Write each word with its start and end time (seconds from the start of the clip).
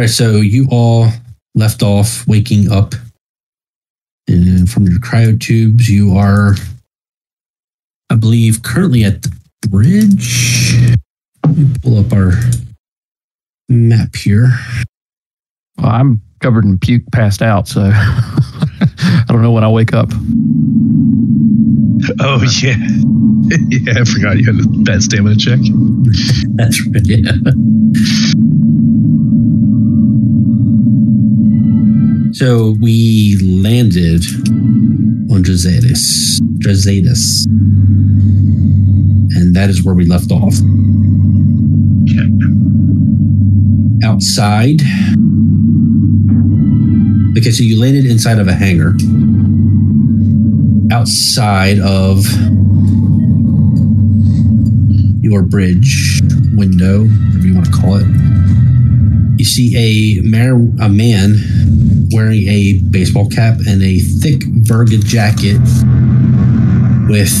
All 0.00 0.04
right, 0.04 0.10
so 0.10 0.36
you 0.36 0.66
all 0.70 1.08
left 1.54 1.82
off 1.82 2.26
waking 2.26 2.72
up 2.72 2.94
and 4.26 4.66
from 4.66 4.86
your 4.86 4.98
cryotubes. 4.98 5.90
You 5.90 6.16
are, 6.16 6.54
I 8.08 8.14
believe, 8.14 8.62
currently 8.62 9.04
at 9.04 9.20
the 9.20 9.30
bridge. 9.68 10.96
Let 11.44 11.54
me 11.54 11.68
pull 11.82 11.98
up 11.98 12.14
our 12.14 12.32
map 13.68 14.16
here. 14.16 14.48
Well, 15.76 15.90
I'm 15.90 16.22
covered 16.40 16.64
in 16.64 16.78
puke, 16.78 17.02
passed 17.12 17.42
out, 17.42 17.68
so 17.68 17.82
I 17.92 19.24
don't 19.28 19.42
know 19.42 19.52
when 19.52 19.64
I 19.64 19.68
wake 19.68 19.92
up. 19.92 20.08
Oh 22.20 22.42
yeah, 22.62 22.76
yeah. 23.68 24.00
I 24.00 24.04
forgot 24.04 24.38
you 24.38 24.46
had 24.46 24.64
a 24.64 24.68
bad 24.82 25.02
stamina 25.02 25.36
check. 25.36 25.58
That's 26.56 26.86
right. 26.86 27.02
Yeah. 27.04 27.32
So 32.32 32.76
we 32.80 33.36
landed 33.42 34.24
on 35.30 35.42
Drazadis. 35.42 36.40
Drazadis. 36.58 37.46
And 39.36 39.54
that 39.56 39.68
is 39.68 39.84
where 39.84 39.94
we 39.94 40.04
left 40.04 40.30
off. 40.30 40.54
Outside. 44.04 44.80
Okay, 47.36 47.50
so 47.50 47.64
you 47.64 47.80
landed 47.80 48.06
inside 48.06 48.38
of 48.38 48.46
a 48.46 48.54
hangar. 48.54 48.94
Outside 50.92 51.80
of 51.80 52.24
your 55.22 55.42
bridge 55.42 56.20
window, 56.54 57.04
whatever 57.04 57.46
you 57.46 57.54
want 57.54 57.66
to 57.66 57.72
call 57.72 57.96
it. 57.96 58.06
You 59.38 59.44
see 59.44 59.74
a, 59.76 60.22
mar- 60.22 60.68
a 60.80 60.88
man 60.88 61.36
wearing 62.12 62.48
a 62.48 62.78
baseball 62.90 63.28
cap 63.28 63.56
and 63.66 63.82
a 63.82 63.98
thick 63.98 64.42
Verga 64.66 64.98
jacket 64.98 65.60
with 67.08 67.32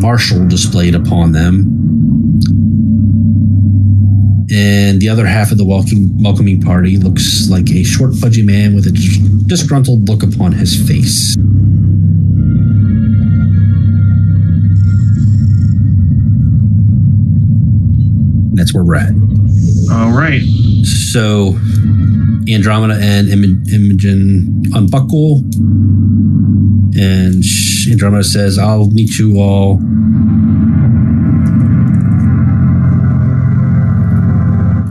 Marshal 0.00 0.46
displayed 0.46 0.94
upon 0.94 1.32
them. 1.32 1.72
And 4.50 5.00
the 5.00 5.08
other 5.08 5.26
half 5.26 5.50
of 5.50 5.58
the 5.58 5.64
welcome, 5.64 6.22
welcoming 6.22 6.60
party 6.62 6.96
looks 6.96 7.50
like 7.50 7.68
a 7.70 7.82
short, 7.82 8.12
pudgy 8.20 8.42
man 8.42 8.74
with 8.74 8.86
a 8.86 8.92
disgruntled 9.46 10.08
look 10.08 10.22
upon 10.22 10.52
his 10.52 10.76
face. 10.86 11.36
That's 18.54 18.72
where 18.72 18.84
we're 18.84 18.96
at. 18.96 19.12
All 19.92 20.16
right. 20.16 20.42
So 20.84 21.52
Andromeda 22.48 22.98
and 23.00 23.28
Im- 23.28 23.64
Imogen 23.72 24.62
unbuckle. 24.74 25.38
And 26.98 27.44
Andromeda 27.90 28.24
says, 28.24 28.58
I'll 28.58 28.90
meet 28.90 29.18
you 29.18 29.38
all. 29.38 29.80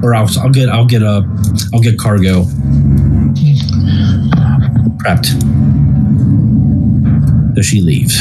Or 0.03 0.13
I'll, 0.13 0.29
I'll 0.39 0.51
get 0.51 0.69
I'll 0.69 0.85
get 0.85 1.01
a 1.01 1.23
I'll 1.73 1.81
get 1.81 1.97
cargo 1.97 2.43
prepped. 5.01 5.27
So 7.55 7.61
she 7.61 7.81
leaves. 7.81 8.19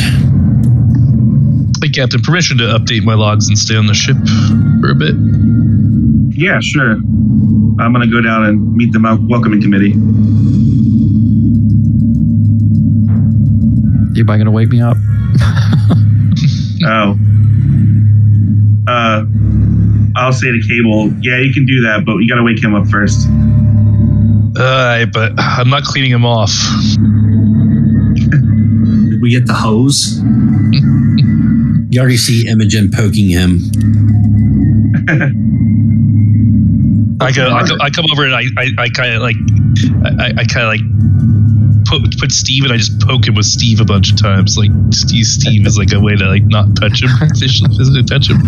Hey, 1.82 1.90
Captain, 1.90 2.22
permission 2.22 2.56
to 2.58 2.64
update 2.64 3.02
my 3.02 3.14
logs 3.14 3.48
and 3.48 3.58
stay 3.58 3.76
on 3.76 3.86
the 3.86 3.94
ship 3.94 4.16
for 4.80 4.90
a 4.90 4.94
bit. 4.94 5.14
Yeah, 6.36 6.58
sure. 6.60 6.92
I'm 6.92 7.92
gonna 7.92 8.06
go 8.10 8.20
down 8.20 8.44
and 8.44 8.74
meet 8.74 8.92
the 8.92 9.00
welcoming 9.28 9.62
committee. 9.62 9.92
Anybody 14.14 14.38
gonna 14.38 14.50
wake 14.50 14.68
me 14.68 14.80
up? 14.80 14.96
Oh. 16.86 17.18
Uh, 18.86 19.24
I'll 20.16 20.32
say 20.34 20.48
to 20.52 20.60
Cable, 20.68 21.10
yeah, 21.22 21.40
you 21.40 21.50
can 21.54 21.64
do 21.64 21.80
that, 21.80 22.04
but 22.04 22.18
you 22.18 22.28
gotta 22.28 22.42
wake 22.42 22.62
him 22.62 22.74
up 22.74 22.86
first. 22.88 23.26
Uh, 24.56 25.06
but 25.06 25.32
I'm 25.38 25.70
not 25.70 25.84
cleaning 25.84 26.10
him 26.10 26.26
off. 26.26 26.50
Did 29.08 29.22
we 29.22 29.30
get 29.30 29.46
the 29.46 29.54
hose? 29.54 30.20
You 31.90 32.00
already 32.00 32.16
see 32.16 32.48
Imogen 32.48 32.90
poking 32.92 33.28
him. 33.28 33.60
I 37.20 37.32
go, 37.32 37.48
I, 37.48 37.66
go, 37.66 37.76
I 37.80 37.90
come 37.90 38.06
over 38.10 38.24
and 38.24 38.34
I, 38.34 38.44
I, 38.58 38.84
I 38.84 38.88
kind 38.88 39.14
of 39.14 39.22
like, 39.22 39.36
I, 40.04 40.32
I 40.38 40.44
kind 40.44 40.66
of 40.66 40.72
like 40.72 40.82
put 41.84 42.18
put 42.18 42.32
Steve 42.32 42.64
and 42.64 42.72
I 42.72 42.76
just 42.76 43.00
poke 43.00 43.26
him 43.26 43.34
with 43.34 43.46
Steve 43.46 43.80
a 43.80 43.84
bunch 43.84 44.10
of 44.10 44.20
times. 44.20 44.56
Like 44.58 44.70
Steve, 44.90 45.26
Steve 45.26 45.66
is 45.66 45.78
like 45.78 45.92
a 45.92 46.00
way 46.00 46.16
to 46.16 46.26
like 46.26 46.44
not 46.44 46.74
touch 46.76 47.02
him, 47.02 47.10
physically 47.38 48.02
touch 48.04 48.30
him. 48.30 48.40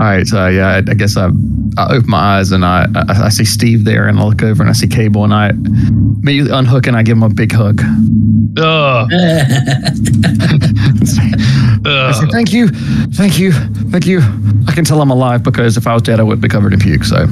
All 0.00 0.06
right, 0.06 0.26
so 0.26 0.48
yeah, 0.48 0.68
I, 0.68 0.76
I 0.78 0.94
guess 0.94 1.16
I, 1.16 1.30
I 1.78 1.94
open 1.94 2.10
my 2.10 2.38
eyes 2.38 2.52
and 2.52 2.64
I, 2.64 2.86
I 2.94 3.26
I 3.26 3.28
see 3.28 3.44
Steve 3.44 3.84
there, 3.84 4.08
and 4.08 4.18
I 4.18 4.24
look 4.24 4.42
over 4.42 4.62
and 4.62 4.70
I 4.70 4.72
see 4.72 4.86
Cable, 4.86 5.24
and 5.24 5.32
I 5.32 5.50
immediately 5.50 6.52
unhook 6.52 6.86
and 6.86 6.96
I 6.96 7.02
give 7.02 7.16
him 7.16 7.22
a 7.22 7.28
big 7.28 7.52
hug. 7.52 7.80
Oh, 8.58 9.06
I 11.86 12.12
say, 12.12 12.26
thank 12.30 12.52
you, 12.52 12.68
thank 12.68 13.38
you, 13.38 13.52
thank 13.52 14.06
you. 14.06 14.20
I 14.68 14.72
can 14.72 14.84
tell 14.84 15.00
I'm 15.00 15.10
alive 15.10 15.42
because 15.42 15.76
if 15.76 15.86
I 15.86 15.94
was 15.94 16.02
dead, 16.02 16.20
I 16.20 16.22
would 16.22 16.40
be 16.40 16.48
covered 16.48 16.72
in 16.72 16.80
puke. 16.80 17.04
So 17.04 17.16
Uh, 17.16 17.26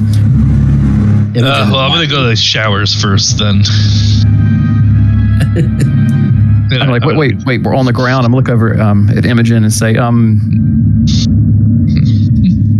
well, 1.71 1.79
I'm 1.79 1.91
gonna 1.91 2.07
go 2.07 2.23
to 2.23 2.29
the 2.29 2.35
showers 2.35 2.99
first 2.99 3.37
then. 3.37 3.61
I'm 6.71 6.89
like, 6.89 7.03
wait, 7.03 7.17
wait, 7.17 7.35
wait. 7.45 7.63
We're 7.63 7.75
on 7.75 7.85
the 7.85 7.93
ground. 7.93 8.25
I'm 8.25 8.31
gonna 8.31 8.37
look 8.43 8.49
over 8.49 8.79
um, 8.79 9.09
at 9.09 9.25
Imogen 9.25 9.63
and 9.63 9.73
say, 9.73 9.95
um, 9.95 10.37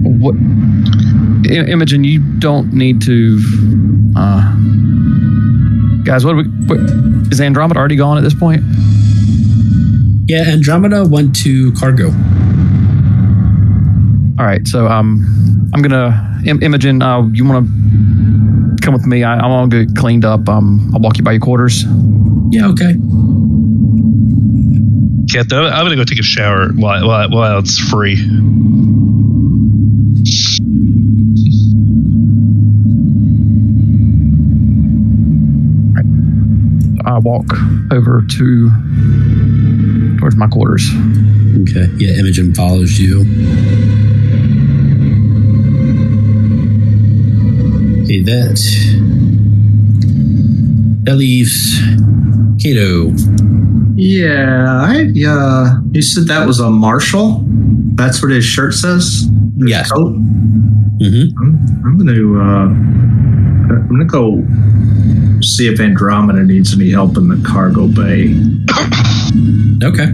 what? 0.19 0.36
I- 1.50 1.66
Imogen, 1.72 2.04
you 2.04 2.20
don't 2.40 2.74
need 2.74 3.02
to. 3.04 3.40
Uh, 4.16 4.56
guys, 6.04 6.26
what, 6.26 6.34
do 6.34 6.38
we, 6.38 6.44
what 6.66 6.80
is 7.32 7.42
Andromeda 7.42 7.80
already 7.80 7.96
gone 7.96 8.18
at 8.18 8.24
this 8.24 8.34
point? 8.34 8.64
yeah, 10.28 10.44
Andromeda 10.48 11.06
went 11.08 11.36
to 11.38 11.72
cargo. 11.74 12.08
All 14.40 14.46
right, 14.46 14.66
so 14.68 14.88
um, 14.88 15.26
I'm 15.74 15.82
gonna 15.82 16.42
Im- 16.46 16.62
Imogen. 16.64 17.02
Uh, 17.02 17.24
you 17.34 17.44
want 17.44 17.66
to 17.68 18.86
come 18.86 18.94
with 18.94 19.06
me? 19.06 19.24
I, 19.24 19.34
I'm 19.34 19.70
gonna 19.70 19.86
get 19.86 19.96
cleaned 19.98 20.24
up. 20.24 20.48
Um, 20.48 20.92
I'll 20.94 21.02
walk 21.02 21.18
you 21.18 21.24
by 21.24 21.31
your 21.34 21.42
quarters. 21.42 21.84
Yeah, 22.52 22.68
okay. 22.70 22.94
Captain, 25.31 25.58
I'm 25.60 25.66
I'm 25.74 25.86
gonna 25.86 25.96
go 25.96 26.04
take 26.06 26.20
a 26.20 26.24
shower 26.24 26.70
while 26.74 27.06
while, 27.08 27.30
while 27.30 27.60
it's 27.60 27.78
free. 27.78 28.16
I 37.09 37.18
walk 37.20 37.46
over 37.92 38.22
to 38.38 38.70
towards 40.20 40.36
my 40.36 40.47
quarters. 40.47 40.88
Okay. 41.62 41.88
Yeah, 41.97 42.20
Imogen 42.20 42.53
follows 42.53 43.00
you. 43.00 43.22
Okay, 48.03 48.22
that 48.24 48.59
that 51.03 51.16
leaves 51.16 51.80
Kato. 52.62 53.12
Yeah, 53.96 54.81
I 54.84 55.12
uh 55.28 55.80
you 55.92 56.02
said 56.02 56.28
that 56.28 56.46
was 56.48 56.59
a 56.59 56.69
marshal? 56.69 57.44
That's 57.96 58.22
what 58.22 58.31
his 58.31 58.46
shirt 58.46 58.74
says? 58.74 59.28
His 59.59 59.69
Yes. 59.69 59.92
coat? 59.92 60.14
Mm-hmm. 60.14 61.38
I'm, 61.38 61.86
I'm 61.86 61.98
gonna 61.98 62.14
uh 62.40 62.66
I'm 63.75 63.88
gonna 63.89 64.06
go 64.06 64.44
see 65.41 65.68
if 65.68 65.80
Andromeda 65.80 66.44
needs 66.44 66.74
any 66.74 66.91
help 66.91 67.18
in 67.18 67.27
the 67.27 67.41
cargo 67.47 67.88
bay. 67.88 68.36
Okay. 69.83 70.12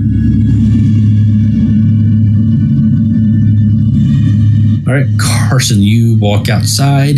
All 4.87 4.93
right, 4.93 5.07
Carson, 5.19 5.81
you 5.81 6.17
walk 6.19 6.47
outside, 6.47 7.17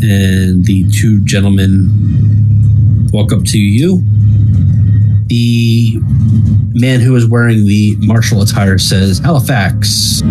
and 0.00 0.64
the 0.64 0.86
two 0.90 1.20
gentlemen 1.24 3.08
walk 3.12 3.32
up 3.32 3.44
to 3.44 3.58
you. 3.58 4.02
The 5.26 5.98
man 6.72 7.00
who 7.00 7.14
is 7.16 7.28
wearing 7.28 7.66
the 7.66 7.96
martial 7.98 8.40
attire 8.40 8.78
says, 8.78 9.18
Halifax, 9.18 10.22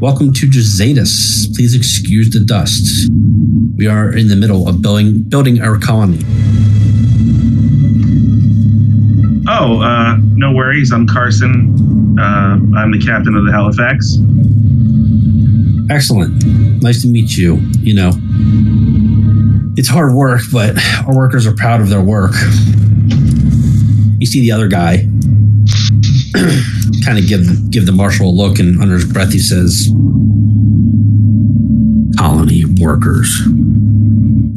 welcome 0.00 0.32
to 0.32 0.46
Drazadis. 0.48 1.54
Please 1.54 1.76
excuse 1.76 2.30
the 2.30 2.40
dust. 2.40 3.08
We 3.82 3.88
are 3.88 4.16
in 4.16 4.28
the 4.28 4.36
middle 4.36 4.68
of 4.68 4.80
building 4.80 5.24
building 5.24 5.60
our 5.60 5.76
colony. 5.76 6.20
Oh, 9.48 9.80
uh, 9.80 10.18
no 10.20 10.52
worries. 10.52 10.92
I'm 10.92 11.04
Carson. 11.04 12.16
Uh, 12.16 12.60
I'm 12.78 12.92
the 12.92 13.02
captain 13.04 13.34
of 13.34 13.44
the 13.44 13.50
Halifax. 13.50 14.18
Excellent. 15.90 16.80
Nice 16.80 17.02
to 17.02 17.08
meet 17.08 17.36
you. 17.36 17.56
You 17.80 17.94
know, 17.94 18.12
it's 19.76 19.88
hard 19.88 20.14
work, 20.14 20.42
but 20.52 20.76
our 21.04 21.16
workers 21.16 21.44
are 21.44 21.54
proud 21.56 21.80
of 21.80 21.88
their 21.88 22.02
work. 22.02 22.34
You 24.20 24.26
see 24.26 24.42
the 24.42 24.52
other 24.52 24.68
guy 24.68 24.98
kind 27.04 27.18
of 27.18 27.26
give 27.26 27.68
give 27.72 27.86
the 27.86 27.92
marshal 27.92 28.28
a 28.28 28.30
look, 28.30 28.60
and 28.60 28.80
under 28.80 28.94
his 28.94 29.12
breath 29.12 29.32
he 29.32 29.40
says, 29.40 29.88
"Colony 32.16 32.64
workers." 32.80 33.42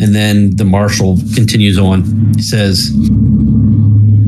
And 0.01 0.13
then 0.13 0.55
the 0.57 0.65
marshal 0.65 1.17
continues 1.33 1.77
on. 1.77 2.03
He 2.35 2.41
says, 2.41 2.91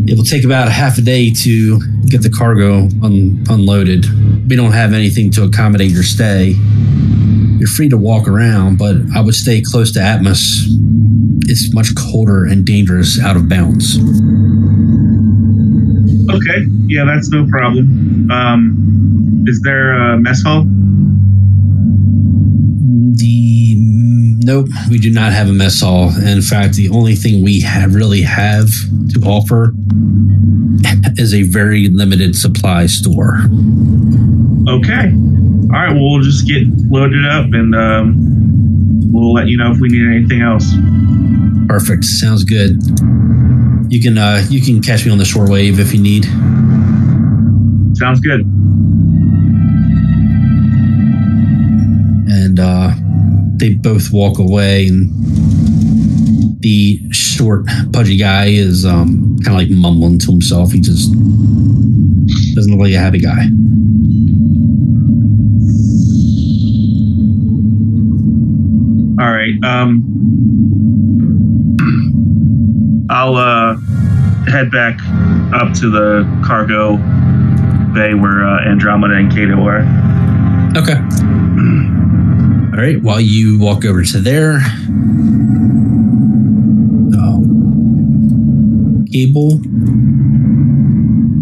"It 0.07 0.15
will 0.17 0.23
take 0.23 0.43
about 0.45 0.67
a 0.67 0.71
half 0.71 0.97
a 0.97 1.01
day 1.01 1.31
to 1.31 1.81
get 2.07 2.21
the 2.21 2.29
cargo 2.29 2.87
un- 3.03 3.43
unloaded. 3.49 4.05
We 4.49 4.55
don't 4.55 4.71
have 4.71 4.93
anything 4.93 5.29
to 5.31 5.43
accommodate 5.43 5.91
your 5.91 6.03
stay." 6.03 6.55
You're 7.59 7.67
free 7.67 7.89
to 7.89 7.97
walk 7.97 8.27
around, 8.27 8.77
but 8.77 8.97
I 9.15 9.19
would 9.19 9.33
stay 9.33 9.61
close 9.61 9.91
to 9.93 9.99
Atmos. 9.99 10.67
It's 11.49 11.73
much 11.73 11.95
colder 11.95 12.45
and 12.45 12.63
dangerous 12.63 13.19
out 13.19 13.35
of 13.35 13.49
bounds. 13.49 13.97
Okay, 16.29 16.67
yeah, 16.85 17.03
that's 17.05 17.29
no 17.29 17.47
problem. 17.47 18.29
Um, 18.29 19.43
is 19.47 19.59
there 19.63 19.93
a 19.93 20.19
mess 20.19 20.43
hall? 20.43 20.65
The 23.17 23.75
nope, 23.77 24.67
we 24.89 24.99
do 24.99 25.11
not 25.11 25.33
have 25.33 25.49
a 25.49 25.53
mess 25.53 25.81
hall. 25.81 26.09
In 26.19 26.41
fact, 26.41 26.75
the 26.75 26.89
only 26.89 27.15
thing 27.15 27.43
we 27.43 27.61
have 27.61 27.95
really 27.95 28.21
have 28.21 28.69
to 29.13 29.21
offer 29.25 29.73
is 31.17 31.33
a 31.33 31.43
very 31.43 31.89
limited 31.89 32.35
supply 32.35 32.85
store. 32.85 33.39
Okay. 34.69 35.11
All 35.67 35.73
right, 35.73 35.91
well, 35.91 36.11
we'll 36.11 36.21
just 36.21 36.47
get 36.47 36.63
loaded 36.89 37.25
up 37.25 37.45
and 37.53 37.73
um, 37.75 39.11
we'll 39.11 39.33
let 39.33 39.47
you 39.47 39.57
know 39.57 39.71
if 39.71 39.79
we 39.79 39.89
need 39.89 40.05
anything 40.07 40.41
else. 40.41 40.73
Perfect. 41.67 42.05
Sounds 42.05 42.43
good. 42.43 42.77
You 43.91 44.01
can 44.01 44.17
uh, 44.17 44.45
you 44.49 44.61
can 44.61 44.81
catch 44.81 45.05
me 45.05 45.11
on 45.11 45.17
the 45.17 45.23
shortwave 45.23 45.79
if 45.79 45.93
you 45.93 46.01
need. 46.01 46.25
Sounds 47.97 48.19
good. 48.19 48.41
And 52.29 52.59
uh, 52.59 52.91
they 53.59 53.73
both 53.75 54.11
walk 54.11 54.39
away, 54.39 54.87
and 54.87 55.09
the 56.61 56.99
short, 57.11 57.65
pudgy 57.93 58.17
guy 58.17 58.47
is 58.47 58.85
um, 58.85 59.37
kind 59.43 59.47
of 59.47 59.53
like 59.53 59.69
mumbling 59.69 60.19
to 60.19 60.31
himself. 60.31 60.71
He 60.71 60.79
just 60.81 61.11
doesn't 62.55 62.71
look 62.71 62.81
like 62.81 62.93
a 62.93 62.99
happy 62.99 63.19
guy. 63.19 63.47
All 69.19 69.31
right. 69.31 69.53
Um, 69.63 70.03
I'll 73.09 73.35
uh, 73.35 73.77
head 74.49 74.71
back 74.71 74.99
up 75.53 75.73
to 75.75 75.89
the 75.89 76.23
cargo 76.45 76.97
bay 77.93 78.13
where 78.13 78.43
uh, 78.45 78.69
Andromeda 78.69 79.15
and 79.15 79.31
Kato 79.31 79.65
are. 79.65 79.81
Okay. 80.77 81.46
All 82.77 82.83
right. 82.83 83.01
While 83.01 83.19
you 83.19 83.57
walk 83.57 83.85
over 83.85 84.03
to 84.03 84.19
there, 84.19 84.57
um, 87.17 89.07
Cable, 89.11 89.59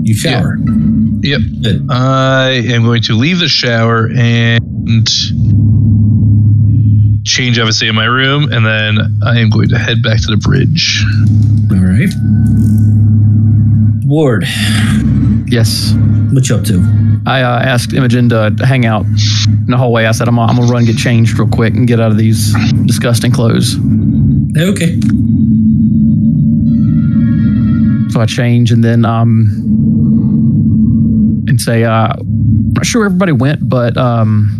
you 0.03 0.15
shower. 0.15 0.55
Yep. 1.19 1.41
Good. 1.61 1.87
I 1.91 2.51
am 2.51 2.83
going 2.83 3.01
to 3.03 3.15
leave 3.15 3.39
the 3.39 3.49
shower 3.49 4.09
and 4.15 5.05
change, 7.25 7.59
obviously, 7.59 7.89
in 7.89 7.95
my 7.95 8.05
room, 8.05 8.49
and 8.53 8.65
then 8.65 9.19
I 9.21 9.39
am 9.39 9.49
going 9.49 9.67
to 9.69 9.77
head 9.77 10.01
back 10.01 10.21
to 10.21 10.27
the 10.27 10.37
bridge. 10.37 11.03
All 11.69 11.83
right. 11.83 12.13
Ward, 14.07 14.45
Yes. 15.47 15.93
what 16.31 16.49
you 16.49 16.55
up 16.55 16.63
to? 16.65 17.21
I 17.25 17.41
uh, 17.41 17.59
asked 17.59 17.93
Imogen 17.93 18.29
to 18.29 18.55
hang 18.63 18.85
out 18.85 19.05
in 19.05 19.67
the 19.67 19.77
hallway. 19.77 20.05
I 20.05 20.11
said, 20.11 20.27
I'm, 20.27 20.39
I'm 20.39 20.55
going 20.55 20.67
to 20.67 20.73
run 20.73 20.85
get 20.85 20.97
changed 20.97 21.37
real 21.37 21.47
quick 21.47 21.73
and 21.73 21.87
get 21.87 21.99
out 21.99 22.11
of 22.11 22.17
these 22.17 22.53
disgusting 22.85 23.31
clothes. 23.31 23.75
Okay. 24.57 24.99
So 28.11 28.21
I 28.21 28.25
change 28.25 28.71
and 28.71 28.83
then 28.83 29.03
um 29.03 29.75
and 31.47 31.61
say, 31.61 31.83
uh, 31.83 32.13
I'm 32.13 32.73
not 32.73 32.85
sure 32.85 33.05
everybody 33.05 33.31
went, 33.31 33.67
but 33.67 33.95
um, 33.97 34.51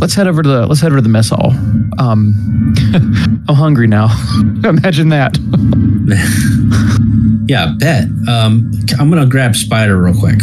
let's 0.00 0.14
head 0.14 0.26
over 0.26 0.42
to 0.42 0.48
the 0.48 0.66
let's 0.66 0.80
head 0.80 0.88
over 0.88 0.98
to 0.98 1.02
the 1.02 1.08
mess 1.08 1.30
hall. 1.30 1.52
Um, 1.98 2.74
I'm 3.48 3.54
hungry 3.54 3.86
now. 3.86 4.06
Imagine 4.64 5.10
that. 5.10 5.36
Yeah, 7.50 7.74
bet. 7.78 8.04
Um, 8.28 8.70
I'm 9.00 9.10
gonna 9.10 9.26
grab 9.26 9.56
Spider 9.56 10.00
real 10.00 10.14
quick. 10.14 10.40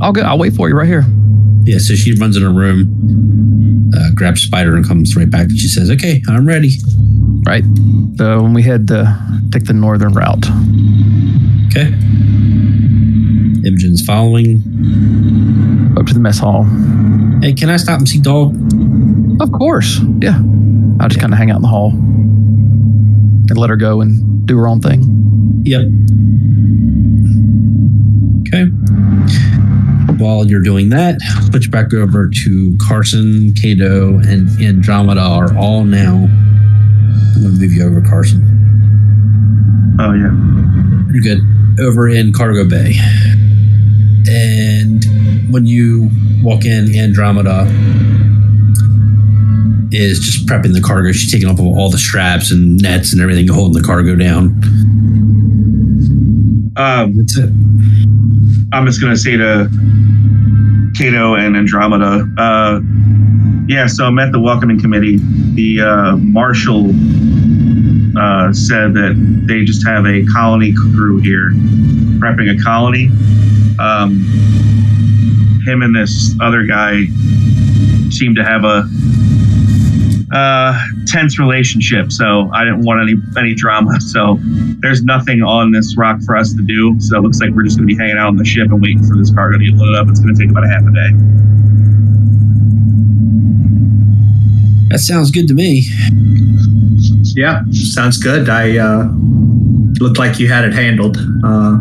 I'll 0.00 0.12
go. 0.12 0.22
I'll 0.22 0.38
wait 0.38 0.54
for 0.54 0.68
you 0.68 0.74
right 0.74 0.88
here. 0.88 1.04
Yeah, 1.62 1.78
so 1.78 1.94
she 1.94 2.18
runs 2.18 2.36
in 2.36 2.42
her 2.42 2.50
room, 2.50 3.92
uh, 3.96 4.10
grabs 4.12 4.40
Spider, 4.40 4.74
and 4.74 4.84
comes 4.84 5.14
right 5.14 5.30
back. 5.30 5.42
And 5.42 5.56
she 5.56 5.68
says, 5.68 5.88
"Okay, 5.88 6.24
I'm 6.26 6.44
ready." 6.44 6.72
Right. 7.46 7.62
So 8.16 8.42
when 8.42 8.54
we 8.54 8.64
head 8.64 8.88
to 8.88 9.16
take 9.52 9.66
the 9.66 9.72
northern 9.72 10.14
route. 10.14 10.44
Okay. 11.66 11.94
Imogen's 13.64 14.04
following. 14.04 14.56
Up 15.96 16.06
to 16.06 16.12
the 16.14 16.18
mess 16.18 16.40
hall. 16.40 16.64
Hey, 17.40 17.52
can 17.52 17.70
I 17.70 17.76
stop 17.76 18.00
and 18.00 18.08
see 18.08 18.18
Dog? 18.18 18.52
Of 19.40 19.52
course. 19.52 20.00
Yeah. 20.18 20.42
I'll 20.98 21.08
just 21.08 21.20
kind 21.20 21.32
of 21.32 21.38
hang 21.38 21.52
out 21.52 21.56
in 21.58 21.62
the 21.62 21.68
hall 21.68 21.90
and 21.92 23.56
let 23.56 23.70
her 23.70 23.76
go 23.76 24.00
and 24.00 24.44
do 24.44 24.56
her 24.56 24.66
own 24.66 24.80
thing. 24.80 25.62
Yep. 25.64 25.82
Okay. 28.46 28.64
While 30.22 30.46
you're 30.46 30.62
doing 30.62 30.88
that, 30.90 31.20
switch 31.50 31.70
back 31.70 31.92
over 31.92 32.28
to 32.44 32.78
Carson, 32.80 33.52
Kato, 33.54 34.18
and 34.18 34.48
Andromeda 34.62 35.20
are 35.20 35.56
all 35.56 35.84
now. 35.84 36.14
I'm 36.14 37.42
going 37.42 37.54
to 37.54 37.60
move 37.60 37.72
you 37.72 37.84
over, 37.84 38.00
Carson. 38.00 38.42
Oh 39.98 40.12
yeah. 40.12 40.32
You're 41.12 41.22
good. 41.22 41.40
Over 41.80 42.08
in 42.08 42.32
Cargo 42.32 42.68
Bay. 42.68 42.94
And 44.28 45.04
when 45.52 45.66
you 45.66 46.10
walk 46.42 46.64
in, 46.64 46.94
Andromeda 46.96 47.66
is 49.92 50.18
just 50.20 50.46
prepping 50.46 50.72
the 50.74 50.82
cargo. 50.82 51.12
She's 51.12 51.30
taking 51.30 51.48
off 51.48 51.60
all 51.60 51.90
the 51.90 51.98
straps 51.98 52.50
and 52.50 52.80
nets 52.80 53.12
and 53.12 53.20
everything, 53.22 53.48
holding 53.48 53.80
the 53.80 53.86
cargo 53.86 54.16
down. 54.16 54.60
Um, 56.76 57.16
That's 57.16 57.38
it. 57.38 57.50
I'm 58.72 58.84
just 58.84 59.00
gonna 59.00 59.16
say 59.16 59.36
to 59.36 59.70
Cato 60.96 61.34
and 61.34 61.56
Andromeda. 61.56 62.28
Uh, 62.36 62.80
yeah, 63.68 63.86
so 63.86 64.04
I'm 64.04 64.18
at 64.18 64.32
the 64.32 64.40
welcoming 64.40 64.80
committee. 64.80 65.18
The 65.54 65.80
uh, 65.80 66.16
marshal 66.16 66.90
uh, 68.18 68.52
said 68.52 68.94
that 68.94 69.42
they 69.46 69.64
just 69.64 69.86
have 69.86 70.06
a 70.06 70.24
colony 70.26 70.74
crew 70.74 71.18
here, 71.18 71.50
prepping 72.18 72.58
a 72.58 72.62
colony. 72.62 73.08
Um, 73.78 74.24
him 75.64 75.82
and 75.82 75.94
this 75.94 76.34
other 76.40 76.64
guy 76.64 77.04
seem 78.10 78.34
to 78.34 78.44
have 78.44 78.64
a 78.64 78.88
uh, 80.32 80.80
tense 81.06 81.38
relationship, 81.38 82.10
so 82.10 82.50
I 82.52 82.64
didn't 82.64 82.84
want 82.84 83.02
any 83.02 83.14
any 83.38 83.54
drama. 83.54 83.92
So 84.06 84.38
there's 84.80 85.02
nothing 85.02 85.42
on 85.42 85.72
this 85.72 85.96
rock 85.96 86.20
for 86.24 86.36
us 86.36 86.54
to 86.54 86.62
do. 86.62 86.98
So 87.00 87.18
it 87.18 87.20
looks 87.20 87.40
like 87.40 87.50
we're 87.50 87.64
just 87.64 87.76
going 87.76 87.88
to 87.88 87.94
be 87.94 88.00
hanging 88.00 88.16
out 88.18 88.28
on 88.28 88.36
the 88.36 88.44
ship 88.44 88.68
and 88.70 88.80
waiting 88.80 89.04
for 89.04 89.16
this 89.16 89.32
cargo 89.34 89.58
to 89.58 89.64
get 89.64 89.74
loaded 89.74 89.96
up. 89.96 90.08
It's 90.08 90.20
going 90.20 90.34
to 90.34 90.40
take 90.40 90.50
about 90.50 90.64
a 90.64 90.68
half 90.68 90.82
a 90.82 90.92
day. 90.92 91.10
That 94.88 95.00
sounds 95.00 95.30
good 95.30 95.48
to 95.48 95.54
me. 95.54 95.84
Yeah, 97.36 97.62
sounds 97.72 98.18
good. 98.18 98.48
I 98.48 98.78
uh, 98.78 99.08
looked 100.00 100.18
like 100.18 100.38
you 100.38 100.48
had 100.48 100.64
it 100.64 100.72
handled. 100.72 101.16
Uh, 101.16 101.78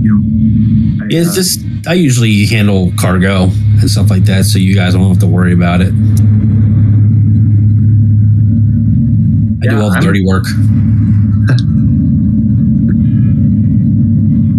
you 0.00 0.08
know, 0.08 1.04
I, 1.04 1.08
It's 1.10 1.30
uh, 1.30 1.34
just 1.34 1.60
I 1.86 1.94
usually 1.94 2.46
handle 2.46 2.92
cargo 2.98 3.44
and 3.80 3.90
stuff 3.90 4.08
like 4.10 4.24
that, 4.24 4.44
so 4.44 4.58
you 4.58 4.74
guys 4.74 4.94
don't 4.94 5.06
have 5.08 5.18
to 5.18 5.26
worry 5.26 5.52
about 5.52 5.80
it. 5.80 5.92
I 9.66 9.70
do 9.70 9.80
all 9.80 9.90
the 9.90 9.96
I'm- 9.96 10.04
dirty 10.04 10.24
work. 10.24 10.44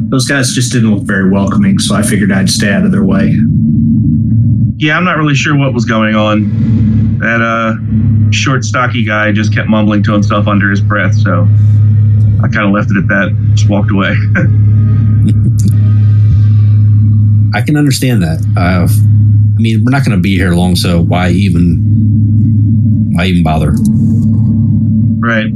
those 0.09 0.25
guys 0.25 0.51
just 0.53 0.71
didn't 0.71 0.93
look 0.95 1.03
very 1.03 1.29
welcoming, 1.29 1.77
so 1.79 1.93
I 1.93 2.01
figured 2.01 2.31
I'd 2.31 2.49
stay 2.49 2.71
out 2.71 2.85
of 2.85 2.91
their 2.91 3.03
way. 3.03 3.37
Yeah, 4.77 4.97
I'm 4.97 5.03
not 5.03 5.17
really 5.17 5.35
sure 5.35 5.57
what 5.57 5.73
was 5.73 5.85
going 5.85 6.15
on. 6.15 7.19
That 7.19 7.41
uh, 7.41 8.31
short, 8.31 8.63
stocky 8.63 9.03
guy 9.03 9.31
just 9.31 9.53
kept 9.53 9.67
mumbling 9.67 10.03
to 10.03 10.13
himself 10.13 10.47
under 10.47 10.69
his 10.69 10.81
breath. 10.81 11.15
So 11.15 11.47
I 12.43 12.47
kind 12.47 12.65
of 12.67 12.71
left 12.71 12.91
it 12.91 12.97
at 12.97 13.07
that. 13.07 13.51
Just 13.55 13.69
walked 13.69 13.91
away. 13.91 14.11
I 17.53 17.61
can 17.61 17.77
understand 17.77 18.21
that. 18.21 18.45
Uh, 18.57 18.87
I 18.87 19.61
mean, 19.61 19.83
we're 19.83 19.91
not 19.91 20.05
going 20.05 20.17
to 20.17 20.21
be 20.21 20.35
here 20.35 20.53
long, 20.53 20.75
so 20.75 21.01
why 21.01 21.29
even 21.31 23.11
why 23.13 23.25
even 23.25 23.43
bother? 23.43 23.73
Right. 25.25 25.47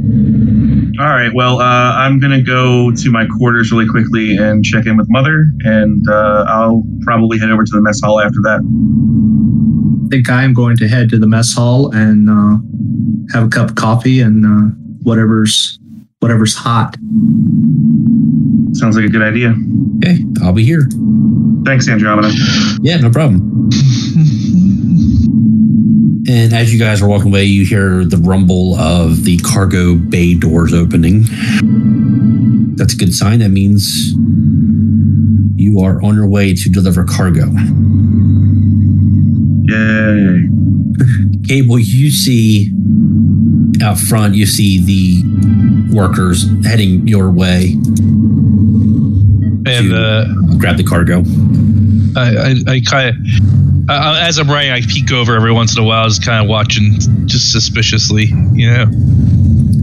All 0.98 1.06
right. 1.06 1.30
Well, 1.32 1.60
uh, 1.60 1.94
I'm 1.94 2.18
gonna 2.18 2.42
go 2.42 2.90
to 2.90 3.10
my 3.12 3.24
quarters 3.38 3.70
really 3.70 3.86
quickly 3.86 4.36
and 4.36 4.64
check 4.64 4.86
in 4.86 4.96
with 4.96 5.06
Mother, 5.08 5.46
and 5.60 6.04
uh, 6.08 6.44
I'll 6.48 6.82
probably 7.02 7.38
head 7.38 7.50
over 7.50 7.62
to 7.62 7.70
the 7.70 7.80
mess 7.80 8.00
hall 8.00 8.20
after 8.20 8.40
that. 8.42 8.60
I 10.06 10.08
think 10.10 10.28
I 10.28 10.42
am 10.42 10.54
going 10.54 10.76
to 10.78 10.88
head 10.88 11.08
to 11.10 11.18
the 11.18 11.28
mess 11.28 11.54
hall 11.54 11.92
and 11.94 12.28
uh, 12.28 12.58
have 13.32 13.46
a 13.46 13.48
cup 13.48 13.70
of 13.70 13.76
coffee 13.76 14.20
and 14.20 14.44
uh, 14.44 14.74
whatever's 15.04 15.78
whatever's 16.18 16.56
hot. 16.56 16.96
Sounds 18.72 18.96
like 18.96 19.04
a 19.04 19.08
good 19.08 19.22
idea. 19.22 19.54
Okay, 19.98 20.24
I'll 20.42 20.52
be 20.52 20.64
here. 20.64 20.88
Thanks, 21.64 21.88
Andromeda. 21.88 22.32
Yeah, 22.80 22.96
no 22.96 23.10
problem. 23.10 23.70
And 26.28 26.52
as 26.52 26.72
you 26.72 26.78
guys 26.78 27.00
are 27.02 27.08
walking 27.08 27.28
away, 27.28 27.44
you 27.44 27.64
hear 27.64 28.04
the 28.04 28.18
rumble 28.18 28.74
of 28.76 29.24
the 29.24 29.38
cargo 29.38 29.94
bay 29.94 30.34
doors 30.34 30.74
opening. 30.74 31.24
That's 32.76 32.94
a 32.94 32.96
good 32.96 33.14
sign. 33.14 33.38
That 33.40 33.50
means 33.50 34.12
you 35.56 35.80
are 35.80 36.02
on 36.02 36.14
your 36.14 36.28
way 36.28 36.54
to 36.54 36.68
deliver 36.68 37.04
cargo. 37.04 37.46
Yay. 39.64 40.48
Cable, 41.48 41.78
you 41.78 42.10
see 42.10 42.72
out 43.82 43.98
front, 43.98 44.34
you 44.34 44.46
see 44.46 44.84
the 44.84 45.94
workers 45.94 46.46
heading 46.64 47.06
your 47.08 47.30
way. 47.30 47.72
And 49.66 49.90
to 49.90 49.96
uh, 49.96 50.24
grab 50.58 50.76
the 50.76 50.84
cargo. 50.84 51.22
I, 52.16 52.36
I, 52.36 52.74
I 52.74 52.80
kind 52.80 53.10
of, 53.10 53.16
uh, 53.90 54.20
as 54.26 54.38
I'm 54.38 54.48
writing, 54.48 54.72
I 54.72 54.80
peek 54.82 55.12
over 55.12 55.34
every 55.36 55.52
once 55.52 55.76
in 55.76 55.82
a 55.82 55.86
while, 55.86 56.06
just 56.08 56.24
kind 56.24 56.42
of 56.42 56.48
watching, 56.48 56.94
just 57.26 57.52
suspiciously, 57.52 58.26
you 58.52 58.70
know. 58.70 58.82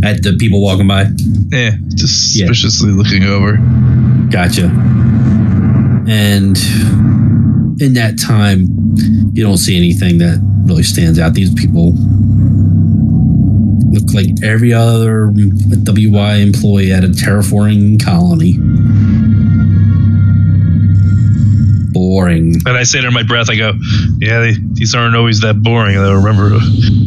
At 0.04 0.22
the 0.24 0.36
people 0.40 0.62
walking 0.62 0.88
by. 0.88 1.08
Yeah, 1.52 1.76
just 1.96 2.36
Yeah. 2.36 2.46
suspiciously 2.48 2.92
looking 2.92 3.24
over. 3.24 3.58
Gotcha. 4.30 4.66
And 6.08 6.56
in 7.82 7.94
that 7.94 8.18
time, 8.20 8.68
you 9.34 9.44
don't 9.44 9.58
see 9.58 9.76
anything 9.76 10.20
that 10.20 10.40
really 10.66 10.84
stands 10.84 11.20
out. 11.20 11.34
These 11.34 11.54
people 11.54 11.94
look 13.92 14.14
like 14.14 14.28
every 14.44 14.74
other 14.74 15.32
WY 15.34 16.36
employee 16.36 16.92
at 16.92 17.04
a 17.04 17.08
terraforming 17.08 18.04
colony. 18.04 18.60
Boring. 21.98 22.54
And 22.68 22.78
I 22.78 22.84
say 22.84 23.00
under 23.00 23.10
my 23.12 23.24
breath, 23.24 23.50
I 23.50 23.56
go, 23.56 23.74
"Yeah, 24.20 24.40
they, 24.40 24.54
these 24.74 24.94
aren't 24.94 25.16
always 25.16 25.40
that 25.42 25.64
boring." 25.64 25.98
I 25.98 26.12
remember, 26.14 26.50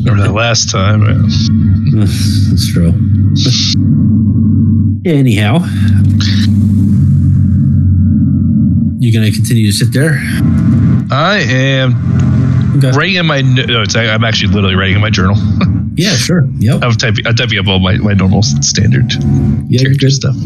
remember 0.05 0.23
that 0.25 0.33
last 0.33 0.69
time. 0.71 1.01
That's 1.95 2.73
true. 2.73 2.93
Anyhow, 5.07 5.59
you 8.99 9.13
gonna 9.13 9.31
continue 9.31 9.67
to 9.71 9.73
sit 9.73 9.93
there? 9.93 10.19
I 11.11 11.39
am 11.49 11.95
Okay. 12.79 12.91
writing 12.97 13.17
in 13.17 13.27
my. 13.27 13.41
No, 13.43 13.83
it's, 13.83 13.95
I'm 13.97 14.25
actually 14.25 14.53
literally 14.55 14.75
writing 14.77 14.97
in 14.97 15.01
my 15.01 15.11
journal. 15.11 15.37
Yeah, 15.97 16.15
sure. 16.17 16.49
Yep. 16.61 16.83
I'm 16.83 16.93
typing. 16.93 17.27
I'm 17.27 17.35
typing 17.35 17.59
up 17.59 17.67
all 17.67 17.79
my, 17.81 17.97
my 17.97 18.15
normal 18.15 18.43
standard 18.43 19.13
Yeah, 19.69 19.83
character 19.83 20.07
good. 20.07 20.13
stuff. 20.13 20.37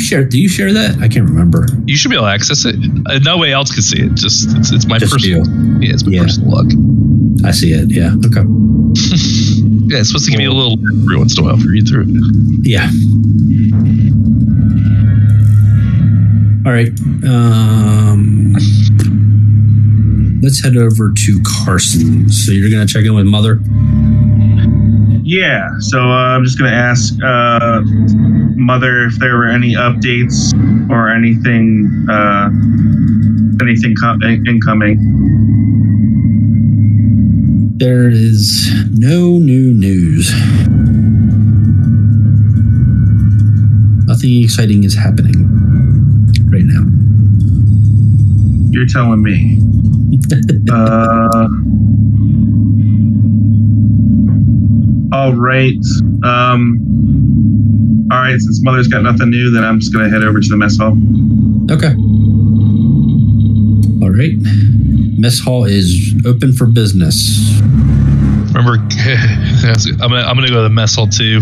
You 0.00 0.06
share? 0.06 0.24
Do 0.24 0.40
you 0.40 0.48
share 0.48 0.72
that? 0.72 0.96
I 1.02 1.08
can't 1.08 1.28
remember. 1.28 1.66
You 1.84 1.94
should 1.94 2.08
be 2.08 2.14
able 2.16 2.24
to 2.24 2.32
access 2.32 2.64
it. 2.64 2.74
Uh, 3.04 3.18
no 3.18 3.36
way 3.36 3.52
else 3.52 3.70
can 3.70 3.82
see 3.82 4.00
it. 4.00 4.14
Just 4.14 4.48
it's, 4.56 4.72
it's 4.72 4.86
my 4.86 4.96
Just 4.98 5.12
personal. 5.12 5.44
Yeah, 5.82 5.92
it's 5.92 6.06
my 6.06 6.12
Yeah. 6.12 6.22
personal 6.22 6.50
log. 6.52 6.72
I 7.44 7.50
see 7.50 7.72
it. 7.72 7.90
Yeah. 7.92 8.14
Okay. 8.24 8.40
Yeah, 9.90 9.98
it's 9.98 10.08
supposed 10.10 10.26
to 10.26 10.30
give 10.30 10.38
me 10.38 10.44
a 10.44 10.52
little 10.52 10.74
every 11.02 11.16
once 11.18 11.36
in 11.36 11.42
a 11.44 11.48
while 11.48 11.56
for 11.58 11.66
read 11.66 11.88
through 11.88 12.04
it. 12.06 12.10
Yeah. 12.62 12.88
All 16.64 16.70
right. 16.72 16.92
Um, 17.28 18.52
let's 20.42 20.62
head 20.62 20.76
over 20.76 21.10
to 21.12 21.40
Carson. 21.64 22.28
So 22.30 22.52
you're 22.52 22.70
gonna 22.70 22.86
check 22.86 23.04
in 23.04 23.14
with 23.14 23.26
Mother. 23.26 23.56
Yeah. 25.30 25.68
So 25.78 26.00
uh, 26.00 26.34
I'm 26.34 26.42
just 26.42 26.58
gonna 26.58 26.72
ask 26.72 27.14
uh, 27.22 27.82
Mother 28.56 29.04
if 29.04 29.14
there 29.20 29.36
were 29.36 29.46
any 29.46 29.74
updates 29.74 30.52
or 30.90 31.08
anything, 31.08 31.86
uh, 32.10 32.48
anything 33.62 33.94
com- 33.94 34.20
incoming. 34.24 34.98
There 37.78 38.08
is 38.08 38.72
no 38.90 39.38
new 39.38 39.72
news. 39.72 40.32
Nothing 44.08 44.42
exciting 44.42 44.82
is 44.82 44.96
happening 44.96 45.46
right 46.50 46.64
now. 46.66 46.90
You're 48.72 48.86
telling 48.86 49.22
me. 49.22 49.60
uh, 50.72 51.48
all 55.12 55.34
right. 55.34 55.78
Um, 56.24 58.08
all 58.10 58.18
right. 58.18 58.38
Since 58.38 58.62
Mother's 58.62 58.88
got 58.88 59.02
nothing 59.02 59.30
new, 59.30 59.50
then 59.50 59.64
I'm 59.64 59.80
just 59.80 59.92
gonna 59.92 60.08
head 60.08 60.22
over 60.22 60.40
to 60.40 60.48
the 60.48 60.56
mess 60.56 60.76
hall. 60.76 60.96
Okay. 61.70 61.94
All 64.02 64.10
right. 64.10 64.32
Mess 65.18 65.38
hall 65.40 65.64
is 65.64 66.14
open 66.24 66.52
for 66.52 66.66
business. 66.66 67.38
Remember, 68.52 68.74
I'm 68.78 70.10
gonna 70.10 70.26
I'm 70.26 70.36
gonna 70.36 70.48
go 70.48 70.56
to 70.56 70.62
the 70.62 70.70
mess 70.70 70.94
hall 70.94 71.08
too. 71.08 71.40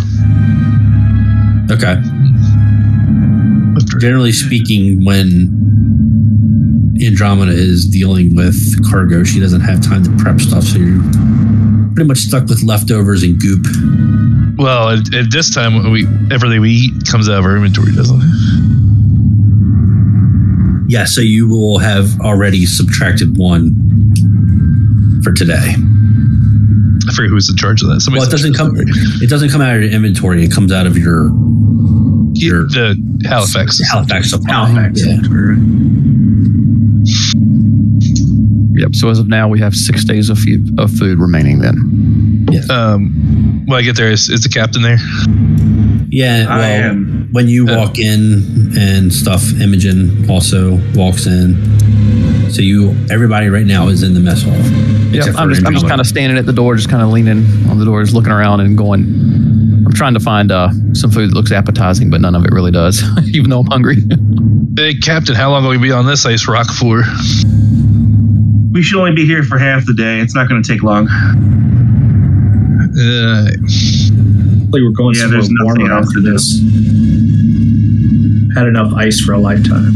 Okay. 1.71 2.01
Generally 4.01 4.33
speaking, 4.33 5.05
when 5.05 5.59
Andromeda 7.05 7.53
is 7.53 7.87
dealing 7.87 8.35
with 8.35 8.89
cargo, 8.91 9.25
she 9.25 9.41
doesn't 9.41 9.61
have 9.61 9.81
time 9.83 10.05
to 10.05 10.11
prep 10.23 10.41
stuff, 10.41 10.65
so 10.65 10.79
you're 10.79 11.03
pretty 11.99 12.07
much 12.07 12.19
stuck 12.19 12.47
with 12.47 12.63
leftovers 12.63 13.25
and 13.25 13.41
goop. 13.41 13.67
Well, 14.57 14.91
at, 14.91 15.13
at 15.13 15.33
this 15.33 15.53
time, 15.53 15.91
we 15.91 16.07
everything 16.31 16.61
we 16.61 16.71
eat 16.71 16.93
comes 17.11 17.29
out 17.29 17.41
of 17.41 17.45
our 17.45 17.57
inventory, 17.57 17.91
doesn't 17.93 18.21
it? 18.23 18.29
Yeah, 20.89 21.07
so 21.07 21.21
you 21.21 21.49
will 21.49 21.79
have 21.79 22.21
already 22.21 22.67
subtracted 22.67 23.37
one 23.37 23.75
for 25.25 25.33
today. 25.33 25.75
I 25.75 27.13
forget 27.15 27.31
who's 27.31 27.51
in 27.51 27.57
charge 27.57 27.83
of 27.83 27.89
that. 27.89 28.01
Somebody's 28.01 28.29
Well, 28.29 28.29
it 28.29 28.31
doesn't 28.31 28.55
come. 28.55 28.75
It 28.77 29.29
doesn't 29.29 29.51
come 29.51 29.61
out 29.61 29.75
of 29.75 29.83
your 29.83 29.91
inventory. 29.91 30.45
It 30.45 30.53
comes 30.53 30.71
out 30.71 30.87
of 30.87 30.97
your 30.97 31.31
Yeah, 32.35 32.49
your- 32.49 32.69
the 32.69 32.95
Halifax. 33.29 33.81
Halifax 33.91 34.31
supply. 34.31 34.69
Halifax. 34.69 35.05
Yeah. 35.05 35.19
Yep. 38.79 38.95
So 38.95 39.09
as 39.11 39.19
of 39.19 39.27
now, 39.27 39.49
we 39.49 39.59
have 39.59 39.75
six 39.75 40.05
days 40.05 40.31
of 40.31 40.39
food, 40.39 40.79
of 40.79 40.93
food 40.93 41.19
remaining. 41.19 41.59
Then. 41.59 41.88
Um, 42.71 43.63
when 43.67 43.79
I 43.79 43.83
get 43.83 43.97
there, 43.97 44.11
is, 44.11 44.29
is 44.29 44.43
the 44.43 44.49
captain 44.49 44.83
there? 44.83 44.99
Yeah, 46.11 46.47
I 46.49 46.61
am. 46.69 47.29
when 47.33 47.49
you 47.49 47.69
Uh, 47.69 47.77
walk 47.77 47.99
in 47.99 48.73
and 48.77 49.13
stuff, 49.13 49.43
Imogen 49.61 50.29
also 50.31 50.81
walks 50.95 51.27
in. 51.27 51.55
So 52.51 52.63
you, 52.63 52.97
everybody 53.11 53.49
right 53.49 53.67
now 53.67 53.89
is 53.89 54.03
in 54.03 54.15
the 54.15 54.21
mess 54.21 54.43
hall. 54.43 54.55
Yeah, 55.13 55.25
I'm 55.37 55.51
just, 55.51 55.67
I'm 55.67 55.75
just 55.75 55.87
kind 55.87 56.01
of 56.01 56.07
standing 56.07 56.39
at 56.39 56.47
the 56.47 56.53
door, 56.53 56.77
just 56.77 56.89
kind 56.89 57.03
of 57.03 57.11
leaning 57.11 57.45
on 57.69 57.79
the 57.79 57.85
door, 57.85 58.03
just 58.03 58.15
looking 58.15 58.33
around 58.33 58.61
and 58.61 58.77
going. 58.77 59.03
I'm 59.87 59.93
trying 59.93 60.15
to 60.15 60.21
find 60.21 60.51
uh, 60.51 60.71
some 60.95 61.11
food 61.11 61.31
that 61.31 61.35
looks 61.35 61.53
appetizing, 61.53 62.09
but 62.11 62.21
none 62.23 62.35
of 62.35 62.45
it 62.45 62.51
really 62.53 62.71
does, 62.73 63.03
even 63.35 63.51
though 63.51 63.61
I'm 63.61 63.67
hungry. 63.67 63.97
Hey, 64.77 64.95
Captain, 64.95 65.35
how 65.35 65.51
long 65.51 65.63
will 65.65 65.71
we 65.71 65.79
be 65.79 65.93
on 65.93 66.07
this 66.07 66.25
ice 66.25 66.47
rock 66.49 66.71
for? 66.71 67.03
We 68.73 68.83
should 68.83 68.99
only 69.01 69.13
be 69.15 69.27
here 69.27 69.43
for 69.43 69.59
half 69.59 69.85
the 69.87 69.95
day. 69.95 70.21
It's 70.21 70.35
not 70.35 70.49
going 70.49 70.63
to 70.63 70.69
take 70.69 70.83
long. 70.83 71.09
Uh, 73.01 73.51
We 74.71 74.83
were 74.83 74.91
going 74.91 75.15
Yeah, 75.15 75.23
somewhere 75.23 75.39
there's 75.41 75.51
nothing 75.51 75.83
warmer 75.87 75.93
else 75.95 76.07
after 76.09 76.21
to 76.21 76.25
do. 76.27 76.33
this. 76.33 76.61
Had 78.57 78.67
enough 78.67 78.93
ice 78.95 79.21
for 79.21 79.33
a 79.35 79.39
lifetime. 79.39 79.93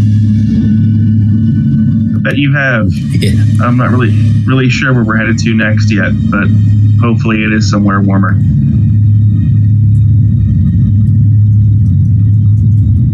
I 2.16 2.18
bet 2.22 2.36
you 2.38 2.54
have. 2.54 2.86
Yeah. 2.92 3.42
I'm 3.62 3.76
not 3.76 3.90
really 3.90 4.12
really 4.46 4.68
sure 4.70 4.92
where 4.94 5.04
we're 5.04 5.16
headed 5.16 5.38
to 5.40 5.54
next 5.54 5.90
yet, 5.92 6.12
but 6.30 6.46
hopefully 7.00 7.42
it 7.42 7.52
is 7.52 7.68
somewhere 7.70 8.00
warmer. 8.00 8.36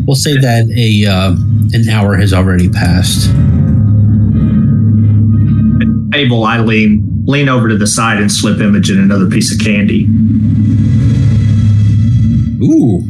We'll 0.06 0.16
say 0.16 0.38
that 0.38 0.68
a 0.76 1.04
uh, 1.06 1.32
an 1.72 1.88
hour 1.88 2.16
has 2.16 2.32
already 2.32 2.68
passed. 2.70 3.28
Abel, 6.14 6.44
I 6.44 6.58
lean 6.60 7.04
lean 7.28 7.48
over 7.48 7.68
to 7.68 7.76
the 7.76 7.86
side 7.86 8.18
and 8.18 8.32
slip 8.32 8.58
Imogen 8.58 8.98
another 8.98 9.28
piece 9.28 9.54
of 9.54 9.60
candy. 9.64 10.06
Ooh, 12.64 13.02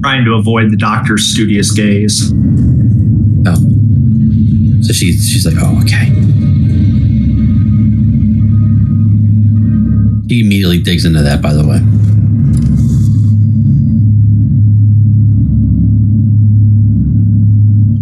Trying 0.00 0.24
to 0.24 0.34
avoid 0.34 0.70
the 0.70 0.76
doctor's 0.78 1.30
studious 1.30 1.72
gaze. 1.72 2.32
oh. 3.46 3.54
So 4.82 4.92
she 4.94 5.12
she's 5.12 5.44
like, 5.44 5.56
oh, 5.60 5.78
okay. 5.82 6.06
He 10.28 10.40
immediately 10.40 10.80
digs 10.80 11.04
into 11.04 11.20
that, 11.22 11.42
by 11.42 11.52
the 11.52 11.66
way. 11.66 11.80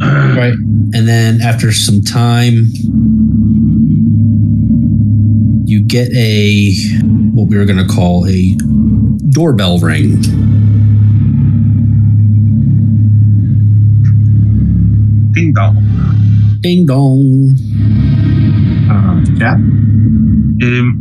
right. 0.00 0.52
And 0.94 1.06
then 1.08 1.40
after 1.42 1.72
some 1.72 2.02
time, 2.02 2.66
you 5.68 5.82
get 5.82 6.10
a 6.14 6.75
what 7.34 7.48
we 7.48 7.58
were 7.58 7.66
going 7.66 7.78
to 7.78 7.87
call 7.87 8.26
a 8.26 8.56
doorbell 9.30 9.78
ring. 9.78 10.22
Ding 15.32 15.52
dong. 15.52 15.76
Ding 16.62 16.87
dong. 16.87 17.54
Uh, 18.90 19.20
yeah. 19.37 19.56
Um, 20.60 20.96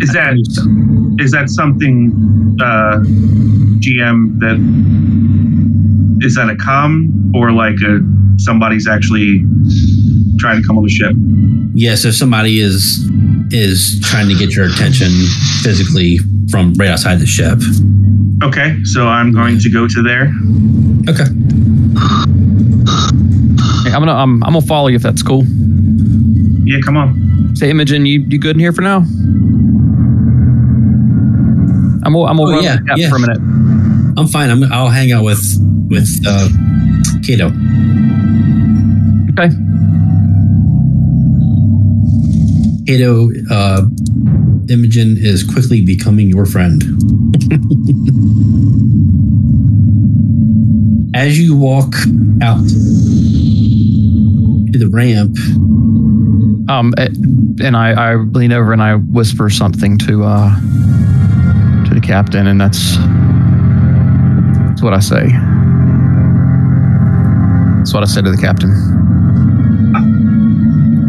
is 0.00 0.12
that 0.14 0.34
is 1.20 1.32
that 1.32 1.50
something 1.50 2.56
uh, 2.62 3.00
GM 3.80 4.38
that 4.40 4.56
is 6.24 6.36
that 6.36 6.48
a 6.48 6.56
com 6.56 7.32
or 7.34 7.52
like 7.52 7.76
a 7.82 8.00
somebody's 8.38 8.88
actually 8.88 9.44
trying 10.38 10.60
to 10.60 10.66
come 10.66 10.76
on 10.78 10.84
the 10.84 10.90
ship? 10.90 11.12
Yeah, 11.74 11.94
so 11.94 12.10
somebody 12.10 12.60
is 12.60 13.08
is 13.50 14.00
trying 14.04 14.28
to 14.28 14.34
get 14.34 14.54
your 14.54 14.66
attention 14.66 15.08
physically 15.62 16.18
from 16.50 16.72
right 16.74 16.88
outside 16.90 17.16
the 17.20 17.26
ship. 17.26 17.58
Okay, 18.42 18.76
so 18.84 19.06
I'm 19.08 19.32
going 19.32 19.58
to 19.60 19.70
go 19.70 19.86
to 19.88 20.02
there. 20.02 20.32
Okay. 21.08 21.24
Hey, 23.84 23.92
I'm 23.92 24.00
gonna 24.00 24.12
um, 24.14 24.42
I'm 24.44 24.52
gonna 24.54 24.66
follow 24.66 24.88
you 24.88 24.96
if 24.96 25.02
that's 25.02 25.22
cool. 25.22 25.44
Yeah, 26.64 26.78
come 26.84 26.96
on. 26.96 27.54
Say, 27.56 27.70
Imogen, 27.70 28.04
you 28.06 28.20
you 28.28 28.38
good 28.38 28.56
in 28.56 28.60
here 28.60 28.72
for 28.72 28.82
now? 28.82 28.98
I'm 32.04 32.12
gonna, 32.12 32.24
I'm 32.24 32.36
gonna 32.36 32.42
Oh, 32.50 32.52
run 32.52 32.62
yeah, 32.64 32.76
the 32.76 32.94
yeah. 32.96 33.08
for 33.08 33.16
a 33.16 33.20
minute. 33.20 33.38
I'm 34.18 34.26
fine. 34.28 34.50
I'm, 34.50 34.62
I'll 34.72 34.88
hang 34.90 35.12
out 35.12 35.24
with 35.24 35.42
with 35.88 36.08
uh, 36.26 36.48
Kato. 37.24 37.46
Okay. 39.32 39.50
Kato, 42.86 43.30
uh, 43.50 43.82
Imogen 44.68 45.16
is 45.18 45.42
quickly 45.42 45.84
becoming 45.84 46.28
your 46.28 46.46
friend. 46.46 46.82
As 51.14 51.38
you 51.38 51.56
walk 51.56 51.94
out 52.42 52.62
to 54.72 54.78
the 54.78 54.88
ramp, 54.90 55.36
Um, 56.68 56.92
eh, 56.98 57.08
and 57.64 57.76
I, 57.76 57.92
I 57.92 58.14
lean 58.16 58.52
over 58.52 58.72
and 58.72 58.82
I 58.82 58.96
whisper 58.96 59.48
something 59.50 59.96
to 59.98 60.24
uh 60.24 60.50
to 61.86 61.94
the 61.94 62.00
captain, 62.00 62.46
and 62.46 62.60
that's 62.60 62.96
that's 64.68 64.82
what 64.82 64.92
I 64.92 65.00
say. 65.00 65.26
That's 67.78 67.94
what 67.94 68.02
I 68.02 68.06
said 68.06 68.24
to 68.24 68.30
the 68.30 68.36
captain. 68.40 68.70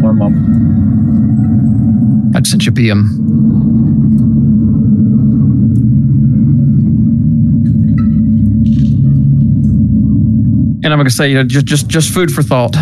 One 0.00 0.16
moment. 0.16 0.77
I 2.38 2.42
sent 2.42 2.66
you 2.66 2.70
PM. 2.72 4.28
And 10.80 10.92
I'm 10.92 10.98
gonna 10.98 11.10
say, 11.10 11.28
you 11.28 11.34
know, 11.34 11.42
just 11.44 11.66
just 11.66 11.88
just 11.88 12.14
food 12.14 12.30
for 12.30 12.42
thought. 12.42 12.74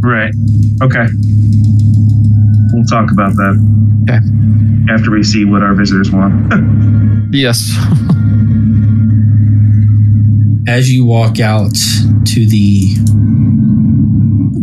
Right. 0.00 0.32
Okay. 0.82 1.06
We'll 2.72 2.84
talk 2.86 3.10
about 3.10 3.32
that 3.34 4.04
Okay. 4.08 4.94
after 4.94 5.10
we 5.10 5.22
see 5.24 5.44
what 5.44 5.62
our 5.62 5.74
visitors 5.74 6.10
want. 6.10 6.52
Yes. 7.34 7.76
as 10.68 10.88
you 10.88 11.04
walk 11.04 11.40
out 11.40 11.74
to 12.26 12.46
the 12.46 12.94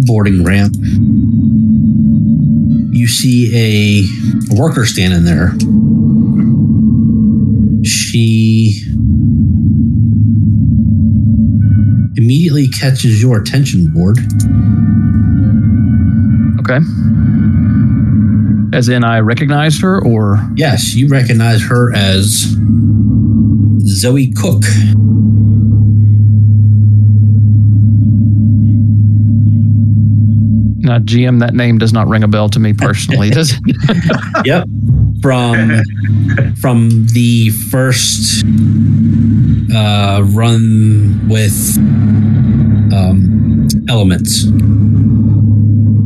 boarding 0.05 0.43
ramp, 0.43 0.75
you 2.93 3.07
see 3.07 3.51
a, 3.55 4.55
worker 4.55 4.85
standing 4.85 5.23
there. 5.23 5.53
She 7.83 8.83
immediately 12.15 12.67
catches 12.67 13.21
your 13.21 13.39
attention, 13.39 13.91
Board. 13.93 14.17
Okay. 16.59 16.79
As 18.73 18.87
in, 18.89 19.03
I 19.03 19.19
recognize 19.19 19.79
her, 19.81 20.03
or 20.03 20.37
Yes, 20.55 20.93
you 20.93 21.07
recognize 21.07 21.61
her 21.67 21.93
as 21.93 22.55
Zoe 23.85 24.31
Cook. 24.33 24.63
Now, 30.91 30.99
GM. 30.99 31.39
That 31.39 31.53
name 31.53 31.77
does 31.77 31.93
not 31.93 32.07
ring 32.07 32.23
a 32.23 32.27
bell 32.27 32.49
to 32.49 32.59
me 32.59 32.73
personally. 32.73 33.29
Does 33.29 33.53
it? 33.53 34.45
yep 34.45 34.67
from 35.21 35.81
from 36.59 37.05
the 37.13 37.49
first 37.69 38.43
uh, 39.73 40.23
run 40.23 41.27
with 41.29 41.77
um, 42.93 43.67
elements 43.87 44.45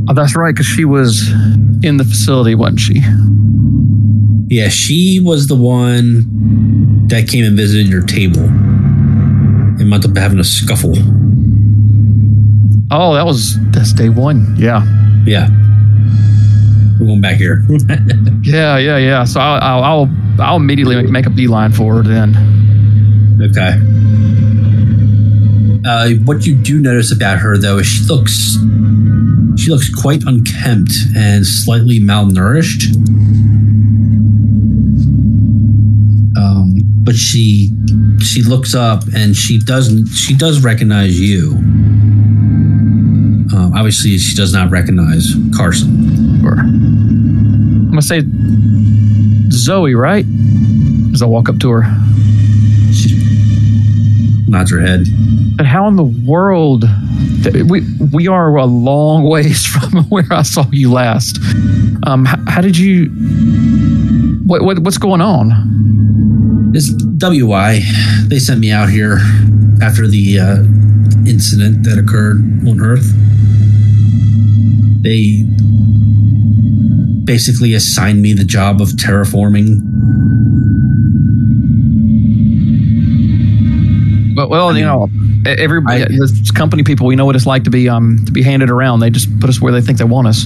Oh, 0.08 0.14
that's 0.14 0.36
right, 0.36 0.54
because 0.54 0.68
she 0.68 0.86
was 0.86 1.32
in 1.84 1.98
the 1.98 2.04
facility, 2.04 2.54
wasn't 2.56 2.80
she? 2.80 3.02
yeah 4.48 4.70
she 4.70 5.20
was 5.20 5.48
the 5.48 5.56
one 5.56 7.08
that 7.08 7.28
came 7.28 7.44
and 7.44 7.58
visited 7.58 7.88
your 7.88 8.04
table 8.04 8.44
and 8.44 9.90
wound 9.90 10.06
up 10.06 10.16
having 10.16 10.38
a 10.40 10.44
scuffle 10.44 10.94
Oh, 12.92 13.14
that 13.16 13.26
was 13.26 13.58
that's 13.72 13.94
day 13.94 14.10
one. 14.10 14.56
Yeah, 14.58 14.84
yeah 15.26 15.50
we're 17.00 17.08
going 17.08 17.22
back 17.22 17.36
here 17.36 17.64
yeah, 18.42 18.78
yeah, 18.78 18.98
yeah. 18.98 19.24
So 19.26 19.40
I'll 19.40 19.62
I'll 19.62 19.84
I'll, 19.84 20.10
I'll 20.40 20.56
immediately 20.56 21.02
make 21.12 21.26
a 21.26 21.30
beeline 21.30 21.72
for 21.72 21.96
her 21.96 22.04
then. 22.04 22.36
okay 23.42 23.74
uh, 25.88 26.10
what 26.26 26.46
you 26.48 26.56
do 26.56 26.80
notice 26.80 27.12
about 27.12 27.40
her 27.40 27.58
though 27.58 27.78
is 27.80 27.86
she 27.88 28.04
looks 28.06 28.58
she 29.58 29.70
looks 29.70 29.94
quite 29.94 30.24
unkempt 30.26 30.92
and 31.16 31.46
slightly 31.46 32.00
malnourished 32.00 32.96
um, 36.38 36.76
but 37.04 37.16
she 37.16 37.72
she 38.20 38.42
looks 38.42 38.74
up 38.74 39.04
and 39.16 39.36
she 39.36 39.60
doesn't 39.60 40.08
she 40.08 40.36
does 40.36 40.64
recognize 40.64 41.20
you 41.20 41.52
um, 43.56 43.74
obviously 43.76 44.18
she 44.18 44.36
does 44.36 44.54
not 44.54 44.70
recognize 44.70 45.34
carson 45.56 46.46
Or 46.46 46.60
I'm 46.60 47.90
gonna 47.90 48.02
say 48.02 48.22
Zoe, 49.52 49.96
right? 49.96 50.26
As 51.14 51.22
I 51.22 51.26
walk 51.28 51.48
up 51.48 51.60
to 51.60 51.70
her. 51.72 51.84
she 52.92 53.16
nods 54.48 54.72
her 54.72 54.80
head 54.82 55.06
But 55.56 55.66
how 55.66 55.88
in 55.88 55.96
the 55.96 56.04
world? 56.04 56.84
We 57.70 57.82
we 58.12 58.28
are 58.28 58.56
a 58.56 58.66
long 58.66 59.24
ways 59.24 59.66
from 59.74 60.04
where 60.06 60.26
I 60.32 60.42
saw 60.42 60.66
you 60.72 60.92
last. 60.92 61.38
Um, 62.08 62.26
how, 62.26 62.38
how 62.48 62.62
did 62.62 62.76
you? 62.78 63.10
What, 64.46 64.64
what 64.64 64.80
what's 64.80 64.98
going 64.98 65.22
on? 65.22 66.72
It's 66.74 66.92
WY. 66.92 67.82
They 68.28 68.40
sent 68.40 68.60
me 68.60 68.72
out 68.72 68.90
here 68.90 69.20
after 69.82 70.08
the 70.08 70.40
uh, 70.40 70.58
incident 71.30 71.84
that 71.84 71.98
occurred 71.98 72.38
on 72.68 72.82
Earth. 72.82 73.14
They 75.06 75.44
basically 77.26 77.76
assigned 77.76 78.24
me 78.24 78.34
the 78.34 78.44
job 78.44 78.82
of 78.82 78.90
terraforming. 78.90 79.78
Well, 84.36 84.50
well, 84.50 84.78
you 84.78 84.84
know, 84.84 85.08
everybody, 85.46 86.04
I- 86.04 86.08
the 86.08 86.52
company 86.56 86.84
people, 86.84 87.06
we 87.08 87.16
know 87.16 87.26
what 87.26 87.36
it's 87.36 87.46
like 87.46 87.64
to 87.66 87.70
be 87.70 87.88
um 87.88 88.20
to 88.26 88.32
be 88.32 88.42
handed 88.42 88.70
around. 88.70 89.00
They 89.00 89.10
just 89.12 89.30
put 89.40 89.50
us 89.50 89.62
where 89.62 89.72
they 89.72 89.80
think 89.82 89.98
they 90.00 90.04
want 90.04 90.28
us. 90.28 90.46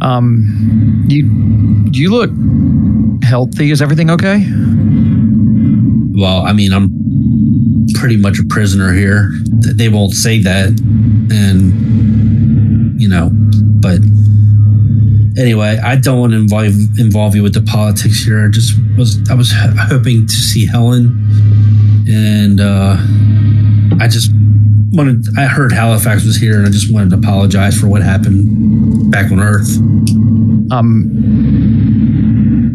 Um, 0.00 1.04
you 1.08 1.28
you 1.92 2.10
look 2.10 2.30
healthy. 3.24 3.70
Is 3.70 3.82
everything 3.82 4.10
okay? 4.10 4.46
Well, 6.20 6.42
I 6.46 6.52
mean, 6.52 6.72
I'm 6.72 6.88
pretty 7.94 8.16
much 8.16 8.38
a 8.38 8.44
prisoner 8.48 8.92
here. 8.92 9.30
They 9.74 9.88
won't 9.88 10.12
say 10.14 10.40
that, 10.42 10.68
and 11.30 11.72
you 12.98 13.08
know, 13.08 13.30
but 13.32 14.00
anyway, 15.38 15.78
I 15.78 15.96
don't 15.96 16.18
want 16.20 16.32
to 16.32 16.38
involve 16.38 16.74
involve 16.98 17.34
you 17.34 17.42
with 17.42 17.54
the 17.54 17.62
politics 17.62 18.22
here. 18.24 18.44
I 18.44 18.48
just 18.50 18.78
was 18.96 19.18
I 19.30 19.34
was 19.34 19.52
hoping 19.54 20.26
to 20.26 20.32
see 20.32 20.66
Helen, 20.66 21.06
and 22.08 22.60
uh, 22.60 22.96
I 24.00 24.08
just 24.08 24.30
wanted. 24.92 25.26
I 25.38 25.46
heard 25.46 25.72
Halifax 25.72 26.24
was 26.24 26.36
here, 26.36 26.58
and 26.58 26.66
I 26.66 26.70
just 26.70 26.92
wanted 26.92 27.10
to 27.10 27.16
apologize 27.16 27.78
for 27.78 27.88
what 27.88 28.02
happened 28.02 29.10
back 29.10 29.30
on 29.30 29.40
Earth. 29.40 29.78
Um, 30.70 31.08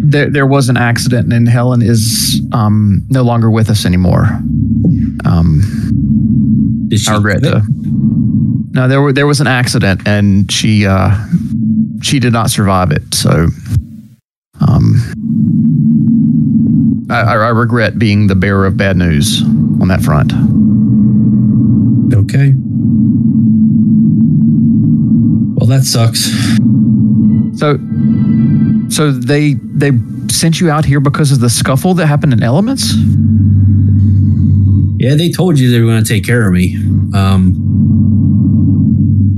there, 0.04 0.30
there 0.30 0.48
was 0.48 0.70
an 0.70 0.78
accident, 0.78 1.34
and 1.34 1.48
Helen 1.50 1.82
is 1.82 2.42
um, 2.54 3.06
no 3.10 3.24
longer 3.24 3.52
with 3.52 3.70
us 3.70 3.86
anymore. 3.86 4.26
Um, 5.26 5.62
I 7.08 7.16
regret 7.16 7.44
to. 7.44 7.64
No, 8.74 8.88
there 8.88 9.02
were 9.02 9.14
there 9.14 9.28
was 9.28 9.40
an 9.40 9.46
accident, 9.46 10.08
and 10.08 10.52
she 10.52 10.88
uh, 10.88 11.16
she 12.02 12.20
did 12.20 12.34
not 12.34 12.50
survive 12.50 12.92
it. 12.92 13.14
So, 13.14 13.48
um, 14.68 14.96
I, 17.10 17.22
I 17.22 17.50
regret 17.50 18.00
being 18.00 18.26
the 18.26 18.36
bearer 18.36 18.66
of 18.66 18.76
bad 18.76 18.98
news 18.98 19.44
on 19.80 19.90
that 19.90 20.02
front. 20.02 20.34
Okay. 22.16 22.54
Well, 25.56 25.68
that 25.68 25.84
sucks. 25.84 26.32
So, 27.60 27.78
so 28.90 29.12
they 29.12 29.54
they 29.54 29.92
sent 30.30 30.60
you 30.60 30.72
out 30.72 30.84
here 30.84 31.00
because 31.00 31.32
of 31.32 31.42
the 31.42 31.50
scuffle 31.50 31.94
that 31.94 32.08
happened 32.08 32.34
in 32.34 32.42
Elements. 32.42 32.96
Yeah, 34.98 35.16
they 35.16 35.30
told 35.30 35.60
you 35.60 35.70
they 35.70 35.80
were 35.80 35.86
going 35.86 36.04
to 36.04 36.10
take 36.10 36.26
care 36.26 36.48
of 36.48 36.54
me. 36.54 36.76
Um, 37.14 37.63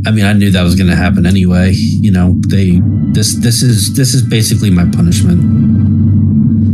I 0.06 0.12
mean, 0.12 0.26
I 0.26 0.34
knew 0.34 0.52
that 0.52 0.62
was 0.64 0.76
going 0.76 0.90
to 0.90 0.96
happen 0.96 1.26
anyway. 1.26 1.72
You 1.74 2.12
know, 2.12 2.36
they 2.48 2.80
this 3.14 3.36
this 3.38 3.62
is 3.64 3.96
this 3.96 4.14
is 4.14 4.22
basically 4.22 4.70
my 4.70 4.86
punishment. 4.86 5.42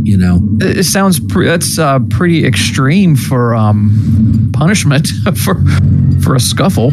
You 0.06 0.16
know, 0.18 0.40
It, 0.60 0.84
sounds 0.84 1.18
pre- 1.20 1.46
that's 1.46 1.78
uh, 1.78 2.00
pretty 2.10 2.44
extreme 2.44 3.16
for 3.16 3.54
um, 3.54 4.50
punishment 4.54 5.06
for 5.44 5.54
for 6.22 6.34
a 6.34 6.40
scuffle, 6.40 6.90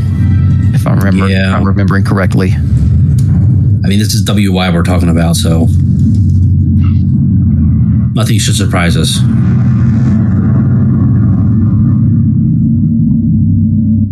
if 0.74 0.86
I 0.88 0.94
remember 0.94 1.28
Yeah. 1.28 1.50
if 1.50 1.56
I'm 1.56 1.64
remembering 1.66 2.04
correctly. 2.06 2.52
I 2.52 3.88
mean, 3.88 4.00
this 4.00 4.14
is 4.14 4.24
WY 4.28 4.70
we're 4.72 4.84
talking 4.84 5.10
about, 5.10 5.36
so 5.36 5.68
nothing 8.14 8.38
should 8.40 8.56
surprise 8.56 8.96
us. 8.96 9.20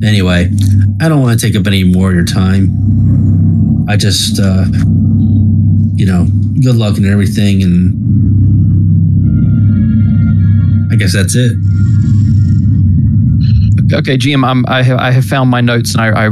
Anyway, 0.03 0.49
I 0.99 1.07
don't 1.09 1.21
want 1.21 1.39
to 1.39 1.45
take 1.45 1.55
up 1.55 1.67
any 1.67 1.83
more 1.83 2.09
of 2.09 2.15
your 2.15 2.25
time. 2.25 3.85
I 3.87 3.95
just, 3.97 4.39
uh, 4.39 4.65
you 5.95 6.05
know, 6.05 6.25
good 6.61 6.75
luck 6.75 6.97
and 6.97 7.05
everything, 7.05 7.61
and 7.63 7.93
I 10.91 10.95
guess 10.95 11.13
that's 11.13 11.35
it. 11.35 11.53
Okay, 13.93 14.17
GM, 14.17 14.45
I'm, 14.45 14.65
I 14.67 14.83
have 14.83 14.99
I 14.99 15.11
have 15.11 15.23
found 15.25 15.49
my 15.49 15.61
notes 15.61 15.95
and 15.95 16.01
I, 16.01 16.25
I 16.25 16.29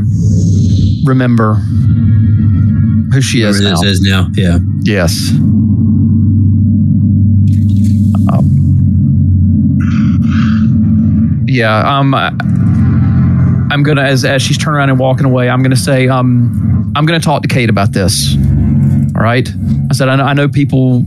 remember 1.05 1.53
who 3.13 3.21
she 3.21 3.43
is 3.43 3.61
now. 3.61 3.81
is 3.81 4.01
now, 4.01 4.27
yeah. 4.35 4.57
Yes. 4.81 5.31
Um, 8.31 8.49
yeah. 11.47 11.97
Um. 11.99 12.13
I- 12.13 12.33
I'm 13.75 13.83
gonna 13.83 14.03
as 14.03 14.23
as 14.23 14.41
she's 14.41 14.57
turning 14.57 14.77
around 14.77 14.89
and 14.89 14.97
walking 14.97 15.25
away. 15.25 15.49
I'm 15.49 15.61
gonna 15.61 15.75
say 15.75 16.07
um 16.07 16.93
I'm 16.95 17.05
gonna 17.05 17.19
talk 17.19 17.41
to 17.41 17.49
Kate 17.49 17.69
about 17.69 17.91
this. 17.91 18.33
All 19.17 19.21
right. 19.21 19.49
I 19.89 19.93
said 19.93 20.07
I 20.07 20.15
know, 20.15 20.23
I 20.23 20.33
know 20.33 20.47
people 20.47 21.03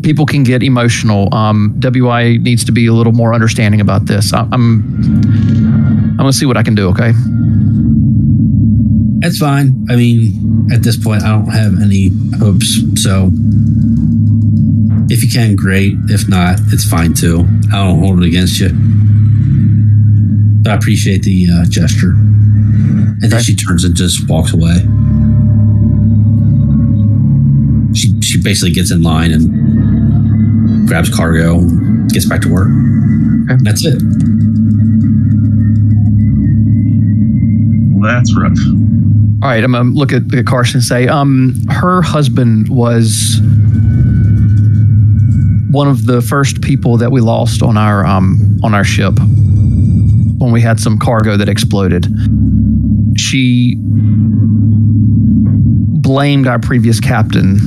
people 0.00 0.24
can 0.24 0.44
get 0.44 0.62
emotional. 0.62 1.34
Um, 1.34 1.74
WY 1.80 2.36
needs 2.36 2.64
to 2.66 2.70
be 2.70 2.86
a 2.86 2.92
little 2.92 3.12
more 3.12 3.34
understanding 3.34 3.80
about 3.80 4.06
this. 4.06 4.32
I, 4.32 4.42
I'm 4.52 4.84
I'm 6.12 6.16
gonna 6.16 6.32
see 6.32 6.46
what 6.46 6.56
I 6.56 6.62
can 6.62 6.76
do. 6.76 6.90
Okay. 6.90 7.10
That's 9.18 9.38
fine. 9.38 9.84
I 9.90 9.96
mean, 9.96 10.70
at 10.72 10.84
this 10.84 10.96
point, 10.96 11.24
I 11.24 11.30
don't 11.30 11.50
have 11.50 11.82
any 11.82 12.10
hopes. 12.38 12.78
So, 13.02 13.32
if 15.10 15.24
you 15.24 15.28
can, 15.28 15.56
great. 15.56 15.94
If 16.06 16.28
not, 16.28 16.60
it's 16.68 16.88
fine 16.88 17.14
too. 17.14 17.48
I 17.72 17.84
don't 17.84 17.98
hold 17.98 18.22
it 18.22 18.26
against 18.26 18.60
you. 18.60 18.68
But 20.62 20.72
I 20.72 20.74
appreciate 20.74 21.22
the 21.22 21.48
uh, 21.52 21.64
gesture. 21.66 22.10
And 22.12 23.22
then 23.22 23.34
Okay. 23.34 23.42
she 23.42 23.56
turns 23.56 23.84
and 23.84 23.94
just 23.94 24.28
walks 24.28 24.52
away. 24.52 24.76
She 27.94 28.20
she 28.20 28.40
basically 28.40 28.72
gets 28.72 28.90
in 28.92 29.02
line 29.02 29.32
and 29.32 30.86
grabs 30.88 31.08
cargo, 31.14 31.58
and 31.58 32.10
gets 32.10 32.26
back 32.26 32.40
to 32.42 32.48
work. 32.52 32.68
And 32.68 33.60
that's 33.66 33.84
it. 33.84 34.00
Well, 37.92 38.10
that's 38.14 38.34
rough. 38.36 38.56
All 39.42 39.48
right, 39.48 39.62
I'm 39.64 39.72
gonna 39.72 39.90
look 39.90 40.12
at, 40.12 40.32
at 40.34 40.46
Carson 40.46 40.76
and 40.76 40.84
say, 40.84 41.08
um, 41.08 41.54
her 41.70 42.02
husband 42.02 42.68
was 42.68 43.40
one 45.70 45.88
of 45.88 46.06
the 46.06 46.20
first 46.22 46.60
people 46.62 46.96
that 46.98 47.10
we 47.12 47.20
lost 47.20 47.62
on 47.62 47.76
our 47.76 48.04
um, 48.06 48.58
on 48.62 48.74
our 48.74 48.84
ship 48.84 49.14
when 50.40 50.52
we 50.52 50.60
had 50.60 50.80
some 50.80 50.98
cargo 50.98 51.36
that 51.36 51.48
exploded. 51.48 52.06
She 53.16 53.76
blamed 56.00 56.46
our 56.46 56.58
previous 56.58 56.98
captain 56.98 57.58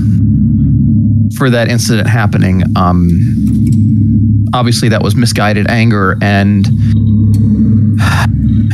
for 1.38 1.50
that 1.50 1.70
incident 1.70 2.08
happening. 2.08 2.64
Um, 2.76 4.50
obviously, 4.54 4.90
that 4.90 5.04
was 5.04 5.16
misguided 5.16 5.70
anger 5.70 6.18
and 6.22 6.68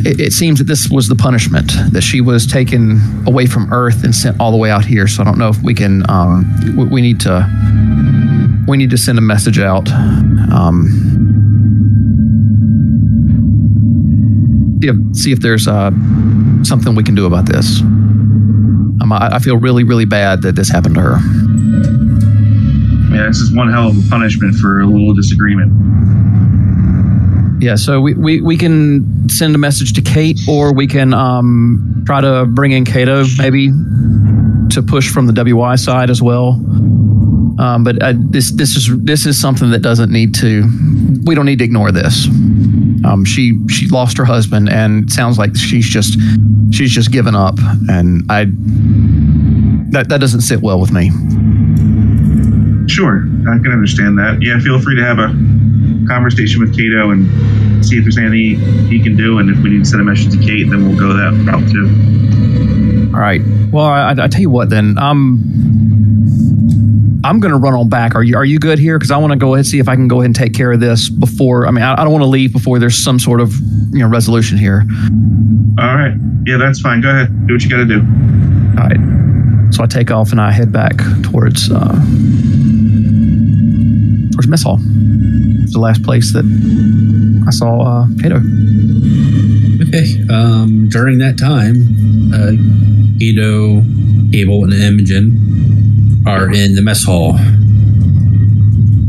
it, 0.05 0.19
it 0.19 0.33
seems 0.33 0.59
that 0.59 0.65
this 0.65 0.89
was 0.89 1.07
the 1.07 1.15
punishment 1.15 1.71
that 1.91 2.01
she 2.01 2.21
was 2.21 2.47
taken 2.47 2.99
away 3.27 3.45
from 3.45 3.71
Earth 3.73 4.03
and 4.03 4.15
sent 4.15 4.39
all 4.39 4.51
the 4.51 4.57
way 4.57 4.71
out 4.71 4.85
here. 4.85 5.07
So 5.07 5.21
I 5.21 5.25
don't 5.25 5.37
know 5.37 5.49
if 5.49 5.61
we 5.61 5.73
can. 5.73 6.09
Um, 6.09 6.45
we, 6.77 6.85
we 6.85 7.01
need 7.01 7.19
to. 7.21 7.47
We 8.67 8.77
need 8.77 8.91
to 8.91 8.97
send 8.97 9.17
a 9.17 9.21
message 9.21 9.57
out. 9.57 9.89
Um, 9.89 11.18
see, 14.81 14.87
if, 14.87 15.15
see 15.15 15.31
if 15.31 15.39
there's 15.39 15.67
uh, 15.67 15.91
something 16.63 16.95
we 16.95 17.03
can 17.03 17.15
do 17.15 17.25
about 17.25 17.45
this. 17.45 17.81
Um, 17.81 19.11
I, 19.11 19.35
I 19.35 19.39
feel 19.39 19.57
really, 19.57 19.83
really 19.83 20.05
bad 20.05 20.41
that 20.43 20.55
this 20.55 20.69
happened 20.69 20.95
to 20.95 21.01
her. 21.01 21.17
Yeah, 23.15 23.27
this 23.27 23.39
is 23.39 23.53
one 23.53 23.71
hell 23.71 23.89
of 23.89 23.97
a 23.97 24.09
punishment 24.09 24.55
for 24.55 24.81
a 24.81 24.85
little 24.85 25.13
disagreement. 25.13 25.71
Yeah, 27.61 27.75
so 27.75 27.99
we, 27.99 28.13
we, 28.13 28.41
we 28.41 28.57
can 28.57 29.27
send 29.29 29.53
a 29.53 29.57
message 29.57 29.93
to 29.93 30.01
Kate, 30.01 30.39
or 30.47 30.73
we 30.73 30.87
can 30.87 31.13
um, 31.13 32.03
try 32.05 32.21
to 32.21 32.45
bring 32.45 32.71
in 32.71 32.85
Cato 32.85 33.25
maybe 33.37 33.69
to 34.71 34.81
push 34.81 35.09
from 35.09 35.27
the 35.27 35.33
WY 35.33 35.75
side 35.75 36.09
as 36.09 36.21
well. 36.21 36.51
Um, 37.59 37.83
but 37.83 38.01
uh, 38.01 38.13
this 38.15 38.51
this 38.51 38.77
is 38.77 38.89
this 39.03 39.25
is 39.25 39.39
something 39.39 39.71
that 39.71 39.81
doesn't 39.81 40.09
need 40.09 40.33
to. 40.35 40.63
We 41.25 41.35
don't 41.35 41.45
need 41.45 41.59
to 41.59 41.65
ignore 41.65 41.91
this. 41.91 42.27
Um, 43.05 43.25
she 43.25 43.57
she 43.69 43.87
lost 43.87 44.17
her 44.17 44.25
husband, 44.25 44.69
and 44.69 45.05
it 45.05 45.11
sounds 45.11 45.37
like 45.37 45.55
she's 45.55 45.87
just 45.87 46.19
she's 46.71 46.91
just 46.91 47.11
given 47.11 47.35
up, 47.35 47.55
and 47.89 48.23
I 48.29 48.45
that 49.91 50.07
that 50.09 50.19
doesn't 50.19 50.41
sit 50.41 50.61
well 50.61 50.79
with 50.79 50.91
me. 50.91 51.09
Sure, 52.87 53.23
I 53.47 53.57
can 53.59 53.71
understand 53.71 54.17
that. 54.17 54.39
Yeah, 54.41 54.59
feel 54.59 54.79
free 54.81 54.95
to 54.95 55.03
have 55.03 55.19
a 55.19 55.27
conversation 56.07 56.59
with 56.59 56.75
Cato 56.75 57.11
and 57.11 57.85
see 57.85 57.97
if 57.97 58.03
there's 58.03 58.17
anything 58.17 58.59
he 58.87 58.99
can 58.99 59.15
do. 59.15 59.37
And 59.37 59.49
if 59.49 59.57
we 59.63 59.69
need 59.69 59.79
to 59.79 59.85
send 59.85 60.01
a 60.01 60.05
message 60.05 60.31
to 60.31 60.39
Kate, 60.39 60.69
then 60.69 60.87
we'll 60.87 60.99
go 60.99 61.13
that 61.13 61.31
route 61.45 61.69
too. 61.69 63.13
All 63.13 63.19
right. 63.19 63.41
Well, 63.71 63.85
I, 63.85 64.11
I 64.11 64.27
tell 64.27 64.41
you 64.41 64.49
what, 64.49 64.69
then. 64.69 64.97
Um, 64.97 65.98
I'm 67.23 67.39
going 67.39 67.51
to 67.51 67.57
run 67.57 67.73
on 67.73 67.89
back. 67.89 68.15
Are 68.15 68.23
you 68.23 68.37
Are 68.37 68.45
you 68.45 68.59
good 68.59 68.79
here? 68.79 68.97
Because 68.97 69.11
I 69.11 69.17
want 69.17 69.33
to 69.33 69.37
go 69.37 69.49
ahead 69.49 69.59
and 69.59 69.67
see 69.67 69.79
if 69.79 69.89
I 69.89 69.95
can 69.95 70.07
go 70.07 70.17
ahead 70.17 70.27
and 70.27 70.35
take 70.35 70.53
care 70.53 70.71
of 70.71 70.79
this 70.79 71.09
before. 71.09 71.67
I 71.67 71.71
mean, 71.71 71.83
I, 71.83 71.93
I 71.93 72.03
don't 72.03 72.11
want 72.11 72.23
to 72.23 72.29
leave 72.29 72.53
before 72.53 72.79
there's 72.79 72.97
some 72.97 73.19
sort 73.19 73.41
of 73.41 73.53
you 73.91 73.99
know 73.99 74.07
resolution 74.07 74.57
here. 74.57 74.85
All 75.77 75.95
right. 75.95 76.15
Yeah, 76.45 76.57
that's 76.57 76.79
fine. 76.79 77.01
Go 77.01 77.09
ahead. 77.09 77.47
Do 77.47 77.53
what 77.55 77.63
you 77.63 77.69
got 77.69 77.77
to 77.77 77.85
do. 77.85 77.99
All 78.79 78.87
right. 78.87 79.73
So 79.73 79.83
I 79.83 79.87
take 79.87 80.11
off 80.11 80.31
and 80.31 80.39
I 80.39 80.51
head 80.51 80.71
back 80.71 80.97
towards 81.23 81.69
uh, 81.69 81.93
towards 84.31 84.47
mess 84.47 84.63
hall. 84.63 84.79
It's 85.63 85.73
the 85.73 85.79
last 85.79 86.03
place 86.03 86.31
that 86.33 86.45
I 87.45 87.51
saw 87.51 87.81
uh, 87.81 88.07
Cato. 88.21 88.37
Okay. 89.87 90.23
Um, 90.29 90.87
during 90.89 91.17
that 91.19 91.37
time, 91.37 92.33
uh, 92.33 92.51
Guido, 93.19 93.83
Abel, 94.33 94.63
and 94.63 94.73
Imogen 94.73 95.48
are 96.25 96.51
in 96.51 96.75
the 96.75 96.81
mess 96.81 97.03
hall. 97.03 97.33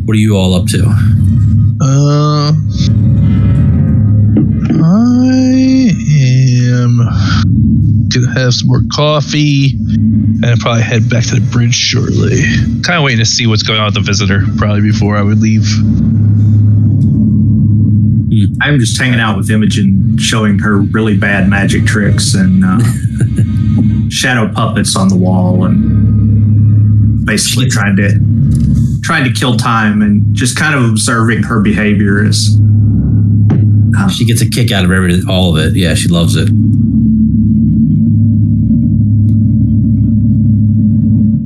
What 0.05 0.15
are 0.15 0.21
you 0.21 0.37
all 0.37 0.55
up 0.55 0.67
to? 0.69 0.85
Uh, 1.83 2.53
I 4.83 5.93
am 6.73 6.99
gonna 8.09 8.41
have 8.41 8.55
some 8.55 8.69
more 8.69 8.83
coffee 8.93 9.75
and 10.43 10.61
probably 10.61 10.83
head 10.83 11.09
back 11.09 11.25
to 11.25 11.35
the 11.37 11.49
bridge 11.53 11.75
shortly. 11.75 12.43
Kind 12.83 12.99
of 12.99 13.03
waiting 13.05 13.19
to 13.19 13.27
see 13.27 13.47
what's 13.47 13.63
going 13.63 13.79
on 13.79 13.87
with 13.87 13.95
the 13.95 14.01
visitor, 14.01 14.43
probably 14.57 14.83
before 14.83 15.17
I 15.17 15.23
would 15.23 15.41
leave. 15.41 15.67
I'm 18.63 18.79
just 18.79 18.99
hanging 18.99 19.21
out 19.21 19.37
with 19.37 19.51
Imogen, 19.51 20.17
showing 20.19 20.59
her 20.61 20.81
really 20.81 21.17
bad 21.17 21.49
magic 21.49 21.85
tricks 21.85 22.35
and 22.35 22.65
uh, 22.65 22.79
shadow 24.11 24.53
puppets 24.53 24.97
on 24.97 25.09
the 25.09 25.17
wall, 25.17 25.65
and 25.65 26.10
basically 27.31 27.69
trying 27.69 27.95
to 27.97 28.11
trying 29.03 29.23
to 29.25 29.33
kill 29.33 29.57
time 29.57 30.03
and 30.03 30.35
just 30.35 30.57
kind 30.59 30.75
of 30.75 30.83
observing 30.91 31.45
her 31.45 31.61
behavior 31.61 32.25
as 32.25 32.59
She 34.17 34.25
gets 34.25 34.43
a 34.43 34.49
kick 34.51 34.73
out 34.73 34.85
of 34.85 34.91
every 34.91 35.23
all 35.29 35.57
of 35.57 35.65
it. 35.65 35.77
Yeah, 35.77 35.95
she 35.95 36.09
loves 36.09 36.35
it. 36.37 36.49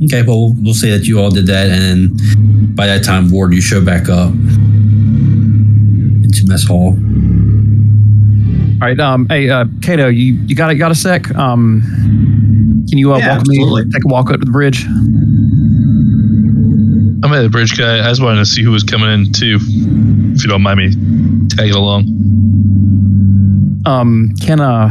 Okay, 0.05 0.21
well, 0.27 0.53
we'll 0.61 0.73
say 0.75 0.91
that 0.91 1.05
you 1.07 1.19
all 1.19 1.29
did 1.31 1.47
that, 1.47 1.69
and 1.69 1.81
then 1.81 2.75
by 2.75 2.85
that 2.87 3.03
time, 3.03 3.31
Ward, 3.31 3.53
you 3.53 3.61
show 3.61 3.83
back 3.83 4.07
up 4.07 4.29
into 6.23 6.45
mess 6.47 6.63
hall. 6.67 6.95
All 8.81 8.87
right. 8.87 8.99
Um. 8.99 9.27
Hey, 9.29 9.49
uh, 9.49 9.65
Kato, 9.81 10.07
you 10.07 10.33
you 10.45 10.55
got 10.55 10.69
a, 10.71 10.75
got 10.75 10.91
a 10.91 10.95
sec? 10.95 11.33
Um. 11.35 11.81
Can 12.89 12.99
you 12.99 13.13
uh, 13.13 13.17
Yeah, 13.17 13.37
walk 13.37 13.47
me? 13.47 13.57
absolutely. 13.61 13.91
Take 13.91 14.05
a 14.05 14.07
walk 14.07 14.29
up 14.29 14.39
to 14.39 14.45
the 14.45 14.51
bridge. 14.51 14.85
I'm 17.25 17.33
at 17.33 17.41
the 17.41 17.49
bridge 17.49 17.75
guy. 17.77 17.99
I 18.05 18.09
just 18.09 18.21
wanted 18.21 18.39
to 18.39 18.45
see 18.45 18.61
who 18.63 18.71
was 18.71 18.83
coming 18.83 19.11
in 19.11 19.31
too. 19.33 19.57
If 19.61 20.43
you 20.43 20.49
don't 20.49 20.61
mind 20.61 20.77
me 20.79 21.47
tagging 21.49 21.73
along. 21.73 22.03
Um. 23.85 24.33
Can 24.41 24.59
uh. 24.59 24.89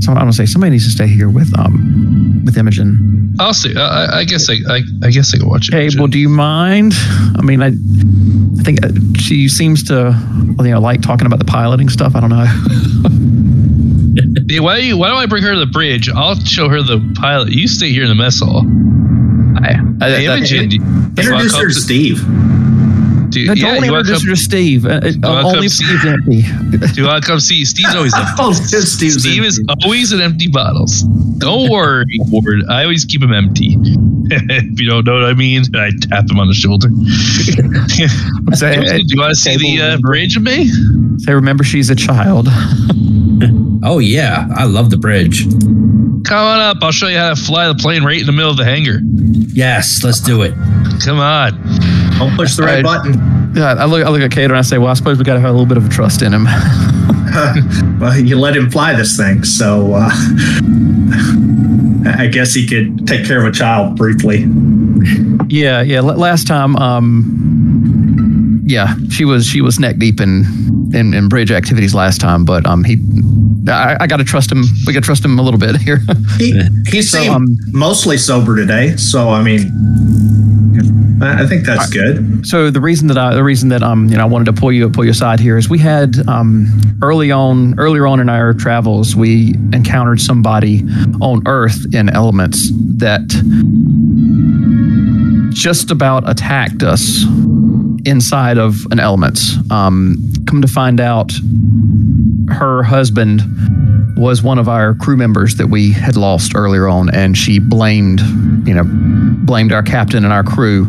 So 0.00 0.10
I'm 0.12 0.16
gonna 0.18 0.32
say 0.32 0.46
somebody 0.46 0.70
needs 0.72 0.84
to 0.84 0.90
stay 0.90 1.06
here 1.08 1.28
with 1.28 1.52
um 1.58 2.42
with 2.44 2.56
Imogen. 2.56 3.34
I'll 3.38 3.54
see. 3.54 3.74
I, 3.76 4.20
I- 4.20 4.24
guess 4.24 4.48
I, 4.50 4.54
I, 4.68 4.80
I 5.04 5.10
guess 5.10 5.34
I 5.34 5.38
can 5.38 5.48
watch 5.48 5.68
it. 5.68 5.74
Hey, 5.74 5.88
well, 5.98 6.06
do 6.08 6.18
you 6.18 6.28
mind? 6.28 6.92
I 7.36 7.42
mean, 7.42 7.62
I, 7.62 7.68
I 7.68 8.62
think 8.62 8.84
uh, 8.84 8.88
she 9.16 9.48
seems 9.48 9.82
to, 9.84 10.14
you 10.58 10.70
know, 10.70 10.80
like 10.80 11.00
talking 11.00 11.26
about 11.26 11.38
the 11.38 11.44
piloting 11.46 11.88
stuff. 11.88 12.14
I 12.14 12.20
don't 12.20 12.30
know. 12.30 12.46
Yeah, 14.50 14.60
why, 14.60 14.80
do 14.80 14.86
you, 14.86 14.96
why 14.98 15.08
don't 15.08 15.18
I 15.18 15.26
bring 15.26 15.44
her 15.44 15.52
to 15.52 15.60
the 15.60 15.66
bridge? 15.66 16.08
I'll 16.10 16.34
show 16.34 16.68
her 16.68 16.82
the 16.82 16.98
pilot. 17.20 17.50
You 17.52 17.68
stay 17.68 17.90
here 17.92 18.02
in 18.02 18.08
the 18.08 18.16
mess 18.16 18.40
hall. 18.40 18.62
I, 19.62 19.68
I, 20.00 20.10
Hey, 20.10 20.26
that- 20.26 20.38
Imogen, 20.38 20.68
do 20.68 20.76
you- 20.76 20.82
introduce 21.18 21.56
her 21.56 21.68
to 21.68 21.74
Steve. 21.74 22.18
do 23.30 23.40
you- 23.40 23.46
No, 23.46 23.52
yeah, 23.54 23.74
don't 23.74 23.84
you 23.84 23.96
introduce 23.96 24.22
her 24.22 24.26
come, 24.26 24.34
to 24.34 24.40
Steve. 24.40 24.86
Uh, 24.86 24.88
uh, 25.22 25.42
only 25.44 25.54
come 25.60 25.68
Steve's 25.68 26.04
empty. 26.06 26.42
do 26.94 27.00
you 27.00 27.06
want 27.06 27.22
to 27.24 27.28
come 27.30 27.40
see? 27.40 27.64
Steve's 27.64 27.94
always 27.94 28.14
empty. 28.16 28.32
Oh, 28.38 28.52
Steve's 28.52 29.20
Steve 29.22 29.44
is 29.44 29.58
empty. 29.58 29.74
always 29.84 30.12
in 30.12 30.20
empty 30.20 30.48
bottles. 30.48 31.02
Don't 31.38 31.70
worry, 31.70 32.04
Ward. 32.28 32.64
I 32.68 32.82
always 32.82 33.04
keep 33.04 33.22
him 33.22 33.32
empty. 33.32 33.76
if 34.32 34.78
you 34.80 34.88
don't 34.88 35.04
know 35.06 35.14
what 35.14 35.24
I 35.24 35.34
mean, 35.34 35.62
I 35.74 35.90
tap 36.02 36.30
him 36.30 36.38
on 36.38 36.46
the 36.48 36.54
shoulder. 36.54 36.88
Say, 38.54 38.76
do 38.98 39.04
you 39.06 39.20
want 39.20 39.30
to 39.30 39.34
see 39.40 39.56
the 39.56 39.80
uh, 39.82 39.98
bridge 39.98 40.36
of 40.36 40.42
me? 40.42 40.70
say, 41.18 41.32
remember, 41.34 41.64
she's 41.64 41.88
a 41.90 41.94
child. 41.96 42.46
Oh, 43.82 43.98
yeah, 43.98 44.46
I 44.54 44.64
love 44.64 44.90
the 44.90 44.96
bridge. 44.98 45.46
Come 46.24 46.46
on 46.46 46.60
up. 46.60 46.76
I'll 46.82 46.92
show 46.92 47.08
you 47.08 47.16
how 47.18 47.30
to 47.34 47.40
fly 47.40 47.66
the 47.68 47.74
plane 47.74 48.04
right 48.04 48.20
in 48.20 48.26
the 48.26 48.32
middle 48.32 48.50
of 48.50 48.56
the 48.58 48.64
hangar. 48.64 49.00
Yes, 49.54 50.02
let's 50.04 50.20
do 50.20 50.42
it. 50.42 50.52
Come 51.04 51.18
on. 51.18 51.52
Don't 52.18 52.36
push 52.36 52.56
the 52.56 52.62
right 52.64 52.84
Alright. 52.84 53.14
button. 53.14 53.52
Yeah, 53.56 53.74
I 53.74 53.86
look, 53.86 54.04
I 54.06 54.10
look 54.10 54.20
at 54.20 54.30
Kato 54.30 54.52
and 54.52 54.58
I 54.58 54.62
say, 54.62 54.76
well, 54.78 54.88
I 54.88 54.94
suppose 54.94 55.18
we 55.18 55.24
got 55.24 55.34
to 55.34 55.40
have 55.40 55.50
a 55.50 55.52
little 55.52 55.66
bit 55.66 55.76
of 55.78 55.88
trust 55.90 56.22
in 56.22 56.32
him. 56.32 56.44
well, 58.00 58.16
you 58.18 58.38
let 58.38 58.54
him 58.54 58.70
fly 58.70 58.94
this 58.94 59.16
thing, 59.16 59.42
so 59.44 59.94
uh, 59.94 60.10
I 62.18 62.28
guess 62.30 62.52
he 62.54 62.66
could 62.66 63.06
take 63.06 63.26
care 63.26 63.40
of 63.40 63.46
a 63.46 63.52
child 63.52 63.96
briefly. 63.96 64.46
yeah, 65.48 65.80
yeah. 65.82 65.98
l- 65.98 66.04
Last 66.16 66.46
time, 66.46 66.76
um, 66.76 68.62
yeah, 68.66 68.94
she 69.10 69.24
was 69.24 69.46
she 69.46 69.60
was 69.62 69.78
neck 69.80 69.96
deep 69.98 70.20
in 70.20 70.44
in, 70.94 71.12
in 71.14 71.28
bridge 71.28 71.50
activities 71.50 71.94
last 71.94 72.20
time, 72.20 72.44
but 72.44 72.66
um, 72.66 72.84
he, 72.84 72.96
I, 73.68 73.96
I 74.00 74.06
got 74.06 74.16
to 74.18 74.24
trust 74.24 74.50
him. 74.50 74.62
We 74.86 74.92
got 74.92 75.00
to 75.00 75.06
trust 75.06 75.24
him 75.24 75.38
a 75.38 75.42
little 75.42 75.60
bit 75.60 75.76
here. 75.76 75.98
He, 76.38 76.52
he 76.86 77.02
So, 77.02 77.18
seemed 77.18 77.34
um, 77.34 77.46
mostly 77.72 78.16
sober 78.16 78.56
today, 78.56 78.96
so 78.96 79.28
I 79.30 79.42
mean, 79.42 79.70
I 81.22 81.42
I 81.42 81.46
think 81.46 81.66
that's 81.66 81.90
good. 81.90 82.46
so 82.46 82.70
the 82.70 82.80
reason 82.80 83.08
that 83.08 83.18
I 83.18 83.34
the 83.34 83.44
reason 83.44 83.68
that 83.70 83.82
um 83.82 84.08
you 84.08 84.16
know 84.16 84.22
I 84.22 84.26
wanted 84.26 84.46
to 84.46 84.52
pull 84.54 84.72
you 84.72 84.88
pull 84.88 85.04
you 85.04 85.10
aside 85.10 85.38
here 85.40 85.58
is 85.58 85.68
we 85.68 85.78
had 85.78 86.16
um 86.28 86.66
early 87.02 87.30
on 87.30 87.78
earlier 87.78 88.06
on 88.06 88.20
in 88.20 88.28
our 88.30 88.54
travels 88.54 89.14
we 89.14 89.54
encountered 89.72 90.20
somebody 90.20 90.82
on 91.20 91.42
Earth 91.46 91.92
in 91.94 92.08
elements 92.08 92.70
that 92.98 93.20
just 95.52 95.90
about 95.90 96.28
attacked 96.28 96.82
us 96.82 97.24
inside 98.06 98.56
of 98.56 98.86
an 98.90 98.98
elements. 99.00 99.56
Um, 99.70 100.16
come 100.46 100.62
to 100.62 100.68
find 100.68 101.00
out, 101.00 101.32
her 102.52 102.82
husband 102.82 103.42
was 104.16 104.42
one 104.42 104.58
of 104.58 104.68
our 104.68 104.94
crew 104.94 105.16
members 105.16 105.56
that 105.56 105.68
we 105.68 105.92
had 105.92 106.16
lost 106.16 106.54
earlier 106.54 106.88
on, 106.88 107.08
and 107.14 107.36
she 107.36 107.58
blamed, 107.58 108.20
you 108.66 108.74
know, 108.74 108.84
blamed 109.44 109.72
our 109.72 109.82
captain 109.82 110.24
and 110.24 110.32
our 110.32 110.44
crew 110.44 110.86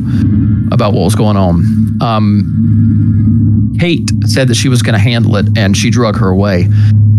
about 0.72 0.94
what 0.94 1.04
was 1.04 1.16
going 1.16 1.38
on. 1.38 1.98
Um, 2.02 3.76
Kate 3.80 4.10
said 4.26 4.48
that 4.50 4.56
she 4.56 4.68
was 4.70 4.82
going 4.82 4.94
to 4.94 5.00
handle 5.00 5.36
it, 5.38 5.46
and 5.58 5.78
she 5.78 5.90
drug 5.90 6.18
her 6.18 6.30
away. 6.30 6.68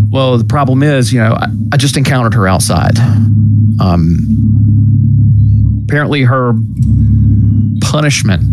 Well, 0.09 0.37
the 0.37 0.43
problem 0.43 0.83
is, 0.83 1.11
you 1.11 1.19
know, 1.19 1.33
I, 1.33 1.47
I 1.71 1.77
just 1.77 1.97
encountered 1.97 2.35
her 2.35 2.47
outside. 2.47 2.99
Um, 3.79 4.19
apparently, 5.87 6.21
her 6.21 6.53
punishment 7.81 8.43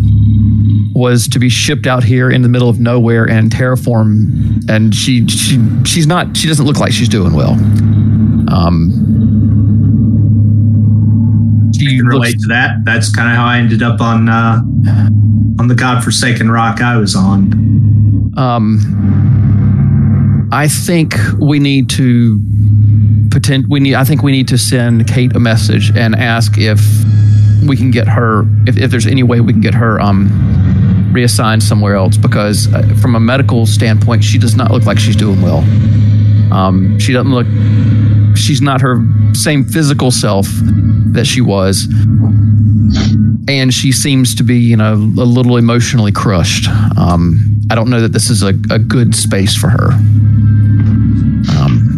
was 0.93 1.27
to 1.29 1.39
be 1.39 1.49
shipped 1.49 1.87
out 1.87 2.03
here 2.03 2.29
in 2.29 2.41
the 2.41 2.49
middle 2.49 2.69
of 2.69 2.79
nowhere 2.79 3.25
and 3.29 3.49
terraform 3.51 4.67
and 4.69 4.93
she 4.93 5.25
she 5.27 5.59
she's 5.85 6.05
not 6.07 6.35
she 6.35 6.47
doesn't 6.47 6.65
look 6.65 6.77
like 6.79 6.91
she's 6.91 7.09
doing 7.09 7.33
well 7.33 7.53
um 8.53 8.91
I 11.73 11.77
she 11.77 11.85
can 11.97 12.05
looks- 12.05 12.13
relate 12.13 12.39
to 12.41 12.47
that. 12.49 12.83
That's 12.83 13.09
kind 13.15 13.29
of 13.29 13.35
how 13.35 13.45
I 13.45 13.57
ended 13.57 13.81
up 13.81 14.01
on 14.01 14.29
uh, 14.29 14.59
on 15.59 15.67
the 15.67 15.75
godforsaken 15.75 16.49
rock 16.51 16.81
I 16.81 16.97
was 16.97 17.15
on. 17.15 18.33
um 18.37 18.79
i 20.53 20.67
think 20.67 21.15
we 21.39 21.59
need 21.59 21.89
to 21.89 22.37
pretend 23.29 23.65
we 23.69 23.79
need 23.79 23.95
i 23.95 24.03
think 24.03 24.21
we 24.23 24.31
need 24.31 24.47
to 24.47 24.57
send 24.57 25.07
kate 25.07 25.33
a 25.35 25.39
message 25.39 25.91
and 25.95 26.13
ask 26.15 26.57
if 26.57 26.79
we 27.67 27.75
can 27.77 27.89
get 27.91 28.07
her 28.07 28.43
if, 28.67 28.77
if 28.77 28.89
there's 28.91 29.05
any 29.07 29.23
way 29.23 29.39
we 29.41 29.53
can 29.53 29.61
get 29.61 29.73
her 29.73 29.99
um 30.01 30.27
reassigned 31.11 31.63
somewhere 31.63 31.95
else 31.95 32.17
because 32.17 32.71
uh, 32.73 32.81
from 33.01 33.15
a 33.15 33.19
medical 33.19 33.65
standpoint 33.65 34.23
she 34.23 34.37
does 34.37 34.55
not 34.55 34.71
look 34.71 34.85
like 34.85 34.99
she's 34.99 35.15
doing 35.15 35.41
well. 35.41 35.59
Um 36.53 36.99
she 36.99 37.13
doesn't 37.13 37.31
look 37.31 37.47
she's 38.37 38.61
not 38.61 38.81
her 38.81 39.01
same 39.33 39.63
physical 39.63 40.11
self 40.11 40.47
that 41.13 41.25
she 41.25 41.41
was. 41.41 41.87
And 43.47 43.73
she 43.73 43.91
seems 43.91 44.35
to 44.35 44.43
be 44.43 44.57
you 44.57 44.77
know 44.77 44.93
a 44.93 45.27
little 45.27 45.57
emotionally 45.57 46.11
crushed. 46.11 46.67
Um, 46.97 47.47
i 47.69 47.75
don't 47.75 47.89
know 47.89 48.01
that 48.01 48.11
this 48.11 48.29
is 48.29 48.43
a, 48.43 48.49
a 48.69 48.79
good 48.79 49.15
space 49.15 49.55
for 49.55 49.69
her. 49.69 49.91
Um, 51.57 51.90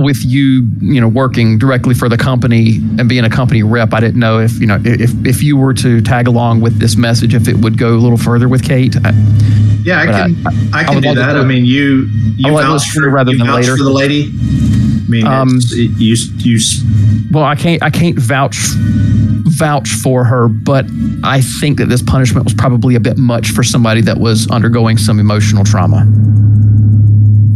with 0.00 0.18
you 0.24 0.68
you 0.80 1.00
know 1.00 1.08
working 1.08 1.58
directly 1.58 1.94
for 1.94 2.08
the 2.08 2.16
company 2.16 2.76
and 2.98 3.08
being 3.08 3.24
a 3.24 3.30
company 3.30 3.62
rep 3.62 3.92
i 3.92 4.00
didn't 4.00 4.18
know 4.20 4.38
if 4.38 4.58
you 4.60 4.66
know 4.66 4.80
if, 4.84 5.10
if 5.26 5.42
you 5.42 5.56
were 5.56 5.74
to 5.74 6.00
tag 6.00 6.26
along 6.26 6.60
with 6.60 6.78
this 6.78 6.96
message 6.96 7.34
if 7.34 7.48
it 7.48 7.56
would 7.56 7.78
go 7.78 7.94
a 7.94 7.98
little 7.98 8.18
further 8.18 8.48
with 8.48 8.62
kate 8.64 8.96
I, 9.04 9.12
Yeah, 9.82 10.00
I 10.00 10.06
can. 10.06 10.46
I, 10.46 10.80
I 10.80 10.84
can 10.84 11.00
do 11.02 11.08
like 11.08 11.16
that. 11.16 11.36
I 11.36 11.44
mean, 11.44 11.64
you 11.64 12.08
you 12.36 12.56
I 12.56 12.62
vouch 12.62 12.90
for 12.90 13.08
rather 13.08 13.32
you 13.32 13.38
than 13.38 13.54
later. 13.54 13.76
for 13.76 13.84
the 13.84 13.90
lady. 13.90 14.32
I 14.32 15.10
mean, 15.10 15.26
Um, 15.26 15.48
it, 15.70 15.98
you 15.98 16.16
you 16.38 16.58
well 17.30 17.44
i 17.44 17.54
can't 17.54 17.82
i 17.82 17.90
can't 17.90 18.18
vouch 18.18 18.56
vouch 19.48 19.88
for 19.88 20.24
her 20.24 20.48
but 20.48 20.84
i 21.24 21.40
think 21.40 21.78
that 21.78 21.88
this 21.88 22.02
punishment 22.02 22.44
was 22.44 22.54
probably 22.54 22.94
a 22.94 23.00
bit 23.00 23.16
much 23.16 23.50
for 23.50 23.62
somebody 23.62 24.02
that 24.02 24.18
was 24.18 24.48
undergoing 24.50 24.98
some 24.98 25.18
emotional 25.18 25.64
trauma 25.64 26.04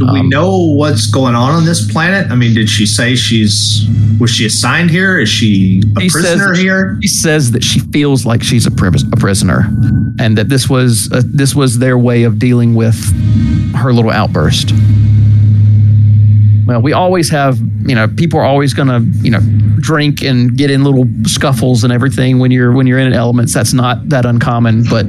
do 0.07 0.13
we 0.13 0.21
um, 0.21 0.29
know 0.29 0.57
what's 0.75 1.07
going 1.11 1.35
on 1.35 1.53
on 1.55 1.65
this 1.65 1.91
planet? 1.93 2.31
I 2.31 2.35
mean, 2.35 2.55
did 2.55 2.69
she 2.69 2.87
say 2.87 3.15
she's 3.15 3.87
was 4.21 4.31
she 4.31 4.47
assigned 4.47 4.91
here? 4.91 5.19
Is 5.19 5.29
she 5.29 5.83
a 5.97 6.01
She 6.03 6.11
prisoner 6.11 6.55
she- 6.55 6.63
here? 6.63 6.99
She 7.03 7.09
says 7.09 7.53
that 7.53 7.65
she 7.65 7.81
feels 7.81 8.25
like 8.27 8.43
she's 8.43 8.67
a, 8.67 8.71
pris- 8.71 9.05
a 9.13 9.17
prisoner, 9.17 9.67
and 10.19 10.37
that 10.39 10.49
this 10.49 10.69
was 10.69 11.11
uh, 11.13 11.23
this 11.25 11.55
was 11.55 11.79
their 11.79 11.99
way 11.99 12.23
of 12.25 12.39
dealing 12.39 12.75
with 12.75 12.97
her 13.75 13.93
little 13.93 14.11
outburst. 14.11 14.73
Well, 16.65 16.81
we 16.81 16.93
always 16.93 17.29
have, 17.31 17.59
you 17.89 17.95
know, 17.97 18.07
people 18.07 18.39
are 18.39 18.45
always 18.45 18.73
going 18.73 18.87
to, 18.87 19.01
you 19.25 19.33
know, 19.33 19.41
drink 19.81 20.23
and 20.23 20.57
get 20.57 20.71
in 20.71 20.85
little 20.85 21.07
scuffles 21.25 21.83
and 21.83 21.93
everything 21.93 22.39
when 22.39 22.53
you're 22.53 22.71
when 22.73 22.87
you're 22.87 23.01
in 23.01 23.13
elements. 23.13 23.53
That's 23.53 23.73
not 23.73 24.09
that 24.11 24.25
uncommon, 24.25 24.85
but 24.89 25.05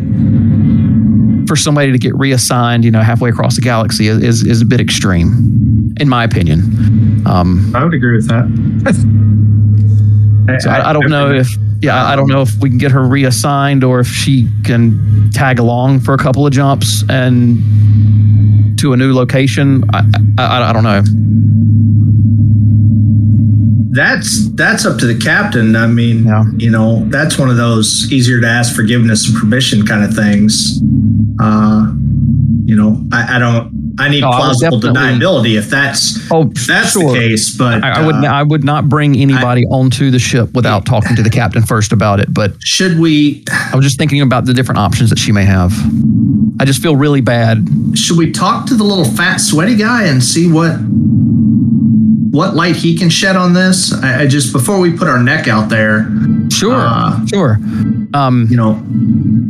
for 1.54 1.58
somebody 1.58 1.92
to 1.92 2.00
get 2.00 2.16
reassigned, 2.16 2.84
you 2.84 2.89
know, 2.89 3.02
halfway 3.02 3.30
across 3.30 3.54
the 3.56 3.62
galaxy 3.62 4.08
is 4.08 4.24
is, 4.24 4.44
is 4.44 4.62
a 4.62 4.66
bit 4.66 4.82
extreme, 4.82 5.94
in 6.00 6.10
my 6.10 6.24
opinion. 6.24 6.62
Um, 7.28 7.72
I 7.76 7.84
would 7.84 7.94
agree 7.94 8.16
with 8.16 8.28
that. 8.28 8.48
so 10.63 10.70
I, 10.72 10.89
I 10.89 10.94
don't 10.94 11.10
know 11.12 11.32
if, 11.32 11.48
yeah, 11.82 12.04
I- 12.04 12.13
I 12.13 12.16
don't 12.16 12.28
know 12.28 12.42
if 12.42 12.56
we 12.60 12.70
can 12.70 12.80
get 12.80 12.92
her 12.92 13.04
reassigned 13.08 13.84
or 13.84 14.00
if 14.00 14.08
she 14.08 14.48
can 14.66 15.30
tag 15.32 15.60
along 15.60 16.00
for 16.00 16.16
a 16.16 16.18
couple 16.18 16.48
of 16.48 16.54
jumps 16.54 17.04
and 17.08 17.60
to 18.80 18.94
a 18.94 18.98
new 18.98 19.13
location. 19.13 19.84
I, 19.94 20.00
I, 20.39 20.70
I 20.70 20.74
don't 20.74 20.84
know. 20.84 21.04
That's 23.96 24.50
that's 24.56 24.88
up 24.88 24.98
to 25.00 25.06
the 25.06 25.16
captain. 25.20 25.76
I 25.76 25.86
mean, 25.86 26.26
Yeah. 26.26 26.46
you 26.58 26.72
know, 26.72 27.06
that's 27.10 27.38
one 27.38 27.52
of 27.52 27.58
those 27.58 28.12
easier 28.12 28.42
to 28.42 28.48
ask 28.48 28.76
forgiveness 28.76 29.30
and 29.30 29.38
permission 29.38 29.86
kind 29.86 30.04
of 30.04 30.16
things. 30.16 30.82
Uh, 31.41 31.91
you 32.65 32.76
know, 32.76 33.04
I, 33.12 33.36
I 33.36 33.39
don't. 33.39 33.72
I 34.00 34.10
need 34.10 34.22
No, 34.22 34.30
plausible 34.32 34.80
deniability 34.80 35.56
if 35.58 35.69
that's 35.69 36.19
Oh, 36.32 36.50
if 36.50 36.65
that's 36.65 36.93
sure. 36.93 37.12
the 37.13 37.19
case. 37.19 37.56
But 37.56 37.84
I, 37.84 38.02
I 38.02 38.06
would 38.06 38.15
uh, 38.15 38.28
I 38.28 38.41
would 38.43 38.63
not 38.63 38.89
bring 38.89 39.15
anybody 39.15 39.65
onto 39.67 40.10
the 40.10 40.17
ship 40.19 40.54
without 40.54 40.86
talking 40.86 41.15
to 41.15 41.22
the 41.24 41.30
captain 41.30 41.62
first 41.63 41.91
about 41.91 42.19
it. 42.19 42.34
But 42.34 42.56
should 42.63 42.98
we 43.00 43.43
I 43.50 43.76
was 43.76 43.86
just 43.86 43.98
thinking 44.00 44.22
about 44.22 44.46
the 44.46 44.54
different 44.54 44.80
options 44.80 45.10
that 45.12 45.19
she 45.19 45.32
may 45.32 45.46
have. 45.46 45.74
I 46.60 46.65
just 46.65 46.82
feel 46.82 46.96
really 46.96 47.22
bad. 47.22 47.67
should 47.96 48.17
we 48.17 48.32
talk 48.32 48.65
to 48.67 48.76
the 48.76 48.84
little 48.84 49.06
fat 49.06 49.38
sweaty 49.38 49.76
guy 49.76 50.06
and 50.06 50.24
see 50.24 50.52
what 50.52 50.78
what 52.32 52.56
light 52.56 52.76
he 52.76 52.98
can 52.98 53.10
shed 53.10 53.36
on 53.36 53.54
this? 53.54 53.93
I, 53.93 54.22
I 54.22 54.28
just 54.28 54.54
before 54.54 54.80
we 54.80 54.91
put 54.96 55.08
our 55.08 55.22
neck 55.22 55.48
out 55.48 55.69
there, 55.69 56.10
Sure, 56.52 56.74
Uh, 56.76 57.26
sure. 57.28 57.60
Um, 58.15 58.48
you 58.50 58.58
know, 58.58 58.74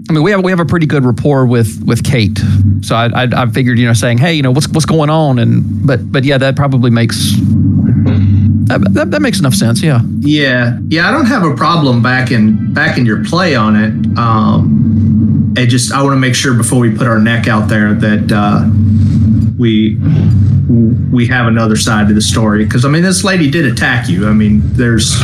I 0.10 0.14
mean, 0.14 0.24
we 0.24 0.32
have 0.32 0.44
we 0.44 0.52
have 0.52 0.60
a 0.60 0.66
pretty 0.66 0.86
good 0.86 1.06
rapport 1.06 1.46
with 1.46 1.82
with 1.86 2.04
Kate, 2.04 2.38
so 2.82 2.96
I, 2.96 3.06
I 3.24 3.44
I 3.44 3.46
figured 3.48 3.80
you 3.80 3.88
know 3.88 3.94
saying 3.94 4.18
hey 4.18 4.34
you 4.34 4.42
know 4.42 4.52
what's 4.52 4.68
what's 4.68 4.86
going 4.86 5.10
on? 5.10 5.40
And 5.40 5.64
but 5.88 6.12
but 6.12 6.24
yeah 6.26 6.38
that 6.38 6.56
probably 6.56 6.92
makes 6.92 7.36
that, 8.68 8.94
that, 8.94 9.12
that 9.12 9.22
makes 9.22 9.40
enough 9.40 9.54
sense 9.54 9.82
yeah. 9.82 10.02
Yeah, 10.20 10.78
yeah, 10.88 11.08
I 11.08 11.12
don't 11.12 11.26
have 11.26 11.44
a 11.44 11.56
problem 11.56 12.02
back 12.02 12.32
in 12.32 12.74
back 12.74 12.98
in 12.98 13.06
your 13.06 13.24
play 13.24 13.56
on 13.56 13.76
it. 13.76 14.18
Um, 14.18 15.54
I 15.58 15.66
just 15.66 15.94
I 15.94 16.02
want 16.02 16.14
to 16.14 16.20
make 16.20 16.36
sure 16.36 16.54
before 16.54 16.80
we 16.80 16.96
put 16.96 17.08
our 17.08 17.20
neck 17.20 17.48
out 17.48 17.70
there 17.70 17.94
that 17.94 18.32
uh, 18.32 18.70
we 19.58 19.96
we 21.12 21.28
have 21.28 21.48
another 21.48 21.76
side 21.76 22.08
to 22.10 22.14
the 22.14 22.22
story. 22.22 22.66
Because 22.66 22.84
I 22.84 22.90
mean 22.90 23.04
this 23.04 23.24
lady 23.24 23.50
did 23.50 23.66
attack 23.66 24.10
you. 24.10 24.28
I 24.28 24.34
mean 24.34 24.62
there's 24.64 25.20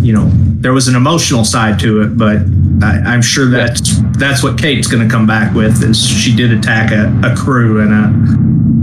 you 0.00 0.12
know 0.12 0.30
there 0.60 0.72
was 0.72 0.88
an 0.88 0.94
emotional 0.94 1.44
side 1.44 1.78
to 1.80 2.02
it, 2.02 2.16
but 2.16 2.38
I, 2.82 2.98
I'm 3.04 3.22
sure 3.22 3.48
that's 3.48 4.00
that's 4.18 4.42
what 4.42 4.58
Kate's 4.58 4.86
going 4.86 5.06
to 5.06 5.12
come 5.12 5.26
back 5.26 5.54
with 5.54 5.82
is 5.82 6.06
she 6.06 6.34
did 6.34 6.52
attack 6.52 6.92
a, 6.92 7.12
a 7.24 7.34
crew 7.34 7.80
and 7.80 7.92
a 7.92 8.04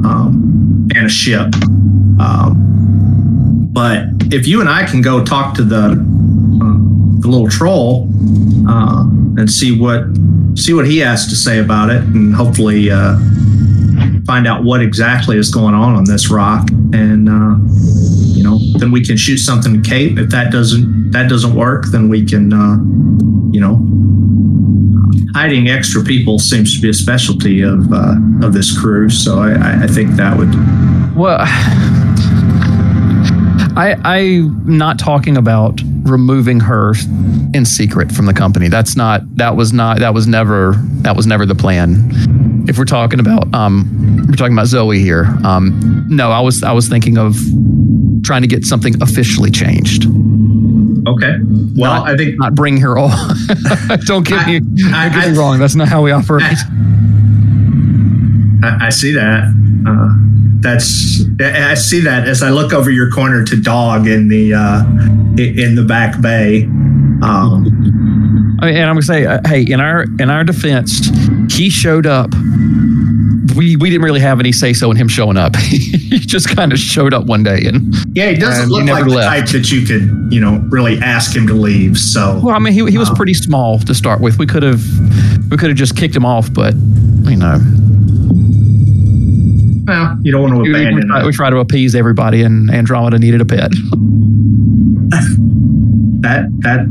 um, 0.07 0.89
and 0.95 1.05
a 1.05 1.09
ship. 1.09 1.53
Um, 2.19 3.69
but 3.71 4.05
if 4.31 4.47
you 4.47 4.61
and 4.61 4.69
I 4.69 4.85
can 4.85 5.01
go 5.01 5.23
talk 5.23 5.55
to 5.55 5.63
the 5.63 5.85
uh, 5.85 7.19
the 7.21 7.27
little 7.27 7.49
troll 7.49 8.09
uh, 8.67 9.03
and 9.37 9.49
see 9.49 9.77
what 9.77 10.03
see 10.55 10.73
what 10.73 10.85
he 10.85 10.99
has 10.99 11.27
to 11.27 11.35
say 11.35 11.59
about 11.59 11.89
it, 11.89 12.01
and 12.03 12.33
hopefully 12.33 12.89
uh, 12.91 13.17
find 14.25 14.47
out 14.47 14.63
what 14.63 14.81
exactly 14.81 15.37
is 15.37 15.49
going 15.49 15.73
on 15.75 15.95
on 15.95 16.05
this 16.05 16.29
rock, 16.29 16.69
and 16.93 17.22
then 18.79 18.91
we 18.91 19.03
can 19.03 19.17
shoot 19.17 19.37
something 19.37 19.81
to 19.81 19.89
Kate. 19.89 20.17
If 20.17 20.29
that 20.29 20.51
doesn't 20.51 21.11
that 21.11 21.29
doesn't 21.29 21.53
work, 21.55 21.85
then 21.87 22.09
we 22.09 22.25
can 22.25 22.51
uh, 22.53 22.77
you 23.53 23.59
know. 23.61 23.81
Hiding 25.35 25.67
extra 25.69 26.03
people 26.03 26.37
seems 26.37 26.75
to 26.75 26.81
be 26.81 26.89
a 26.89 26.93
specialty 26.93 27.61
of 27.61 27.91
uh, 27.91 28.15
of 28.43 28.53
this 28.53 28.77
crew, 28.77 29.09
so 29.09 29.39
I- 29.39 29.83
I 29.83 29.87
think 29.87 30.11
that 30.11 30.37
would 30.37 30.53
well 31.15 31.37
I 33.75 33.95
I'm 34.03 34.77
not 34.77 34.99
talking 34.99 35.35
about 35.37 35.81
removing 36.03 36.59
her 36.59 36.93
in 37.53 37.65
secret 37.65 38.11
from 38.11 38.25
the 38.25 38.33
company 38.33 38.67
that's 38.67 38.95
not 38.95 39.21
that 39.37 39.55
was 39.55 39.71
not 39.73 39.99
that 39.99 40.13
was 40.13 40.27
never 40.27 40.73
that 41.01 41.15
was 41.15 41.25
never 41.25 41.45
the 41.45 41.55
plan 41.55 42.11
if 42.67 42.77
we're 42.77 42.83
talking 42.85 43.19
about 43.19 43.51
um 43.53 44.25
we're 44.27 44.35
talking 44.35 44.53
about 44.53 44.67
Zoe 44.67 44.99
here 44.99 45.25
um 45.43 46.05
no 46.09 46.29
I 46.31 46.41
was 46.41 46.61
I 46.63 46.71
was 46.73 46.87
thinking 46.89 47.17
of 47.17 47.35
trying 48.23 48.41
to 48.41 48.47
get 48.47 48.65
something 48.65 48.99
officially 49.01 49.51
changed 49.51 50.05
okay. 51.07 51.37
Well, 51.75 52.03
Not- 52.05 52.09
I 52.09 52.15
think 52.17 52.39
not 52.39 52.55
bring 52.55 52.77
her 52.77 52.97
all. 52.97 53.09
don't 54.05 54.25
get 54.25 54.47
me, 54.47 54.55
I- 54.57 55.09
don't 55.09 55.19
get 55.19 55.27
I- 55.27 55.31
me 55.31 55.37
wrong. 55.37 55.59
That's 55.59 55.75
not 55.75 55.87
how 55.89 56.01
we 56.01 56.11
operate. 56.11 56.43
I, 58.63 58.87
I 58.87 58.89
see 58.89 59.11
that. 59.13 59.43
Uh, 59.85 60.09
that's 60.61 61.23
I 61.41 61.71
I 61.71 61.73
see 61.73 61.99
that 62.01 62.27
as 62.27 62.41
I 62.41 62.49
look 62.49 62.71
over 62.71 62.89
your 62.89 63.11
corner 63.11 63.43
to 63.43 63.61
dog 63.61 64.07
in 64.07 64.29
the 64.29 64.53
uh, 64.53 64.83
in 65.37 65.75
the 65.75 65.83
back 65.85 66.21
bay. 66.21 66.63
Um, 67.21 68.57
I 68.61 68.67
mean, 68.67 68.75
and 68.77 68.85
I'm 68.89 68.95
gonna 68.95 69.01
say, 69.01 69.25
uh, 69.25 69.39
hey, 69.45 69.63
in 69.63 69.81
our 69.81 70.03
in 70.19 70.29
our 70.29 70.43
defense, 70.45 71.09
he 71.53 71.69
showed 71.69 72.05
up. 72.07 72.29
We 73.55 73.75
we 73.75 73.89
didn't 73.89 74.03
really 74.03 74.19
have 74.19 74.39
any 74.39 74.51
say 74.51 74.73
so 74.73 74.89
in 74.91 74.97
him 74.97 75.07
showing 75.07 75.37
up. 75.37 75.55
he 75.57 76.19
just 76.19 76.55
kind 76.55 76.71
of 76.73 76.79
showed 76.79 77.13
up 77.13 77.25
one 77.25 77.43
day, 77.43 77.61
and 77.65 77.93
yeah, 78.15 78.29
he 78.29 78.35
doesn't 78.35 78.65
he 78.69 78.71
look 78.71 78.83
never 78.85 79.09
like 79.09 79.45
the 79.45 79.51
type 79.51 79.61
that 79.63 79.71
you 79.71 79.85
could 79.85 80.31
you 80.33 80.39
know 80.41 80.63
really 80.69 80.97
ask 80.99 81.35
him 81.35 81.45
to 81.47 81.53
leave. 81.53 81.97
So 81.97 82.39
well, 82.43 82.55
I 82.55 82.59
mean, 82.59 82.73
he 82.73 82.85
he 82.91 82.97
was 82.97 83.09
Oh. 83.09 83.15
pretty 83.15 83.33
small 83.33 83.79
to 83.79 83.93
start 83.93 84.21
with. 84.21 84.37
We 84.39 84.45
could 84.45 84.63
have 84.63 84.81
we 85.51 85.57
could 85.57 85.69
have 85.69 85.77
just 85.77 85.95
kicked 85.97 86.15
him 86.15 86.25
off, 86.25 86.51
but 86.53 86.73
you 86.75 87.35
know, 87.37 87.59
well, 89.85 90.17
you 90.21 90.31
don't 90.31 90.41
want 90.41 90.53
to 90.55 90.61
we, 90.61 90.71
we, 90.73 90.81
abandon. 90.81 91.07
try, 91.09 91.25
we 91.25 91.31
try 91.31 91.49
to 91.49 91.57
appease 91.57 91.93
everybody, 91.95 92.41
and 92.41 92.71
Andromeda 92.71 93.19
needed 93.19 93.41
a 93.41 93.45
pet. 93.45 93.69
that 96.23 96.47
that 96.59 96.87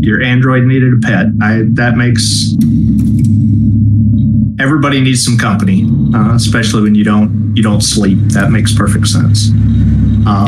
your 0.00 0.20
android 0.22 0.64
needed 0.64 0.92
a 0.92 0.98
pet. 1.06 1.26
I 1.42 1.62
that 1.74 1.96
makes 1.96 2.54
everybody 4.60 5.00
needs 5.00 5.24
some 5.24 5.36
company, 5.38 5.84
uh, 6.14 6.34
especially 6.34 6.82
when 6.82 6.94
you 6.94 7.04
don't 7.04 7.52
you 7.56 7.62
don't 7.62 7.80
sleep. 7.82 8.18
That 8.32 8.50
makes 8.50 8.74
perfect 8.74 9.06
sense. 9.06 9.50
Um, 10.26 10.46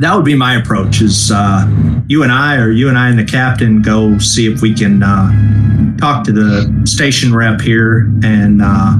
That 0.00 0.14
would 0.16 0.24
be 0.24 0.34
my 0.34 0.56
approach. 0.56 1.00
Is 1.00 1.30
uh, 1.32 1.66
you 2.08 2.22
and 2.24 2.32
I, 2.32 2.56
or 2.56 2.70
you 2.70 2.88
and 2.88 2.98
I 2.98 3.08
and 3.10 3.18
the 3.18 3.24
captain, 3.24 3.80
go 3.82 4.18
see 4.18 4.46
if 4.52 4.60
we 4.60 4.74
can 4.74 5.02
uh, 5.02 5.96
talk 5.98 6.24
to 6.24 6.32
the 6.32 6.82
station 6.84 7.34
rep 7.34 7.60
here 7.60 8.10
and 8.22 8.60
uh, 8.62 8.96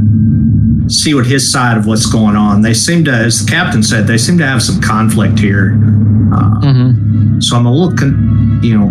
see 0.88 1.12
what 1.14 1.26
his 1.26 1.50
side 1.52 1.76
of 1.76 1.86
what's 1.86 2.06
going 2.06 2.36
on. 2.36 2.62
They 2.62 2.74
seem 2.74 3.04
to, 3.06 3.10
as 3.12 3.44
the 3.44 3.50
captain 3.50 3.82
said, 3.82 4.06
they 4.06 4.18
seem 4.18 4.38
to 4.38 4.46
have 4.46 4.62
some 4.62 4.80
conflict 4.80 5.38
here. 5.38 5.76
Uh, 6.32 6.50
Mm-hmm. 6.64 7.40
so 7.40 7.56
I'm 7.56 7.66
a 7.66 7.70
little, 7.72 7.94
con- 7.94 8.60
you 8.62 8.76
know, 8.78 8.86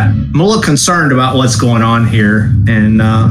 I'm 0.00 0.34
a 0.40 0.42
little 0.44 0.62
concerned 0.62 1.12
about 1.12 1.36
what's 1.36 1.54
going 1.56 1.82
on 1.82 2.06
here, 2.08 2.52
and 2.66 3.00
uh, 3.00 3.28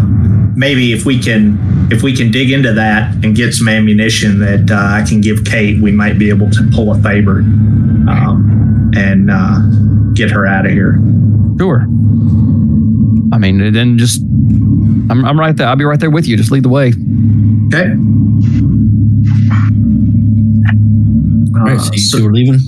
maybe 0.56 0.94
if 0.94 1.06
we 1.06 1.20
can, 1.20 1.58
if 1.92 2.02
we 2.04 2.16
can 2.16 2.32
dig 2.32 2.52
into 2.52 2.74
that 2.74 3.14
and 3.24 3.36
get 3.36 3.54
some 3.54 3.68
ammunition 3.68 4.40
that 4.40 4.70
uh, 4.72 4.76
I 5.02 5.06
can 5.08 5.22
give 5.22 5.44
Kate, 5.46 5.82
we 5.82 5.92
might 5.92 6.18
be 6.18 6.30
able 6.30 6.50
to 6.52 6.70
pull 6.74 6.92
a 6.92 7.02
favor 7.02 7.40
um, 7.40 8.92
and 8.96 9.30
uh, 9.32 9.60
get 10.14 10.32
her 10.32 10.46
out 10.48 10.66
of 10.66 10.72
here. 10.72 11.00
Sure. 11.60 11.82
I 13.34 13.38
mean, 13.38 13.74
then 13.74 13.98
just 13.98 14.22
I'm 15.10 15.26
I'm 15.26 15.40
right 15.40 15.56
there. 15.56 15.68
I'll 15.68 15.76
be 15.76 15.84
right 15.84 16.00
there 16.00 16.10
with 16.12 16.28
you. 16.28 16.38
Just 16.38 16.52
lead 16.52 16.64
the 16.64 16.70
way. 16.70 16.94
Okay. 17.68 17.92
All 21.58 21.62
right, 21.64 21.78
Uh, 21.78 21.80
so 21.80 21.94
you 21.94 22.00
so- 22.00 22.18
two 22.20 22.28
are 22.28 22.32
leaving. 22.34 22.60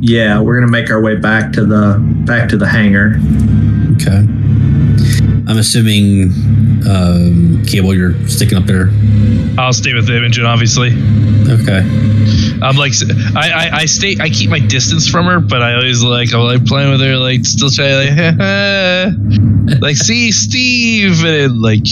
yeah, 0.00 0.40
we're 0.40 0.58
gonna 0.60 0.70
make 0.70 0.90
our 0.90 1.00
way 1.02 1.16
back 1.16 1.52
to 1.54 1.64
the 1.64 1.98
back 2.26 2.48
to 2.50 2.56
the 2.56 2.66
hangar. 2.66 3.16
Okay. 3.94 4.26
I'm 5.48 5.56
assuming, 5.56 6.30
um, 6.88 7.64
Cable, 7.66 7.94
you're 7.94 8.14
sticking 8.28 8.56
up 8.56 8.64
there. 8.64 8.90
I'll 9.58 9.72
stay 9.72 9.92
with 9.94 10.08
Imogen, 10.08 10.44
obviously. 10.46 10.90
Okay. 10.90 11.80
I'm 12.62 12.76
like, 12.76 12.92
I, 13.36 13.50
I, 13.50 13.70
I 13.80 13.84
stay, 13.86 14.16
I 14.20 14.28
keep 14.30 14.50
my 14.50 14.58
distance 14.58 15.08
from 15.08 15.26
her, 15.26 15.40
but 15.40 15.62
I 15.62 15.74
always 15.74 16.02
like, 16.02 16.32
I'm 16.32 16.40
like 16.40 16.64
playing 16.66 16.90
with 16.90 17.00
her, 17.00 17.16
like 17.16 17.44
still 17.44 17.70
trying, 17.70 18.16
like, 18.16 19.80
like 19.80 19.96
see 19.96 20.32
Steve, 20.32 21.24
and 21.24 21.60
like, 21.60 21.84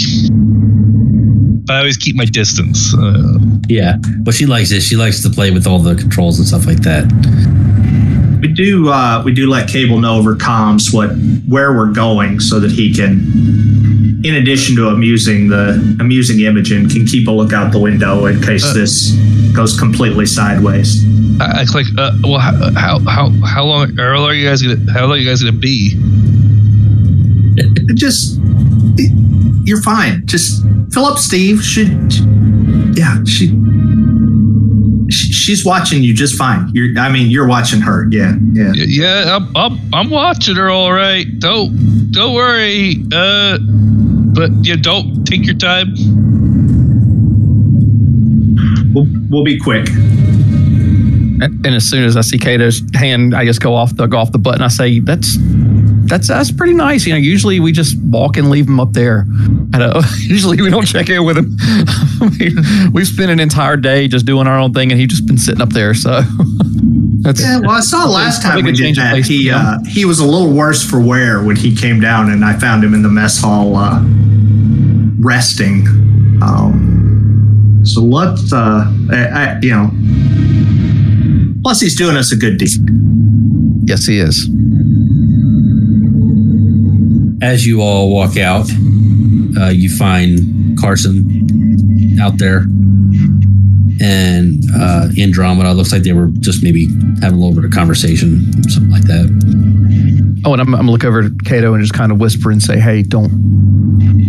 but 1.67 1.75
I 1.75 1.79
always 1.79 1.97
keep 1.97 2.17
my 2.17 2.25
distance. 2.27 2.95
Uh, 2.95 3.39
Yeah. 3.69 3.97
What 4.23 4.35
she 4.37 4.47
likes 4.47 4.71
is 4.71 4.85
she 4.85 4.97
likes 4.97 5.23
to 5.23 5.31
play 5.31 5.51
with 5.51 5.67
all 5.67 5.79
the 5.81 5.95
controls 5.97 6.39
and 6.39 6.47
stuff 6.47 6.67
like 6.67 6.81
that. 6.83 7.05
We 8.41 8.49
do 8.49 8.91
uh, 8.91 9.23
we 9.25 9.33
do 9.33 9.49
let 9.51 9.69
Cable 9.69 9.99
know 9.99 10.19
over 10.19 10.37
comms 10.37 10.93
what 10.95 11.09
where 11.49 11.73
we're 11.75 11.93
going 11.93 12.39
so 12.39 12.61
that 12.61 12.71
he 12.71 12.93
can, 12.95 13.76
in 14.27 14.35
addition 14.37 14.77
to 14.77 14.89
amusing 14.89 15.49
the 15.49 15.97
amusing 16.01 16.41
Imogen, 16.41 16.89
can 16.89 17.07
keep 17.07 17.29
a 17.29 17.31
look 17.31 17.53
out 17.53 17.73
the 17.73 17.79
window 17.79 18.27
in 18.27 18.41
case 18.43 18.65
Uh. 18.65 18.73
this 18.75 19.13
goes 19.55 19.79
completely 19.79 20.27
sideways. 20.27 21.05
I, 21.41 21.61
I 21.61 21.65
click. 21.67 21.87
Uh, 21.99 22.13
well, 22.25 22.39
how, 22.39 22.53
how, 22.75 22.99
how, 23.01 23.31
how 23.47 23.65
long? 23.65 23.95
How 23.97 24.17
long 24.17 24.31
are 24.31 24.35
you 24.35 24.49
guys 24.49 24.63
gonna? 24.63 24.93
How 24.93 25.03
long 25.03 25.13
are 25.13 25.17
you 25.17 25.29
guys 25.29 25.43
gonna 25.43 25.57
be? 25.57 25.95
Just 27.95 28.39
you're 29.65 29.83
fine. 29.83 30.27
Just 30.27 30.63
fill 30.93 31.07
up 31.07 31.19
Steve. 31.19 31.63
Should 31.63 32.13
yeah 32.97 33.23
she. 33.25 33.49
she- 35.11 35.33
She's 35.47 35.65
watching 35.65 36.03
you 36.03 36.13
just 36.13 36.35
fine. 36.35 36.69
You're, 36.75 36.99
I 36.99 37.09
mean, 37.09 37.31
you're 37.31 37.47
watching 37.47 37.81
her. 37.81 38.09
Yeah, 38.11 38.35
yeah. 38.53 38.73
Yeah, 38.75 39.37
I'm, 39.37 39.57
I'm, 39.57 39.79
I'm 39.95 40.11
watching 40.11 40.57
her. 40.57 40.69
All 40.69 40.93
right. 40.93 41.25
Don't, 41.39 42.11
don't 42.11 42.35
worry. 42.35 42.97
Uh, 43.13 43.59
but 44.37 44.51
yeah, 44.63 44.77
don't 44.77 45.25
take 45.25 45.47
your 45.47 45.57
time. 45.57 45.95
We'll, 48.93 49.07
we'll 49.31 49.45
be 49.45 49.59
quick. 49.59 49.89
And, 49.89 51.67
and 51.67 51.75
as 51.75 51.89
soon 51.89 52.05
as 52.05 52.17
I 52.17 52.23
see 52.23 52.39
Kato's 52.39 52.83
hand, 52.95 53.35
I 53.35 53.45
just 53.45 53.61
go 53.61 53.75
off 53.75 53.95
the 53.97 54.07
go 54.07 54.19
off 54.19 54.33
the 54.33 54.39
button. 54.39 54.63
I 54.63 54.69
say, 54.69 55.01
"That's 55.01 55.37
that's 56.07 56.29
that's 56.29 56.51
pretty 56.51 56.73
nice." 56.73 57.07
You 57.07 57.13
know, 57.13 57.19
usually 57.19 57.61
we 57.61 57.73
just 57.73 57.99
walk 58.05 58.39
and 58.39 58.49
leave 58.49 58.67
him 58.67 58.81
up 58.81 58.93
there. 58.93 59.27
I 59.75 59.79
know, 59.79 60.01
usually 60.21 60.61
we 60.63 60.71
don't 60.71 60.87
check 60.87 61.11
in 61.11 61.25
with 61.25 61.37
him. 61.37 61.57
I 61.61 62.31
mean, 62.39 62.93
we 62.93 63.05
spent 63.05 63.31
an 63.31 63.41
entire 63.41 63.77
day 63.77 64.09
just 64.09 64.25
doing 64.25 64.47
our 64.47 64.59
own 64.59 64.73
thing, 64.73 64.91
and 64.93 65.01
he 65.01 65.07
just 65.07 65.27
been 65.27 65.37
sitting 65.37 65.61
up 65.61 65.71
there. 65.71 65.93
So 65.93 66.23
that's 67.21 67.43
Yeah, 67.43 67.61
well, 67.61 67.73
I 67.73 67.81
saw 67.81 68.07
last 68.07 68.43
time 68.43 68.65
we 68.65 68.73
did 68.73 68.97
that. 68.97 69.11
place 69.11 69.27
He 69.27 69.51
uh, 69.51 69.79
he 69.87 70.07
was 70.07 70.21
a 70.21 70.27
little 70.27 70.53
worse 70.53 70.83
for 70.83 71.01
wear 71.01 71.43
when 71.43 71.57
he 71.57 71.77
came 71.77 72.01
down, 72.01 72.31
and 72.31 72.45
I 72.45 72.59
found 72.59 72.83
him 72.83 72.95
in 72.95 73.03
the 73.03 73.11
mess 73.11 73.39
hall 73.39 73.77
uh, 73.77 74.01
resting. 75.27 75.87
Um, 76.41 77.81
so 77.85 78.01
let's, 78.01 78.53
uh, 78.53 78.85
I, 79.11 79.17
I, 79.17 79.59
you 79.61 79.71
know, 79.71 79.91
plus 81.63 81.81
he's 81.81 81.97
doing 81.97 82.17
us 82.17 82.33
a 82.33 82.37
good 82.37 82.59
deed. 82.59 82.71
yes, 83.89 84.07
he 84.07 84.21
is. 84.21 84.49
As 87.43 87.67
you 87.67 87.83
all 87.83 88.11
walk 88.11 88.37
out, 88.37 88.71
uh, 89.59 89.69
you 89.69 89.95
find 89.95 90.79
Carson 90.79 92.19
out 92.21 92.39
there 92.39 92.65
and 94.01 94.63
uh, 94.75 95.09
Andromeda. 95.19 95.73
Looks 95.75 95.93
like 95.93 96.03
they 96.03 96.13
were 96.13 96.29
just 96.39 96.63
maybe 96.63 96.87
having 97.21 97.39
a 97.39 97.41
little 97.41 97.55
bit 97.55 97.65
of 97.65 97.73
conversation, 97.73 98.53
something 98.71 98.91
like 98.91 99.05
that. 99.05 99.27
Oh, 100.45 100.53
and 100.53 100.63
I'm, 100.63 100.75
I'm 100.75 100.81
gonna 100.81 100.93
look 100.93 101.05
over 101.05 101.23
at 101.23 101.33
Kato 101.45 101.75
and 101.75 101.83
just 101.83 101.95
kind 101.95 102.13
of 102.13 102.21
whisper 102.21 102.51
and 102.51 102.63
say, 102.63 102.79
"Hey, 102.79 103.03
don't 103.03 103.31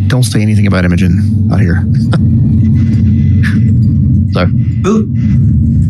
don't 0.07 0.23
say 0.23 0.41
anything 0.41 0.67
about 0.67 0.85
Imogen 0.85 1.49
out 1.51 1.59
here." 1.59 1.75
so 4.33 4.41
Ooh, 4.87 5.03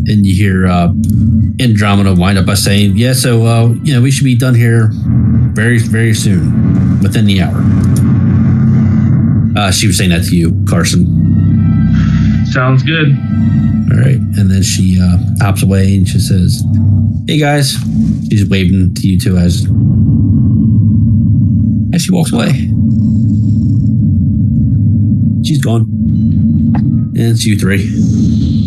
And 0.06 0.26
you 0.26 0.34
hear 0.34 0.66
uh, 0.66 0.88
Andromeda 1.60 2.14
wind 2.14 2.38
up 2.38 2.46
by 2.46 2.54
saying, 2.54 2.96
"Yeah, 2.96 3.12
so 3.12 3.46
uh, 3.46 3.68
you 3.82 3.94
know 3.94 4.00
we 4.02 4.10
should 4.10 4.24
be 4.24 4.34
done 4.36 4.54
here 4.54 4.90
very, 5.54 5.78
very 5.78 6.14
soon, 6.14 7.00
within 7.02 7.26
the 7.26 7.42
hour." 7.42 7.62
Uh, 9.56 9.70
she 9.72 9.86
was 9.88 9.96
saying 9.98 10.10
that 10.10 10.24
to 10.24 10.36
you, 10.36 10.52
Carson. 10.68 11.06
Sounds 12.52 12.82
good. 12.82 13.08
All 13.90 13.98
right. 13.98 14.16
And 14.16 14.50
then 14.50 14.62
she 14.62 14.98
uh, 15.00 15.18
hops 15.44 15.62
away 15.62 15.96
and 15.96 16.06
she 16.08 16.18
says, 16.18 16.62
Hey 17.26 17.38
guys. 17.38 17.72
She's 18.30 18.48
waving 18.48 18.94
to 18.94 19.08
you 19.08 19.18
two 19.18 19.36
as, 19.36 19.64
as 21.94 22.02
she 22.02 22.12
walks 22.12 22.32
away. 22.32 22.70
She's 25.48 25.64
gone. 25.64 25.80
And 25.80 27.16
it's 27.16 27.46
you 27.46 27.58
three. 27.58 27.88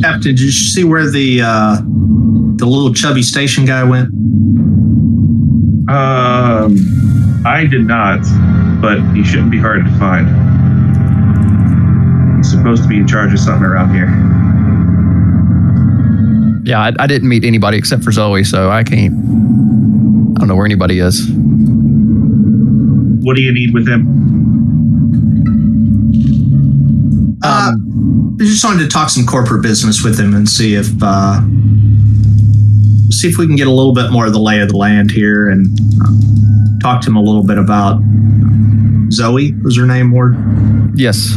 Captain, 0.01 0.33
did 0.33 0.39
you 0.39 0.49
see 0.49 0.83
where 0.83 1.07
the 1.07 1.41
uh, 1.43 1.75
the 2.55 2.65
little 2.65 2.91
chubby 2.91 3.21
station 3.21 3.65
guy 3.65 3.83
went? 3.83 4.07
Um, 5.87 6.75
I 7.45 7.67
did 7.69 7.85
not, 7.85 8.21
but 8.81 8.99
he 9.15 9.23
shouldn't 9.23 9.51
be 9.51 9.59
hard 9.59 9.85
to 9.85 9.91
find. 9.99 10.25
He's 12.37 12.49
supposed 12.49 12.81
to 12.81 12.89
be 12.89 12.97
in 12.97 13.07
charge 13.07 13.31
of 13.31 13.39
something 13.39 13.63
around 13.63 13.93
here. 13.93 14.09
yeah, 16.65 16.79
I, 16.79 16.93
I 16.97 17.05
didn't 17.05 17.29
meet 17.29 17.43
anybody 17.45 17.77
except 17.77 18.03
for 18.03 18.11
Zoe, 18.11 18.43
so 18.43 18.71
I 18.71 18.83
can't. 18.83 19.13
I 19.13 20.39
don't 20.39 20.47
know 20.47 20.55
where 20.55 20.65
anybody 20.65 20.97
is. 20.97 21.29
What 23.23 23.35
do 23.35 23.43
you 23.43 23.53
need 23.53 23.71
with 23.71 23.87
him? 23.87 24.50
Uh, 27.43 27.71
I 28.39 28.43
just 28.43 28.63
wanted 28.63 28.83
to 28.83 28.87
talk 28.87 29.09
some 29.09 29.25
corporate 29.25 29.63
business 29.63 30.03
with 30.03 30.19
him 30.19 30.33
and 30.35 30.47
see 30.47 30.75
if 30.75 30.87
uh, 31.01 31.41
see 33.09 33.27
if 33.27 33.37
we 33.37 33.47
can 33.47 33.55
get 33.55 33.67
a 33.67 33.71
little 33.71 33.93
bit 33.93 34.11
more 34.11 34.25
of 34.27 34.33
the 34.33 34.39
lay 34.39 34.59
of 34.61 34.69
the 34.69 34.77
land 34.77 35.11
here 35.11 35.49
and 35.49 35.67
uh, 36.03 36.07
talk 36.81 37.01
to 37.01 37.09
him 37.09 37.15
a 37.15 37.21
little 37.21 37.43
bit 37.45 37.57
about 37.57 37.99
Zoe 39.11 39.53
was 39.63 39.77
her 39.77 39.85
name, 39.85 40.11
Ward. 40.11 40.35
Yes, 40.95 41.35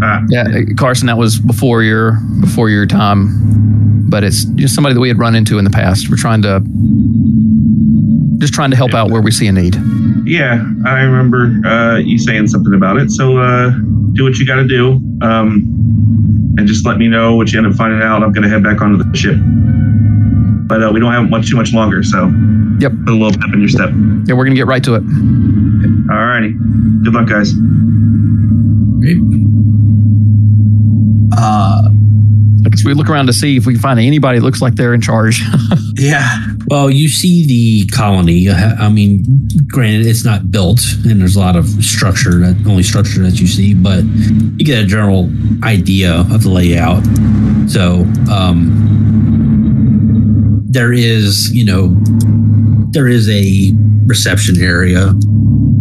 Ah, 0.00 0.22
yeah, 0.30 0.44
Carson. 0.76 1.06
That 1.06 1.18
was 1.18 1.38
before 1.40 1.82
your 1.82 2.18
before 2.40 2.70
your 2.70 2.86
time, 2.86 4.08
but 4.08 4.22
it's 4.24 4.44
just 4.44 4.74
somebody 4.74 4.94
that 4.94 5.00
we 5.00 5.08
had 5.08 5.18
run 5.18 5.34
into 5.34 5.58
in 5.58 5.64
the 5.64 5.70
past. 5.70 6.08
We're 6.08 6.16
trying 6.16 6.42
to 6.42 6.62
just 8.38 8.54
trying 8.54 8.70
to 8.70 8.76
help 8.76 8.94
out 8.94 9.10
where 9.10 9.20
we 9.20 9.32
see 9.32 9.48
a 9.48 9.52
need. 9.52 9.76
yeah, 10.24 10.64
I 10.86 11.00
remember 11.00 11.66
uh, 11.66 11.98
you 11.98 12.16
saying 12.18 12.46
something 12.46 12.74
about 12.74 12.98
it. 12.98 13.10
So 13.10 13.38
uh, 13.38 13.72
do 14.18 14.24
what 14.24 14.36
you 14.36 14.44
got 14.46 14.56
to 14.56 14.66
do, 14.66 15.00
um, 15.22 16.54
and 16.58 16.66
just 16.68 16.84
let 16.84 16.98
me 16.98 17.08
know 17.08 17.36
what 17.36 17.52
you 17.52 17.58
end 17.58 17.66
up 17.66 17.74
finding 17.74 18.02
out. 18.02 18.22
I'm 18.22 18.32
going 18.32 18.42
to 18.42 18.48
head 18.50 18.62
back 18.62 18.82
onto 18.82 19.02
the 19.02 19.16
ship, 19.16 19.36
but 20.68 20.82
uh, 20.82 20.90
we 20.92 21.00
don't 21.00 21.12
have 21.12 21.30
much 21.30 21.48
too 21.48 21.56
much 21.56 21.72
longer. 21.72 22.02
So 22.02 22.30
Yep. 22.80 22.92
put 23.06 23.08
a 23.08 23.16
little 23.16 23.32
pep 23.40 23.52
in 23.54 23.60
your 23.60 23.68
step. 23.68 23.90
Yeah, 24.26 24.34
we're 24.34 24.44
gonna 24.44 24.54
get 24.56 24.66
right 24.66 24.82
to 24.84 24.94
it. 24.94 25.02
All 26.10 26.26
righty, 26.26 26.52
good 27.04 27.14
luck, 27.14 27.28
guys. 27.28 27.52
Great. 29.00 29.18
Uh, 31.36 31.88
I 32.64 32.68
guess 32.70 32.84
we 32.84 32.94
look 32.94 33.08
around 33.08 33.26
to 33.26 33.32
see 33.32 33.56
if 33.56 33.66
we 33.66 33.74
can 33.74 33.82
find 33.82 33.98
anybody 34.00 34.38
that 34.40 34.44
looks 34.44 34.60
like 34.60 34.74
they're 34.74 34.94
in 34.94 35.00
charge. 35.00 35.40
yeah, 35.94 36.47
Well, 36.70 36.90
you 36.90 37.08
see 37.08 37.46
the 37.46 37.86
colony. 37.96 38.46
uh, 38.48 38.74
I 38.78 38.90
mean, 38.90 39.24
granted, 39.68 40.06
it's 40.06 40.22
not 40.24 40.50
built, 40.50 40.80
and 41.06 41.18
there's 41.18 41.34
a 41.34 41.40
lot 41.40 41.56
of 41.56 41.66
structure 41.82 42.38
that 42.40 42.62
only 42.68 42.82
structure 42.82 43.22
that 43.22 43.40
you 43.40 43.46
see, 43.46 43.72
but 43.72 44.04
you 44.04 44.64
get 44.66 44.84
a 44.84 44.86
general 44.86 45.30
idea 45.64 46.12
of 46.12 46.42
the 46.42 46.50
layout. 46.50 47.02
So, 47.70 48.04
um, 48.30 48.68
there 50.68 50.92
is, 50.92 51.50
you 51.54 51.64
know, 51.64 51.96
there 52.90 53.08
is 53.08 53.30
a 53.30 53.72
reception 54.06 54.60
area. 54.60 55.14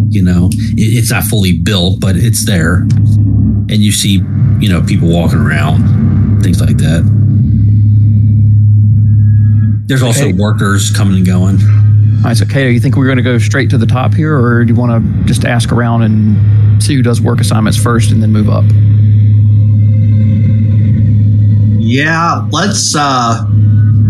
You 0.09 0.23
know, 0.23 0.49
it, 0.53 0.97
it's 0.97 1.11
not 1.11 1.23
fully 1.25 1.59
built, 1.59 1.99
but 1.99 2.15
it's 2.15 2.45
there, 2.45 2.83
and 3.69 3.83
you 3.83 3.91
see, 3.91 4.21
you 4.59 4.69
know, 4.69 4.81
people 4.83 5.09
walking 5.09 5.39
around, 5.39 6.41
things 6.41 6.61
like 6.61 6.77
that. 6.77 7.26
There's 9.87 10.03
also 10.03 10.23
Okay. 10.25 10.33
workers 10.33 10.91
coming 10.91 11.17
and 11.17 11.25
going. 11.25 11.57
All 12.17 12.23
right, 12.23 12.35
so 12.37 12.45
Kato, 12.45 12.69
you 12.69 12.79
think 12.79 12.95
we're 12.97 13.05
going 13.05 13.17
to 13.17 13.23
go 13.23 13.37
straight 13.37 13.69
to 13.69 13.77
the 13.77 13.85
top 13.85 14.13
here, 14.13 14.35
or 14.35 14.65
do 14.65 14.73
you 14.73 14.79
want 14.79 14.91
to 15.03 15.23
just 15.25 15.45
ask 15.45 15.71
around 15.71 16.01
and 16.01 16.83
see 16.83 16.93
who 16.95 17.01
does 17.01 17.21
work 17.21 17.39
assignments 17.39 17.77
first 17.81 18.11
and 18.11 18.21
then 18.21 18.31
move 18.33 18.49
up? 18.49 18.65
yeah. 21.79 22.45
Let's 22.51 22.95
uh, 22.97 23.45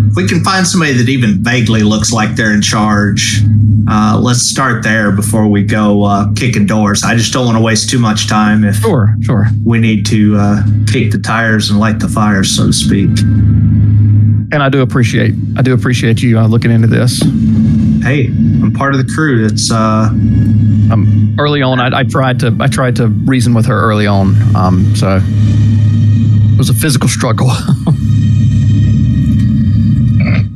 if 0.09 0.15
we 0.15 0.27
can 0.27 0.43
find 0.43 0.65
somebody 0.65 0.93
that 0.93 1.09
even 1.09 1.43
vaguely 1.43 1.83
looks 1.83 2.11
like 2.11 2.35
they're 2.35 2.53
in 2.53 2.61
charge. 2.61 3.41
Uh, 3.89 4.19
let's 4.21 4.41
start 4.41 4.83
there 4.83 5.11
before 5.13 5.47
we 5.47 5.63
go 5.63 6.03
uh, 6.03 6.33
kicking 6.33 6.65
doors. 6.65 7.03
I 7.03 7.15
just 7.15 7.31
don't 7.31 7.45
want 7.45 7.57
to 7.57 7.63
waste 7.63 7.89
too 7.89 7.99
much 7.99 8.27
time 8.27 8.63
if 8.65 8.75
Sure, 8.77 9.15
sure. 9.21 9.47
we 9.63 9.79
need 9.79 10.05
to 10.07 10.35
uh, 10.37 10.63
kick 10.91 11.11
the 11.11 11.19
tires 11.19 11.69
and 11.69 11.79
light 11.79 11.99
the 11.99 12.09
fires, 12.09 12.53
so 12.53 12.65
to 12.67 12.73
speak. 12.73 13.09
And 14.51 14.63
I 14.63 14.69
do 14.69 14.81
appreciate, 14.81 15.33
I 15.57 15.61
do 15.61 15.73
appreciate 15.73 16.21
you 16.21 16.39
uh, 16.39 16.47
looking 16.47 16.71
into 16.71 16.87
this. 16.87 17.21
Hey, 18.01 18.27
I'm 18.27 18.71
part 18.71 18.93
of 18.95 19.05
the 19.05 19.11
crew. 19.13 19.45
It's 19.45 19.69
uh, 19.71 20.07
Um, 20.09 21.35
early 21.37 21.61
on, 21.61 21.79
I, 21.81 21.99
I 21.99 22.03
tried 22.03 22.39
to, 22.39 22.55
I 22.61 22.67
tried 22.67 22.95
to 22.97 23.07
reason 23.07 23.53
with 23.53 23.65
her 23.65 23.77
early 23.77 24.07
on. 24.07 24.35
Um, 24.55 24.95
so 24.95 25.17
it 25.21 26.57
was 26.57 26.69
a 26.69 26.73
physical 26.73 27.09
struggle. 27.09 27.49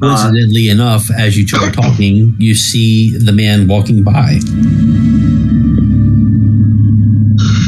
Coincidentally 0.01 0.69
enough, 0.69 1.03
as 1.15 1.37
you 1.37 1.45
two 1.45 1.57
are 1.57 1.69
talking, 1.71 2.33
you 2.39 2.55
see 2.55 3.15
the 3.17 3.31
man 3.31 3.67
walking 3.67 4.03
by. 4.03 4.39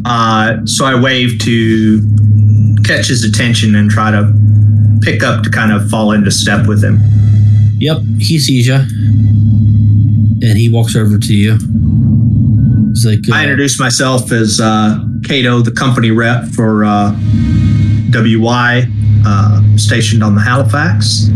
uh, 0.05 0.65
so 0.65 0.85
I 0.85 0.99
wave 0.99 1.37
to 1.41 2.01
catch 2.85 3.07
his 3.07 3.23
attention 3.23 3.75
and 3.75 3.89
try 3.91 4.09
to 4.11 4.33
pick 5.03 5.23
up 5.23 5.43
to 5.43 5.49
kind 5.49 5.71
of 5.71 5.89
fall 5.89 6.11
into 6.11 6.31
step 6.31 6.67
with 6.67 6.83
him. 6.83 6.99
Yep, 7.79 7.97
he 8.19 8.39
sees 8.39 8.67
you, 8.67 8.75
and 8.75 10.57
he 10.57 10.69
walks 10.69 10.95
over 10.95 11.17
to 11.17 11.33
you. 11.33 11.57
He's 12.93 13.05
like, 13.05 13.19
uh, 13.29 13.35
I 13.35 13.43
introduce 13.43 13.79
myself 13.79 14.31
as 14.31 14.59
uh, 14.61 14.99
Cato, 15.25 15.61
the 15.61 15.71
company 15.71 16.11
rep 16.11 16.45
for 16.49 16.85
uh, 16.85 17.11
WY, 18.11 18.83
uh, 19.25 19.61
stationed 19.77 20.23
on 20.23 20.35
the 20.35 20.41
Halifax. 20.41 21.27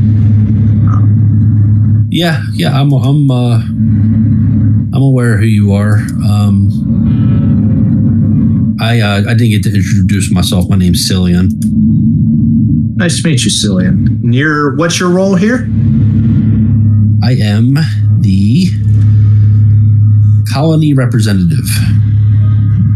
"Yeah, 2.10 2.44
yeah, 2.54 2.80
I'm, 2.80 2.94
I'm, 2.94 3.30
uh, 3.30 3.60
I'm 3.60 5.02
aware 5.02 5.38
who 5.38 5.46
you 5.46 5.74
are. 5.74 5.98
Um, 6.24 6.70
I, 8.80 9.02
uh, 9.02 9.24
I 9.28 9.34
didn't 9.34 9.50
get 9.50 9.64
to 9.64 9.76
introduce 9.76 10.32
myself. 10.32 10.70
My 10.70 10.78
name's 10.78 11.10
Cillian. 11.10 11.50
Nice 12.98 13.22
to 13.22 13.30
meet 13.30 13.44
you, 13.46 13.52
Cillian. 13.52 14.22
Near, 14.24 14.76
what's 14.76 15.00
your 15.00 15.10
role 15.10 15.36
here? 15.36 15.68
I 17.24 17.34
am 17.34 17.76
the 18.22 18.66
colony 20.52 20.94
representative. 20.94 21.68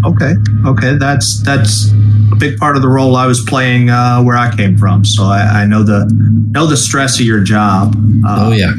Okay. 0.03 0.33
Okay. 0.65 0.95
That's 0.95 1.43
that's 1.43 1.91
a 2.31 2.35
big 2.35 2.57
part 2.57 2.75
of 2.75 2.81
the 2.81 2.87
role 2.87 3.15
I 3.15 3.27
was 3.27 3.41
playing 3.41 3.91
uh, 3.91 4.23
where 4.23 4.37
I 4.37 4.55
came 4.55 4.75
from. 4.75 5.05
So 5.05 5.25
I, 5.25 5.61
I 5.61 5.65
know 5.67 5.83
the 5.83 6.09
know 6.49 6.65
the 6.65 6.77
stress 6.77 7.19
of 7.19 7.25
your 7.27 7.43
job. 7.43 7.95
Uh, 8.25 8.47
oh 8.47 8.51
yeah. 8.53 8.73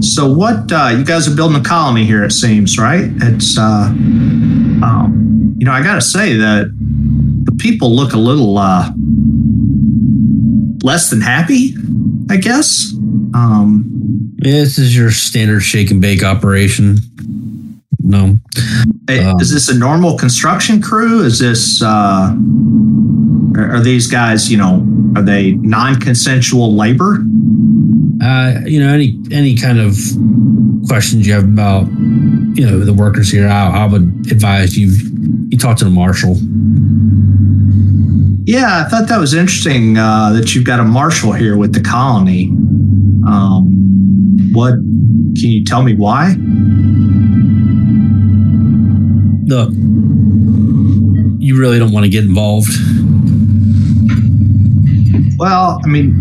So 0.00 0.32
what 0.32 0.72
uh, 0.72 0.94
you 0.96 1.04
guys 1.04 1.28
are 1.28 1.36
building 1.36 1.60
a 1.60 1.64
colony 1.64 2.04
here? 2.04 2.24
It 2.24 2.32
seems 2.32 2.76
right. 2.76 3.08
It's 3.22 3.56
uh, 3.56 3.86
um, 4.82 5.54
you 5.58 5.64
know 5.64 5.72
I 5.72 5.82
got 5.84 5.94
to 5.94 6.02
say 6.02 6.36
that 6.38 6.66
the 7.44 7.52
people 7.52 7.94
look 7.94 8.14
a 8.14 8.18
little 8.18 8.58
uh, 8.58 8.90
less 10.82 11.10
than 11.10 11.20
happy. 11.20 11.74
I 12.30 12.36
guess. 12.36 12.92
Um, 13.34 14.34
Yeah, 14.42 14.52
this 14.52 14.78
is 14.78 14.96
your 14.96 15.10
standard 15.10 15.60
shake 15.60 15.90
and 15.90 16.00
bake 16.00 16.22
operation. 16.22 16.98
No. 18.02 18.38
eh, 19.08 19.22
Um, 19.24 19.40
is 19.40 19.50
this 19.52 19.68
a 19.68 19.74
normal 19.76 20.16
construction 20.16 20.80
crew? 20.80 21.22
Is 21.22 21.38
this 21.38 21.82
uh, 21.82 22.34
are, 23.56 23.70
are 23.76 23.80
these 23.80 24.06
guys? 24.06 24.50
You 24.50 24.58
know, 24.58 24.86
are 25.16 25.22
they 25.22 25.52
non-consensual 25.52 26.74
labor? 26.74 27.24
Uh, 28.22 28.60
you 28.66 28.80
know, 28.80 28.92
any 28.92 29.18
any 29.30 29.54
kind 29.56 29.78
of 29.80 29.96
questions 30.88 31.26
you 31.26 31.32
have 31.34 31.44
about, 31.44 31.86
you 32.56 32.64
know, 32.66 32.80
the 32.80 32.92
workers 32.94 33.30
here, 33.30 33.48
I, 33.48 33.82
I 33.82 33.86
would 33.86 34.26
advise 34.30 34.76
you 34.76 34.90
you 35.50 35.58
talk 35.58 35.76
to 35.78 35.84
the 35.84 35.90
marshal. 35.90 36.36
Yeah, 38.44 38.84
I 38.84 38.88
thought 38.88 39.08
that 39.08 39.18
was 39.18 39.34
interesting 39.34 39.98
uh, 39.98 40.30
that 40.32 40.54
you've 40.54 40.64
got 40.64 40.80
a 40.80 40.84
marshal 40.84 41.32
here 41.32 41.56
with 41.56 41.74
the 41.74 41.80
colony. 41.80 42.48
Um, 43.26 44.50
what 44.52 44.72
can 44.72 45.50
you 45.50 45.64
tell 45.64 45.82
me 45.82 45.94
why? 45.94 46.34
Look, 49.46 49.70
you 51.38 51.58
really 51.58 51.78
don't 51.78 51.92
want 51.92 52.04
to 52.04 52.10
get 52.10 52.24
involved. 52.24 52.70
Well, 55.38 55.80
I 55.84 55.86
mean, 55.86 56.14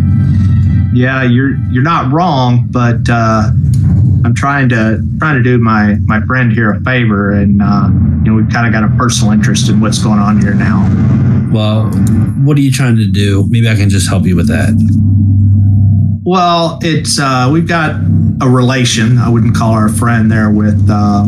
yeah, 0.94 1.24
you're 1.24 1.56
you're 1.72 1.84
not 1.84 2.12
wrong, 2.12 2.68
but 2.70 3.10
uh, 3.10 3.52
I'm 4.26 4.34
trying 4.36 4.70
to 4.70 5.04
trying 5.20 5.36
to 5.36 5.44
do 5.44 5.58
my 5.58 5.96
my 6.06 6.22
friend 6.26 6.52
here 6.52 6.72
a 6.72 6.82
favor, 6.82 7.32
and 7.32 7.62
uh, 7.62 7.88
you 7.90 8.32
know 8.32 8.36
we've 8.36 8.50
kind 8.52 8.68
of 8.68 8.74
got 8.74 8.84
a 8.84 8.96
personal 8.98 9.32
interest 9.32 9.70
in 9.70 9.80
what's 9.80 10.02
going 10.02 10.20
on 10.20 10.40
here 10.40 10.54
now. 10.54 11.29
Well, 11.52 11.90
what 12.44 12.58
are 12.58 12.62
you 12.62 12.72
trying 12.72 12.98
to 12.98 13.08
do? 13.08 13.46
Maybe 13.50 13.68
I 13.70 13.76
can 13.76 13.90
just 13.90 14.08
help 14.08 14.26
you 14.26 14.36
with 14.36 14.48
that. 14.48 14.70
Well, 16.24 16.80
it's 16.84 17.20
uh, 17.20 17.50
we've 17.52 17.68
got 17.68 17.96
a 18.42 18.48
relation. 18.48 19.18
I 19.18 19.30
wouldn't 19.30 19.56
call 19.56 19.74
her 19.74 19.88
a 19.88 19.92
friend 19.92 20.32
there 20.32 20.52
with 20.52 20.88
uh, 20.90 21.26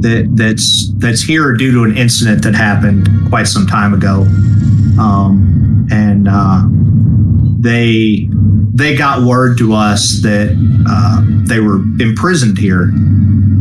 that 0.00 0.30
that's 0.34 0.92
that's 0.98 1.22
here 1.22 1.54
due 1.54 1.72
to 1.72 1.84
an 1.84 1.96
incident 1.96 2.42
that 2.44 2.54
happened 2.54 3.08
quite 3.30 3.46
some 3.46 3.66
time 3.66 3.94
ago, 3.94 4.22
um, 5.00 5.86
and 5.90 6.28
uh, 6.30 6.62
they 7.60 8.28
they 8.74 8.96
got 8.96 9.22
word 9.22 9.56
to 9.58 9.72
us 9.72 10.20
that 10.22 10.50
uh, 10.86 11.22
they 11.48 11.60
were 11.60 11.76
imprisoned 11.98 12.58
here 12.58 12.92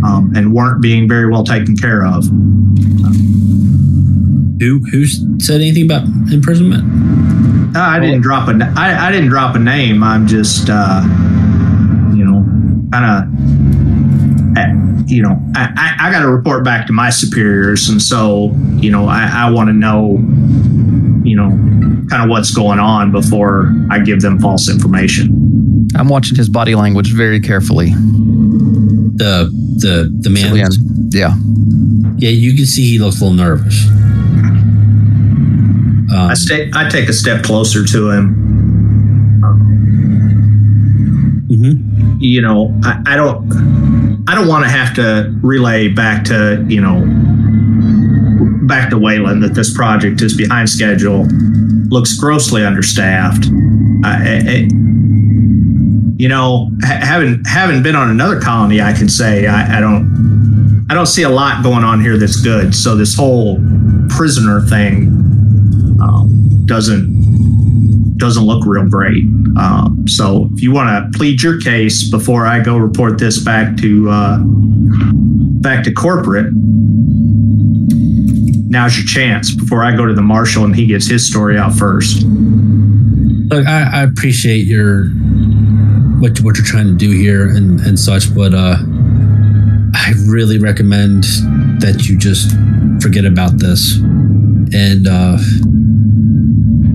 um, 0.03 0.31
and 0.35 0.53
weren't 0.53 0.81
being 0.81 1.07
very 1.07 1.29
well 1.29 1.43
taken 1.43 1.75
care 1.77 2.05
of. 2.05 2.25
Who 4.59 4.79
who 4.91 5.05
said 5.39 5.61
anything 5.61 5.85
about 5.85 6.03
imprisonment? 6.31 6.83
Uh, 7.75 7.79
I 7.79 7.99
didn't 7.99 8.21
drop 8.21 8.47
a 8.47 8.51
n- 8.51 8.61
I, 8.61 9.07
I 9.07 9.11
didn't 9.11 9.29
drop 9.29 9.55
a 9.55 9.59
name. 9.59 10.03
I'm 10.03 10.27
just 10.27 10.69
uh, 10.69 11.01
you 12.15 12.25
know 12.25 12.45
kind 12.91 13.05
of 13.23 15.09
you 15.09 15.23
know 15.23 15.39
I, 15.55 15.69
I, 15.75 16.07
I 16.07 16.11
got 16.11 16.21
to 16.21 16.29
report 16.29 16.63
back 16.63 16.87
to 16.87 16.93
my 16.93 17.09
superiors, 17.09 17.89
and 17.89 18.01
so 18.01 18.51
you 18.77 18.91
know 18.91 19.07
I, 19.07 19.29
I 19.31 19.49
want 19.51 19.69
to 19.69 19.73
know 19.73 20.17
you 21.23 21.35
know 21.35 21.49
kind 22.09 22.23
of 22.23 22.29
what's 22.29 22.51
going 22.51 22.79
on 22.79 23.11
before 23.11 23.73
I 23.89 23.99
give 23.99 24.21
them 24.21 24.39
false 24.39 24.69
information. 24.69 25.87
I'm 25.95 26.09
watching 26.09 26.35
his 26.35 26.49
body 26.49 26.75
language 26.75 27.13
very 27.13 27.39
carefully. 27.39 27.89
The 27.89 29.49
the 29.77 30.15
the 30.19 30.29
man. 30.29 30.53
Cillian. 30.53 30.69
Yeah. 31.11 31.35
Yeah, 32.17 32.31
you 32.31 32.53
can 32.55 32.65
see 32.65 32.83
he 32.91 32.99
looks 32.99 33.21
a 33.21 33.23
little 33.23 33.37
nervous. 33.37 33.87
Um, 36.11 36.29
I 36.29 36.33
stay 36.33 36.71
I 36.73 36.89
take 36.89 37.07
a 37.09 37.13
step 37.13 37.43
closer 37.43 37.85
to 37.85 38.09
him. 38.09 38.35
mhm. 41.49 42.17
you 42.19 42.41
know, 42.41 42.77
I, 42.83 43.01
I 43.05 43.15
don't, 43.15 44.25
I 44.27 44.35
don't 44.35 44.47
want 44.47 44.65
to 44.65 44.69
have 44.69 44.93
to 44.95 45.35
relay 45.41 45.87
back 45.89 46.23
to, 46.25 46.65
you 46.67 46.81
know, 46.81 47.03
back 48.67 48.89
to 48.91 48.97
Weyland 48.97 49.41
that 49.43 49.55
this 49.55 49.75
project 49.75 50.21
is 50.21 50.37
behind 50.37 50.69
schedule, 50.69 51.27
looks 51.89 52.15
grossly 52.17 52.63
understaffed. 52.63 53.47
I, 54.03 54.43
I, 54.47 54.69
you 56.17 56.27
know, 56.27 56.69
ha- 56.83 56.99
having 57.01 57.43
having 57.45 57.81
been 57.81 57.95
on 57.95 58.09
another 58.09 58.39
colony, 58.39 58.81
I 58.81 58.93
can 58.93 59.09
say 59.09 59.47
I, 59.47 59.77
I 59.77 59.79
don't, 59.79 60.85
I 60.89 60.93
don't 60.93 61.07
see 61.07 61.23
a 61.23 61.29
lot 61.29 61.63
going 61.63 61.83
on 61.83 61.99
here 62.01 62.17
that's 62.17 62.41
good. 62.41 62.75
So 62.75 62.95
this 62.95 63.15
whole 63.15 63.59
prisoner 64.09 64.61
thing 64.61 65.18
doesn't 66.69 68.17
doesn't 68.17 68.43
look 68.45 68.65
real 68.65 68.87
great. 68.87 69.23
Um, 69.57 70.05
so 70.07 70.49
if 70.53 70.61
you 70.61 70.71
want 70.71 70.89
to 70.89 71.17
plead 71.17 71.41
your 71.41 71.59
case 71.59 72.09
before 72.09 72.45
I 72.45 72.59
go 72.59 72.77
report 72.77 73.17
this 73.17 73.43
back 73.43 73.75
to 73.77 74.09
uh, 74.09 74.37
back 75.61 75.83
to 75.85 75.91
corporate, 75.91 76.53
now's 78.69 78.97
your 78.97 79.07
chance 79.07 79.53
before 79.53 79.83
I 79.83 79.95
go 79.95 80.05
to 80.05 80.13
the 80.13 80.21
marshal 80.21 80.63
and 80.63 80.75
he 80.75 80.85
gets 80.85 81.07
his 81.07 81.27
story 81.27 81.57
out 81.57 81.73
first. 81.73 82.23
Look, 82.23 83.65
I, 83.65 84.01
I 84.01 84.03
appreciate 84.03 84.67
your 84.67 85.05
what 86.19 86.39
what 86.41 86.57
you're 86.57 86.65
trying 86.65 86.87
to 86.87 86.95
do 86.95 87.11
here 87.11 87.49
and 87.49 87.79
and 87.79 87.99
such, 87.99 88.33
but 88.35 88.53
uh, 88.53 88.77
I 89.95 90.13
really 90.27 90.59
recommend 90.59 91.23
that 91.81 92.07
you 92.07 92.17
just 92.17 92.51
forget 93.01 93.25
about 93.25 93.57
this. 93.57 93.97
And 94.71 95.07
uh, 95.07 95.37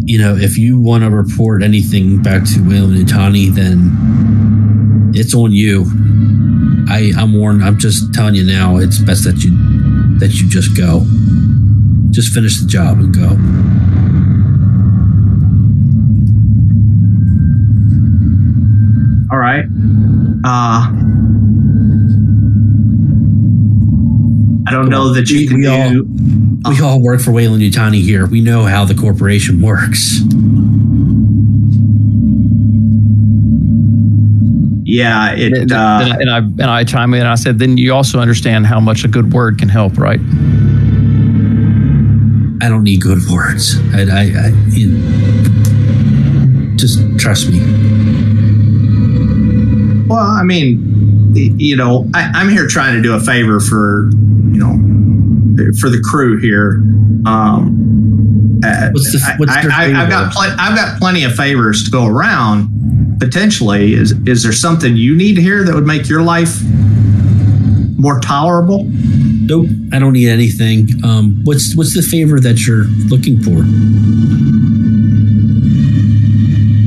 you 0.07 0.18
know, 0.18 0.36
if 0.36 0.59
you 0.59 0.78
want 0.80 1.02
to 1.05 1.11
report 1.11 1.62
anything 1.62 2.22
back 2.22 2.44
to 2.55 2.61
Will 2.62 2.84
and 2.90 2.96
Utani, 3.07 3.48
then 3.55 5.12
it's 5.14 5.34
on 5.34 5.52
you. 5.52 5.84
I 6.88 7.12
I'm 7.16 7.32
warned. 7.32 7.64
I'm 7.64 7.78
just 7.78 8.12
telling 8.12 8.34
you 8.34 8.44
now. 8.44 8.76
It's 8.76 8.98
best 8.98 9.24
that 9.24 9.42
you 9.42 9.50
that 10.18 10.34
you 10.34 10.48
just 10.48 10.76
go. 10.76 11.05
Just 12.11 12.32
finish 12.32 12.61
the 12.61 12.66
job 12.68 12.98
and 12.98 13.14
go. 13.14 13.30
All 19.30 19.38
right. 19.38 19.64
Uh, 20.44 20.90
I 24.66 24.70
don't 24.70 24.88
know 24.90 25.12
that 25.14 25.28
you 25.30 25.38
We- 25.40 25.46
can 25.48 25.59
we 25.59 25.66
all- 25.66 25.90
do. 25.90 26.07
We 26.69 26.81
all 26.81 27.01
work 27.03 27.21
for 27.21 27.31
Weyland-Yutani 27.33 28.01
here. 28.03 28.27
We 28.27 28.41
know 28.41 28.65
how 28.65 28.85
the 28.85 28.95
corporation 28.95 29.61
works. 29.61 30.21
Yeah, 34.87 35.33
it. 35.33 35.53
And, 35.53 35.73
Uh, 35.73 36.17
and 36.21 36.31
I 36.31 36.39
and 36.39 36.62
I 36.62 36.85
chime 36.85 37.15
in 37.15 37.21
and 37.21 37.29
I 37.29 37.35
said, 37.35 37.59
then 37.59 37.77
you 37.77 37.93
also 37.93 38.19
understand 38.21 38.67
how 38.67 38.81
much 38.81 39.05
a 39.05 39.09
good 39.09 39.33
word 39.33 39.59
can 39.59 39.69
help, 39.69 39.99
right? 39.99 40.21
I 42.62 42.69
don't 42.69 42.85
need 42.85 43.01
good 43.01 43.19
words. 43.31 43.77
I, 43.93 44.03
I, 44.03 44.23
I 44.47 44.53
you 44.69 44.97
just 46.77 47.01
trust 47.19 47.51
me. 47.51 47.61
Well, 50.07 50.21
I 50.21 50.43
mean, 50.45 51.35
you 51.35 51.77
know, 51.77 52.09
I, 52.15 52.31
I'm 52.35 52.49
here 52.49 52.67
trying 52.69 52.95
to 52.95 53.03
do 53.03 53.15
a 53.15 53.21
favor 53.21 53.59
for, 53.59 54.11
you 54.15 54.61
know, 54.61 54.79
for 55.80 55.88
the 55.90 56.00
crew 56.02 56.38
here. 56.38 56.82
Um, 57.26 57.80
What's 58.92 59.12
the- 59.12 59.34
what's 59.36 59.52
I, 59.52 59.61
I, 59.92 60.02
I've 60.02 60.09
got 60.11 60.32
pl- 60.32 60.42
I've 60.59 60.74
got 60.76 60.98
plenty 60.98 61.24
of 61.24 61.34
favors 61.34 61.84
to 61.84 61.90
go 61.90 62.07
around. 62.07 62.70
Potentially, 63.20 63.92
is 63.94 64.12
is 64.26 64.42
there 64.42 64.52
something 64.52 64.96
you 64.96 65.14
need 65.16 65.36
here 65.38 65.62
that 65.64 65.74
would 65.74 65.86
make 65.86 66.09
your 66.09 66.22
life 66.22 66.61
more 67.98 68.20
tolerable? 68.20 68.84
Nope, 68.90 69.68
I 69.92 69.98
don't 69.98 70.14
need 70.14 70.28
anything. 70.28 70.88
Um, 71.05 71.40
what's 71.44 71.76
what's 71.76 71.94
the 71.94 72.00
favor 72.02 72.40
that 72.40 72.66
you're 72.66 72.84
looking 73.09 73.40
for? 73.42 73.62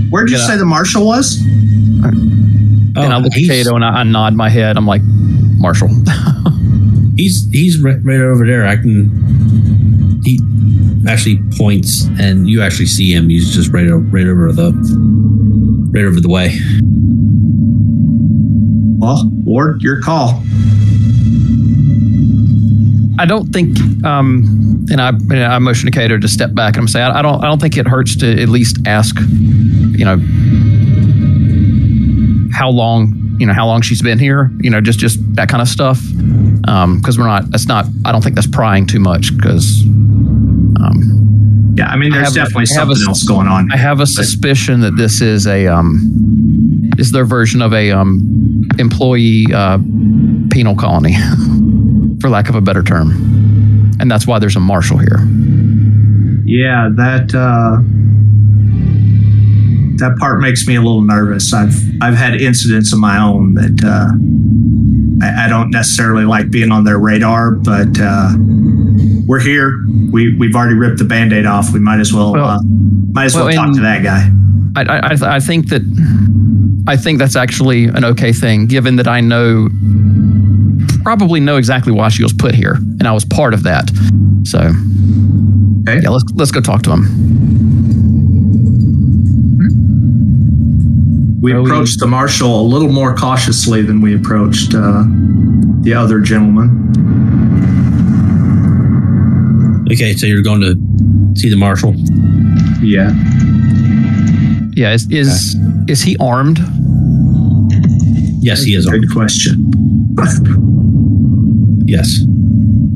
Where'd 0.09 0.29
you 0.29 0.37
Yeah. 0.37 0.47
say 0.47 0.57
the 0.57 0.65
marshal 0.65 1.05
was? 1.05 1.39
Oh, 1.43 3.03
and 3.03 3.13
I 3.13 3.17
look 3.17 3.33
at 3.33 3.37
he's, 3.37 3.47
Cato 3.49 3.75
and 3.75 3.85
I, 3.85 3.99
I 3.99 4.03
nod 4.03 4.33
my 4.33 4.49
head. 4.49 4.77
I'm 4.77 4.87
like, 4.87 5.01
Marshal. 5.03 5.89
he's 7.17 7.47
he's 7.51 7.81
right, 7.81 7.97
right 8.03 8.19
over 8.19 8.45
there. 8.45 8.65
I 8.65 8.77
can. 8.77 10.21
He 10.23 10.39
actually 11.07 11.39
points, 11.57 12.05
and 12.19 12.49
you 12.49 12.61
actually 12.61 12.87
see 12.87 13.13
him. 13.13 13.29
He's 13.29 13.53
just 13.53 13.71
right 13.71 13.87
o- 13.87 13.97
right 13.97 14.27
over 14.27 14.51
the 14.51 14.71
right 15.93 16.05
over 16.05 16.19
the 16.19 16.29
way. 16.29 16.57
Well, 18.99 19.29
Ward, 19.43 19.81
your 19.81 20.01
call. 20.01 20.41
I 23.19 23.25
don't 23.25 23.47
think, 23.47 23.79
um, 24.03 24.85
and 24.91 25.01
I, 25.01 25.09
and 25.09 25.43
I 25.43 25.57
motion 25.59 25.91
to 25.91 25.91
Cato 25.91 26.19
to 26.19 26.27
step 26.27 26.53
back 26.53 26.75
and 26.75 26.83
I'm 26.83 26.87
saying 26.87 27.05
I, 27.05 27.19
I 27.19 27.21
don't, 27.21 27.43
I 27.43 27.47
don't 27.47 27.59
think 27.59 27.77
it 27.77 27.87
hurts 27.87 28.15
to 28.17 28.41
at 28.41 28.49
least 28.49 28.77
ask, 28.85 29.15
you 29.19 30.05
know, 30.05 30.17
how 32.53 32.69
long, 32.69 33.13
you 33.37 33.45
know, 33.45 33.53
how 33.53 33.65
long 33.67 33.81
she's 33.81 34.01
been 34.01 34.19
here, 34.19 34.51
you 34.59 34.69
know, 34.69 34.81
just, 34.81 34.99
just 34.99 35.19
that 35.35 35.47
kind 35.49 35.61
of 35.61 35.67
stuff. 35.67 35.99
Um, 36.67 37.01
cause 37.01 37.17
we're 37.17 37.27
not, 37.27 37.49
that's 37.51 37.67
not, 37.67 37.85
I 38.05 38.11
don't 38.11 38.21
think 38.23 38.35
that's 38.35 38.47
prying 38.47 38.85
too 38.87 38.99
much 38.99 39.35
because, 39.37 39.83
um, 39.85 41.73
Yeah, 41.77 41.87
I 41.87 41.95
mean, 41.97 42.11
there's 42.11 42.31
a- 42.31 42.35
definitely 42.35 42.63
a 42.63 42.67
something 42.67 42.97
s- 42.97 43.07
else 43.07 43.23
going 43.23 43.47
on. 43.47 43.71
I 43.71 43.77
have 43.77 43.99
a 43.99 44.07
suspicion 44.07 44.81
that 44.81 44.95
this 44.97 45.21
is 45.21 45.45
a, 45.47 45.67
um, 45.67 46.91
is 46.97 47.11
their 47.11 47.25
version 47.25 47.61
of 47.61 47.73
a, 47.73 47.91
um, 47.91 48.67
employee, 48.79 49.45
uh, 49.53 49.77
penal 50.51 50.75
colony, 50.75 51.15
for 52.21 52.29
lack 52.29 52.49
of 52.49 52.55
a 52.55 52.61
better 52.61 52.81
term. 52.83 53.11
And 53.99 54.09
that's 54.11 54.25
why 54.27 54.39
there's 54.39 54.55
a 54.55 54.59
marshal 54.59 54.97
here. 54.97 55.19
Yeah, 56.45 56.89
that 56.95 57.33
uh, 57.35 57.81
that 59.97 60.15
part 60.19 60.39
makes 60.39 60.67
me 60.67 60.75
a 60.75 60.81
little 60.81 61.01
nervous. 61.01 61.53
I've 61.53 61.75
I've 62.01 62.15
had 62.15 62.39
incidents 62.41 62.93
of 62.93 62.99
my 62.99 63.17
own 63.21 63.53
that 63.55 63.83
uh, 63.83 65.25
I, 65.25 65.45
I 65.45 65.49
don't 65.49 65.71
necessarily 65.71 66.25
like 66.25 66.49
being 66.51 66.71
on 66.71 66.83
their 66.83 66.99
radar, 66.99 67.51
but 67.51 67.87
uh, 67.99 68.33
we're 69.25 69.39
here. 69.39 69.77
We 70.11 70.35
we've 70.37 70.55
already 70.55 70.75
ripped 70.75 70.99
the 70.99 71.05
band-aid 71.05 71.45
off. 71.45 71.73
We 71.73 71.79
might 71.79 71.99
as 71.99 72.13
well, 72.13 72.33
Well- 72.33 72.45
uh, 72.45 72.59
might 73.11 73.25
as 73.25 73.35
well, 73.35 73.45
well, 73.45 73.53
talk 73.55 73.73
to 73.75 73.81
that 73.81 74.03
guy. 74.03 74.29
I, 74.75 74.83
I, 74.83 74.97
I- 75.13 75.35
I 75.35 75.39
think 75.39 75.69
that 75.69 75.81
I 76.87 76.95
think 76.97 77.19
that's 77.19 77.35
actually 77.35 77.85
an 77.85 78.05
okay 78.05 78.31
thing, 78.31 78.67
given 78.67 78.95
that 78.97 79.07
I 79.07 79.21
know 79.21 79.67
probably 81.03 81.39
know 81.39 81.57
exactly 81.57 81.91
why 81.93 82.09
she 82.09 82.21
was 82.23 82.33
put 82.33 82.53
here, 82.53 82.73
and 82.75 83.07
I 83.07 83.11
was 83.13 83.25
part 83.25 83.53
of 83.53 83.63
that. 83.63 83.89
So, 84.43 84.59
Okay. 84.59 86.01
yeah, 86.03 86.09
let's 86.09 86.23
let's 86.35 86.51
go 86.51 86.61
talk 86.61 86.83
to 86.83 86.91
him. 86.91 87.56
We 91.39 91.51
Are 91.53 91.61
we- 91.61 91.69
approached 91.69 91.99
the 91.99 92.07
marshal 92.07 92.61
a 92.61 92.65
little 92.67 92.89
more 92.91 93.15
cautiously 93.15 93.81
than 93.83 94.01
we 94.01 94.15
approached 94.15 94.73
uh, 94.73 95.03
the 95.81 95.93
other 95.93 96.19
gentleman. 96.19 96.83
Okay, 99.91 100.13
so 100.13 100.25
you're 100.25 100.41
going 100.41 100.61
to 100.61 101.39
see 101.39 101.49
the 101.49 101.55
marshal. 101.55 101.93
Yeah. 102.81 103.11
Yeah, 104.75 104.93
is 104.93 105.07
is 105.11 105.55
is 105.87 106.01
he 106.01 106.17
armed? 106.19 106.59
Yes, 108.41 108.63
he 108.63 108.75
is. 108.75 108.85
armed. 108.87 109.03
Good 109.07 109.13
question. 109.13 109.71
Yes. 111.87 112.19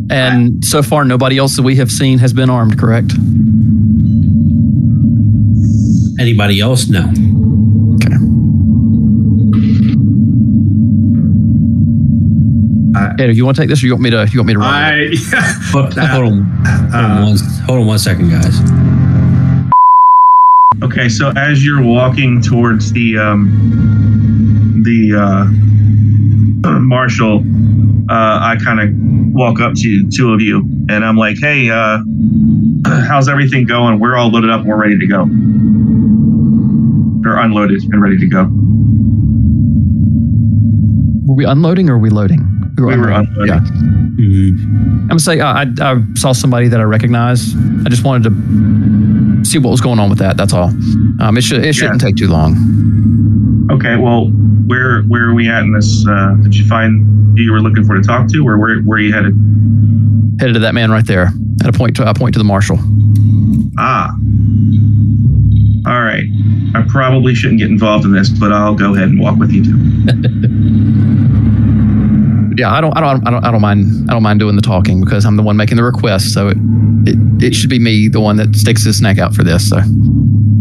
And 0.10 0.64
so 0.66 0.84
far, 0.84 1.06
nobody 1.06 1.38
else 1.38 1.56
that 1.56 1.64
we 1.64 1.76
have 1.78 1.90
seen 1.92 2.18
has 2.20 2.34
been 2.34 2.50
armed. 2.50 2.78
Correct? 2.78 3.14
Anybody 6.20 6.60
else? 6.60 6.88
No. 6.90 7.12
Ed, 13.22 13.28
do 13.28 13.34
you 13.34 13.46
want 13.46 13.56
to 13.56 13.62
take 13.62 13.70
this, 13.70 13.84
or 13.84 13.86
you 13.86 13.94
want 13.94 14.02
me 14.02 14.10
to? 14.10 14.28
You 14.32 14.40
want 14.40 14.48
me 14.48 14.54
to? 14.54 14.60
Run 14.60 15.00
with 15.00 15.12
it? 15.14 15.34
I 15.36 15.40
Hold, 15.72 15.98
Uh, 15.98 16.08
hold 16.08 16.26
on. 16.34 16.42
Hold 16.42 17.06
on, 17.06 17.24
one, 17.24 17.38
hold 17.68 17.80
on 17.82 17.86
one 17.86 18.00
second, 18.00 18.30
guys. 18.32 18.60
Okay, 20.84 21.08
so 21.08 21.32
as 21.36 21.64
you're 21.64 21.84
walking 21.84 22.42
towards 22.42 22.92
the 22.92 23.20
um, 23.20 24.82
the 24.84 25.14
uh, 25.16 25.46
marshal, 26.80 27.44
uh, 28.10 28.40
I 28.42 28.58
kind 28.64 28.80
of 28.80 28.90
walk 29.36 29.60
up 29.60 29.76
to 29.76 30.10
two 30.10 30.34
of 30.34 30.42
you, 30.42 30.62
and 30.90 31.06
I'm 31.06 31.16
like, 31.16 31.38
"Hey, 31.40 31.70
uh, 31.70 32.00
how's 33.08 33.30
everything 33.30 33.68
going? 33.68 34.00
We're 34.00 34.18
all 34.18 34.32
loaded 34.32 34.50
up. 34.50 34.66
We're 34.66 34.82
ready 34.82 34.98
to 34.98 35.06
go. 35.06 35.22
Or 37.24 37.38
unloaded 37.38 37.84
and 37.84 38.02
ready 38.02 38.18
to 38.18 38.26
go. 38.28 38.46
Were 41.28 41.36
we 41.36 41.46
unloading 41.46 41.88
or 41.88 41.94
were 41.94 42.02
we 42.02 42.10
loading? 42.10 42.51
We 42.88 42.98
were 42.98 43.10
unloading. 43.10 43.48
Yeah. 43.48 43.60
Mhm. 43.60 44.60
I'm 45.04 45.08
gonna 45.08 45.20
say 45.20 45.40
uh, 45.40 45.54
I, 45.54 45.66
I 45.82 46.02
saw 46.16 46.32
somebody 46.32 46.68
that 46.68 46.80
I 46.80 46.84
recognize. 46.84 47.56
I 47.86 47.90
just 47.90 48.04
wanted 48.04 48.30
to 48.30 49.46
see 49.50 49.58
what 49.58 49.70
was 49.72 49.82
going 49.82 50.00
on 50.00 50.10
with 50.10 50.20
that. 50.20 50.38
That's 50.38 50.54
all. 50.54 50.70
Um, 51.20 51.38
it 51.38 51.44
should 51.44 51.66
it 51.66 51.74
shouldn't 51.74 52.02
take 52.02 52.16
too 52.16 52.28
long. 52.28 53.68
Okay, 53.72 53.96
well, 53.96 54.28
where 54.68 55.02
where 55.04 55.24
are 55.30 55.34
we 55.34 55.48
at 55.50 55.64
in 55.64 55.74
this? 55.74 56.06
Uh, 56.08 56.36
did 56.42 56.56
you 56.56 56.68
find 56.68 57.06
who 57.38 57.42
you 57.44 57.52
were 57.52 57.62
looking 57.62 57.84
for 57.86 57.96
to 57.96 58.02
talk 58.02 58.28
to, 58.30 58.48
or 58.48 58.58
where 58.58 58.80
where 58.82 58.98
are 58.98 59.02
you 59.02 59.14
headed? 59.14 59.34
Headed 60.40 60.54
to 60.56 60.60
that 60.60 60.74
man 60.74 60.92
right 60.92 61.06
there. 61.06 61.30
At 61.64 61.68
a 61.70 61.72
point 61.74 61.96
to 61.98 62.06
I 62.08 62.14
point 62.14 62.34
to 62.34 62.40
the 62.40 62.44
marshal. 62.46 62.78
Ah. 63.78 64.12
All 65.88 66.02
right. 66.04 66.24
I 66.76 66.84
probably 66.88 67.34
shouldn't 67.34 67.60
get 67.60 67.70
involved 67.70 68.06
in 68.06 68.12
this, 68.14 68.30
but 68.30 68.52
I'll 68.52 68.76
go 68.76 68.94
ahead 68.94 69.10
and 69.10 69.20
walk 69.20 69.38
with 69.38 69.52
you 69.52 69.64
too. 69.64 69.78
Yeah, 72.62 72.72
I 72.72 72.80
don't 72.80 72.96
I 72.96 73.02
don't 73.02 73.28
I 73.28 73.32
don't 73.32 73.44
I 73.44 73.50
don't 73.50 73.60
mind 73.62 74.08
I 74.08 74.14
don't 74.14 74.22
mind 74.22 74.40
doing 74.40 74.56
the 74.56 74.62
talking 74.62 75.04
because 75.04 75.26
I'm 75.26 75.36
the 75.36 75.42
one 75.42 75.58
making 75.58 75.78
the 75.78 75.84
request. 75.84 76.32
So 76.32 76.50
it 76.50 76.58
it, 77.08 77.44
it 77.44 77.56
should 77.56 77.72
be 77.72 77.80
me 77.80 78.08
the 78.08 78.22
one 78.22 78.36
that 78.38 78.56
sticks 78.56 78.84
his 78.84 79.02
neck 79.02 79.18
out 79.18 79.34
for 79.34 79.44
this. 79.44 79.68
So 79.68 79.78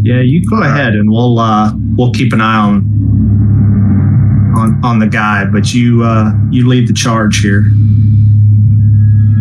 Yeah, 0.03 0.22
you 0.22 0.42
go 0.48 0.62
ahead 0.62 0.94
and 0.94 1.11
we'll 1.11 1.38
uh 1.38 1.70
we'll 1.98 2.11
keep 2.12 2.32
an 2.32 2.40
eye 2.40 2.57
on 2.57 2.76
on 4.57 4.80
on 4.82 4.98
the 4.98 5.09
guy, 5.09 5.44
but 5.44 5.74
you 5.74 6.03
uh 6.03 6.32
you 6.51 6.66
lead 6.66 6.88
the 6.88 6.94
charge 6.94 7.40
here. 7.42 7.64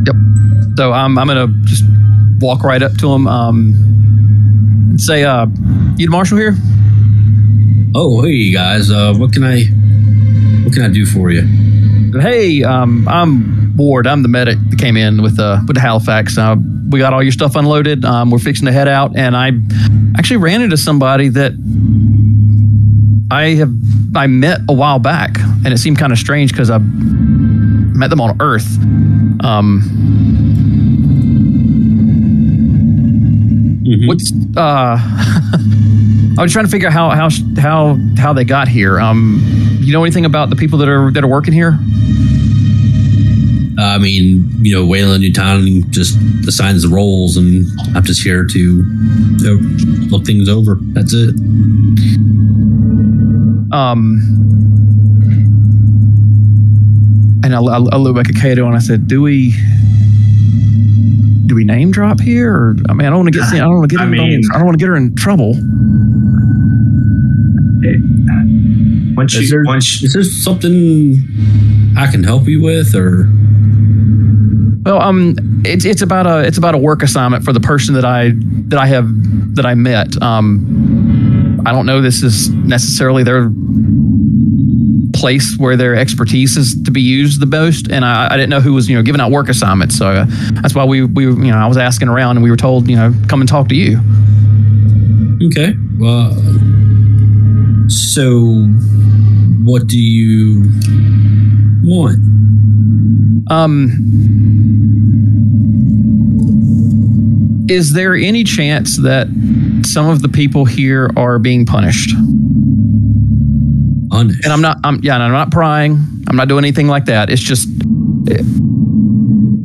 Yep. 0.05 0.15
So 0.75 0.91
um, 0.91 1.17
I'm 1.17 1.27
gonna 1.27 1.47
just 1.63 1.85
walk 2.41 2.65
right 2.65 2.83
up 2.83 2.97
to 2.97 3.13
him. 3.13 3.25
Um, 3.25 3.73
and 4.89 4.99
say, 4.99 5.23
uh, 5.23 5.45
you 5.95 6.07
the 6.07 6.11
marshal 6.11 6.37
here? 6.37 6.57
Oh, 7.95 8.21
hey 8.21 8.51
guys. 8.51 8.91
Uh, 8.91 9.13
what 9.15 9.31
can 9.31 9.45
I 9.45 9.63
what 10.65 10.73
can 10.73 10.83
I 10.83 10.89
do 10.89 11.05
for 11.05 11.31
you? 11.31 11.68
Hey, 12.13 12.63
um, 12.63 13.07
I'm 13.07 13.75
Ward. 13.77 14.07
I'm 14.07 14.23
the 14.23 14.29
medic 14.29 14.57
that 14.69 14.79
came 14.79 14.97
in 14.97 15.21
with 15.21 15.39
uh 15.39 15.59
with 15.67 15.75
the 15.75 15.81
Halifax. 15.81 16.37
Uh, 16.37 16.55
we 16.89 16.97
got 16.99 17.13
all 17.13 17.21
your 17.21 17.31
stuff 17.31 17.55
unloaded. 17.55 18.03
Um, 18.03 18.31
we're 18.31 18.39
fixing 18.39 18.65
to 18.65 18.71
head 18.71 18.87
out, 18.87 19.15
and 19.15 19.37
I 19.37 19.51
actually 20.17 20.37
ran 20.37 20.61
into 20.61 20.75
somebody 20.77 21.29
that 21.29 21.51
I 23.31 23.49
have 23.55 23.71
I 24.15 24.27
met 24.27 24.61
a 24.67 24.73
while 24.73 24.97
back, 24.99 25.37
and 25.39 25.67
it 25.67 25.77
seemed 25.77 25.99
kind 25.99 26.11
of 26.11 26.17
strange 26.17 26.51
because 26.51 26.69
I 26.71 26.79
met 26.79 28.09
them 28.09 28.21
on 28.21 28.37
Earth. 28.41 28.67
Um, 29.43 29.81
Mhm. 33.85 34.07
what's 34.07 34.31
uh? 34.57 34.97
I 36.37 36.41
was 36.41 36.53
trying 36.53 36.65
to 36.65 36.71
figure 36.71 36.87
out 36.89 36.93
how 36.93 37.09
how 37.09 37.29
how 37.59 37.97
how 38.17 38.33
they 38.33 38.43
got 38.45 38.67
here. 38.67 38.99
Um, 38.99 39.41
you 39.79 39.93
know 39.93 40.03
anything 40.03 40.25
about 40.25 40.49
the 40.49 40.55
people 40.55 40.79
that 40.79 40.89
are 40.89 41.11
that 41.11 41.23
are 41.23 41.27
working 41.27 41.53
here? 41.53 41.77
Uh, 43.77 43.95
I 43.95 43.97
mean, 43.97 44.49
you 44.61 44.75
know, 44.75 44.85
Weyland-Yutani 44.85 45.89
just 45.89 46.17
assigns 46.47 46.81
the 46.83 46.89
roles, 46.89 47.37
and 47.37 47.65
I'm 47.95 48.03
just 48.03 48.21
here 48.21 48.45
to 48.45 48.59
you 48.59 48.83
know, 49.39 49.57
look 50.09 50.25
things 50.25 50.49
over. 50.49 50.77
That's 50.93 51.13
it. 51.13 51.29
Um, 53.71 54.19
and 57.43 57.55
I, 57.55 57.59
I, 57.61 57.77
I 57.77 57.95
look 57.97 58.15
back 58.17 58.27
at 58.27 58.35
Kato 58.35 58.65
and 58.67 58.75
I 58.75 58.79
said, 58.79 59.07
"Do 59.07 59.21
we, 59.21 59.51
do 61.45 61.55
we 61.55 61.63
name 61.63 61.91
drop 61.91 62.19
here? 62.19 62.53
Or 62.53 62.75
I 62.89 62.93
mean, 62.93 63.07
I 63.07 63.09
don't 63.11 63.19
want 63.19 63.33
to 63.33 63.39
get, 63.39 63.47
I 63.53 63.59
don't 63.59 63.77
want 63.77 63.89
to 63.89 63.95
get, 63.95 64.01
I 64.01 64.05
her, 64.05 64.11
mean- 64.11 64.41
I 64.53 64.57
don't 64.57 64.65
want 64.65 64.77
to 64.77 64.83
get 64.83 64.89
her 64.89 64.97
in 64.97 65.15
trouble. 65.15 65.53
Once 69.15 69.35
Is 69.35 69.43
you 69.43 69.49
there- 69.49 69.63
once 69.65 70.01
Is 70.03 70.13
there 70.13 70.23
something 70.23 71.15
I 71.99 72.09
can 72.09 72.23
help 72.23 72.47
you 72.47 72.61
with, 72.61 72.95
or 72.95 73.27
Well, 74.85 75.01
um, 75.01 75.35
it's 75.65 75.83
it's 75.83 76.01
about 76.01 76.25
a 76.25 76.47
it's 76.47 76.57
about 76.57 76.73
a 76.73 76.77
work 76.77 77.03
assignment 77.03 77.43
for 77.43 77.51
the 77.51 77.59
person 77.59 77.93
that 77.95 78.05
I 78.05 78.31
that 78.69 78.79
I 78.79 78.85
have 78.87 79.05
that 79.55 79.65
I 79.65 79.75
met. 79.75 80.21
Um, 80.21 81.61
I 81.65 81.73
don't 81.73 81.85
know 81.85 82.01
this 82.01 82.23
is 82.23 82.49
necessarily 82.49 83.23
their 83.23 83.51
place 85.13 85.57
where 85.57 85.75
their 85.75 85.93
expertise 85.93 86.55
is 86.55 86.81
to 86.83 86.91
be 86.91 87.01
used 87.01 87.41
the 87.41 87.45
most, 87.45 87.91
and 87.91 88.05
I, 88.05 88.27
I 88.33 88.37
didn't 88.37 88.49
know 88.49 88.61
who 88.61 88.71
was 88.71 88.89
you 88.89 88.95
know 88.95 89.03
giving 89.03 89.19
out 89.19 89.29
work 89.29 89.49
assignments, 89.49 89.97
so 89.97 90.07
uh, 90.07 90.25
that's 90.61 90.73
why 90.73 90.85
we 90.85 91.03
we 91.03 91.25
you 91.25 91.51
know 91.51 91.57
I 91.57 91.67
was 91.67 91.75
asking 91.75 92.07
around 92.07 92.37
and 92.37 92.43
we 92.45 92.49
were 92.49 92.55
told 92.55 92.89
you 92.89 92.95
know 92.95 93.13
come 93.27 93.41
and 93.41 93.49
talk 93.49 93.67
to 93.67 93.75
you. 93.75 93.99
okay? 95.47 95.73
Well, 95.97 96.31
so 97.89 98.69
what 99.65 99.87
do 99.87 99.99
you 99.99 100.63
want? 101.83 102.19
Um, 103.51 103.89
is 107.69 107.93
there 107.93 108.15
any 108.15 108.43
chance 108.43 108.97
that 108.97 109.27
some 109.85 110.09
of 110.09 110.21
the 110.21 110.29
people 110.29 110.65
here 110.65 111.11
are 111.15 111.39
being 111.39 111.65
punished? 111.65 112.11
And 114.11 114.47
I'm 114.47 114.61
not. 114.61 114.77
I'm 114.83 114.99
yeah. 115.01 115.17
I'm 115.17 115.31
not 115.31 115.51
prying. 115.51 115.97
I'm 116.27 116.35
not 116.35 116.47
doing 116.47 116.63
anything 116.63 116.87
like 116.87 117.05
that. 117.05 117.29
It's 117.29 117.41
just. 117.41 117.69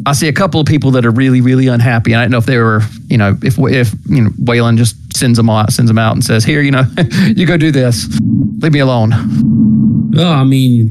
I 0.07 0.13
see 0.13 0.29
a 0.29 0.33
couple 0.33 0.61
of 0.61 0.67
people 0.67 0.91
that 0.93 1.07
are 1.07 1.11
really, 1.11 1.41
really 1.41 1.67
unhappy, 1.67 2.13
and 2.13 2.21
I 2.21 2.25
don't 2.25 2.31
know 2.31 2.39
if 2.39 2.47
they 2.47 2.59
were, 2.59 2.83
you 3.09 3.17
know, 3.17 3.37
if 3.43 3.59
if 3.59 3.93
you 4.07 4.23
know, 4.23 4.31
Weyland 4.39 4.79
just 4.79 4.97
sends 5.17 5.39
them 5.39 5.49
out, 5.49 5.73
sends 5.73 5.89
them 5.89 5.99
out, 5.99 6.13
and 6.13 6.23
says, 6.23 6.45
"Here, 6.45 6.61
you 6.61 6.71
know, 6.71 6.85
you 7.35 7.47
go 7.47 7.57
do 7.57 7.73
this. 7.73 8.07
Leave 8.59 8.73
me 8.73 8.81
alone." 8.81 9.54
Well, 10.15 10.33
I 10.33 10.45
mean, 10.45 10.89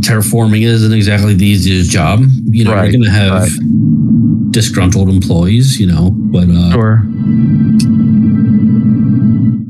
terraforming 0.00 0.62
isn't 0.62 0.92
exactly 0.92 1.34
the 1.34 1.44
easiest 1.46 1.90
job. 1.90 2.20
You 2.46 2.64
know, 2.64 2.72
Right, 2.72 2.84
you're 2.90 2.92
going 2.92 3.04
to 3.04 3.10
have 3.10 3.42
right. 3.42 4.50
disgruntled 4.52 5.08
employees. 5.10 5.78
You 5.78 5.86
know, 5.88 6.10
but 6.10 6.48
uh, 6.48 6.72
Sure. 6.72 7.02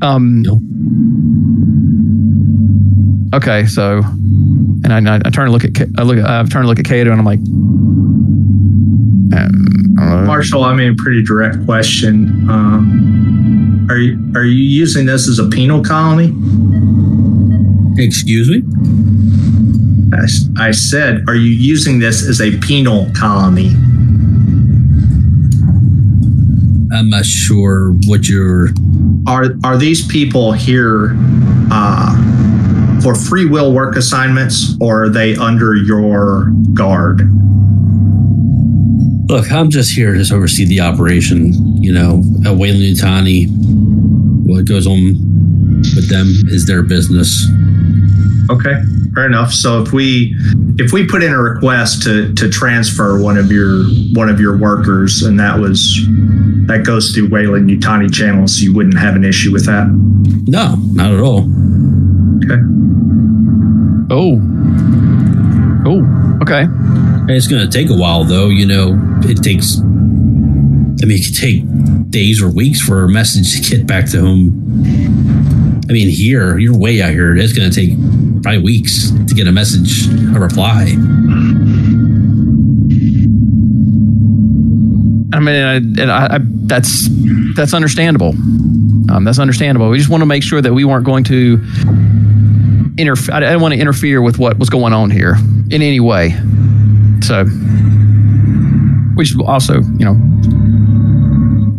Um. 0.03 0.43
No. 0.43 0.61
Okay, 3.35 3.67
so, 3.67 4.03
and 4.85 4.93
I, 5.09 5.17
I, 5.17 5.21
I 5.25 5.31
turn 5.31 5.47
to 5.47 5.53
look 5.53 5.65
at 5.65 5.73
I 5.99 6.03
look 6.03 6.19
I 6.25 6.45
turn 6.45 6.63
to 6.63 6.69
look 6.69 6.79
at 6.79 6.85
Kato, 6.85 7.11
and 7.11 7.19
I'm 7.19 7.27
like, 7.27 7.41
um, 9.37 9.97
uh, 9.99 10.25
Marshal, 10.25 10.63
I 10.65 10.75
mean, 10.75 10.97
pretty 10.97 11.25
direct 11.25 11.65
question. 11.67 12.49
Uh, 12.49 12.81
are 13.93 13.99
you 13.99 14.33
are 14.37 14.45
you 14.45 14.63
using 14.63 15.07
this 15.07 15.29
as 15.29 15.39
a 15.41 15.49
penal 15.49 15.83
colony? 15.83 16.33
Excuse 17.99 18.49
me. 18.51 18.63
I, 20.13 20.69
I 20.69 20.71
said, 20.71 21.25
are 21.29 21.35
you 21.35 21.51
using 21.51 21.99
this 21.99 22.27
as 22.27 22.41
a 22.41 22.57
penal 22.59 23.11
colony? 23.15 23.71
I'm 26.93 27.11
not 27.11 27.25
sure 27.27 27.93
what 28.07 28.29
you're. 28.29 28.69
Are 29.27 29.55
are 29.65 29.77
these 29.77 30.07
people 30.07 30.53
here 30.53 31.17
uh, 31.71 33.01
for 33.03 33.15
free 33.15 33.45
will 33.47 33.73
work 33.73 33.97
assignments, 33.97 34.77
or 34.81 35.05
are 35.05 35.09
they 35.11 35.37
under 35.37 35.75
your 35.75 36.51
guard? 36.73 37.21
Look, 39.29 39.51
I'm 39.51 39.71
just 39.71 39.93
here 39.95 40.15
to 40.15 40.35
oversee 40.35 40.65
the 40.65 40.81
operation. 40.81 41.83
You 41.83 41.93
know, 41.93 42.23
at 42.47 42.57
Weyland-Yutani, 42.57 43.49
what 44.47 44.65
goes 44.67 44.87
on 44.87 45.19
with 45.95 46.09
them 46.09 46.29
is 46.49 46.67
their 46.67 46.83
business. 46.83 47.47
Okay, 48.51 48.75
fair 49.15 49.27
enough. 49.27 49.53
So 49.53 49.83
if 49.83 49.93
we 49.93 50.37
if 50.79 50.93
we 50.93 51.07
put 51.07 51.23
in 51.23 51.33
a 51.33 51.39
request 51.39 52.03
to 52.05 52.33
to 52.35 52.49
transfer 52.49 53.21
one 53.21 53.37
of 53.37 53.51
your 53.51 53.85
one 54.15 54.29
of 54.29 54.41
your 54.41 54.57
workers, 54.57 55.23
and 55.23 55.39
that 55.41 55.59
was 55.59 55.99
that 56.67 56.85
goes 56.85 57.13
through 57.13 57.29
Weyland-Yutani 57.29 58.13
channels, 58.13 58.61
you 58.61 58.75
wouldn't 58.75 58.99
have 58.99 59.17
an 59.17 59.25
issue 59.25 59.53
with 59.53 59.67
that. 59.67 59.87
No, 60.47 60.77
not 60.93 61.13
at 61.13 61.21
all. 61.21 61.49
Okay. 62.45 62.61
oh, 64.11 64.39
oh, 65.87 66.39
okay, 66.43 66.63
And 66.63 67.31
It's 67.31 67.47
going 67.49 67.69
to 67.69 67.71
take 67.71 67.91
a 67.91 67.97
while, 67.97 68.25
though. 68.25 68.49
You 68.49 68.67
know, 68.67 69.19
it 69.23 69.43
takes. 69.43 69.79
I 69.79 71.05
mean, 71.05 71.19
it 71.19 71.27
could 71.27 71.37
take 71.37 72.11
days 72.11 72.41
or 72.41 72.49
weeks 72.49 72.81
for 72.81 73.05
a 73.05 73.09
message 73.09 73.55
to 73.57 73.77
get 73.77 73.87
back 73.87 74.09
to 74.11 74.25
him. 74.25 74.85
I 75.89 75.93
mean, 75.93 76.09
here, 76.09 76.59
you're 76.59 76.77
way 76.77 77.03
out 77.03 77.11
here. 77.11 77.37
It's 77.37 77.53
going 77.53 77.71
to 77.71 77.75
take 77.75 77.97
probably 78.43 78.63
weeks 78.63 79.11
to 79.11 79.35
get 79.35 79.47
a 79.47 79.53
message, 79.53 80.07
a 80.35 80.39
reply. 80.39 80.95
I 85.33 85.41
mean, 85.41 85.99
I, 86.01 86.05
I, 86.05 86.37
I, 86.37 86.39
that's 86.41 87.09
that's 87.55 87.75
understandable. 87.75 88.31
Um, 89.11 89.25
that's 89.25 89.39
understandable. 89.39 89.89
We 89.89 89.99
just 89.99 90.11
want 90.11 90.23
to 90.23 90.27
make 90.27 90.43
sure 90.43 90.61
that 90.61 90.73
we 90.73 90.85
weren't 90.85 91.05
going 91.05 91.25
to 91.25 91.55
interfere. 92.99 93.35
I 93.35 93.41
didn't 93.41 93.61
want 93.61 93.75
to 93.75 93.81
interfere 93.81 94.23
with 94.23 94.39
what 94.39 94.59
was 94.59 94.69
going 94.71 94.93
on 94.93 95.11
here 95.11 95.37
in 95.71 95.83
any 95.83 96.01
way. 96.01 96.31
So, 97.23 97.45
we 99.17 99.25
should 99.25 99.43
also, 99.43 99.83
you 99.99 100.05
know, 100.05 100.15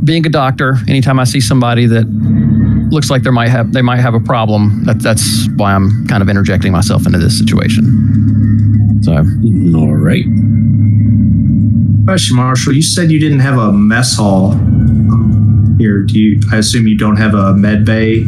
being 0.04 0.26
a 0.26 0.30
doctor, 0.30 0.78
anytime 0.88 1.20
I 1.20 1.26
see 1.26 1.42
somebody 1.42 1.86
that 1.88 2.06
looks 2.90 3.10
like 3.10 3.24
they 3.24 3.32
might 3.32 3.50
have 3.50 3.74
they 3.74 3.82
might 3.82 4.00
have 4.00 4.14
a 4.14 4.20
problem, 4.20 4.84
that, 4.86 5.00
that's 5.00 5.48
why 5.56 5.74
I'm 5.74 6.08
kind 6.08 6.22
of 6.22 6.30
interjecting 6.30 6.72
myself 6.72 7.06
into 7.06 7.20
this 7.20 7.38
situation. 7.38 9.02
So, 9.04 9.14
All 9.78 9.96
right. 9.96 10.24
Question, 12.06 12.38
Marshal. 12.38 12.74
You 12.74 12.82
said 12.82 13.12
you 13.12 13.20
didn't 13.20 13.42
have 13.42 13.58
a 13.58 13.72
mess 13.72 14.16
hall 14.16 14.52
um, 14.52 15.76
here. 15.78 16.04
Do 16.04 16.20
you? 16.20 16.40
I 16.52 16.58
assume 16.58 16.88
you 16.88 16.98
don't 16.98 17.18
have 17.18 17.34
a 17.34 17.54
med 17.54 17.86
bay. 17.86 18.22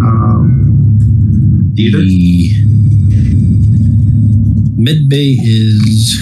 Um, 0.00 1.74
either. 1.76 1.98
The 1.98 2.52
mid 4.76 5.08
bay 5.08 5.36
is. 5.40 6.18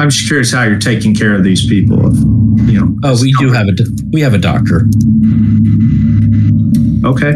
I'm 0.00 0.10
just 0.10 0.26
curious 0.26 0.52
how 0.52 0.64
you're 0.64 0.78
taking 0.78 1.14
care 1.14 1.34
of 1.34 1.44
these 1.44 1.66
people. 1.66 2.08
If, 2.08 2.16
you 2.68 2.80
know. 2.80 2.96
Oh, 3.04 3.16
we 3.20 3.32
do 3.38 3.52
have 3.52 3.68
a 3.68 3.74
we 4.12 4.20
have 4.20 4.34
a 4.34 4.38
doctor. 4.38 4.86
Okay. 7.04 7.34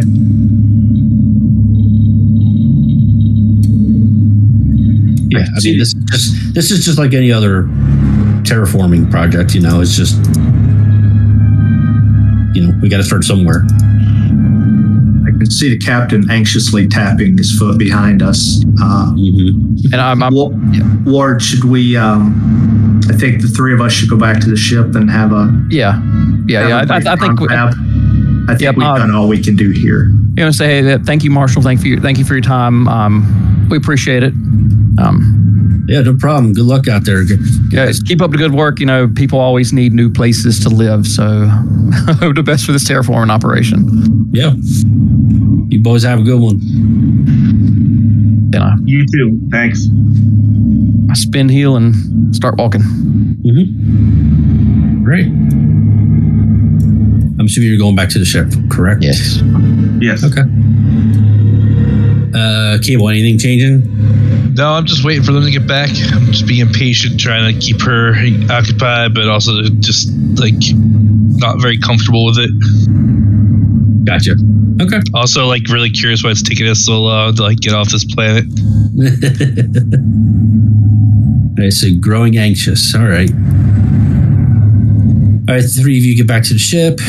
Yeah, 5.28 5.44
I 5.44 5.60
mean 5.64 5.78
this 5.78 5.88
is 5.94 6.04
just 6.10 6.54
this 6.54 6.70
is 6.70 6.84
just 6.84 6.98
like 6.98 7.12
any 7.12 7.32
other 7.32 7.64
terraforming 8.44 9.10
project. 9.10 9.54
You 9.54 9.60
know, 9.62 9.80
it's 9.80 9.96
just 9.96 10.16
you 12.54 12.62
know 12.66 12.72
we 12.80 12.88
got 12.88 12.98
to 12.98 13.02
start 13.04 13.24
somewhere. 13.24 13.62
I 15.26 15.30
can 15.36 15.50
see 15.50 15.68
the 15.70 15.78
captain 15.78 16.30
anxiously 16.30 16.86
tapping 16.88 17.36
his 17.36 17.58
foot 17.58 17.78
behind 17.78 18.22
us. 18.22 18.64
Uh, 18.80 19.10
hmm 19.12 19.76
and 19.92 20.00
I'm, 20.00 20.22
I'm 20.22 21.04
Ward, 21.04 21.40
should 21.42 21.64
we? 21.64 21.96
Um, 21.96 23.00
I 23.08 23.12
think 23.14 23.40
the 23.42 23.48
three 23.48 23.72
of 23.74 23.80
us 23.80 23.92
should 23.92 24.08
go 24.10 24.16
back 24.16 24.40
to 24.40 24.50
the 24.50 24.56
ship 24.56 24.94
and 24.96 25.08
have 25.10 25.32
a. 25.32 25.52
yeah, 25.70 26.00
yeah, 26.48 26.66
yeah. 26.68 26.78
have 26.80 26.90
a 26.90 26.94
I, 26.94 26.96
I, 26.96 27.12
I 27.12 27.16
think. 27.16 27.38
confab. 27.38 27.74
I 27.74 27.86
think 28.49 28.61
Yep, 28.62 28.76
we've 28.76 28.86
uh, 28.86 28.99
done 28.99 29.14
all 29.14 29.28
we 29.28 29.42
can 29.42 29.57
do 29.57 29.70
here. 29.70 30.07
You 30.36 30.44
know, 30.44 30.51
say 30.51 30.80
that. 30.82 31.05
Thank 31.05 31.24
you, 31.24 31.30
Marshal. 31.30 31.62
Thank 31.62 31.84
you. 31.84 32.01
Thank 32.01 32.18
you 32.18 32.24
for 32.24 32.34
your 32.34 32.42
time. 32.42 32.86
Um, 32.88 33.66
we 33.70 33.76
appreciate 33.76 34.22
it. 34.22 34.32
Um, 34.99 35.84
Yeah, 35.88 36.01
no 36.03 36.16
problem. 36.16 36.53
Good 36.53 36.64
luck 36.64 36.88
out 36.88 37.05
there. 37.05 37.24
Good- 37.24 37.40
yeah, 37.70 37.90
keep 38.07 38.20
up 38.20 38.30
the 38.32 38.38
good 38.38 38.53
work. 38.53 38.80
You 38.80 38.86
know, 38.86 39.07
people 39.09 39.38
always 39.38 39.72
need 39.72 39.92
new 39.92 40.11
places 40.11 40.59
to 40.61 40.68
live. 40.68 41.07
So, 41.07 41.47
hope 42.20 42.34
the 42.34 42.42
best 42.44 42.64
for 42.66 42.72
this 42.72 42.84
terraforming 42.88 43.30
operation. 43.30 43.86
Yeah, 44.32 44.53
you 45.68 45.80
boys 45.82 46.03
have 46.03 46.20
a 46.20 46.22
good 46.22 46.40
one. 46.40 46.61
And 48.55 48.57
I, 48.57 48.74
You 48.84 49.05
too. 49.12 49.40
Thanks. 49.51 49.88
I 51.11 51.14
spin 51.14 51.49
heel 51.49 51.76
and 51.76 52.34
start 52.34 52.57
walking. 52.59 52.82
Mm-hmm. 52.82 55.05
Great. 55.05 55.26
I'm 57.39 57.47
assuming 57.47 57.68
you're 57.68 57.78
going 57.78 57.97
back 57.97 58.09
to 58.11 58.18
the 58.18 58.24
ship, 58.24 58.49
correct? 58.70 59.03
Yes. 59.03 59.41
Yes. 60.01 60.24
Okay. 60.24 60.43
Uh, 62.34 62.78
Cable, 62.82 63.09
anything 63.09 63.39
changing? 63.39 64.55
No, 64.55 64.72
I'm 64.72 64.87
just 64.87 65.05
waiting 65.05 65.22
for 65.22 65.32
them 65.32 65.45
to 65.45 65.51
get 65.51 65.66
back. 65.66 65.91
I'm 65.91 66.32
just 66.32 66.47
being 66.47 66.70
patient, 66.72 67.20
trying 67.20 67.53
to 67.53 67.61
keep 67.61 67.80
her 67.82 68.14
occupied, 68.51 69.14
but 69.14 69.28
also 69.28 69.62
just 69.80 70.09
like 70.39 70.55
not 71.39 71.61
very 71.61 71.78
comfortable 71.78 72.24
with 72.24 72.39
it. 72.39 74.05
Gotcha. 74.07 74.37
Okay. 74.80 75.01
Also, 75.14 75.47
like 75.47 75.68
really 75.68 75.91
curious 75.91 76.24
why 76.24 76.30
it's 76.30 76.43
taking 76.43 76.66
us 76.68 76.84
so 76.84 77.03
long 77.03 77.34
to 77.37 77.43
like 77.43 77.61
get 77.61 77.74
off 77.74 77.91
this 77.91 78.05
planet. 78.05 78.45
I 81.59 81.70
say 81.70 81.95
growing 81.95 82.37
anxious. 82.37 82.95
All 82.95 83.07
right. 83.07 83.30
All 85.49 85.55
right, 85.55 85.64
three 85.64 85.99
of 85.99 86.05
you 86.05 86.16
get 86.16 86.26
back 86.26 86.42
to 86.44 86.53
the 86.53 86.59
ship. 86.59 87.01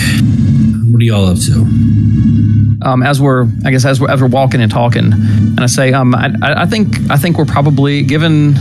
What 0.92 1.02
are 1.02 1.06
y'all 1.06 1.26
up 1.26 1.38
to? 1.40 2.68
um, 2.82 3.04
as 3.04 3.22
we're, 3.22 3.48
I 3.66 3.72
guess, 3.72 3.86
as 3.86 4.00
we're, 4.00 4.10
as 4.10 4.22
we're 4.22 4.28
walking 4.28 4.62
and 4.62 4.72
talking, 4.72 5.12
and 5.12 5.60
I 5.60 5.66
say, 5.66 5.94
um, 5.94 6.14
I, 6.14 6.32
I 6.42 6.66
think, 6.66 6.96
I 7.10 7.18
think 7.18 7.38
we're 7.38 7.46
probably, 7.46 8.04
given 8.04 8.56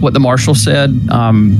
what 0.00 0.12
the 0.12 0.20
marshal 0.20 0.54
said, 0.54 0.90
um, 1.10 1.56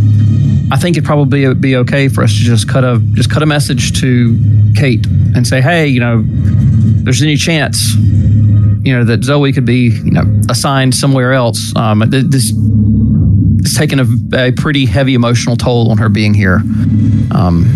I 0.70 0.76
think 0.76 0.96
it'd 0.96 1.07
probably 1.07 1.55
be 1.55 1.76
okay 1.76 2.09
for 2.09 2.22
us 2.22 2.32
to 2.34 2.40
just 2.40 2.68
cut 2.68 2.84
a, 2.84 3.01
just 3.14 3.30
cut 3.30 3.42
a 3.42 3.46
message 3.46 3.99
to 4.01 4.38
Kate 4.76 5.07
and 5.34 5.46
say, 5.46 5.62
hey, 5.62 5.86
you 5.86 6.01
know, 6.01 6.22
there's 6.24 7.22
any 7.22 7.36
chance, 7.36 7.94
you 7.94 8.92
know, 8.94 9.03
that 9.05 9.24
Zoe 9.24 9.53
could 9.53 9.64
be, 9.64 9.88
you 9.88 10.11
know, 10.11 10.40
assigned 10.51 10.94
somewhere 10.94 11.32
else. 11.32 11.74
Um, 11.74 12.05
this, 12.07 12.53
it's 13.68 13.76
taken 13.78 14.00
a, 14.00 14.48
a 14.48 14.52
pretty 14.52 14.86
heavy 14.86 15.14
emotional 15.14 15.56
toll 15.56 15.90
on 15.90 15.98
her 15.98 16.08
being 16.08 16.32
here. 16.34 16.56
Um, 17.30 17.66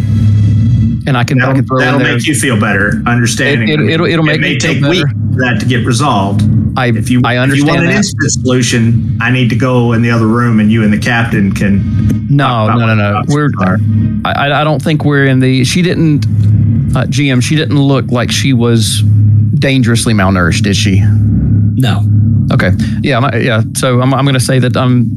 and 1.06 1.16
I 1.16 1.24
can, 1.24 1.38
That'll, 1.38 1.54
can 1.54 1.66
throw 1.66 1.80
that'll 1.80 1.98
there. 1.98 2.14
make 2.16 2.26
you 2.26 2.34
feel 2.34 2.58
better, 2.58 3.02
understanding. 3.06 3.68
It- 3.68 3.80
it- 3.80 3.90
it'll- 3.90 4.06
it'll 4.06 4.24
make 4.24 4.36
it 4.36 4.40
may 4.40 4.52
me 4.54 4.58
take 4.58 4.80
better. 4.80 4.90
weeks 4.90 5.10
for 5.34 5.40
that 5.40 5.58
to 5.60 5.66
get 5.66 5.84
resolved. 5.84 6.42
I, 6.78 6.86
If 6.86 7.10
you, 7.10 7.20
I 7.24 7.36
understand 7.36 7.40
if 7.40 7.56
you 7.58 7.62
understand 7.62 7.66
want 7.68 7.80
an 7.80 7.86
that. 7.90 7.96
instant 7.96 8.30
solution, 8.32 9.18
I 9.20 9.30
need 9.30 9.50
to 9.50 9.56
go 9.56 9.92
in 9.92 10.00
the 10.02 10.10
other 10.10 10.26
room, 10.26 10.58
and 10.60 10.70
you 10.72 10.82
and 10.84 10.92
the 10.92 10.98
captain 10.98 11.52
can. 11.52 12.26
No, 12.30 12.66
no, 12.68 12.86
no, 12.86 12.94
no. 12.94 13.22
We're 13.28 13.50
I, 14.24 14.60
I 14.60 14.64
don't 14.64 14.80
think 14.80 15.04
we're 15.04 15.26
in 15.26 15.40
the. 15.40 15.64
She 15.64 15.82
didn't. 15.82 16.24
Uh, 16.96 17.04
GM. 17.06 17.42
She 17.42 17.56
didn't 17.56 17.78
look 17.78 18.10
like 18.10 18.30
she 18.30 18.52
was 18.54 19.02
dangerously 19.58 20.14
malnourished, 20.14 20.62
did 20.62 20.76
she? 20.76 21.00
No. 21.00 22.00
Okay. 22.52 22.70
Yeah. 23.02 23.18
I'm- 23.18 23.42
Yeah. 23.42 23.62
So 23.76 24.00
I'm, 24.00 24.12
I'm 24.14 24.24
going 24.24 24.34
to 24.34 24.40
say 24.40 24.58
that 24.58 24.76
um 24.76 25.16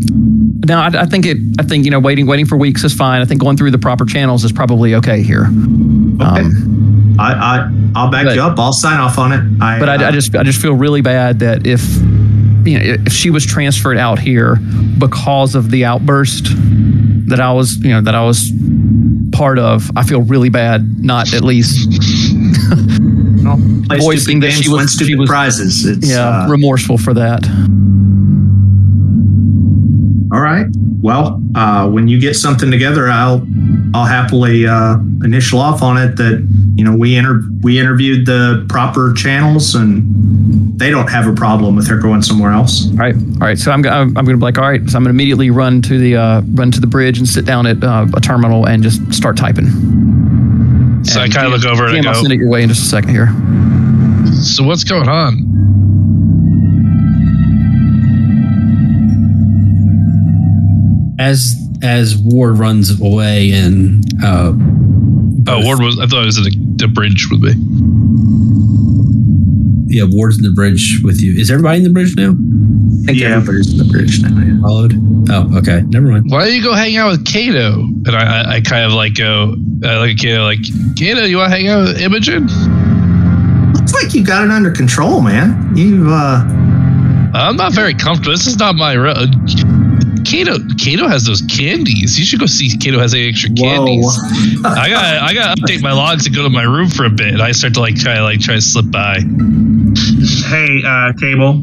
now 0.66 0.82
I, 0.82 1.02
I 1.02 1.06
think 1.06 1.26
it 1.26 1.38
I 1.60 1.64
think 1.64 1.86
you 1.86 1.92
know 1.92 2.00
waiting 2.00 2.28
waiting 2.28 2.46
for 2.46 2.58
weeks 2.58 2.84
is 2.84 2.94
fine. 2.94 3.22
I 3.22 3.26
think 3.26 3.42
going 3.42 3.58
through 3.58 3.72
the 3.72 3.78
proper 3.80 4.06
channels 4.06 4.44
is 4.46 4.52
probably 4.52 4.96
okay 4.96 5.22
here. 5.22 5.44
Okay. 5.46 6.24
Um, 6.42 7.16
I, 7.20 7.34
I 7.34 7.72
I'll 7.96 8.10
back 8.12 8.26
But- 8.26 8.36
you 8.36 8.42
up. 8.42 8.58
I'll 8.60 8.74
sign 8.74 9.00
off 9.00 9.18
on 9.18 9.32
it. 9.32 9.42
I, 9.62 9.80
but 9.80 9.90
I, 9.90 9.96
uh, 10.04 10.08
I 10.10 10.12
just 10.12 10.36
I 10.36 10.44
just 10.44 10.62
feel 10.62 10.74
really 10.74 11.02
bad 11.02 11.40
that 11.40 11.66
if 11.68 11.82
you 12.68 12.80
know 12.80 12.84
if 13.06 13.14
she 13.14 13.30
was 13.30 13.46
transferred 13.46 13.98
out 13.98 14.20
here 14.20 14.56
because 14.98 15.56
of 15.56 15.72
the 15.72 15.86
outburst 15.86 16.48
that 17.28 17.40
I 17.40 17.52
was 17.54 17.78
you 17.78 17.90
know 17.90 18.02
that 18.02 18.16
I 18.16 18.24
was 18.24 18.52
part 19.32 19.60
of, 19.60 19.92
I 19.98 20.04
feel 20.04 20.22
really 20.22 20.50
bad 20.50 21.04
not 21.04 21.34
at 21.34 21.44
least 21.44 21.90
play 23.88 24.00
voicing 24.00 24.40
that 24.42 24.52
she 24.52 24.70
was- 24.70 24.92
she 24.92 25.04
stupid 25.06 25.20
was- 25.20 25.30
prizes. 25.30 25.86
It's, 25.86 26.10
yeah 26.10 26.46
uh, 26.46 26.48
remorseful 26.50 26.98
for 26.98 27.14
that. 27.14 27.44
all 30.34 30.42
right. 30.42 30.66
Well, 31.02 31.42
uh, 31.54 31.88
when 31.88 32.08
you 32.08 32.20
get 32.20 32.36
something 32.36 32.72
together, 32.72 33.10
I'll 33.10 33.46
I'll 33.94 34.06
happily 34.06 34.66
uh, 34.68 34.98
initial 35.24 35.60
off 35.60 35.82
on 35.84 35.98
it. 35.98 36.16
That 36.18 36.46
you 36.76 36.84
know 36.84 36.96
we 36.98 37.16
inter- 37.16 37.44
we 37.62 37.80
interviewed 37.80 38.26
the 38.26 38.66
proper 38.68 39.14
channels, 39.14 39.76
and 39.76 40.04
they 40.80 40.90
don't 40.90 41.10
have 41.10 41.28
a 41.28 41.34
problem 41.34 41.76
with 41.76 41.88
her 41.88 41.98
going 42.00 42.24
somewhere 42.24 42.52
else. 42.52 42.90
All 42.90 42.98
right, 42.98 43.16
all 43.16 43.48
right. 43.48 43.58
So 43.58 43.72
I'm, 43.72 43.86
I'm, 43.86 44.10
I'm 44.18 44.26
going 44.26 44.36
to 44.36 44.38
be 44.38 44.42
like, 44.44 44.58
all 44.58 44.68
right. 44.68 44.82
So 44.90 44.98
I'm 44.98 45.04
going 45.04 45.14
to 45.14 45.16
immediately 45.16 45.52
run 45.52 45.82
to 45.84 45.98
the 46.00 46.16
uh, 46.16 46.42
run 46.56 46.72
to 46.72 46.82
the 46.82 46.88
bridge 46.88 47.20
and 47.20 47.28
sit 47.30 47.46
down 47.46 47.68
at 47.68 47.84
uh, 47.84 48.08
a 48.16 48.20
terminal 48.20 48.68
and 48.68 48.82
just 48.82 49.14
start 49.14 49.38
typing. 49.38 49.68
So 51.06 51.22
I 51.22 51.30
kind 51.30 51.46
of 51.48 51.54
look 51.54 51.66
over 51.66 51.86
and 51.86 51.98
I 51.98 52.02
Jim, 52.02 52.08
I'll 52.08 52.14
go, 52.16 52.22
send 52.22 52.34
it 52.34 52.40
your 52.40 52.50
way 52.50 52.64
in 52.64 52.70
just 52.70 52.82
a 52.84 52.86
second 52.86 53.10
here. 53.12 53.28
So 54.44 54.64
what's 54.64 54.84
going 54.84 55.08
on? 55.08 55.44
As 61.18 61.56
as 61.82 62.18
Ward 62.18 62.58
runs 62.60 63.00
away 63.00 63.52
and 63.52 64.04
uh, 64.24 64.52
Oh, 65.48 65.64
Ward 65.64 65.80
was. 65.80 66.00
I 66.00 66.08
thought 66.08 66.24
it 66.24 66.26
was 66.26 66.40
at 66.40 66.48
a, 66.48 66.86
a 66.86 66.88
bridge 66.88 67.28
with 67.30 67.40
me. 67.42 67.54
yeah, 69.88 70.04
Ward's 70.10 70.38
in 70.38 70.44
the 70.44 70.52
bridge 70.52 71.00
with 71.04 71.22
you. 71.22 71.34
Is 71.40 71.52
everybody 71.52 71.78
in 71.78 71.84
the 71.84 71.92
bridge 71.92 72.16
now? 72.18 72.32
I 72.32 73.06
think 73.06 73.20
Yeah. 73.20 73.36
everybody's 73.36 73.72
in 73.72 73.78
the 73.78 73.86
bridge 73.86 74.22
now. 74.22 74.30
Yeah. 74.40 74.60
Followed. 74.62 74.94
Oh, 75.30 75.58
okay. 75.60 75.82
Never 75.88 76.08
mind. 76.08 76.26
Why 76.30 76.46
don't 76.46 76.56
you 76.56 76.64
go 76.64 76.74
hang 76.74 76.98
out 76.98 77.12
with 77.12 77.26
Kato? 77.26 77.82
And 77.84 78.10
I, 78.10 78.42
I, 78.42 78.56
I 78.56 78.62
kind 78.62 78.86
of 78.86 78.92
like 78.94 79.14
go, 79.14 79.56
I 79.88 79.98
look 80.00 80.10
at 80.12 80.18
Kato 80.18 80.44
like, 80.44 80.60
Kato, 80.96 81.24
you 81.26 81.38
want 81.38 81.52
to 81.52 81.58
hang 81.58 81.68
out 81.68 81.88
with 81.88 82.02
Imogen? 82.02 82.48
Looks 83.74 83.94
like 83.94 84.14
you 84.14 84.24
got 84.24 84.44
it 84.46 84.52
under 84.52 84.72
control, 84.72 85.22
man. 85.22 85.76
You've. 85.76 86.08
uh, 86.08 86.44
I'm 87.34 87.56
not 87.58 87.74
very 87.74 87.94
comfortable. 87.94 88.32
This 88.32 88.48
is 88.48 88.58
not 88.58 88.76
my 88.76 88.96
road. 88.96 89.36
Kato, 90.26 90.58
Kato 90.80 91.08
has 91.08 91.26
those 91.26 91.42
candies. 91.42 92.18
You 92.18 92.26
should 92.26 92.40
go 92.40 92.46
see 92.48 92.76
Kato 92.78 93.00
has 93.00 93.14
any 93.14 93.28
extra 93.28 93.50
candies. 93.52 94.06
whoa. 94.06 94.70
I 94.70 94.90
got 94.90 95.04
I 95.22 95.34
got 95.34 95.56
to 95.56 95.62
update 95.62 95.82
my 95.82 95.92
logs 95.92 96.26
and 96.26 96.36
go 96.36 96.44
to 96.44 96.50
my 96.50 96.64
room 96.64 96.90
for 96.90 97.06
a 97.06 97.10
bit. 97.10 97.28
And 97.28 97.42
I 97.42 97.52
start 97.52 97.74
to 97.76 97.82
like 97.82 97.96
try 97.96 98.20
like 98.22 98.40
try 98.40 98.56
to 98.56 98.62
slip 98.62 98.90
by. 98.90 99.20
Hey, 99.20 100.82
uh, 100.86 101.14
Cable. 101.20 101.62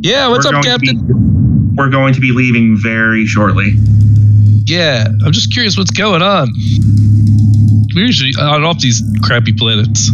Yeah, 0.00 0.28
what's 0.28 0.46
we're 0.50 0.56
up, 0.56 0.64
Captain? 0.64 1.06
be- 1.06 1.14
we're 1.76 1.90
going 1.90 2.14
to 2.14 2.20
be 2.20 2.32
leaving 2.32 2.76
very 2.80 3.26
shortly. 3.26 3.74
Yeah, 4.66 5.06
I'm 5.24 5.32
just 5.32 5.52
curious 5.52 5.76
what's 5.76 5.90
going 5.90 6.22
on. 6.22 6.48
We 7.94 8.02
usually 8.02 8.32
on 8.40 8.64
off 8.64 8.80
these 8.80 9.02
crappy 9.22 9.52
planets. 9.52 10.10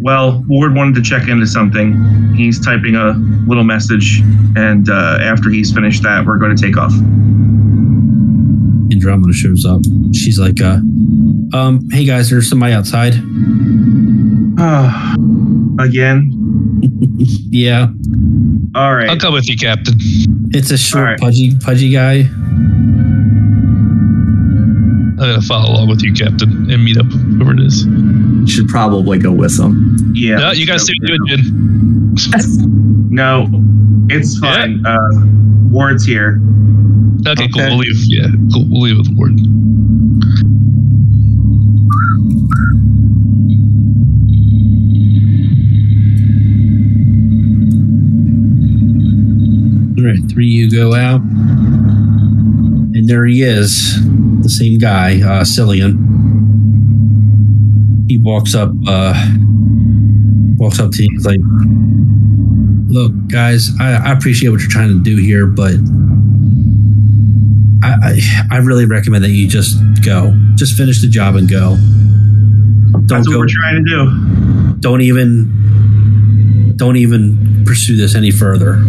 Well, 0.00 0.44
Ward 0.48 0.74
wanted 0.74 0.94
to 0.96 1.02
check 1.02 1.28
into 1.28 1.46
something. 1.46 2.34
He's 2.34 2.64
typing 2.64 2.94
a 2.94 3.12
little 3.46 3.64
message, 3.64 4.20
and 4.56 4.88
uh, 4.88 5.18
after 5.20 5.50
he's 5.50 5.72
finished 5.72 6.02
that, 6.04 6.24
we're 6.24 6.38
going 6.38 6.56
to 6.56 6.62
take 6.62 6.76
off. 6.76 6.92
Andromeda 8.92 9.32
shows 9.32 9.64
up. 9.64 9.82
She's 10.14 10.38
like, 10.38 10.60
uh, 10.60 10.78
um, 11.52 11.88
hey 11.90 12.04
guys, 12.04 12.30
there's 12.30 12.48
somebody 12.48 12.72
outside. 12.72 13.14
Again? 15.80 16.36
Yeah. 17.52 17.88
All 18.74 18.94
right. 18.94 19.02
I'll 19.02 19.08
right. 19.08 19.20
come 19.20 19.34
with 19.34 19.48
you, 19.48 19.56
Captain. 19.56 19.94
It's 20.52 20.70
a 20.70 20.78
short, 20.78 21.02
Alright. 21.02 21.20
pudgy, 21.20 21.54
pudgy 21.58 21.92
guy. 21.92 22.22
I'm 25.20 25.28
gonna 25.28 25.42
follow 25.42 25.74
along 25.74 25.88
with 25.88 26.02
you, 26.02 26.12
Captain, 26.14 26.70
and 26.70 26.82
meet 26.82 26.96
up 26.96 27.04
whoever 27.06 27.52
it 27.52 27.60
is. 27.60 27.86
should 28.50 28.68
probably 28.68 29.18
go 29.18 29.30
with 29.32 29.54
them. 29.58 29.96
Yeah. 30.14 30.36
no, 30.36 30.52
you 30.52 30.66
guys 30.66 30.84
stay 30.84 30.94
with 31.00 31.10
Imogen. 31.10 32.14
No, 33.10 33.46
it's 34.08 34.38
fine. 34.38 34.84
Uh, 34.86 34.96
Ward's 35.68 36.04
here. 36.06 36.40
Okay, 37.26 37.48
cool. 37.48 37.62
We'll 37.64 37.78
leave. 37.78 37.96
Yeah, 38.06 38.28
cool. 38.52 38.64
We'll 38.68 38.80
leave 38.80 38.96
with 38.96 39.08
the 39.08 39.14
ward. 39.14 39.38
All 49.98 50.06
right, 50.06 50.30
three 50.30 50.46
you 50.46 50.70
go 50.70 50.94
out, 50.94 51.20
and 51.20 53.06
there 53.06 53.26
he 53.26 53.42
is, 53.42 53.98
the 54.42 54.48
same 54.48 54.78
guy, 54.78 55.16
uh, 55.20 55.42
Cillian. 55.44 55.96
He 58.08 58.18
walks 58.18 58.54
up, 58.54 58.70
uh, 58.88 59.14
walks 60.56 60.80
up 60.80 60.90
to 60.92 61.02
you, 61.02 61.08
he's 61.12 61.24
like, 61.26 61.40
"Look, 62.88 63.12
guys, 63.28 63.70
I, 63.80 63.92
I 64.08 64.12
appreciate 64.12 64.48
what 64.50 64.60
you're 64.60 64.70
trying 64.70 64.88
to 64.88 65.02
do 65.02 65.16
here, 65.16 65.46
but 65.46 65.74
I, 67.82 67.94
I, 68.02 68.20
I 68.50 68.56
really 68.58 68.84
recommend 68.86 69.24
that 69.24 69.30
you 69.30 69.46
just 69.48 69.76
go, 70.04 70.34
just 70.56 70.76
finish 70.76 71.00
the 71.00 71.08
job 71.08 71.36
and 71.36 71.48
go. 71.48 71.76
Don't 71.76 73.06
That's 73.06 73.28
what 73.28 73.34
go, 73.34 73.38
we're 73.40 73.46
trying 73.48 73.84
to 73.84 73.88
do. 73.88 74.76
don't 74.80 75.00
even, 75.02 76.74
don't 76.76 76.96
even 76.96 77.64
pursue 77.64 77.96
this 77.96 78.14
any 78.14 78.30
further." 78.32 78.82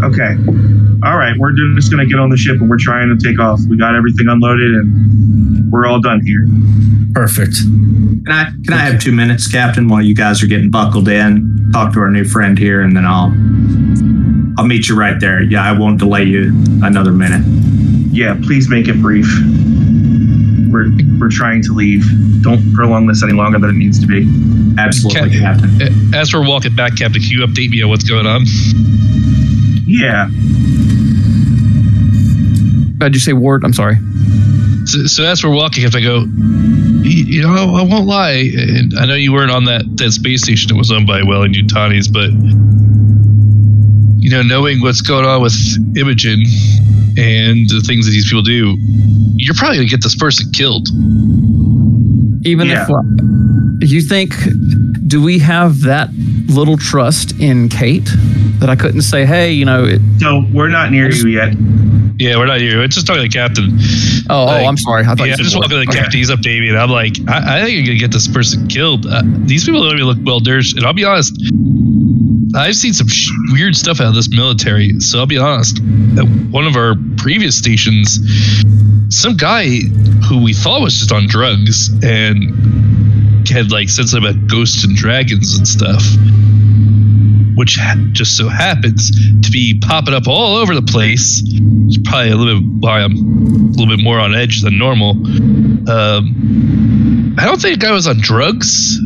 Okay. 0.00 0.36
All 1.04 1.16
right. 1.16 1.34
We're 1.38 1.52
just 1.76 1.90
going 1.92 2.04
to 2.04 2.10
get 2.10 2.18
on 2.20 2.30
the 2.30 2.36
ship 2.36 2.60
and 2.60 2.68
we're 2.68 2.78
trying 2.78 3.08
to 3.16 3.16
take 3.24 3.38
off. 3.38 3.60
We 3.68 3.76
got 3.76 3.94
everything 3.94 4.26
unloaded 4.28 4.70
and 4.74 5.70
we're 5.72 5.86
all 5.86 6.00
done 6.00 6.20
here. 6.24 6.46
Perfect. 7.14 7.54
Can 7.56 8.24
I 8.28 8.44
can 8.64 8.72
I 8.74 8.78
have 8.78 9.00
two 9.00 9.12
minutes, 9.12 9.46
Captain, 9.50 9.88
while 9.88 10.02
you 10.02 10.14
guys 10.14 10.42
are 10.42 10.46
getting 10.46 10.70
buckled 10.70 11.08
in? 11.08 11.70
Talk 11.72 11.92
to 11.94 12.00
our 12.00 12.10
new 12.10 12.24
friend 12.24 12.58
here, 12.58 12.80
and 12.82 12.96
then 12.96 13.04
I'll 13.06 13.32
I'll 14.58 14.66
meet 14.66 14.88
you 14.88 14.96
right 14.96 15.18
there. 15.20 15.42
Yeah, 15.42 15.62
I 15.62 15.72
won't 15.78 15.98
delay 15.98 16.24
you 16.24 16.52
another 16.82 17.12
minute. 17.12 17.42
Yeah, 18.12 18.34
please 18.42 18.68
make 18.68 18.88
it 18.88 19.00
brief. 19.00 19.26
We're, 20.70 20.90
we're 21.18 21.30
trying 21.30 21.62
to 21.62 21.72
leave. 21.74 22.04
Don't 22.42 22.74
prolong 22.74 23.06
this 23.06 23.22
any 23.22 23.32
longer 23.32 23.58
than 23.58 23.70
it 23.70 23.76
needs 23.76 23.98
to 24.00 24.06
be. 24.06 24.28
Absolutely, 24.78 25.38
Cap- 25.38 25.60
Captain. 25.60 26.12
Uh, 26.14 26.18
As 26.18 26.34
we're 26.34 26.46
walking 26.46 26.74
back, 26.76 26.96
Captain, 26.96 27.20
can 27.22 27.30
you 27.30 27.46
update 27.46 27.70
me 27.70 27.82
on 27.82 27.88
what's 27.88 28.04
going 28.04 28.26
on? 28.26 28.44
Yeah. 29.88 30.28
Did 32.98 33.14
you 33.14 33.20
say 33.20 33.32
Ward? 33.32 33.64
I'm 33.64 33.72
sorry. 33.72 33.96
So, 34.84 35.06
so 35.06 35.24
as 35.24 35.42
we're 35.42 35.54
walking, 35.54 35.84
if 35.84 35.94
I 35.94 36.00
go, 36.00 36.24
you, 37.02 37.24
you 37.24 37.42
know, 37.42 37.74
I 37.74 37.82
won't 37.82 38.06
lie, 38.06 38.50
and 38.54 38.92
I 38.98 39.06
know 39.06 39.14
you 39.14 39.32
weren't 39.32 39.50
on 39.50 39.64
that, 39.64 39.84
that 39.96 40.12
space 40.12 40.42
station 40.42 40.68
that 40.68 40.76
was 40.76 40.90
owned 40.92 41.06
by 41.06 41.22
Well 41.22 41.40
Wellington 41.40 41.66
Utanis, 41.68 42.12
but 42.12 42.30
you 44.20 44.30
know, 44.30 44.42
knowing 44.42 44.80
what's 44.82 45.00
going 45.00 45.24
on 45.24 45.40
with 45.40 45.54
Imogen 45.96 46.42
and 47.16 47.68
the 47.70 47.82
things 47.86 48.04
that 48.04 48.10
these 48.12 48.28
people 48.28 48.42
do, 48.42 48.76
you're 49.36 49.54
probably 49.54 49.76
gonna 49.78 49.88
get 49.88 50.02
this 50.02 50.16
person 50.16 50.50
killed. 50.52 50.88
Even 52.46 52.66
Yeah. 52.68 52.86
if 53.80 53.90
you 53.90 54.02
think, 54.02 54.34
do 55.06 55.22
we 55.22 55.38
have 55.38 55.80
that 55.82 56.10
little 56.46 56.76
trust 56.76 57.38
in 57.40 57.68
Kate 57.68 58.08
that 58.60 58.68
I 58.70 58.76
couldn't 58.76 59.02
say, 59.02 59.24
hey, 59.24 59.52
you 59.52 59.64
know, 59.64 59.84
it, 59.84 60.00
So 60.20 60.44
we're 60.52 60.68
not 60.68 60.90
near 60.90 61.10
you 61.10 61.28
yet. 61.28 61.54
Yeah, 62.18 62.36
we're 62.36 62.46
not 62.46 62.60
you. 62.60 62.80
It's 62.82 62.94
just 62.96 63.06
talking 63.06 63.22
to 63.22 63.28
the 63.28 63.32
captain. 63.32 63.78
oh, 64.28 64.44
Like, 64.46 64.64
oh, 64.64 64.68
I'm 64.68 64.76
sorry. 64.76 65.04
I 65.04 65.14
thought 65.14 65.18
Yeah, 65.20 65.24
you 65.26 65.30
I'm 65.32 65.36
said 65.36 65.42
just 65.44 65.54
Ward. 65.56 65.70
walking 65.70 65.78
to 65.80 65.84
the 65.86 65.90
Okay. 65.90 66.00
captain. 66.02 66.18
He's 66.18 66.30
updating 66.30 66.60
me, 66.62 66.68
and 66.70 66.78
I'm 66.78 66.90
like, 66.90 67.16
I, 67.28 67.58
I 67.60 67.62
think 67.64 67.76
you're 67.76 67.86
gonna 67.86 67.98
get 67.98 68.10
this 68.10 68.26
person 68.26 68.66
killed. 68.66 69.06
Uh, 69.06 69.22
these 69.46 69.64
people 69.64 69.82
don't 69.84 69.94
even 69.94 70.06
look 70.06 70.18
well 70.22 70.40
nourished, 70.40 70.76
and 70.76 70.84
I'll 70.84 70.92
be 70.92 71.04
honest. 71.04 71.32
I've 72.56 72.74
seen 72.74 72.92
some 72.94 73.06
sh- 73.08 73.30
weird 73.52 73.76
stuff 73.76 74.00
out 74.00 74.08
of 74.08 74.14
this 74.14 74.28
military. 74.30 74.98
So 75.00 75.18
I'll 75.20 75.26
be 75.26 75.38
honest. 75.38 75.78
At 76.18 76.24
one 76.50 76.66
of 76.66 76.74
our 76.76 76.96
previous 77.18 77.56
stations, 77.56 78.18
some 79.10 79.36
guy 79.36 79.78
who 80.28 80.42
we 80.42 80.54
thought 80.54 80.80
was 80.80 80.94
just 80.94 81.12
on 81.12 81.26
drugs 81.28 81.90
and 82.02 83.46
had 83.48 83.70
like 83.70 83.88
said 83.90 84.08
something 84.08 84.28
about 84.30 84.46
ghosts 84.48 84.82
and 84.82 84.96
dragons 84.96 85.56
and 85.56 85.68
stuff, 85.68 86.02
which 87.58 87.76
just 88.12 88.36
so 88.36 88.48
happens 88.48 89.10
to 89.42 89.50
be 89.50 89.78
popping 89.84 90.14
up 90.14 90.28
all 90.28 90.56
over 90.56 90.76
the 90.76 90.82
place. 90.82 91.42
It's 91.44 91.98
probably 92.08 92.30
a 92.30 92.36
little 92.36 92.60
bit 92.60 92.70
why 92.80 93.00
I'm 93.00 93.12
a 93.12 93.70
little 93.76 93.88
bit 93.88 94.02
more 94.02 94.20
on 94.20 94.32
edge 94.32 94.62
than 94.62 94.78
normal. 94.78 95.10
Um, 95.90 97.34
I 97.36 97.44
don't 97.44 97.60
think 97.60 97.80
guy 97.80 97.90
was 97.90 98.06
on 98.06 98.18
drugs, 98.20 98.96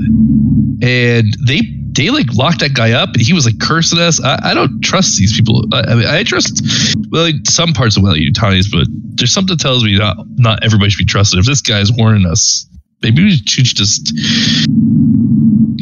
and 0.82 1.34
they 1.46 1.62
they 1.92 2.10
like 2.10 2.26
locked 2.34 2.60
that 2.60 2.74
guy 2.74 2.92
up, 2.92 3.14
and 3.14 3.22
he 3.22 3.32
was 3.32 3.46
like 3.46 3.58
cursing 3.58 3.98
us. 3.98 4.22
I, 4.22 4.38
I 4.50 4.54
don't 4.54 4.82
trust 4.82 5.18
these 5.18 5.34
people. 5.34 5.64
I, 5.72 5.80
I 5.80 5.94
mean, 5.94 6.06
I 6.06 6.22
trust 6.22 6.62
well 7.10 7.24
like, 7.24 7.36
some 7.44 7.72
parts 7.72 7.96
of 7.96 8.02
Wily 8.02 8.30
Utanis, 8.30 8.70
but 8.70 8.86
there's 9.16 9.32
something 9.32 9.56
that 9.56 9.62
tells 9.62 9.82
me 9.82 9.96
not 9.98 10.18
not 10.36 10.62
everybody 10.62 10.90
should 10.90 10.98
be 10.98 11.04
trusted. 11.06 11.38
If 11.40 11.46
this 11.46 11.62
guy's 11.62 11.90
warning 11.90 12.26
us, 12.26 12.66
maybe 13.02 13.24
we 13.24 13.36
should 13.46 13.64
just, 13.64 14.12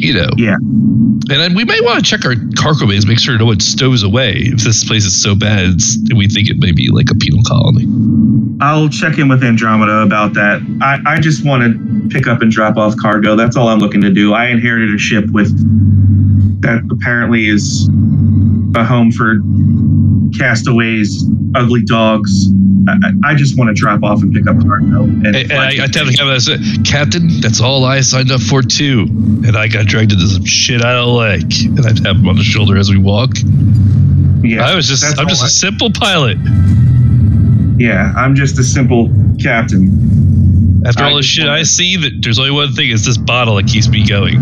you 0.01 0.13
know, 0.13 0.29
Yeah. 0.37 0.55
And 0.55 1.39
then 1.39 1.53
we 1.53 1.63
might 1.63 1.83
want 1.83 2.03
to 2.03 2.03
check 2.03 2.25
our 2.25 2.33
cargo 2.57 2.87
bays, 2.87 3.05
make 3.05 3.19
sure 3.19 3.37
no 3.37 3.45
one 3.45 3.59
stows 3.59 4.03
away. 4.03 4.33
If 4.37 4.61
this 4.61 4.83
place 4.83 5.05
is 5.05 5.21
so 5.21 5.35
bad, 5.35 5.75
it's, 5.75 5.97
we 6.15 6.27
think 6.27 6.49
it 6.49 6.57
may 6.57 6.71
be 6.71 6.89
like 6.89 7.09
a 7.11 7.15
penal 7.15 7.43
colony. 7.43 7.85
I'll 8.59 8.89
check 8.89 9.17
in 9.19 9.29
with 9.29 9.43
Andromeda 9.43 10.01
about 10.01 10.33
that. 10.33 10.61
I, 10.81 10.99
I 11.05 11.19
just 11.19 11.45
want 11.45 11.63
to 11.63 12.09
pick 12.09 12.27
up 12.27 12.41
and 12.41 12.51
drop 12.51 12.75
off 12.77 12.97
cargo. 12.97 13.35
That's 13.35 13.55
all 13.55 13.69
I'm 13.69 13.79
looking 13.79 14.01
to 14.01 14.11
do. 14.11 14.33
I 14.33 14.47
inherited 14.47 14.93
a 14.93 14.97
ship 14.97 15.29
with 15.29 15.51
that 16.61 16.81
apparently 16.91 17.47
is 17.47 17.87
a 18.75 18.83
home 18.85 19.11
for 19.11 19.35
castaways, 20.37 21.23
ugly 21.55 21.81
dogs. 21.83 22.47
I, 22.87 23.31
I 23.31 23.35
just 23.35 23.57
want 23.57 23.67
to 23.69 23.73
drop 23.73 24.03
off 24.03 24.21
and 24.23 24.33
pick 24.33 24.47
up 24.47 24.59
cargo. 24.61 25.03
And, 25.03 25.27
And, 25.27 25.35
and 25.35 25.53
I, 25.53 25.83
I 25.83 25.87
tell 25.87 26.05
captain, 26.05 26.27
I 26.27 26.37
said, 26.39 26.59
Captain, 26.85 27.41
that's 27.41 27.61
all 27.61 27.85
I 27.85 28.01
signed 28.01 28.31
up 28.31 28.41
for 28.41 28.61
too. 28.61 29.01
And 29.45 29.55
I 29.55 29.67
got 29.67 29.85
dragged 29.85 30.11
into 30.13 30.27
some 30.27 30.45
shit 30.45 30.81
I 30.83 30.93
don't 30.93 31.15
like. 31.15 31.41
And 31.63 31.79
I 31.85 31.93
tap 31.93 32.15
him 32.15 32.27
on 32.27 32.37
the 32.37 32.43
shoulder 32.43 32.77
as 32.77 32.89
we 32.89 32.97
walk. 32.97 33.31
yeah, 34.43 34.65
I 34.65 34.75
was 34.75 34.87
just, 34.87 35.03
I'm 35.19 35.27
just 35.27 35.43
I- 35.43 35.47
a 35.47 35.49
simple 35.49 35.91
pilot. 35.91 36.37
yeah, 37.77 38.13
I'm 38.15 38.35
just 38.35 38.57
a 38.57 38.63
simple 38.63 39.09
captain. 39.41 40.81
After 40.85 41.03
all 41.03 41.15
the 41.17 41.21
shit 41.21 41.47
I 41.47 41.61
see, 41.61 41.95
that 41.97 42.21
there's 42.23 42.39
only 42.39 42.49
one 42.51 42.73
thing: 42.73 42.89
it's 42.89 43.05
this 43.05 43.17
bottle 43.17 43.55
that 43.57 43.67
keeps 43.67 43.87
me 43.87 44.03
going. 44.07 44.41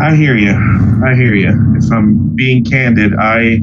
I 0.00 0.14
hear 0.14 0.36
you. 0.36 0.52
I 1.04 1.14
hear 1.14 1.34
you. 1.34 1.76
If 1.76 1.90
I'm 1.90 2.34
being 2.36 2.64
candid, 2.64 3.14
I 3.18 3.60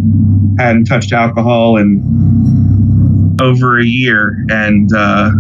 hadn't 0.60 0.86
touched 0.86 1.14
alcohol 1.14 1.78
in 1.78 3.38
over 3.42 3.80
a 3.80 3.86
year, 3.86 4.46
and 4.50 4.90
uh, 4.94 5.32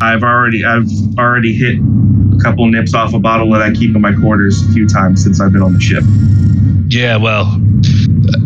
I've 0.00 0.22
already 0.22 0.64
I've 0.64 0.88
already 1.18 1.54
hit 1.54 1.78
a 1.78 2.42
couple 2.42 2.66
nips 2.68 2.94
off 2.94 3.14
a 3.14 3.18
bottle 3.18 3.50
that 3.52 3.62
I 3.62 3.72
keep 3.72 3.94
in 3.94 4.00
my 4.00 4.12
quarters 4.12 4.62
a 4.68 4.72
few 4.72 4.86
times 4.86 5.22
since 5.22 5.40
I've 5.40 5.52
been 5.52 5.62
on 5.62 5.74
the 5.74 5.80
ship. 5.80 6.04
Yeah, 6.88 7.16
well, 7.16 7.60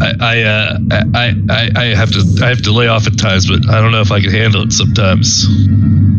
I, 0.01 0.15
I, 0.21 0.43
uh, 0.43 0.79
I, 1.15 1.35
I, 1.49 1.71
I 1.77 1.85
have 1.95 2.11
to, 2.11 2.41
I 2.43 2.49
have 2.49 2.63
to 2.63 2.73
lay 2.73 2.89
off 2.89 3.07
at 3.07 3.19
times, 3.19 3.49
but 3.49 3.69
I 3.73 3.81
don't 3.81 3.93
know 3.93 4.01
if 4.01 4.11
I 4.11 4.21
can 4.21 4.31
handle 4.31 4.63
it 4.63 4.73
sometimes. 4.73 5.47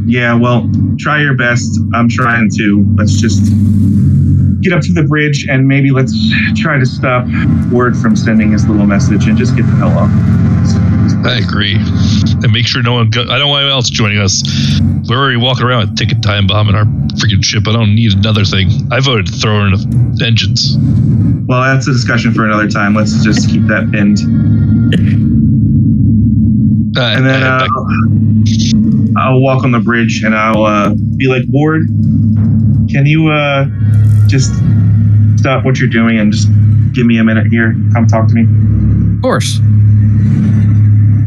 Yeah, 0.05 0.36
well, 0.36 0.69
try 0.99 1.21
your 1.21 1.36
best. 1.36 1.80
I'm 1.93 2.07
trying 2.09 2.49
to. 2.57 2.86
Let's 2.95 3.19
just 3.19 3.41
get 4.61 4.73
up 4.73 4.81
to 4.81 4.93
the 4.93 5.03
bridge 5.03 5.47
and 5.49 5.67
maybe 5.67 5.91
let's 5.91 6.13
try 6.55 6.77
to 6.77 6.85
stop 6.85 7.25
Ward 7.71 7.97
from 7.97 8.15
sending 8.15 8.51
his 8.51 8.67
little 8.67 8.85
message 8.85 9.27
and 9.27 9.37
just 9.37 9.55
get 9.55 9.65
the 9.65 9.75
hell 9.75 9.97
off. 9.97 10.09
I 11.25 11.37
agree, 11.39 11.75
and 11.75 12.51
make 12.51 12.67
sure 12.67 12.81
no 12.83 12.93
one. 12.93 13.09
Go, 13.09 13.21
I 13.23 13.37
don't 13.37 13.49
want 13.49 13.61
anyone 13.61 13.73
else 13.73 13.89
joining 13.89 14.17
us. 14.19 14.43
We're 15.09 15.17
already 15.17 15.37
walking 15.37 15.65
around 15.65 15.89
with 15.89 15.97
ticket 15.97 16.21
time 16.21 16.47
bomb 16.47 16.69
in 16.69 16.75
our 16.75 16.85
freaking 17.15 17.43
ship. 17.43 17.67
I 17.67 17.71
don't 17.73 17.95
need 17.95 18.13
another 18.13 18.43
thing. 18.45 18.69
I 18.91 18.99
voted 18.99 19.27
to 19.27 19.33
throw 19.33 19.65
in 19.65 19.71
the 20.15 20.23
engines. 20.25 20.77
Well, 21.45 21.61
that's 21.61 21.87
a 21.87 21.93
discussion 21.93 22.33
for 22.33 22.45
another 22.45 22.69
time. 22.69 22.93
Let's 22.95 23.23
just 23.23 23.49
keep 23.49 23.63
that 23.67 23.89
pinned. 23.91 24.19
Uh, 26.95 27.01
And 27.17 27.25
then 27.25 27.43
I- 27.43 27.65
uh, 27.65 29.19
I'll 29.19 29.39
walk 29.39 29.63
on 29.63 29.71
the 29.71 29.79
bridge 29.79 30.23
and 30.23 30.35
I'll 30.35 30.63
uh, 30.65 30.93
be 31.17 31.27
like, 31.27 31.43
Ward, 31.49 31.83
can 32.89 33.05
you 33.05 33.29
uh, 33.29 33.65
just 34.34 34.51
stop 35.39 35.63
what 35.63 35.79
you're 35.79 35.89
doing 35.89 36.17
and 36.17 36.34
just 36.34 36.47
give 36.91 37.05
me 37.05 37.19
a 37.19 37.23
minute 37.23 37.45
here? 37.47 37.75
Come 37.93 38.07
talk 38.07 38.27
to 38.29 38.34
me. 38.34 38.43
Of 39.15 39.21
course. 39.21 39.59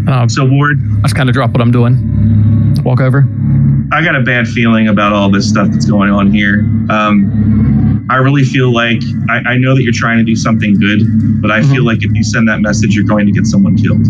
Uh, 0.09 0.26
So, 0.28 0.44
Ward, 0.44 0.78
I 0.98 1.02
just 1.02 1.14
kind 1.14 1.28
of 1.28 1.32
drop 1.34 1.52
what 1.52 1.61
I'm 1.61 1.70
doing. 1.70 2.74
Walk 2.82 3.00
over. 3.00 3.24
I 3.92 4.02
got 4.02 4.16
a 4.16 4.22
bad 4.22 4.48
feeling 4.48 4.88
about 4.88 5.12
all 5.12 5.30
this 5.30 5.48
stuff 5.48 5.68
that's 5.70 5.86
going 5.86 6.11
on 6.11 6.32
here. 6.32 6.61
Um, 6.90 8.07
I 8.11 8.16
really 8.16 8.42
feel 8.44 8.72
like 8.72 9.00
I, 9.28 9.52
I 9.54 9.57
know 9.57 9.76
that 9.76 9.82
you're 9.82 9.92
trying 9.92 10.18
to 10.18 10.24
do 10.24 10.34
something 10.34 10.74
good, 10.78 11.40
but 11.40 11.52
I 11.52 11.62
feel 11.62 11.84
like 11.84 11.98
if 12.04 12.12
you 12.12 12.24
send 12.24 12.48
that 12.48 12.61
message, 12.61 12.94
you're 12.94 13.04
going 13.04 13.26
to 13.26 13.32
get 13.32 13.46
someone 13.46 13.76
killed. 13.76 14.04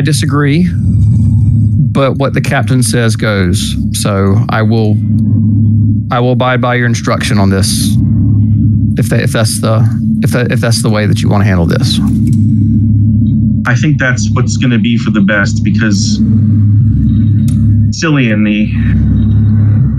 I 0.00 0.02
disagree, 0.02 0.66
but 0.72 2.16
what 2.16 2.32
the 2.32 2.40
captain 2.40 2.82
says 2.82 3.16
goes. 3.16 3.76
So 3.92 4.34
I 4.48 4.62
will, 4.62 4.96
I 6.10 6.20
will 6.20 6.32
abide 6.32 6.62
by 6.62 6.76
your 6.76 6.86
instruction 6.86 7.38
on 7.38 7.50
this. 7.50 7.94
If 8.96 9.10
that, 9.10 9.20
if 9.20 9.32
that's 9.32 9.60
the, 9.60 9.86
if 10.22 10.30
that, 10.30 10.52
if 10.52 10.60
that's 10.60 10.82
the 10.82 10.88
way 10.88 11.04
that 11.04 11.20
you 11.20 11.28
want 11.28 11.42
to 11.42 11.46
handle 11.46 11.66
this. 11.66 12.00
I 13.66 13.74
think 13.74 13.98
that's 13.98 14.30
what's 14.30 14.56
going 14.56 14.70
to 14.70 14.78
be 14.78 14.96
for 14.96 15.10
the 15.10 15.20
best 15.20 15.62
because 15.62 16.18
Cillian, 17.92 18.46
the 18.46 18.72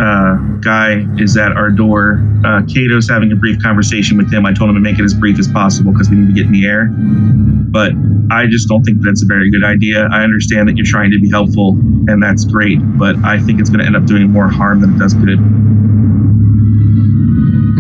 uh, 0.01 0.35
guy, 0.61 1.05
is 1.21 1.37
at 1.37 1.51
our 1.51 1.69
door. 1.69 2.25
Uh, 2.43 2.63
Cato's 2.63 3.07
having 3.07 3.31
a 3.31 3.35
brief 3.35 3.61
conversation 3.61 4.17
with 4.17 4.33
him. 4.33 4.47
I 4.47 4.53
told 4.53 4.71
him 4.71 4.75
to 4.75 4.81
make 4.81 4.97
it 4.97 5.03
as 5.03 5.13
brief 5.13 5.37
as 5.37 5.47
possible 5.47 5.91
because 5.91 6.09
we 6.09 6.17
need 6.17 6.27
to 6.27 6.33
get 6.33 6.47
in 6.47 6.51
the 6.51 6.65
air. 6.65 6.89
But 6.89 7.91
I 8.31 8.47
just 8.47 8.67
don't 8.67 8.83
think 8.83 9.01
that's 9.01 9.21
a 9.21 9.27
very 9.27 9.51
good 9.51 9.63
idea. 9.63 10.07
I 10.11 10.23
understand 10.23 10.67
that 10.67 10.75
you're 10.75 10.87
trying 10.87 11.11
to 11.11 11.19
be 11.19 11.29
helpful, 11.29 11.73
and 12.07 12.21
that's 12.21 12.45
great, 12.45 12.79
but 12.97 13.15
I 13.23 13.39
think 13.39 13.59
it's 13.59 13.69
going 13.69 13.81
to 13.81 13.85
end 13.85 13.95
up 13.95 14.05
doing 14.05 14.31
more 14.31 14.49
harm 14.49 14.81
than 14.81 14.95
it 14.95 14.97
does 14.97 15.13
good. 15.13 15.37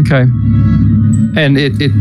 Okay. 0.01 0.29
And 1.41 1.57
it, 1.57 1.81
it, 1.81 1.91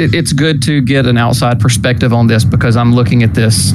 it 0.00 0.14
it's 0.14 0.32
good 0.32 0.62
to 0.62 0.80
get 0.80 1.06
an 1.06 1.18
outside 1.18 1.60
perspective 1.60 2.14
on 2.14 2.28
this 2.28 2.44
because 2.44 2.76
I'm 2.76 2.94
looking 2.94 3.22
at 3.22 3.34
this 3.34 3.74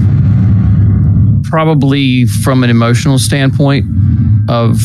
probably 1.43 2.25
from 2.25 2.63
an 2.63 2.69
emotional 2.69 3.17
standpoint 3.17 3.85
of 4.49 4.77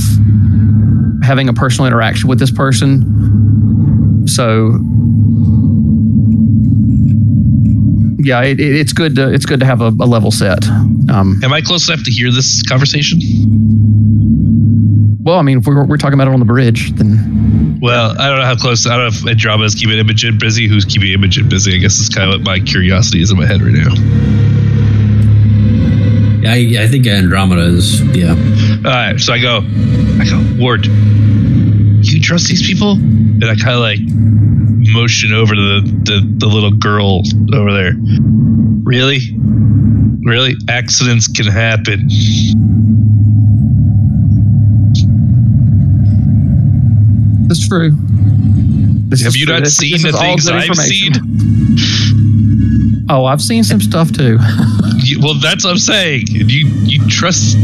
having 1.25 1.49
a 1.49 1.53
personal 1.53 1.87
interaction 1.87 2.29
with 2.29 2.39
this 2.39 2.51
person. 2.53 4.27
So 4.29 4.79
yeah, 8.19 8.43
it, 8.43 8.61
it- 8.61 8.77
it's 8.77 8.93
good 8.93 9.15
to 9.17 9.33
it's 9.33 9.47
good 9.47 9.61
to 9.61 9.67
have 9.67 9.81
a, 9.81 9.89
a 9.89 10.07
level 10.07 10.31
set. 10.31 10.65
Um, 11.11 11.41
am 11.43 11.53
I 11.53 11.61
close 11.61 11.89
enough 11.89 12.05
to 12.05 12.11
hear 12.11 12.31
this 12.31 12.63
conversation? 12.63 13.21
well, 15.23 15.39
I 15.39 15.43
mean, 15.43 15.59
if 15.59 15.67
we're, 15.67 15.85
we're 15.87 15.97
talking 15.97 16.15
about 16.15 16.29
it 16.29 16.35
on 16.35 16.39
the 16.41 16.45
bridge, 16.47 16.93
then 16.97 17.79
Well, 17.81 18.11
I 18.21 18.29
don't 18.29 18.39
know 18.39 18.45
how 18.45 18.57
close. 18.57 18.87
I 18.87 18.91
don't 18.97 19.01
know 19.01 19.07
if 19.19 19.27
Andromeda 19.27 19.65
is 19.65 19.75
keeping 19.75 19.97
Imogen 19.99 20.37
busy. 20.39 20.69
Who's 20.69 20.85
keeping 20.85 21.13
Imogen 21.13 21.49
busy? 21.49 21.75
I 21.75 21.79
guess 21.79 21.99
it's 21.99 22.15
kind 22.15 22.29
of 22.33 22.41
what 22.41 22.47
my 22.47 22.61
curiosity 22.61 23.23
is 23.23 23.31
in 23.31 23.39
my 23.39 23.47
head 23.47 23.63
right 23.63 23.73
now. 23.73 23.95
Yeah, 26.45 26.53
I, 26.53 26.85
I 26.85 26.89
think 26.89 27.07
Andromeda 27.07 27.63
is. 27.63 28.03
Yeah. 28.17 28.31
All 28.31 28.83
right, 28.85 29.19
so 29.19 29.33
I 29.33 29.41
go, 29.41 29.59
I 30.21 30.25
go, 30.29 30.63
Ward, 30.63 30.85
you 30.87 32.21
trust 32.21 32.49
these 32.49 32.67
people? 32.67 32.93
And 32.93 33.45
I 33.45 33.55
kind 33.57 33.71
of 33.75 33.81
like 33.81 33.99
motion 34.93 35.33
over 35.33 35.55
to 35.55 35.61
the, 35.81 35.81
the 36.05 36.35
the 36.39 36.47
little 36.47 36.71
girl 36.73 37.23
over 37.55 37.73
there. 37.73 37.95
Really, 38.85 39.21
really, 40.25 40.55
accidents 40.69 41.27
can 41.29 41.47
happen. 41.47 42.09
that's 47.47 47.67
true. 47.69 47.91
This 49.09 49.23
Have 49.23 49.37
you 49.37 49.47
true. 49.47 49.55
not 49.55 49.65
This- 49.65 49.77
seen 49.77 49.93
this 49.93 50.03
the 50.03 50.13
things 50.13 50.45
good 50.47 50.55
I've 50.55 50.69
information. 50.69 51.15
seen? 51.79 53.07
Oh, 53.11 53.27
I've 53.27 53.43
seen 53.43 53.63
some 53.65 53.81
stuff 53.81 54.11
too. 54.13 54.39
You- 55.05 55.21
well, 55.21 55.35
that's 55.35 55.65
what 55.65 55.71
I'm 55.71 55.79
saying. 55.79 56.25
You 56.29 56.67
you 56.85 57.07
trust? 57.09 57.57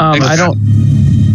Um, 0.00 0.22
I 0.22 0.36
don't. 0.36 0.58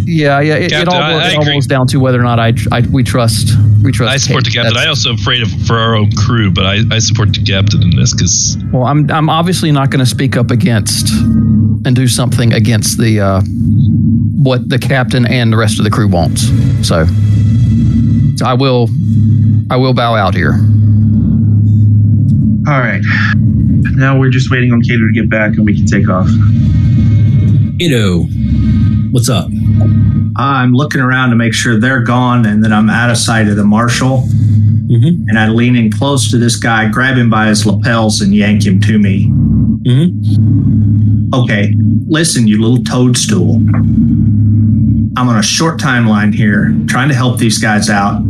Yeah, 0.06 0.40
yeah. 0.40 0.54
It, 0.56 0.72
it 0.72 0.88
all, 0.88 0.94
I- 0.96 1.12
boils- 1.12 1.22
I 1.22 1.30
it 1.32 1.36
all 1.38 1.44
boils 1.44 1.66
down 1.66 1.86
to 1.88 1.98
whether 2.00 2.18
or 2.20 2.22
not 2.24 2.38
I, 2.38 2.52
I 2.72 2.80
we 2.82 3.02
trust 3.02 3.50
we 3.82 3.92
trust. 3.92 4.12
I 4.12 4.16
support 4.16 4.44
the 4.44 4.50
captain. 4.50 4.72
That's- 4.72 4.86
I 4.86 4.88
also 4.88 5.12
afraid 5.14 5.42
of 5.42 5.50
for 5.66 5.76
our 5.78 5.94
own 5.94 6.10
crew, 6.12 6.50
but 6.50 6.64
I, 6.66 6.78
I 6.90 6.98
support 6.98 7.32
the 7.34 7.42
captain 7.42 7.82
in 7.82 7.90
this 7.96 8.12
because 8.14 8.56
well, 8.72 8.84
I'm 8.84 9.10
I'm 9.10 9.28
obviously 9.28 9.70
not 9.72 9.90
going 9.90 10.00
to 10.04 10.06
speak 10.10 10.36
up 10.36 10.50
against 10.50 11.10
and 11.10 11.94
do 11.94 12.08
something 12.08 12.52
against 12.54 12.98
the 12.98 13.20
uh, 13.20 13.40
what 13.42 14.68
the 14.68 14.78
captain 14.78 15.26
and 15.26 15.52
the 15.52 15.56
rest 15.56 15.78
of 15.78 15.84
the 15.84 15.90
crew 15.90 16.08
wants. 16.08 16.42
So, 16.86 17.04
so 18.36 18.46
I 18.46 18.54
will 18.54 18.88
I 19.70 19.76
will 19.76 19.92
bow 19.94 20.14
out 20.14 20.34
here. 20.34 20.52
All 22.66 22.78
right. 22.80 23.02
Now 23.92 24.18
we're 24.18 24.30
just 24.30 24.50
waiting 24.50 24.72
on 24.72 24.82
Cato 24.82 25.06
to 25.06 25.12
get 25.12 25.30
back 25.30 25.56
and 25.56 25.64
we 25.64 25.76
can 25.76 25.86
take 25.86 26.08
off. 26.08 26.28
Ito, 27.80 28.24
what's 29.10 29.28
up? 29.28 29.48
I'm 30.36 30.72
looking 30.72 31.00
around 31.00 31.30
to 31.30 31.36
make 31.36 31.54
sure 31.54 31.78
they're 31.78 32.02
gone, 32.02 32.46
and 32.46 32.62
then 32.62 32.72
I'm 32.72 32.90
out 32.90 33.10
of 33.10 33.16
sight 33.16 33.48
of 33.48 33.56
the 33.56 33.64
marshal. 33.64 34.28
Mm-hmm. 34.84 35.30
and 35.30 35.38
I 35.38 35.48
lean 35.48 35.76
in 35.76 35.90
close 35.90 36.30
to 36.30 36.36
this 36.36 36.56
guy, 36.56 36.88
grab 36.88 37.16
him 37.16 37.30
by 37.30 37.46
his 37.46 37.64
lapels, 37.64 38.20
and 38.20 38.34
yank 38.34 38.66
him 38.66 38.82
to 38.82 38.98
me. 38.98 39.28
Mm-hmm. 39.82 41.34
Okay, 41.34 41.74
listen, 42.06 42.46
you 42.46 42.60
little 42.60 42.84
toadstool. 42.84 43.56
I'm 45.16 45.28
on 45.28 45.38
a 45.38 45.42
short 45.42 45.80
timeline 45.80 46.34
here, 46.34 46.74
trying 46.86 47.08
to 47.08 47.14
help 47.14 47.38
these 47.38 47.58
guys 47.58 47.88
out. 47.88 48.20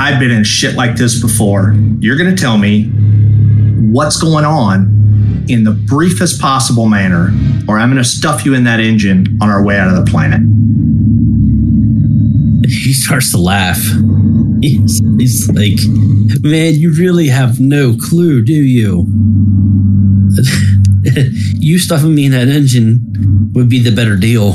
I've 0.00 0.20
been 0.20 0.30
in 0.30 0.44
shit 0.44 0.76
like 0.76 0.96
this 0.96 1.20
before. 1.20 1.74
You're 1.98 2.16
going 2.16 2.34
to 2.34 2.40
tell 2.40 2.56
me 2.56 2.90
what's 3.92 4.20
going 4.20 4.44
on 4.44 5.44
in 5.48 5.64
the 5.64 5.72
briefest 5.72 6.40
possible 6.40 6.86
manner, 6.86 7.30
or 7.68 7.78
I'm 7.78 7.90
going 7.90 8.02
to 8.02 8.08
stuff 8.08 8.44
you 8.44 8.54
in 8.54 8.64
that 8.64 8.80
engine 8.80 9.38
on 9.40 9.50
our 9.50 9.62
way 9.62 9.78
out 9.78 9.88
of 9.88 10.04
the 10.04 10.10
planet. 10.10 10.40
He 12.66 12.92
starts 12.92 13.30
to 13.32 13.38
laugh. 13.38 13.80
He's, 14.60 15.00
he's 15.18 15.48
like, 15.50 15.78
man, 16.42 16.74
you 16.74 16.94
really 16.94 17.28
have 17.28 17.60
no 17.60 17.96
clue, 17.96 18.42
do 18.42 18.54
you? 18.54 19.06
you 21.58 21.78
stuffing 21.78 22.14
me 22.14 22.26
in 22.26 22.32
that 22.32 22.48
engine 22.48 23.50
would 23.54 23.68
be 23.68 23.80
the 23.80 23.94
better 23.94 24.16
deal. 24.16 24.52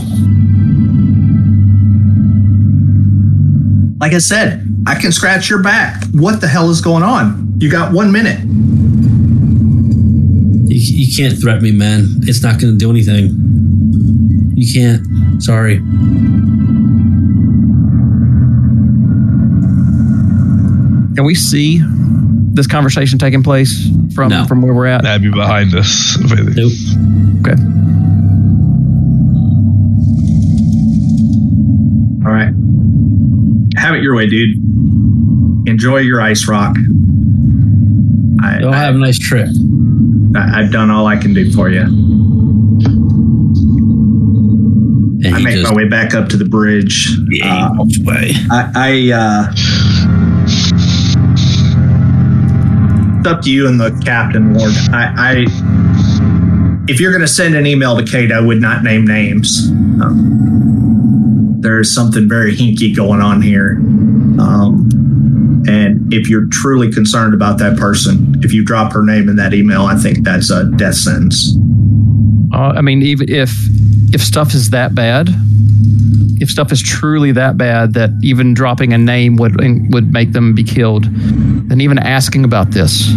Like 3.99 4.13
I 4.13 4.19
said, 4.19 4.65
I 4.88 4.95
can 4.95 5.11
scratch 5.11 5.49
your 5.49 5.61
back. 5.61 6.03
What 6.13 6.41
the 6.41 6.47
hell 6.47 6.69
is 6.69 6.82
going 6.82 7.03
on? 7.03 7.53
You 7.59 7.69
got 7.69 7.93
one 7.93 8.11
minute. 8.11 8.39
You, 10.80 11.05
you 11.05 11.15
can't 11.15 11.39
threaten 11.39 11.63
me, 11.63 11.71
man. 11.71 12.07
It's 12.23 12.41
not 12.41 12.59
going 12.59 12.71
to 12.73 12.77
do 12.77 12.89
anything. 12.89 14.53
You 14.55 14.73
can't. 14.73 15.41
Sorry. 15.43 15.80
Can 21.15 21.25
we 21.25 21.36
see 21.36 21.82
this 22.53 22.67
conversation 22.67 23.19
taking 23.19 23.43
place 23.43 23.89
from 24.15 24.30
No. 24.30 24.45
from 24.45 24.61
where 24.61 24.73
we're 24.73 24.86
at? 24.86 25.03
That'd 25.03 25.21
be 25.21 25.30
behind 25.32 25.75
us. 25.75 26.17
Nope. 26.19 26.71
Okay. 27.41 27.61
All 32.25 32.32
right. 32.34 32.53
Have 33.77 33.95
it 33.95 34.01
your 34.03 34.15
way, 34.15 34.27
dude. 34.27 34.57
Enjoy 35.67 35.97
your 35.97 36.21
ice 36.21 36.47
rock. 36.47 36.75
I, 38.41 38.59
Y'all 38.61 38.71
have 38.71 38.95
a 38.95 38.97
nice 38.97 39.19
trip. 39.19 39.49
I, 40.36 40.61
I've 40.61 40.71
done 40.71 40.89
all 40.91 41.07
I 41.07 41.17
can 41.17 41.34
do 41.34 41.51
for 41.51 41.69
you. 41.69 41.82
And 45.21 45.36
I 45.36 45.39
make 45.39 45.55
just 45.55 45.69
my 45.69 45.75
way 45.75 45.88
back 45.88 46.13
up 46.13 46.30
to 46.30 46.38
the 46.38 46.45
bridge. 46.45 47.09
yeah, 47.30 47.67
Uh, 47.67 47.86
away. 48.01 48.34
I, 48.49 48.71
I 48.75 49.11
uh, 49.13 49.51
it's 53.19 53.27
up 53.27 53.41
to 53.41 53.51
you 53.51 53.67
and 53.67 53.80
the 53.80 53.91
captain, 54.03 54.53
Ward. 54.53 54.71
I, 54.91 55.13
I 55.17 55.45
if 56.89 56.99
you're 56.99 57.11
going 57.11 57.21
to 57.21 57.27
send 57.27 57.55
an 57.55 57.67
email 57.67 57.97
to 57.97 58.03
Kate, 58.03 58.32
I 58.32 58.39
would 58.39 58.61
not 58.61 58.84
name 58.84 59.05
names. 59.05 59.69
Um, 60.01 61.57
there's 61.59 61.93
something 61.93 62.30
very 62.30 62.55
hinky 62.55 62.95
going 62.95 63.21
on 63.21 63.41
here. 63.41 63.77
Um, 64.39 64.89
and 65.67 66.13
if 66.13 66.30
you're 66.30 66.47
truly 66.47 66.91
concerned 66.91 67.34
about 67.34 67.57
that 67.59 67.77
person, 67.77 68.28
if 68.42 68.54
you 68.54 68.64
drop 68.64 68.94
her 68.94 69.04
name 69.04 69.30
in 69.30 69.36
that 69.38 69.54
email, 69.54 69.84
I 69.84 69.96
think 69.96 70.24
that's 70.24 70.50
a 70.50 70.66
death 70.72 70.96
sentence. 70.96 71.56
Uh, 72.54 72.74
I 72.76 72.82
mean, 72.82 73.02
even 73.02 73.30
if 73.30 73.52
if 74.14 74.22
stuff 74.22 74.54
is 74.54 74.72
that 74.72 74.96
bad, 74.96 75.30
if 76.42 76.50
stuff 76.50 76.72
is 76.72 76.82
truly 76.82 77.32
that 77.34 77.58
bad 77.58 77.94
that 77.94 78.10
even 78.24 78.54
dropping 78.54 78.94
a 78.94 78.98
name 78.98 79.36
would 79.36 79.56
would 79.94 80.12
make 80.12 80.32
them 80.32 80.54
be 80.54 80.64
killed, 80.64 81.06
then 81.70 81.82
even 81.82 82.00
asking 82.00 82.44
about 82.44 82.72
this 82.72 83.10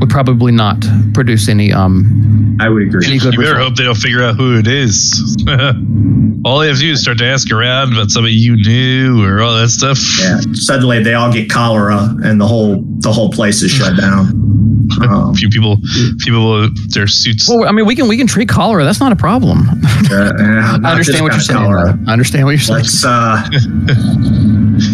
would 0.00 0.10
probably 0.10 0.52
not 0.52 0.84
produce 1.14 1.48
any 1.48 1.72
um 1.72 2.56
I 2.60 2.68
would 2.68 2.82
agree. 2.82 3.06
any 3.06 3.18
good 3.18 3.34
You 3.34 3.40
better 3.40 3.54
result. 3.54 3.68
hope 3.70 3.76
they 3.76 3.84
don't 3.84 3.94
figure 3.96 4.22
out 4.22 4.36
who 4.36 4.58
it 4.58 4.66
is. 4.66 5.36
all 6.44 6.58
they 6.60 6.68
have 6.68 6.76
to 6.76 6.82
do 6.82 6.92
is 6.92 7.02
start 7.02 7.18
to 7.18 7.24
ask 7.26 7.50
around 7.52 7.92
about 7.92 8.10
somebody 8.10 8.34
you 8.34 8.56
knew 8.56 9.24
or 9.24 9.40
all 9.42 9.54
that 9.60 9.68
stuff. 9.68 9.98
Yeah. 10.20 10.40
Suddenly 10.54 11.02
they 11.02 11.14
all 11.14 11.32
get 11.32 11.50
cholera 11.50 12.14
and 12.24 12.40
the 12.40 12.46
whole 12.46 12.82
the 12.98 13.12
whole 13.12 13.30
place 13.30 13.62
is 13.62 13.70
shut 13.70 13.96
down. 13.96 14.44
Um, 15.02 15.30
A 15.30 15.34
few 15.34 15.50
people, 15.50 15.76
people 16.18 16.60
with 16.62 16.94
their 16.94 17.06
suits. 17.06 17.46
Well, 17.46 17.68
I 17.68 17.72
mean, 17.72 17.84
we 17.84 17.94
can 17.94 18.08
we 18.08 18.16
can 18.16 18.26
treat 18.26 18.48
cholera. 18.48 18.84
That's 18.86 19.00
not 19.00 19.12
a 19.12 19.16
problem. 19.16 19.68
uh, 19.68 19.74
not 20.80 20.82
I 20.82 20.96
this 20.96 21.10
understand 21.10 21.24
what 21.24 21.32
you're 21.34 21.40
saying. 21.42 22.06
I 22.08 22.12
understand 22.12 22.44
what 22.46 22.50
you're 22.52 22.58
saying. 22.58 22.78
Let's. 22.78 23.04
Uh, 23.04 23.44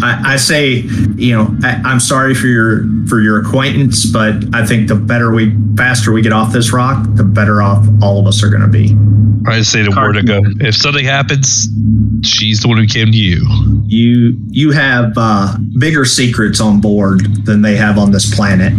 I, 0.03 0.33
I 0.33 0.35
say, 0.37 0.83
you 1.15 1.35
know, 1.35 1.55
I, 1.63 1.81
I'm 1.83 1.99
sorry 1.99 2.33
for 2.33 2.47
your 2.47 2.83
for 3.07 3.21
your 3.21 3.39
acquaintance, 3.39 4.05
but 4.05 4.35
I 4.53 4.65
think 4.65 4.87
the 4.87 4.95
better 4.95 5.31
we, 5.33 5.55
faster 5.75 6.11
we 6.11 6.21
get 6.21 6.33
off 6.33 6.51
this 6.53 6.71
rock, 6.73 7.05
the 7.15 7.23
better 7.23 7.61
off 7.61 7.85
all 8.01 8.19
of 8.19 8.27
us 8.27 8.43
are 8.43 8.49
going 8.49 8.61
to 8.61 8.67
be. 8.67 8.95
I 9.47 9.61
say 9.61 9.83
to 9.83 9.91
War 9.91 10.11
to 10.11 10.23
go. 10.23 10.41
If 10.59 10.75
something 10.75 11.05
happens, 11.05 11.67
she's 12.23 12.61
the 12.61 12.67
one 12.67 12.77
who 12.77 12.87
came 12.87 13.11
to 13.11 13.17
you. 13.17 13.45
You 13.85 14.37
you 14.49 14.71
have 14.71 15.13
uh, 15.17 15.55
bigger 15.77 16.05
secrets 16.05 16.59
on 16.59 16.81
board 16.81 17.45
than 17.45 17.61
they 17.61 17.75
have 17.75 17.97
on 17.97 18.11
this 18.11 18.33
planet. 18.33 18.73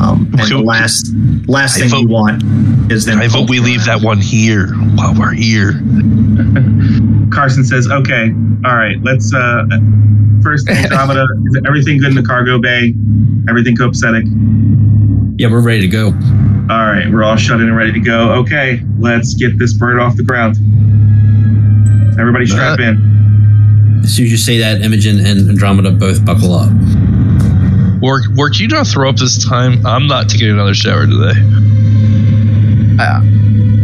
Um, 0.00 0.28
and 0.36 0.48
the 0.50 0.62
last 0.64 1.12
last 1.46 1.76
I 1.76 1.80
thing 1.80 1.90
vote- 1.90 2.00
you 2.00 2.08
want 2.08 2.42
is 2.90 3.04
them. 3.04 3.20
I 3.20 3.28
vote 3.28 3.48
we 3.48 3.60
leave 3.60 3.84
that 3.84 4.02
one 4.02 4.20
here 4.20 4.68
while 4.96 5.14
we're 5.14 5.32
here. 5.32 5.72
Carson 7.32 7.64
says, 7.64 7.88
"Okay, 7.88 8.32
all 8.64 8.76
right. 8.76 8.96
Let's 9.02 9.32
uh, 9.32 9.64
first 10.44 10.68
Andromeda. 10.68 11.26
is 11.46 11.60
everything 11.66 11.98
good 11.98 12.10
in 12.10 12.14
the 12.14 12.22
cargo 12.22 12.60
bay? 12.60 12.94
Everything 13.48 13.76
copacetic? 13.76 14.24
Yeah, 15.40 15.50
we're 15.50 15.62
ready 15.62 15.80
to 15.80 15.88
go. 15.88 16.06
All 16.70 16.86
right, 16.86 17.06
we're 17.10 17.24
all 17.24 17.36
shut 17.36 17.60
in 17.60 17.68
and 17.68 17.76
ready 17.76 17.92
to 17.92 18.00
go. 18.00 18.32
Okay, 18.34 18.80
let's 18.98 19.34
get 19.34 19.58
this 19.58 19.72
bird 19.72 19.98
off 19.98 20.16
the 20.16 20.22
ground. 20.22 20.56
Everybody 22.20 22.44
uh, 22.44 22.48
strap 22.48 22.78
in. 22.78 24.02
As 24.04 24.14
soon 24.14 24.26
as 24.26 24.30
you 24.30 24.36
say 24.36 24.58
that, 24.58 24.82
Imogen 24.82 25.18
and 25.18 25.48
Andromeda 25.48 25.90
both 25.90 26.24
buckle 26.24 26.54
up. 26.54 26.70
Work, 28.00 28.26
work. 28.36 28.60
You 28.60 28.68
don't 28.68 28.86
throw 28.86 29.08
up 29.08 29.16
this 29.16 29.42
time. 29.44 29.84
I'm 29.86 30.06
not 30.06 30.28
taking 30.28 30.50
another 30.50 30.74
shower 30.74 31.06
today. 31.06 31.40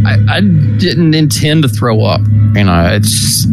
I, 0.06 0.16
I 0.28 0.40
didn't 0.40 1.14
intend 1.14 1.62
to 1.62 1.68
throw 1.68 2.04
up. 2.04 2.20
You 2.54 2.64
know, 2.64 2.90
it's 2.92 3.46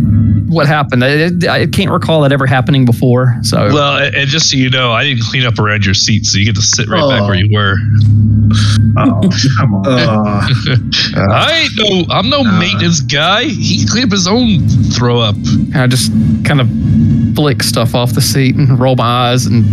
what 0.47 0.67
happened. 0.67 1.03
I, 1.03 1.27
I 1.49 1.65
can't 1.67 1.91
recall 1.91 2.21
that 2.21 2.31
ever 2.31 2.45
happening 2.47 2.85
before. 2.85 3.35
So 3.43 3.57
Well, 3.73 3.97
and 3.97 4.15
and 4.15 4.27
just 4.29 4.49
so 4.49 4.57
you 4.57 4.69
know, 4.69 4.91
I 4.91 5.03
didn't 5.03 5.23
clean 5.23 5.43
up 5.45 5.59
around 5.59 5.85
your 5.85 5.93
seat, 5.93 6.25
so 6.25 6.37
you 6.37 6.45
get 6.45 6.55
to 6.55 6.61
sit 6.61 6.87
right 6.87 6.99
back 7.09 7.21
Oh. 7.21 7.27
where 7.27 7.35
you 7.35 7.49
were. 7.53 7.75
Oh, 8.99 9.29
come 9.57 9.74
on. 9.75 9.87
Uh, 9.87 10.47
I 11.32 11.67
ain't 11.69 11.74
no, 12.07 12.13
I'm 12.13 12.29
no 12.29 12.39
Uh. 12.41 12.59
maintenance 12.59 13.01
guy. 13.01 13.43
He 13.45 13.86
cleaned 13.86 14.05
up 14.07 14.11
his 14.11 14.28
own 14.28 14.67
throw 14.91 15.19
up. 15.19 15.36
I 15.75 15.87
just 15.87 16.11
kind 16.43 16.61
of 16.61 16.69
flick 17.36 17.61
stuff 17.61 17.93
off 17.93 18.13
the 18.13 18.21
seat 18.21 18.55
and 18.55 18.79
roll 18.79 18.95
my 18.95 19.29
eyes 19.32 19.45
and 19.45 19.65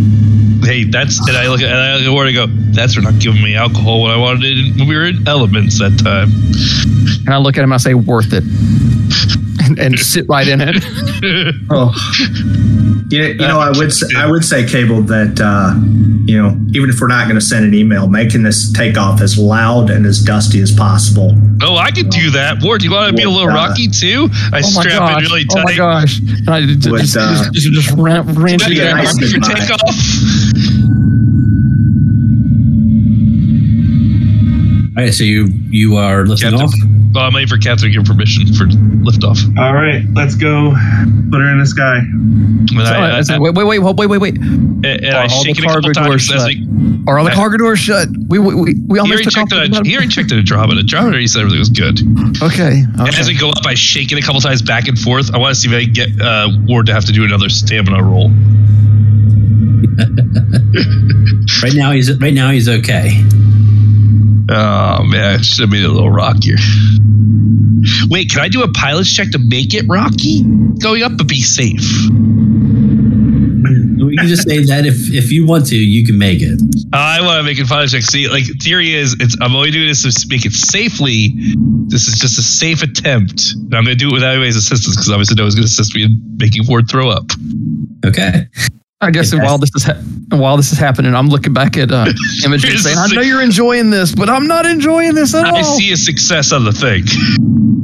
Hey, 0.63 0.83
that's 0.83 1.19
and 1.27 1.37
I 1.37 1.47
look 1.47 1.61
at 1.61 1.69
and 1.69 1.77
I 1.77 1.95
look 1.97 2.05
at 2.07 2.13
where 2.13 2.25
to 2.25 2.33
go. 2.33 2.45
That's 2.47 2.93
for 2.95 3.01
not 3.01 3.17
giving 3.19 3.41
me 3.41 3.55
alcohol 3.55 4.01
when 4.03 4.11
I 4.11 4.17
wanted 4.17 4.43
it 4.57 4.75
when 4.77 4.87
we 4.87 4.95
were 4.95 5.05
in 5.05 5.27
elements 5.27 5.79
that 5.79 5.97
time. 6.03 6.29
and 7.25 7.33
I 7.33 7.37
look 7.37 7.57
at 7.57 7.63
him 7.63 7.71
I 7.73 7.77
say, 7.77 7.93
"Worth 7.93 8.33
it," 8.33 8.43
and, 9.65 9.79
and 9.79 9.99
sit 9.99 10.25
right 10.29 10.47
in 10.47 10.61
it. 10.61 10.83
Oh, 11.69 11.91
you 13.09 13.19
know, 13.19 13.27
you 13.27 13.35
know, 13.35 13.59
I 13.59 13.69
would 13.71 13.91
say, 13.91 14.07
I 14.15 14.29
would 14.29 14.43
say, 14.43 14.65
Cable, 14.67 15.01
that 15.03 15.39
uh, 15.41 15.73
you 16.25 16.41
know, 16.41 16.49
even 16.73 16.89
if 16.89 16.99
we're 17.01 17.07
not 17.07 17.25
going 17.25 17.35
to 17.39 17.45
send 17.45 17.65
an 17.65 17.73
email, 17.73 18.07
making 18.07 18.43
this 18.43 18.71
takeoff 18.71 19.21
as 19.21 19.37
loud 19.37 19.89
and 19.89 20.05
as 20.05 20.19
dusty 20.19 20.61
as 20.61 20.71
possible. 20.71 21.33
oh, 21.63 21.77
I 21.77 21.91
could 21.91 22.09
do 22.09 22.29
that. 22.31 22.61
Ward, 22.63 22.81
do 22.81 22.87
you 22.87 22.93
want 22.93 23.09
to 23.09 23.15
be 23.15 23.23
a 23.23 23.29
little 23.29 23.49
Uh, 23.49 23.53
rocky 23.55 23.87
too? 23.87 24.29
I 24.53 24.57
Oh 24.57 24.61
my 24.61 24.61
strap 24.61 24.99
gosh! 24.99 25.23
it 25.23 25.25
really 25.29 25.45
tight. 25.45 25.57
Oh 25.57 25.63
my 25.63 25.71
tight. 25.71 25.77
gosh! 25.77 26.19
And 26.19 26.49
I 26.49 26.61
just, 26.65 26.91
With, 26.91 27.01
just, 27.01 27.17
uh, 27.17 27.29
just, 27.51 27.53
just, 27.53 27.71
just 27.73 27.91
ran, 27.97 28.25
ran 28.35 28.57
That'd 28.57 28.67
you 28.67 28.67
be 28.69 28.75
Yeah, 28.75 28.83
down. 28.89 28.97
nice. 28.97 29.13
perfect 29.17 29.33
for 29.33 29.39
Mine. 29.39 29.55
takeoff. 29.57 29.81
All 34.97 35.03
right, 35.03 35.13
so 35.13 35.23
you 35.25 35.49
you 35.69 35.97
are 35.97 36.25
lifting 36.25 36.51
Captain. 36.51 36.67
off. 36.67 36.73
Well, 37.15 37.23
I'm 37.23 37.33
waiting 37.33 37.47
for 37.47 37.57
Catherine 37.57 37.93
to 37.93 37.97
give 37.97 38.05
permission 38.05 38.45
for 38.53 38.65
liftoff. 38.65 39.39
All 39.57 39.73
right, 39.73 40.03
let's 40.13 40.35
go. 40.35 40.71
Put 41.31 41.39
her 41.39 41.49
in 41.51 41.59
the 41.59 41.65
sky. 41.65 41.99
And 41.99 42.69
So, 42.69 42.77
I, 42.83 43.17
I 43.19 43.21
said, 43.21 43.39
wait, 43.39 43.55
wait, 43.55 43.63
wait, 43.63 43.79
wait, 43.79 44.07
wait, 44.09 44.17
wait! 44.19 44.37
Uh, 44.37 44.41
and 44.87 45.05
I 45.07 45.19
Are 45.19 45.21
all 45.23 45.29
shake 45.29 45.55
the 45.55 45.63
it 45.63 45.65
a 45.65 45.67
couple 45.75 45.93
cargo 45.93 46.09
doors 46.09 46.29
as 46.31 46.41
shut? 46.41 46.47
we- 46.49 47.03
Are 47.07 47.17
all 47.17 47.23
the 47.23 47.31
Yeah. 47.31 47.35
cargo 47.35 47.57
doors 47.57 47.79
shut? 47.79 48.09
We 48.27 48.37
we, 48.39 48.53
we, 48.53 48.73
we 48.87 48.99
almost 48.99 49.13
already 49.13 49.23
took 49.23 49.37
off. 49.43 49.49
checked 49.49 49.71
the- 49.71 49.79
it. 49.79 49.85
He 49.85 49.95
already 49.95 50.09
checked 50.09 50.31
it. 50.33 50.37
Andromeda. 50.39 50.81
Andromeda. 50.81 51.17
He 51.19 51.27
said 51.27 51.39
everything 51.39 51.59
was 51.59 51.69
good. 51.69 51.99
Okay. 52.43 52.83
And 52.83 53.07
as 53.07 53.19
okay. 53.21 53.27
we 53.27 53.37
go 53.39 53.49
up, 53.49 53.65
I 53.65 53.75
shake 53.75 54.11
it 54.11 54.17
a 54.17 54.21
couple 54.21 54.41
times 54.41 54.61
back 54.61 54.89
and 54.89 54.99
forth. 54.99 55.33
I 55.33 55.37
want 55.37 55.55
to 55.55 55.61
see 55.61 55.69
if 55.69 55.73
I 55.73 55.85
can 55.85 55.93
get 55.93 56.09
uh, 56.21 56.49
Ward 56.67 56.87
to 56.87 56.93
have 56.93 57.05
to 57.05 57.13
do 57.13 57.23
another 57.23 57.47
stamina 57.47 58.03
roll. 58.03 58.29
Right 61.63 61.73
now 61.73 61.91
he's 61.91 62.11
right 62.19 62.33
now 62.33 62.51
he's 62.51 62.67
okay. 62.67 63.23
Oh 64.49 65.03
man, 65.03 65.41
should 65.41 65.61
have 65.61 65.69
made 65.71 65.83
it 65.83 65.89
a 65.89 65.93
little 65.93 66.11
rockier. 66.11 66.57
Wait, 68.09 68.29
can 68.29 68.41
I 68.41 68.49
do 68.49 68.63
a 68.63 68.71
pilot's 68.71 69.13
check 69.13 69.31
to 69.31 69.39
make 69.39 69.73
it 69.73 69.85
rocky? 69.87 70.43
Going 70.79 71.03
up, 71.03 71.17
but 71.17 71.27
be 71.27 71.41
safe. 71.41 72.09
We 74.05 74.17
can 74.17 74.27
just 74.27 74.47
say 74.47 74.63
that 74.65 74.85
if 74.85 75.11
if 75.11 75.31
you 75.31 75.45
want 75.45 75.65
to, 75.67 75.75
you 75.75 76.05
can 76.05 76.17
make 76.17 76.39
it. 76.41 76.61
I 76.93 77.21
want 77.21 77.39
to 77.39 77.43
make 77.43 77.57
it 77.59 77.65
fun 77.65 77.87
check. 77.87 78.03
See, 78.03 78.27
like 78.27 78.43
theory 78.61 78.93
is, 78.93 79.15
it's 79.19 79.35
I'm 79.41 79.55
only 79.55 79.71
doing 79.71 79.87
this 79.87 80.03
to 80.03 80.27
make 80.29 80.45
it 80.45 80.53
safely. 80.53 81.33
This 81.87 82.07
is 82.07 82.19
just 82.19 82.37
a 82.37 82.41
safe 82.41 82.83
attempt. 82.83 83.41
And 83.55 83.73
I'm 83.73 83.83
going 83.83 83.97
to 83.97 84.03
do 84.03 84.09
it 84.09 84.13
without 84.13 84.31
anybody's 84.31 84.55
assistance 84.55 84.95
because 84.95 85.09
obviously 85.09 85.35
no 85.35 85.43
one's 85.43 85.55
going 85.55 85.63
to 85.63 85.71
assist 85.71 85.95
me 85.95 86.03
in 86.03 86.21
making 86.37 86.63
Ford 86.63 86.85
throw 86.89 87.09
up. 87.09 87.25
Okay. 88.05 88.47
I 89.01 89.11
guess 89.11 89.33
Yes. 89.33 89.43
while 89.43 89.57
this 89.57 89.71
is 89.75 89.83
ha- 89.83 89.97
while 90.31 90.55
this 90.57 90.71
is 90.71 90.77
happening, 90.79 91.13
I'm 91.15 91.27
looking 91.27 91.51
back 91.53 91.75
at 91.77 91.91
uh, 91.91 92.05
Imogen 92.45 92.69
Here's 92.69 92.83
saying, 92.83 92.97
"I 92.97 93.07
know 93.07 93.21
you're 93.21 93.41
enjoying 93.41 93.89
this, 93.89 94.15
but 94.15 94.29
I'm 94.29 94.47
not 94.47 94.65
enjoying 94.65 95.15
this 95.15 95.35
at 95.35 95.45
all." 95.45 95.55
I 95.55 95.61
see 95.63 95.91
a 95.91 95.97
success 95.97 96.51
on 96.53 96.63
the 96.63 96.71
thing. 96.71 97.03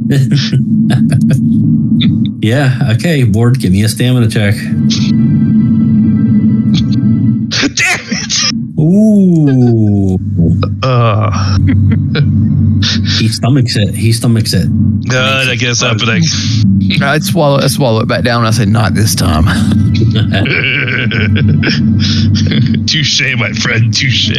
yeah. 2.42 2.92
Okay. 2.94 3.24
Ward, 3.24 3.58
give 3.60 3.72
me 3.72 3.82
a 3.82 3.88
stamina 3.88 4.28
check. 4.28 4.54
Damn 7.62 8.00
it! 8.00 8.01
Ooh. 8.82 10.18
Uh, 10.82 11.58
He 13.18 13.28
stomachs 13.28 13.76
it. 13.76 13.94
He 13.94 14.12
stomachs 14.12 14.52
it. 14.52 14.68
God, 15.08 15.48
I 15.48 15.54
guess 15.54 15.82
I'm 15.82 15.96
happening. 15.98 16.22
I'd 17.00 17.22
swallow, 17.22 17.58
I 17.58 17.68
swallow 17.68 18.00
it 18.00 18.08
back 18.08 18.24
down. 18.24 18.40
And 18.40 18.48
I 18.48 18.50
say, 18.50 18.64
"Not 18.64 18.94
this 18.94 19.14
time." 19.14 19.44
touche, 22.86 23.22
my 23.36 23.52
friend. 23.52 23.94
Touche. 23.94 24.30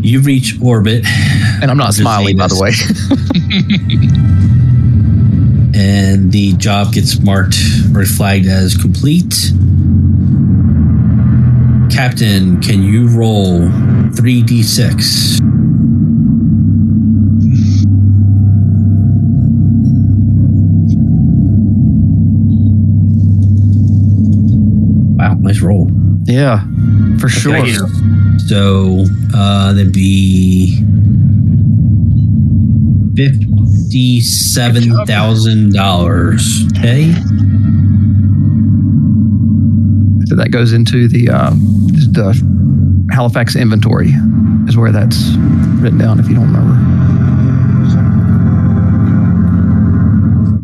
You 0.00 0.20
reach 0.20 0.58
orbit, 0.62 1.04
And 1.04 1.70
I'm 1.70 1.76
not 1.76 1.92
smiling, 1.92 2.38
by 2.38 2.46
the 2.46 2.58
way. 2.58 2.70
and 5.78 6.32
the 6.32 6.54
job 6.54 6.94
gets 6.94 7.20
marked 7.20 7.56
or 7.94 8.06
flagged 8.06 8.46
as 8.46 8.74
complete. 8.76 9.34
Captain, 11.90 12.60
can 12.60 12.82
you 12.82 13.08
roll 13.08 13.60
3d6? 14.10 15.40
Wow, 25.18 25.34
nice 25.40 25.60
roll. 25.60 25.90
yeah, 26.24 26.64
for 27.18 27.28
sure. 27.28 27.66
So 28.38 29.04
uh, 29.34 29.72
that'd 29.72 29.92
be 29.92 30.76
fifty-seven 33.16 35.06
thousand 35.06 35.72
dollars. 35.72 36.64
Okay. 36.76 37.14
That 40.36 40.50
goes 40.50 40.72
into 40.72 41.08
the 41.08 41.28
uh, 41.28 41.50
the 41.50 43.08
Halifax 43.12 43.56
inventory, 43.56 44.12
is 44.68 44.76
where 44.76 44.92
that's 44.92 45.34
written 45.80 45.98
down. 45.98 46.20
If 46.20 46.28
you 46.28 46.34
don't 46.34 46.46
remember. 46.52 46.76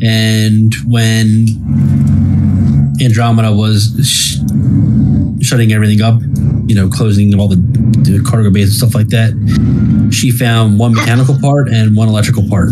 And 0.05 0.75
when 0.87 1.47
Andromeda 3.01 3.53
was 3.53 3.95
sh- 4.03 4.39
shutting 5.47 5.73
everything 5.73 6.03
up, 6.03 6.21
you 6.67 6.75
know, 6.75 6.89
closing 6.89 7.39
all 7.39 7.47
the, 7.47 7.57
the 7.57 8.21
cargo 8.29 8.51
bays 8.51 8.69
and 8.69 8.75
stuff 8.77 8.95
like 8.97 9.09
that, 9.09 9.33
she 10.13 10.33
found 10.33 10.81
one 10.81 10.95
mechanical 10.95 11.39
part 11.41 11.69
and 11.69 11.97
one 11.97 12.09
electrical 12.09 12.49
part. 12.49 12.71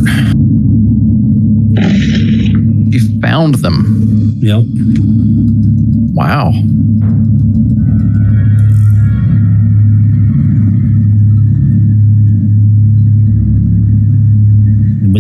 You 2.93 3.21
found 3.21 3.57
them. 3.57 4.35
Yep. 4.41 4.65
Wow. 6.13 6.53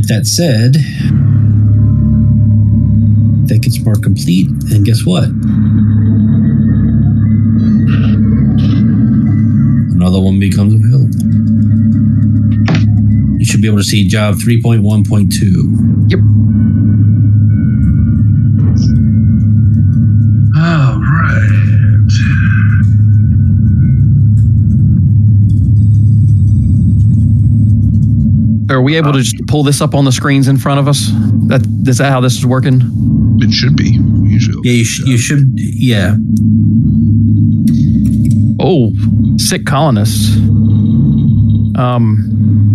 With 0.00 0.08
that 0.08 0.26
said, 0.26 0.72
that 3.48 3.60
gets 3.60 3.78
more 3.84 3.96
complete. 3.96 4.48
And 4.72 4.84
guess 4.84 5.04
what? 5.04 5.24
Another 9.94 10.20
one 10.20 10.38
becomes 10.38 10.72
available. 10.74 11.10
You 13.38 13.44
should 13.44 13.60
be 13.60 13.68
able 13.68 13.78
to 13.78 13.84
see 13.84 14.08
job 14.08 14.36
3.1.2. 14.36 16.10
Yep. 16.10 16.20
Are 28.70 28.80
we 28.80 28.96
able 28.96 29.12
to 29.12 29.18
just 29.18 29.44
pull 29.48 29.64
this 29.64 29.80
up 29.80 29.96
on 29.96 30.04
the 30.04 30.12
screens 30.12 30.46
in 30.46 30.56
front 30.56 30.78
of 30.78 30.86
us? 30.86 31.08
That 31.48 31.66
is 31.88 31.98
that 31.98 32.12
how 32.12 32.20
this 32.20 32.36
is 32.36 32.46
working? 32.46 32.80
It 33.40 33.52
should 33.52 33.76
be 33.76 33.98
usually. 34.22 34.60
Yeah, 34.62 34.76
you, 34.76 34.84
sh- 34.84 35.02
you 35.06 35.18
should. 35.18 35.50
Yeah. 35.56 36.14
Oh, 38.60 38.92
sick 39.38 39.66
colonists. 39.66 40.36
Um, 41.76 42.72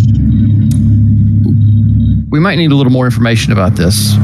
we 2.30 2.42
might 2.42 2.56
need 2.56 2.72
a 2.74 2.76
little 2.76 2.92
more 2.92 3.06
information 3.06 3.54
about 3.54 3.76
this. 3.76 4.16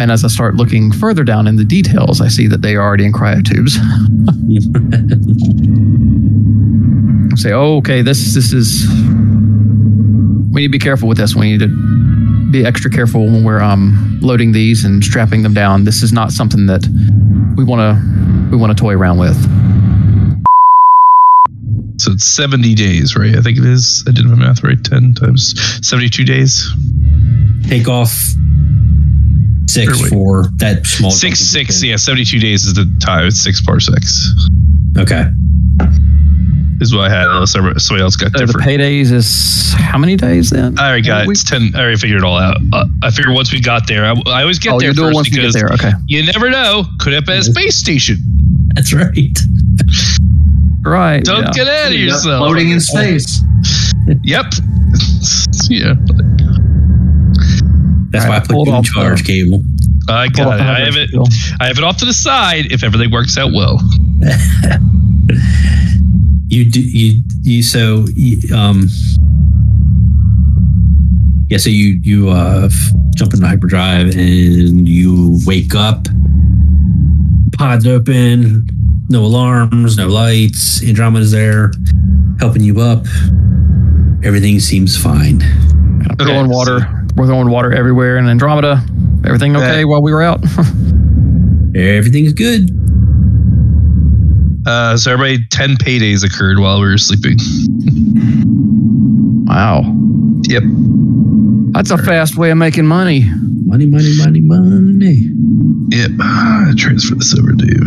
And 0.00 0.10
as 0.10 0.24
I 0.24 0.28
start 0.28 0.54
looking 0.54 0.90
further 0.92 1.24
down 1.24 1.46
in 1.46 1.56
the 1.56 1.64
details, 1.64 2.22
I 2.22 2.28
see 2.28 2.46
that 2.46 2.62
they 2.62 2.76
are 2.76 2.82
already 2.82 3.04
in 3.04 3.12
cryotubes. 3.12 3.76
I 7.38 7.40
say, 7.40 7.52
oh, 7.52 7.76
okay, 7.76 8.02
this 8.02 8.34
this 8.34 8.52
is. 8.52 8.84
We 10.50 10.62
need 10.62 10.68
to 10.68 10.72
be 10.72 10.78
careful 10.80 11.08
with 11.08 11.18
this. 11.18 11.36
We 11.36 11.52
need 11.52 11.60
to 11.60 12.50
be 12.50 12.66
extra 12.66 12.90
careful 12.90 13.26
when 13.26 13.44
we're 13.44 13.60
um, 13.60 14.18
loading 14.20 14.50
these 14.50 14.84
and 14.84 15.04
strapping 15.04 15.44
them 15.44 15.54
down. 15.54 15.84
This 15.84 16.02
is 16.02 16.12
not 16.12 16.32
something 16.32 16.66
that 16.66 16.84
we 17.56 17.62
want 17.62 17.78
to 17.78 18.50
we 18.50 18.56
want 18.56 18.76
to 18.76 18.80
toy 18.80 18.94
around 18.94 19.18
with. 19.18 19.36
So 22.00 22.10
it's 22.12 22.24
70 22.24 22.74
days, 22.74 23.14
right? 23.14 23.36
I 23.36 23.40
think 23.40 23.58
it 23.58 23.64
is. 23.64 24.02
I 24.08 24.10
did 24.10 24.24
my 24.24 24.34
math 24.34 24.64
right. 24.64 24.82
10 24.82 25.14
times 25.14 25.54
72 25.86 26.24
days. 26.24 26.68
Take 27.68 27.86
off 27.86 28.10
six 29.68 30.00
Or 30.02 30.08
for 30.08 30.44
that 30.56 30.86
small. 30.86 31.12
Six, 31.12 31.38
six. 31.38 31.82
Yeah, 31.84 31.96
72 31.96 32.40
days 32.40 32.64
is 32.64 32.74
the 32.74 32.92
time. 33.00 33.26
It's 33.26 33.40
six 33.40 33.60
parsecs. 33.60 34.28
Okay. 34.96 35.30
Is 36.80 36.94
what 36.94 37.10
I 37.10 37.10
had. 37.10 37.26
Unless 37.26 37.52
somebody 37.52 37.78
somebody 37.80 38.02
else 38.04 38.16
got 38.16 38.32
So 38.32 38.38
the 38.38 38.46
different. 38.46 38.66
paydays 38.68 39.10
is 39.12 39.74
how 39.74 39.98
many 39.98 40.16
days 40.16 40.50
then? 40.50 40.78
I 40.78 40.88
already 40.88 41.02
got 41.02 41.22
it. 41.22 41.26
We- 41.26 41.32
It's 41.32 41.42
10. 41.44 41.72
I 41.74 41.80
already 41.80 41.96
figured 41.96 42.20
it 42.20 42.24
all 42.24 42.38
out. 42.38 42.56
Uh, 42.72 42.86
I 43.02 43.10
figured 43.10 43.34
once 43.34 43.52
we 43.52 43.60
got 43.60 43.86
there, 43.88 44.04
I, 44.04 44.14
I 44.26 44.42
always 44.42 44.58
get 44.58 44.74
oh, 44.74 44.80
there 44.80 44.94
first 44.94 45.14
once 45.14 45.28
you 45.28 45.34
get 45.34 45.40
because 45.40 45.54
there. 45.54 45.70
Okay, 45.72 45.92
you 46.06 46.24
never 46.24 46.50
know. 46.50 46.84
Could 47.00 47.14
have 47.14 47.24
been 47.26 47.38
a 47.38 47.42
space 47.42 47.76
station. 47.76 48.18
That's 48.74 48.92
right. 48.92 49.36
right. 50.84 51.24
Don't 51.24 51.44
yeah. 51.44 51.50
get 51.52 51.66
out 51.68 51.88
of 51.88 51.94
yourself. 51.98 52.38
Floating 52.46 52.70
in 52.70 52.80
space. 52.80 53.42
Yep. 54.22 54.46
yeah. 55.68 55.94
That's 58.10 58.24
All 58.24 58.30
why 58.30 58.36
I 58.36 58.40
put 58.40 58.52
hold 58.52 58.68
you 58.68 58.76
in 58.76 58.82
charge, 58.84 59.24
Cable. 59.24 59.62
I 60.08 60.28
got 60.28 60.58
it. 60.58 60.62
I 60.62 60.80
have 60.80 60.96
it. 60.96 61.10
I 61.60 61.66
have 61.66 61.76
it 61.78 61.84
off 61.84 61.98
to 61.98 62.04
the 62.04 62.14
side 62.14 62.72
if 62.72 62.82
everything 62.82 63.10
works 63.10 63.36
out 63.36 63.52
well. 63.52 63.78
You 66.58 66.68
do 66.68 66.80
you 66.80 67.22
you 67.42 67.62
so 67.62 68.04
you, 68.16 68.52
um 68.52 68.88
yeah 71.48 71.58
so 71.58 71.70
you 71.70 72.00
you 72.02 72.30
uh 72.30 72.62
f- 72.68 72.92
jump 73.14 73.32
into 73.32 73.46
hyperdrive 73.46 74.08
and 74.16 74.88
you 74.88 75.38
wake 75.46 75.76
up 75.76 76.08
pods 77.56 77.86
open 77.86 78.66
no 79.08 79.24
alarms 79.24 79.96
no 79.96 80.08
lights 80.08 80.82
andromeda's 80.84 81.30
there 81.30 81.70
helping 82.40 82.62
you 82.64 82.80
up 82.80 83.04
everything 84.24 84.58
seems 84.58 84.96
fine 85.00 85.38
Kind 85.38 86.06
of 86.10 86.20
Okay, 86.20 86.24
throwing 86.32 86.50
water. 86.50 87.06
We're 87.16 87.26
throwing 87.26 87.50
water 87.50 87.72
everywhere 87.72 88.16
in 88.18 88.26
Andromeda. 88.28 88.82
Everything 89.24 89.56
okay 89.56 89.78
Yeah. 89.80 89.84
while 89.84 90.02
we 90.02 90.12
were 90.12 90.22
out? 90.22 90.40
everything's 91.76 92.32
good 92.32 92.70
Uh, 94.68 94.96
so 94.98 95.10
everybody, 95.12 95.38
10 95.50 95.76
paydays 95.76 96.22
occurred 96.24 96.58
while 96.58 96.78
we 96.78 96.86
were 96.88 96.98
sleeping. 96.98 97.38
wow, 99.46 99.80
Yep. 100.46 100.62
that's 101.72 101.90
a 101.90 101.96
fast 101.96 102.36
way 102.36 102.50
of 102.50 102.58
making 102.58 102.86
money. 102.86 103.24
money 103.64 103.86
money 103.86 104.14
money 104.18 104.40
money 104.42 105.32
Yep. 105.90 106.10
Transfer 106.76 107.14
this 107.14 107.34
over 107.38 107.52
to 107.52 107.64
you. 107.66 107.80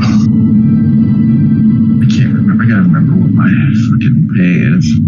I 2.02 2.06
can't 2.10 2.34
remember. 2.34 2.64
I 2.64 2.68
gotta 2.68 2.82
remember 2.82 3.14
what 3.14 3.30
my 3.32 3.48
freaking 3.86 4.28
pay 4.36 4.78
is. 4.78 5.00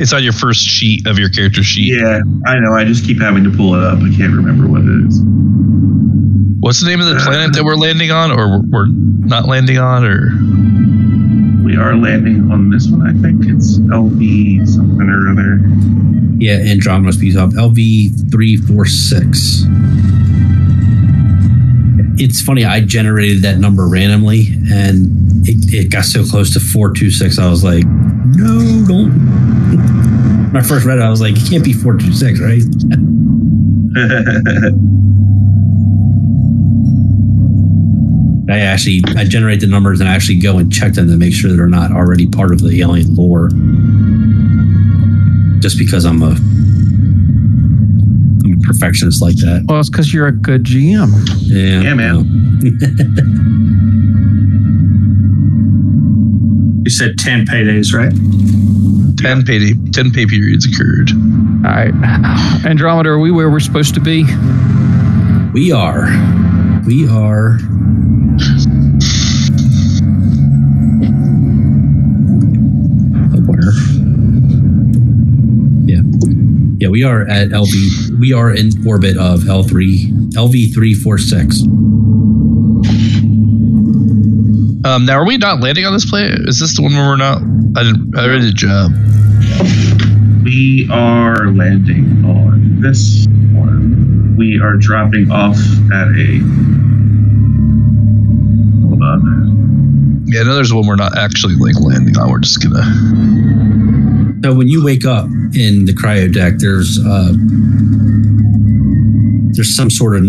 It's 0.00 0.12
on 0.12 0.24
your 0.24 0.32
first 0.32 0.60
sheet 0.60 1.06
of 1.06 1.20
your 1.20 1.28
character 1.28 1.62
sheet. 1.62 1.94
Yeah, 2.00 2.20
I 2.46 2.58
know. 2.58 2.72
I 2.74 2.84
just 2.84 3.04
keep 3.06 3.20
having 3.20 3.44
to 3.44 3.50
pull 3.50 3.74
it 3.76 3.82
up. 3.84 3.98
I 4.00 4.10
can't 4.16 4.34
remember 4.34 4.66
what 4.66 4.82
it 4.82 5.06
is. 5.06 5.22
What's 6.58 6.80
the 6.82 6.88
name 6.88 7.00
of 7.00 7.06
the 7.06 7.20
planet 7.24 7.54
that 7.54 7.62
we're 7.64 7.76
landing 7.76 8.10
on, 8.10 8.32
or 8.32 8.60
we're 8.68 8.88
not 8.88 9.46
landing 9.46 9.78
on, 9.78 10.04
or 10.04 10.30
We 11.66 11.76
are 11.76 11.96
landing 11.96 12.48
on 12.52 12.70
this 12.70 12.88
one. 12.88 13.02
I 13.02 13.12
think 13.20 13.44
it's 13.44 13.80
LV 13.80 14.68
something 14.68 15.08
or 15.08 15.30
other. 15.30 15.58
Yeah, 16.38 16.58
Andromeda 16.70 17.12
speeds 17.12 17.34
up. 17.34 17.50
LV 17.50 18.30
three 18.30 18.56
four 18.56 18.86
six. 18.86 19.64
It's 22.18 22.40
funny. 22.40 22.64
I 22.64 22.82
generated 22.82 23.42
that 23.42 23.58
number 23.58 23.88
randomly, 23.88 24.46
and 24.70 25.48
it, 25.48 25.74
it 25.74 25.90
got 25.90 26.04
so 26.04 26.24
close 26.24 26.52
to 26.52 26.60
four 26.60 26.92
two 26.92 27.10
six. 27.10 27.36
I 27.36 27.50
was 27.50 27.64
like, 27.64 27.84
no, 27.84 28.86
don't. 28.86 29.10
When 30.46 30.64
I 30.64 30.66
first 30.66 30.86
read 30.86 30.98
it, 30.98 31.02
I 31.02 31.10
was 31.10 31.20
like, 31.20 31.36
it 31.36 31.50
can't 31.50 31.64
be 31.64 31.72
four 31.72 31.96
two 31.96 32.12
six, 32.12 32.38
right? 32.38 32.62
I 38.48 38.60
actually 38.60 39.02
I 39.16 39.24
generate 39.24 39.60
the 39.60 39.66
numbers 39.66 40.00
and 40.00 40.08
I 40.08 40.14
actually 40.14 40.38
go 40.38 40.58
and 40.58 40.72
check 40.72 40.92
them 40.94 41.08
to 41.08 41.16
make 41.16 41.32
sure 41.34 41.50
that 41.50 41.56
they're 41.56 41.66
not 41.68 41.90
already 41.92 42.26
part 42.28 42.52
of 42.52 42.60
the 42.60 42.80
alien 42.80 43.14
lore. 43.16 43.48
Just 45.60 45.78
because 45.78 46.04
I'm 46.04 46.22
a 46.22 46.36
I'm 48.44 48.52
a 48.58 48.66
perfectionist 48.66 49.20
like 49.20 49.36
that. 49.36 49.64
Well, 49.68 49.80
it's 49.80 49.90
because 49.90 50.12
you're 50.14 50.28
a 50.28 50.32
good 50.32 50.62
GM. 50.64 51.10
Yeah, 51.42 51.80
Yeah, 51.82 51.94
man. 51.94 52.24
You 56.84 56.90
said 56.90 57.18
10 57.18 57.46
paydays, 57.46 57.92
right? 57.92 58.12
ten 59.18 59.42
pay 59.44 59.72
ten 59.90 60.10
pay 60.12 60.24
periods 60.26 60.66
occurred? 60.66 61.10
All 61.64 61.72
right. 61.72 61.92
Andromeda, 62.64 63.08
are 63.10 63.18
we 63.18 63.32
where 63.32 63.50
we're 63.50 63.58
supposed 63.58 63.94
to 63.94 64.00
be? 64.00 64.22
We 65.52 65.72
are. 65.72 66.06
We 66.86 67.08
are. 67.08 67.58
Where? 73.46 73.72
Yeah. 75.86 76.02
Yeah, 76.78 76.88
we 76.88 77.04
are 77.04 77.22
at 77.28 77.48
LV. 77.48 78.20
We 78.20 78.32
are 78.32 78.52
in 78.54 78.70
orbit 78.86 79.16
of 79.16 79.40
L3, 79.40 80.32
LV346. 80.34 81.62
Um, 84.84 85.04
now, 85.06 85.18
are 85.18 85.26
we 85.26 85.36
not 85.38 85.60
landing 85.60 85.84
on 85.86 85.92
this 85.94 86.04
planet? 86.08 86.46
Is 86.48 86.60
this 86.60 86.76
the 86.76 86.82
one 86.82 86.94
where 86.94 87.06
we're 87.08 87.16
not? 87.16 87.38
I 87.76 87.82
didn't. 87.82 88.16
I 88.16 88.26
read 88.26 88.42
the 88.42 88.52
job. 88.52 88.92
we 90.44 90.88
are 90.92 91.50
landing 91.50 92.24
on 92.24 92.80
this 92.80 93.26
one. 93.52 94.36
We 94.36 94.60
are 94.60 94.76
dropping 94.76 95.30
off 95.30 95.56
at 95.92 96.08
a. 96.08 96.85
Hold 99.06 99.22
on. 99.22 100.24
Yeah, 100.26 100.40
I 100.40 100.44
know 100.44 100.54
there's 100.56 100.72
one 100.74 100.86
we're 100.86 100.96
not 100.96 101.16
actually 101.16 101.54
like 101.54 101.74
landing 101.80 102.16
on. 102.18 102.30
We're 102.30 102.40
just 102.40 102.60
gonna. 102.62 102.82
So 104.44 104.54
when 104.54 104.68
you 104.68 104.84
wake 104.84 105.04
up 105.06 105.26
in 105.54 105.84
the 105.86 105.92
cryo 105.92 106.32
deck, 106.32 106.54
there's 106.58 106.98
uh, 107.04 107.32
there's 109.54 109.74
some 109.76 109.88
sort 109.90 110.16
of 110.16 110.22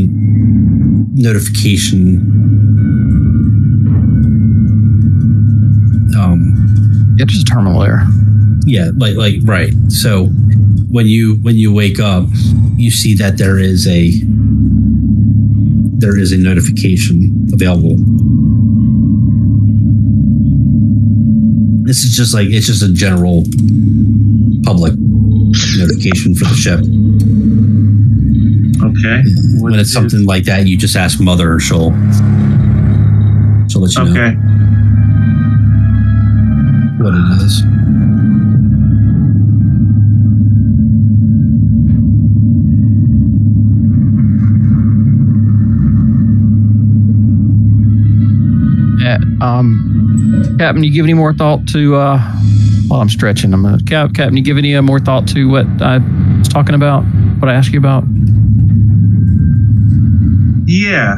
notification. 1.15 2.17
Um, 6.17 7.15
Yeah, 7.17 7.25
just 7.25 7.47
a 7.47 7.51
terminal 7.51 7.81
error. 7.83 8.05
yeah, 8.65 8.89
like 8.97 9.15
like 9.15 9.35
right. 9.43 9.73
So 9.89 10.25
when 10.89 11.07
you 11.07 11.35
when 11.37 11.55
you 11.57 11.73
wake 11.73 11.99
up, 11.99 12.25
you 12.77 12.91
see 12.91 13.13
that 13.15 13.37
there 13.37 13.57
is 13.59 13.87
a 13.87 14.11
there 15.99 16.17
is 16.17 16.31
a 16.31 16.37
notification 16.37 17.47
available. 17.53 17.97
This 21.87 22.03
is 22.03 22.17
just 22.17 22.33
like 22.33 22.47
it's 22.49 22.67
just 22.67 22.83
a 22.83 22.91
general 22.93 23.43
public 24.65 24.93
notification 24.97 26.35
for 26.35 26.43
the 26.43 26.55
ship. 26.55 26.79
Okay. 28.83 29.21
What 29.61 29.71
when 29.71 29.79
it's 29.79 29.87
is- 29.89 29.93
something 29.93 30.25
like 30.25 30.43
that, 30.45 30.67
you 30.67 30.75
just 30.77 30.97
ask 30.97 31.19
mother, 31.21 31.53
and 31.53 31.61
she'll 31.61 31.91
she'll 33.69 33.81
let 33.81 33.95
you 33.95 34.03
know 34.03 34.11
Okay. 34.11 34.35
what 37.01 37.13
it 37.13 37.45
is. 37.45 37.63
Yeah, 48.99 49.17
um, 49.41 49.96
Captain, 50.57 50.83
you 50.83 50.91
give 50.91 51.05
any 51.05 51.13
more 51.13 51.33
thought 51.33 51.67
to? 51.69 51.95
Uh, 51.95 52.19
while 52.87 53.01
I'm 53.01 53.09
stretching, 53.09 53.53
I'm 53.53 53.63
gonna, 53.63 53.79
Cap, 53.83 54.13
Captain, 54.15 54.37
you 54.37 54.43
give 54.43 54.57
any 54.57 54.75
uh, 54.75 54.81
more 54.81 54.99
thought 54.99 55.27
to 55.29 55.49
what 55.49 55.65
I 55.81 55.97
was 56.39 56.47
talking 56.47 56.73
about? 56.73 57.01
What 57.39 57.49
I 57.49 57.53
asked 57.53 57.71
you 57.71 57.79
about? 57.79 58.03
Yeah, 60.69 61.15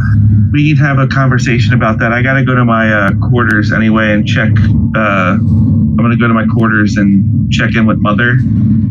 we 0.52 0.68
can 0.70 0.78
have 0.84 1.00
a 1.00 1.08
conversation 1.08 1.74
about 1.74 2.00
that. 2.00 2.12
I 2.12 2.22
got 2.22 2.34
to 2.34 2.46
go 2.46 2.54
to 2.56 2.66
my 2.66 2.92
uh, 2.92 3.12
quarters 3.30 3.72
anyway 3.72 4.14
and 4.14 4.28
check. 4.28 4.52
Uh, 4.96 5.38
I'm 5.40 5.96
going 5.98 6.12
to 6.12 6.18
go 6.18 6.28
to 6.28 6.34
my 6.34 6.46
quarters 6.46 6.98
and 6.98 7.52
check 7.52 7.76
in 7.76 7.86
with 7.86 7.98
Mother. 7.98 8.36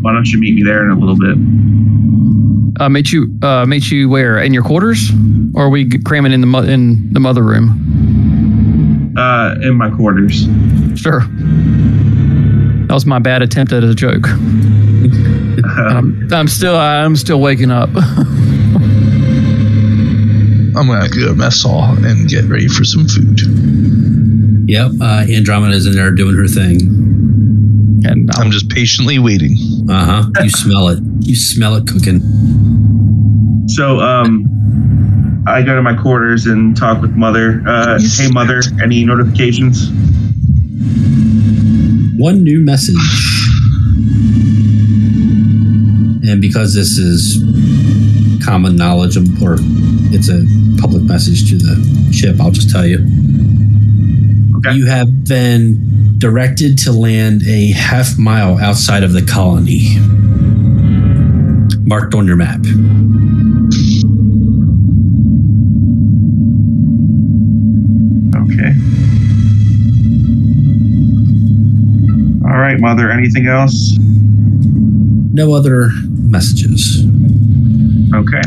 Why 0.01 0.11
don't 0.13 0.27
you 0.27 0.39
meet 0.39 0.55
me 0.55 0.63
there 0.63 0.83
in 0.83 0.91
a 0.91 0.99
little 0.99 1.17
bit? 1.17 2.81
Uh, 2.81 2.89
meet 2.89 3.11
you, 3.11 3.27
uh, 3.41 3.65
meet 3.65 3.89
you 3.91 4.09
where? 4.09 4.37
In 4.39 4.53
your 4.53 4.63
quarters, 4.63 5.09
or 5.53 5.65
are 5.65 5.69
we 5.69 5.89
cramming 5.99 6.31
in 6.33 6.41
the 6.41 6.47
mo- 6.47 6.63
in 6.63 7.13
the 7.13 7.19
mother 7.19 7.43
room? 7.43 7.85
Uh, 9.17 9.55
in 9.61 9.75
my 9.75 9.89
quarters. 9.89 10.43
Sure. 10.99 11.21
That 12.87 12.93
was 12.93 13.05
my 13.05 13.19
bad 13.19 13.41
attempt 13.41 13.71
at 13.73 13.83
a 13.83 13.93
joke. 13.95 14.27
I'm, 14.29 16.27
I'm 16.31 16.47
still, 16.47 16.75
I'm 16.77 17.15
still 17.15 17.39
waking 17.41 17.71
up. 17.71 17.89
I'm 20.75 20.87
gonna 20.87 21.09
go 21.09 21.27
to 21.27 21.35
mess 21.35 21.63
hall 21.63 21.93
and 22.05 22.29
get 22.29 22.45
ready 22.45 22.67
for 22.67 22.85
some 22.85 23.05
food. 23.07 23.41
Yep, 24.69 24.91
uh, 25.01 25.25
Andromeda's 25.29 25.85
in 25.87 25.93
there 25.93 26.11
doing 26.11 26.35
her 26.35 26.47
thing. 26.47 26.79
and 28.05 28.29
I'm 28.35 28.43
I'm 28.45 28.51
just 28.51 28.69
patiently 28.69 29.19
waiting. 29.19 29.57
Uh 29.89 30.23
huh. 30.23 30.29
You 30.43 30.49
smell 30.49 30.87
it. 30.89 30.99
You 31.21 31.35
smell 31.35 31.75
it 31.75 31.85
cooking. 31.87 32.21
So, 33.67 33.99
um, 33.99 34.45
I 35.47 35.61
go 35.63 35.75
to 35.75 35.81
my 35.81 35.95
quarters 35.95 36.45
and 36.45 36.75
talk 36.75 37.01
with 37.01 37.11
Mother. 37.15 37.63
Uh, 37.65 37.99
hey, 37.99 38.29
Mother, 38.31 38.61
any 38.83 39.03
notifications? 39.05 39.89
One 42.17 42.43
new 42.43 42.59
message. 42.59 42.95
And 46.29 46.41
because 46.41 46.75
this 46.75 46.97
is 46.97 47.43
common 48.45 48.75
knowledge, 48.75 49.17
or 49.41 49.57
it's 50.11 50.29
a 50.29 50.43
public 50.81 51.03
message 51.03 51.49
to 51.49 51.57
the 51.57 52.13
ship, 52.13 52.39
I'll 52.39 52.51
just 52.51 52.69
tell 52.69 52.85
you. 52.85 52.97
Okay. 54.57 54.75
You 54.75 54.87
have 54.87 55.25
been 55.25 56.17
directed 56.19 56.77
to 56.79 56.91
land 56.91 57.43
a 57.47 57.71
half 57.71 58.17
mile 58.17 58.59
outside 58.59 59.03
of 59.03 59.13
the 59.13 59.21
colony, 59.21 59.97
marked 61.87 62.13
on 62.13 62.27
your 62.27 62.35
map. 62.35 62.59
All 72.59 72.65
right, 72.65 72.77
Mother, 72.77 73.09
anything 73.09 73.47
else? 73.47 73.97
No 73.97 75.53
other 75.53 75.91
messages. 76.17 77.05
Okay. 78.13 78.41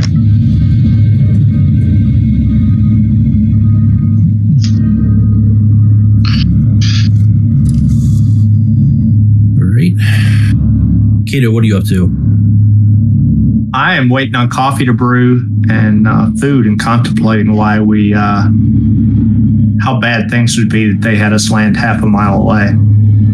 All 9.56 9.64
right. 9.64 9.94
Kato, 11.26 11.51
what 11.51 11.62
are 11.62 11.66
you 11.66 11.78
up 11.78 11.86
to? 11.86 12.05
I 13.72 13.94
am 13.94 14.10
waiting 14.10 14.34
on 14.34 14.51
coffee 14.51 14.84
to 14.84 14.93
brew 14.93 15.48
and 15.70 16.06
uh, 16.06 16.26
food 16.39 16.66
and 16.66 16.78
contemplating 16.78 17.56
why 17.56 17.80
we, 17.80 18.12
uh, 18.12 18.43
how 19.80 19.98
bad 19.98 20.30
things 20.30 20.59
would 20.59 20.68
be 20.68 20.93
that 20.93 21.01
they 21.01 21.16
had 21.16 21.32
us 21.32 21.51
land 21.51 21.78
half 21.78 22.02
a 22.02 22.06
mile 22.06 22.43
away. 22.43 22.74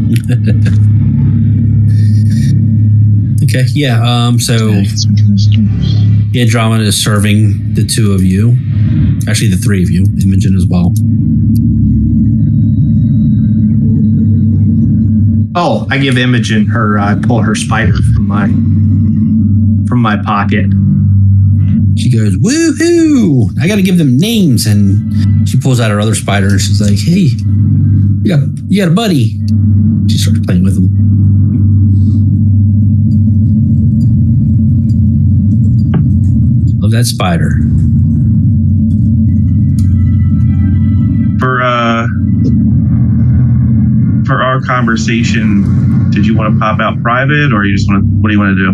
Okay, 3.48 3.64
yeah. 3.68 4.02
Um, 4.02 4.39
so 4.39 4.82
Andromeda 6.36 6.85
is 6.85 7.02
serving 7.02 7.74
the 7.74 7.82
two 7.82 8.12
of 8.12 8.22
you, 8.22 8.59
actually 9.26 9.48
the 9.48 9.56
three 9.56 9.82
of 9.82 9.89
you, 9.89 10.05
Imogen 10.20 10.55
as 10.55 10.66
well. 10.68 10.93
Oh, 15.56 15.86
I 15.90 15.97
give 15.97 16.18
Imogen 16.18 16.66
her. 16.66 16.98
I 16.98 17.14
pull 17.14 17.40
her 17.40 17.55
spider 17.55 17.94
from 18.14 18.28
my 18.28 18.48
from 19.89 20.02
my 20.02 20.18
pocket. 20.22 20.66
She 21.98 22.12
goes, 22.12 22.36
"Woohoo! 22.36 23.48
I 23.62 23.66
got 23.66 23.76
to 23.76 23.82
give 23.82 23.97
them 23.97 24.18
names." 24.18 24.66
And 24.66 25.48
she 25.48 25.59
pulls 25.59 25.80
out 25.80 25.90
her 25.90 26.01
other 26.01 26.14
spider 26.14 26.48
and 26.48 26.60
she's 26.60 26.82
like, 26.82 26.98
"Hey, 26.98 27.30
you 28.23 28.28
got 28.28 28.40
you 28.69 28.82
got 28.82 28.93
a 28.93 28.95
buddy." 28.95 29.39
She 30.09 30.19
starts 30.19 30.40
playing 30.47 30.65
with 30.65 30.77
him. 30.77 30.89
Love 36.81 36.90
that 36.93 37.05
spider. 37.05 37.51
For 41.39 41.62
uh, 41.62 42.07
for 44.27 44.43
our 44.43 44.61
conversation, 44.62 46.11
did 46.11 46.27
you 46.27 46.36
want 46.36 46.55
to 46.55 46.59
pop 46.59 46.81
out 46.81 47.01
private, 47.03 47.53
or 47.53 47.65
you 47.65 47.77
just 47.77 47.89
want 47.89 48.03
to? 48.03 48.09
What 48.20 48.28
do 48.28 48.35
you 48.35 48.40
want 48.40 48.57
to 48.57 48.65
do? 48.65 48.73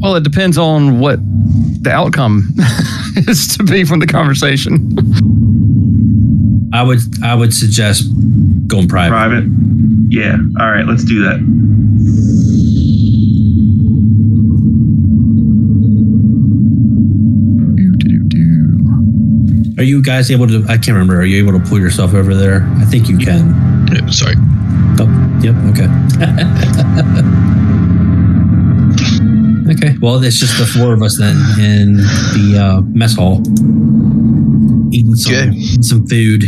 Well, 0.00 0.16
it 0.16 0.24
depends 0.24 0.56
on 0.56 1.00
what 1.00 1.18
the 1.82 1.90
outcome 1.90 2.48
is 3.28 3.56
to 3.56 3.62
be 3.64 3.84
from 3.84 4.00
the 4.00 4.06
conversation. 4.06 4.96
I 6.72 6.82
would 6.82 7.00
I 7.22 7.34
would 7.34 7.54
suggest 7.54 8.08
going 8.66 8.88
private. 8.88 9.10
Private. 9.10 9.44
Yeah. 10.08 10.36
All 10.60 10.70
right. 10.70 10.86
Let's 10.86 11.04
do 11.04 11.22
that. 11.24 11.38
Are 19.78 19.84
you 19.84 20.02
guys 20.02 20.30
able 20.30 20.48
to? 20.48 20.64
I 20.68 20.76
can't 20.76 20.88
remember. 20.88 21.20
Are 21.20 21.24
you 21.24 21.38
able 21.38 21.58
to 21.58 21.64
pull 21.64 21.78
yourself 21.78 22.12
over 22.12 22.34
there? 22.34 22.68
I 22.78 22.84
think 22.84 23.08
you 23.08 23.16
can. 23.16 23.86
Yeah, 23.92 24.10
sorry. 24.10 24.34
Oh, 24.98 25.06
yep. 25.40 25.54
Okay. 25.70 27.44
okay. 29.70 29.96
Well, 30.00 30.22
it's 30.22 30.38
just 30.38 30.58
the 30.58 30.66
four 30.66 30.92
of 30.92 31.02
us 31.02 31.18
then 31.18 31.36
in 31.58 31.96
the 31.96 32.58
uh, 32.60 32.80
mess 32.82 33.14
hall, 33.16 33.40
eating 34.92 35.14
some 35.14 35.34
Okay. 35.34 35.60
some 35.82 36.06
food, 36.06 36.42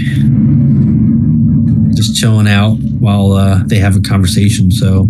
just 1.96 2.16
chilling 2.16 2.48
out 2.48 2.76
while 2.98 3.32
uh, 3.32 3.62
they 3.66 3.78
have 3.78 3.96
a 3.96 4.00
conversation. 4.00 4.70
So. 4.70 5.08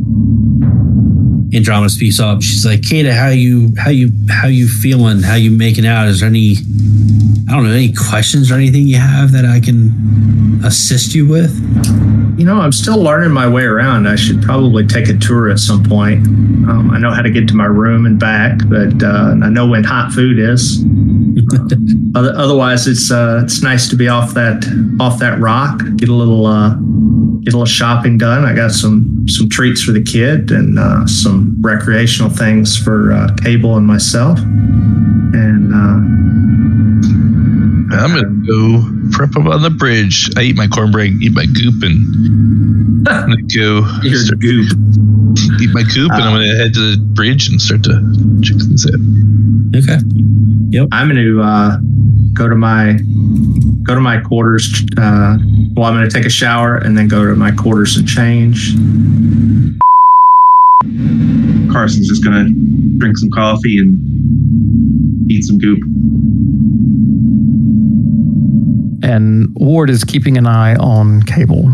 Andromeda 1.53 1.91
speaks 1.91 2.20
up. 2.20 2.43
She's 2.43 2.65
like, 2.65 2.81
"Kata, 2.89 3.12
how 3.12 3.31
you 3.31 3.74
how 3.77 3.91
you 3.91 4.12
how 4.28 4.47
you 4.47 4.69
feeling? 4.69 5.20
How 5.20 5.35
you 5.35 5.51
making 5.51 5.85
out? 5.85 6.07
Is 6.07 6.20
there 6.20 6.28
any 6.28 6.55
I 7.49 7.53
don't 7.55 7.65
know 7.65 7.73
any 7.73 7.93
questions 7.93 8.53
or 8.53 8.55
anything 8.55 8.87
you 8.87 8.99
have 8.99 9.32
that 9.32 9.45
I 9.45 9.59
can 9.59 10.61
assist 10.65 11.12
you 11.12 11.27
with?" 11.27 11.51
You 12.41 12.47
know, 12.47 12.59
I'm 12.59 12.73
still 12.73 12.97
learning 13.03 13.33
my 13.33 13.47
way 13.47 13.65
around. 13.65 14.09
I 14.09 14.17
should 14.17 14.41
probably 14.41 14.87
take 14.87 15.11
a 15.11 15.15
tour 15.19 15.51
at 15.51 15.59
some 15.59 15.85
point. 15.85 16.27
Um, 16.27 16.91
I 16.91 16.99
know 16.99 17.12
how 17.12 17.21
to 17.21 17.31
get 17.31 17.47
to 17.49 17.55
my 17.55 17.67
room 17.67 18.07
and 18.07 18.19
back, 18.19 18.61
but 18.67 19.03
uh, 19.03 19.35
I 19.43 19.51
know 19.51 19.67
when 19.69 19.85
hot 19.85 20.11
food 20.12 20.39
is. 20.39 20.83
Other- 22.15 22.35
Otherwise, 22.35 22.87
it's 22.87 23.11
uh, 23.11 23.43
it's 23.45 23.62
nice 23.62 23.91
to 23.91 23.97
be 23.97 24.09
off 24.09 24.33
that 24.33 24.65
off 24.99 25.19
that 25.19 25.39
rock. 25.39 25.83
Get 25.97 26.09
a 26.09 26.15
little 26.15 26.47
uh, 26.47 26.71
get 27.45 27.53
a 27.53 27.59
little 27.59 27.67
shopping 27.67 28.17
done. 28.17 28.47
I 28.47 28.55
got 28.55 28.71
some 28.71 29.27
some 29.29 29.51
treats 29.51 29.83
for 29.83 29.93
the 29.93 30.03
kid 30.03 30.51
and 30.51 30.79
uh, 30.79 31.07
some 31.07 31.57
recreational 31.61 32.31
things 32.31 32.75
for 32.75 33.12
uh, 33.12 33.37
Cable 33.43 33.77
and 33.77 33.87
myself. 33.87 34.39
And 34.41 35.75
uh, 35.75 36.01
I'm 37.93 38.15
gonna 38.15 38.47
go 38.47 39.11
prep 39.17 39.37
up 39.37 39.47
on 39.47 39.62
the 39.62 39.71
bridge. 39.71 40.31
I 40.37 40.43
eat 40.43 40.57
my 40.57 40.67
cornbread, 40.69 41.11
eat 41.23 41.33
my 41.33 41.47
goop, 41.47 41.83
and 41.83 43.09
I'm 43.09 43.31
gonna 43.31 43.43
go 43.43 43.87
your 44.03 44.19
start- 44.19 44.41
goop. 44.41 44.71
eat 45.61 45.71
my 45.73 45.83
goop, 45.83 46.12
and 46.12 46.23
I'm 46.23 46.33
gonna 46.35 46.57
head 46.57 46.73
to 46.75 46.97
the 46.97 47.03
bridge 47.15 47.49
and 47.49 47.61
start 47.61 47.83
to 47.85 47.93
check 48.43 48.59
things 48.59 48.87
out. 48.87 49.01
Okay. 49.77 49.99
Yep. 50.73 50.89
I'm 50.93 51.09
going 51.09 51.17
to 51.17 51.41
uh, 51.43 51.77
go 52.33 52.49
to 52.49 52.55
my 52.55 52.99
go 53.85 53.95
to 53.95 54.01
my 54.01 54.19
quarters. 54.21 54.73
Uh, 54.97 55.37
well, 55.75 55.87
I'm 55.87 55.95
going 55.97 56.09
to 56.09 56.11
take 56.11 56.27
a 56.27 56.31
shower 56.31 56.77
and 56.77 56.97
then 56.99 57.07
go 57.09 57.25
to 57.25 57.35
my 57.35 57.51
quarters 57.53 57.97
and 57.97 58.07
change. 58.07 58.75
Carson's 61.73 62.09
just 62.09 62.25
gonna 62.25 62.49
drink 62.99 63.17
some 63.19 63.31
coffee 63.31 63.79
and 63.79 65.31
eat 65.31 65.43
some 65.45 65.59
goop. 65.59 65.79
And 69.02 69.48
Ward 69.55 69.90
is 69.90 70.05
keeping 70.05 70.36
an 70.36 70.47
eye 70.47 70.74
on 70.77 71.22
Cable, 71.22 71.72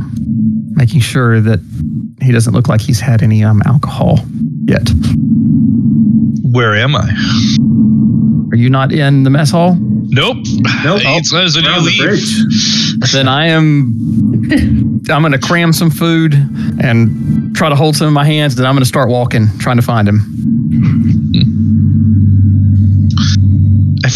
making 0.72 1.00
sure 1.00 1.40
that 1.40 1.60
he 2.22 2.32
doesn't 2.32 2.52
look 2.52 2.68
like 2.68 2.80
he's 2.80 3.00
had 3.00 3.22
any 3.22 3.42
um, 3.44 3.62
alcohol 3.66 4.20
yet. 4.66 4.88
Where 6.42 6.74
am 6.74 6.94
I? 6.94 7.10
Are 8.52 8.56
you 8.56 8.70
not 8.70 8.92
in 8.92 9.24
the 9.24 9.30
mess 9.30 9.50
hall? 9.50 9.76
Nope. 9.80 10.36
Nope. 10.84 11.02
It's 11.04 11.32
not 11.32 11.44
as 11.44 11.56
when 11.56 11.64
We're 11.64 11.72
you 11.72 11.80
the 11.80 13.00
leave. 13.00 13.12
then 13.12 13.28
I 13.28 13.46
am. 13.46 13.92
I'm 15.10 15.22
going 15.22 15.32
to 15.32 15.38
cram 15.38 15.72
some 15.72 15.90
food 15.90 16.34
and 16.80 17.54
try 17.56 17.68
to 17.68 17.76
hold 17.76 17.96
some 17.96 18.08
in 18.08 18.14
my 18.14 18.24
hands. 18.24 18.54
Then 18.54 18.66
I'm 18.66 18.74
going 18.74 18.82
to 18.82 18.88
start 18.88 19.08
walking, 19.08 19.46
trying 19.58 19.76
to 19.76 19.82
find 19.82 20.08
him. 20.08 20.20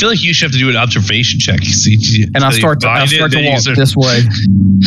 I 0.00 0.02
feel 0.02 0.08
like 0.08 0.22
you 0.22 0.32
should 0.32 0.46
have 0.46 0.52
to 0.52 0.58
do 0.58 0.70
an 0.70 0.76
observation 0.76 1.38
check. 1.38 1.60
See, 1.62 2.24
And 2.34 2.42
I 2.42 2.52
start 2.52 2.80
to, 2.80 2.88
I 2.88 3.04
start 3.04 3.32
to 3.32 3.46
walk 3.50 3.62
this 3.76 3.94
way. 3.94 4.20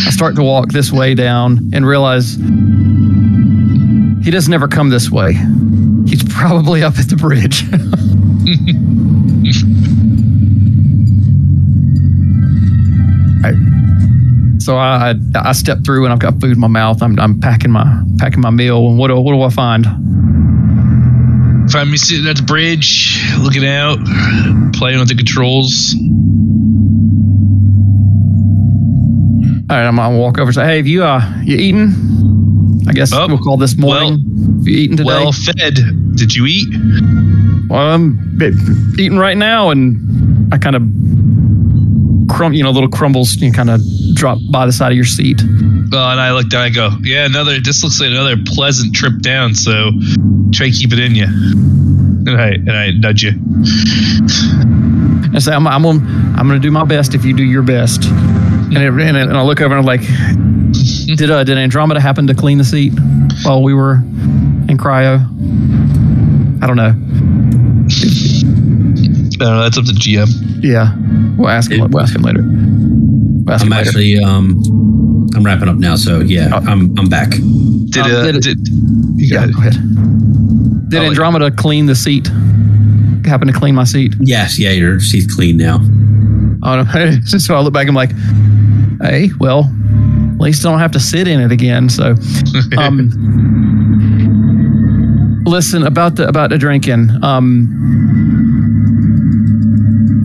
I 0.08 0.10
start 0.10 0.36
to 0.38 0.42
walk 0.44 0.70
this 0.70 0.92
way 0.92 1.14
down 1.14 1.70
and 1.72 1.86
realize 1.86 2.34
he 4.26 4.32
doesn't 4.32 4.52
ever 4.52 4.68
come 4.68 4.90
this 4.90 5.12
way. 5.12 5.34
He's 6.08 6.24
probably 6.24 6.82
up 6.82 6.98
at 6.98 7.10
the 7.10 7.16
bridge. 7.16 7.64
Right. 13.44 14.62
So 14.62 14.78
I, 14.78 15.12
I 15.12 15.16
I 15.36 15.52
step 15.52 15.84
through 15.84 16.06
and 16.06 16.14
I've 16.14 16.20
got 16.20 16.40
food 16.40 16.54
in 16.54 16.60
my 16.60 16.68
mouth. 16.68 17.04
I'm 17.04 17.20
I'm 17.20 17.40
packing 17.40 17.72
my 17.72 18.02
packing 18.18 18.42
my 18.42 18.50
meal. 18.52 18.88
And 18.88 18.98
what 18.98 19.10
do, 19.10 19.20
what 19.20 19.34
do 19.34 19.42
I 19.42 19.50
find? 19.50 19.86
Find 21.74 21.90
me 21.90 21.98
sitting 21.98 22.28
at 22.28 22.38
the 22.38 22.44
bridge, 22.44 23.20
looking 23.40 23.66
out, 23.66 23.98
playing 24.76 25.00
with 25.00 25.08
the 25.08 25.16
controls. 25.16 25.96
All 29.72 29.78
right, 29.80 29.88
I'm 29.88 29.96
gonna 29.96 30.16
walk 30.20 30.38
over 30.38 30.54
say, 30.54 30.66
"Hey, 30.66 30.78
have 30.78 30.86
you 30.86 31.04
uh 31.04 31.42
you 31.44 31.58
eaten? 31.58 32.84
I 32.88 32.94
guess 32.94 33.12
Oh, 33.12 33.28
we'll 33.28 33.40
call 33.40 33.58
this 33.58 33.76
morning. 33.76 34.20
have 34.60 34.68
you 34.68 34.78
eaten 34.78 34.98
today? 34.98 35.08
Well 35.08 35.32
fed. 35.32 35.80
Did 36.16 36.36
you 36.36 36.46
eat? 36.46 36.68
Well, 37.70 37.80
I'm 37.80 38.38
eating 39.00 39.18
right 39.18 39.36
now, 39.36 39.72
and 39.72 40.54
I 40.54 40.60
kind 40.60 40.76
of 40.76 40.84
crumb, 42.30 42.54
you 42.54 42.62
know, 42.62 42.70
little 42.70 42.90
crumbles, 42.90 43.36
you 43.38 43.52
kind 43.52 43.72
of 43.72 43.82
drop 44.14 44.38
by 44.52 44.68
the 44.68 44.72
side 44.72 44.92
of 44.92 44.96
your 44.96 45.06
seat. 45.06 45.42
Well, 45.94 46.10
and 46.10 46.20
I 46.20 46.34
look 46.34 46.50
down. 46.50 46.64
I 46.64 46.70
go, 46.72 46.90
yeah, 47.04 47.28
another. 47.28 47.60
This 47.60 47.84
looks 47.84 48.00
like 48.00 48.10
another 48.10 48.36
pleasant 48.48 48.96
trip 48.96 49.20
down. 49.20 49.54
So 49.54 49.92
try 50.52 50.72
to 50.72 50.76
keep 50.76 50.92
it 50.92 50.98
in 50.98 51.14
you. 51.14 51.26
And 51.26 52.30
I 52.30 52.48
and 52.48 52.72
I 52.72 52.90
nudge 52.90 53.22
you. 53.22 53.34
I 55.36 55.38
say, 55.38 55.54
I'm, 55.54 55.68
I'm, 55.68 55.84
gonna, 55.84 56.00
I'm 56.36 56.48
going 56.48 56.60
to 56.60 56.68
do 56.68 56.72
my 56.72 56.84
best 56.84 57.14
if 57.14 57.24
you 57.24 57.36
do 57.36 57.44
your 57.44 57.62
best. 57.62 58.06
And, 58.06 58.78
it, 58.78 58.88
and, 58.88 59.18
it, 59.18 59.28
and 59.28 59.38
I 59.38 59.44
look 59.44 59.62
over 59.62 59.76
and 59.76 59.82
I'm 59.82 59.86
like, 59.86 60.02
did 61.16 61.30
uh, 61.30 61.44
did 61.44 61.60
Andromeda 61.60 62.00
happen 62.02 62.26
to 62.26 62.34
clean 62.34 62.58
the 62.58 62.64
seat 62.64 62.94
while 63.44 63.62
we 63.62 63.76
were 63.76 63.98
in 64.68 64.78
cryo? 64.80 65.20
I 66.64 66.66
don't 66.66 66.76
know. 66.76 66.96
I 69.36 69.46
don't 69.46 69.58
know. 69.58 69.62
That's 69.62 69.78
up 69.78 69.86
to 69.86 69.92
GM. 69.92 70.64
Yeah, 70.64 70.96
we'll 71.38 71.50
ask 71.50 71.70
him. 71.72 71.88
We'll 71.92 72.02
ask 72.02 72.16
him 72.16 72.24
later. 72.24 72.42
We'll 72.44 73.54
ask 73.54 73.62
I'm 73.64 73.72
him 73.72 73.78
later. 73.78 73.90
actually 73.90 74.18
um 74.18 75.13
I'm 75.36 75.44
wrapping 75.44 75.68
up 75.70 75.76
now, 75.78 75.96
so 75.96 76.20
yeah, 76.22 76.50
Oh. 76.54 76.58
I'm 76.68 76.98
I'm 76.98 77.08
back. 77.10 77.30
Did, 77.32 77.98
Um, 77.98 78.12
uh, 78.12 78.24
did 78.32 78.42
did 78.42 78.68
you 78.68 79.36
Yeah, 79.36 79.48
go 79.48 79.60
ahead. 79.60 79.74
Did 80.90 81.02
Oh, 81.02 81.06
Andromeda 81.06 81.50
clean 81.52 81.86
the 81.88 81.96
seat? 81.96 82.28
Happen 83.26 83.48
to 83.48 83.54
clean 83.54 83.74
my 83.76 83.84
seat? 83.86 84.16
Yes, 84.20 84.60
yeah, 84.60 84.72
your 84.72 85.00
seat's 85.00 85.34
clean 85.34 85.58
now. 85.58 85.80
Oh, 86.62 86.82
no. 86.84 87.20
so 87.26 87.56
I 87.56 87.60
look 87.62 87.74
back. 87.74 87.88
I'm 87.88 87.96
like, 87.96 88.12
hey, 89.02 89.30
well, 89.40 89.72
at 90.34 90.40
least 90.40 90.66
I 90.66 90.70
don't 90.70 90.80
have 90.80 90.92
to 90.92 91.00
sit 91.00 91.28
in 91.28 91.40
it 91.42 91.52
again. 91.52 91.90
So, 91.90 92.16
um, 92.78 93.10
listen 95.46 95.84
about 95.86 96.16
the 96.16 96.28
about 96.28 96.50
the 96.52 96.58
drinking. 96.58 97.10
Um, 97.24 97.70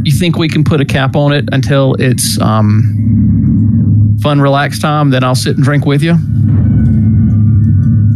you 0.05 0.13
think 0.17 0.37
we 0.39 0.49
can 0.49 0.65
put 0.65 0.81
a 0.81 0.85
cap 0.85 1.15
on 1.17 1.33
it 1.33 1.49
until 1.53 1.95
it's 1.95 2.41
um, 2.41 2.95
fun, 4.23 4.41
relaxed 4.41 4.81
time? 4.81 5.11
Then 5.11 5.25
I'll 5.25 5.35
sit 5.35 5.57
and 5.57 5.65
drink 5.65 5.87
with 5.87 6.03
you. 6.03 6.17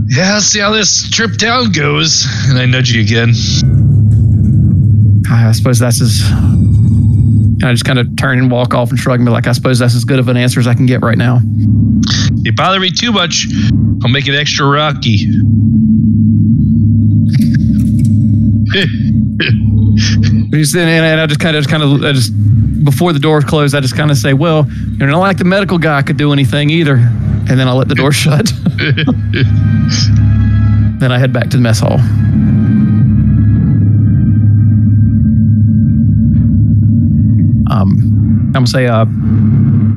Yeah, 0.09 0.35
let's 0.35 0.47
see 0.47 0.61
how 0.61 0.73
this 0.73 1.09
trip 1.11 1.37
down 1.39 1.73
goes. 1.73 2.27
And 2.49 2.59
I 2.59 2.67
nudge 2.67 2.93
you 2.93 3.01
again. 3.03 3.31
I 5.31 5.53
suppose 5.53 5.79
that's 5.79 6.01
as 6.03 6.21
And 6.31 7.65
I 7.65 7.73
just 7.73 7.85
kind 7.85 7.99
of 7.99 8.15
turn 8.17 8.39
and 8.39 8.51
walk 8.51 8.75
off 8.75 8.91
and 8.91 8.99
shrug 8.99 9.21
and 9.21 9.27
be 9.27 9.33
like, 9.33 9.47
I 9.47 9.53
suppose 9.53 9.79
that's 9.79 9.95
as 9.95 10.05
good 10.05 10.19
of 10.19 10.29
an 10.29 10.37
answer 10.37 10.61
as 10.61 10.67
I 10.67 10.75
can 10.75 10.87
get 10.87 11.03
right 11.03 11.17
now. 11.17 11.41
If 11.43 12.45
You 12.45 12.53
bother 12.53 12.81
me 12.81 12.91
too 12.91 13.13
much, 13.13 13.47
I'll 14.03 14.11
make 14.11 14.29
it 14.29 14.35
extra 14.35 14.67
rocky. 14.67 15.27
And 20.55 21.21
I 21.21 21.27
just 21.27 21.41
kind 21.41 21.57
of, 21.57 21.67
kind 21.69 21.83
of, 21.83 22.05
I 22.05 22.13
just 22.13 22.33
before 22.85 23.13
the 23.13 23.19
door 23.19 23.41
closed, 23.43 23.75
I 23.75 23.81
just 23.81 23.97
kind 23.97 24.11
of 24.11 24.17
say, 24.17 24.33
"Well, 24.33 24.67
you're 25.03 25.11
not 25.11 25.21
like 25.21 25.37
the 25.39 25.45
medical 25.45 25.79
guy 25.79 26.03
could 26.03 26.17
do 26.17 26.33
anything 26.33 26.71
either," 26.71 26.95
and 26.97 27.59
then 27.59 27.69
I 27.69 27.73
let 27.73 27.89
the 27.89 27.95
door 27.95 28.13
shut. 28.13 28.47
then 31.01 31.11
I 31.13 31.19
head 31.19 31.33
back 31.33 31.51
to 31.51 31.57
the 31.57 31.63
mess 31.63 31.81
hall. 31.81 31.99
Um, 37.71 37.97
I'm 38.49 38.53
gonna 38.53 38.67
say, 38.67 38.87
uh, 38.87 39.07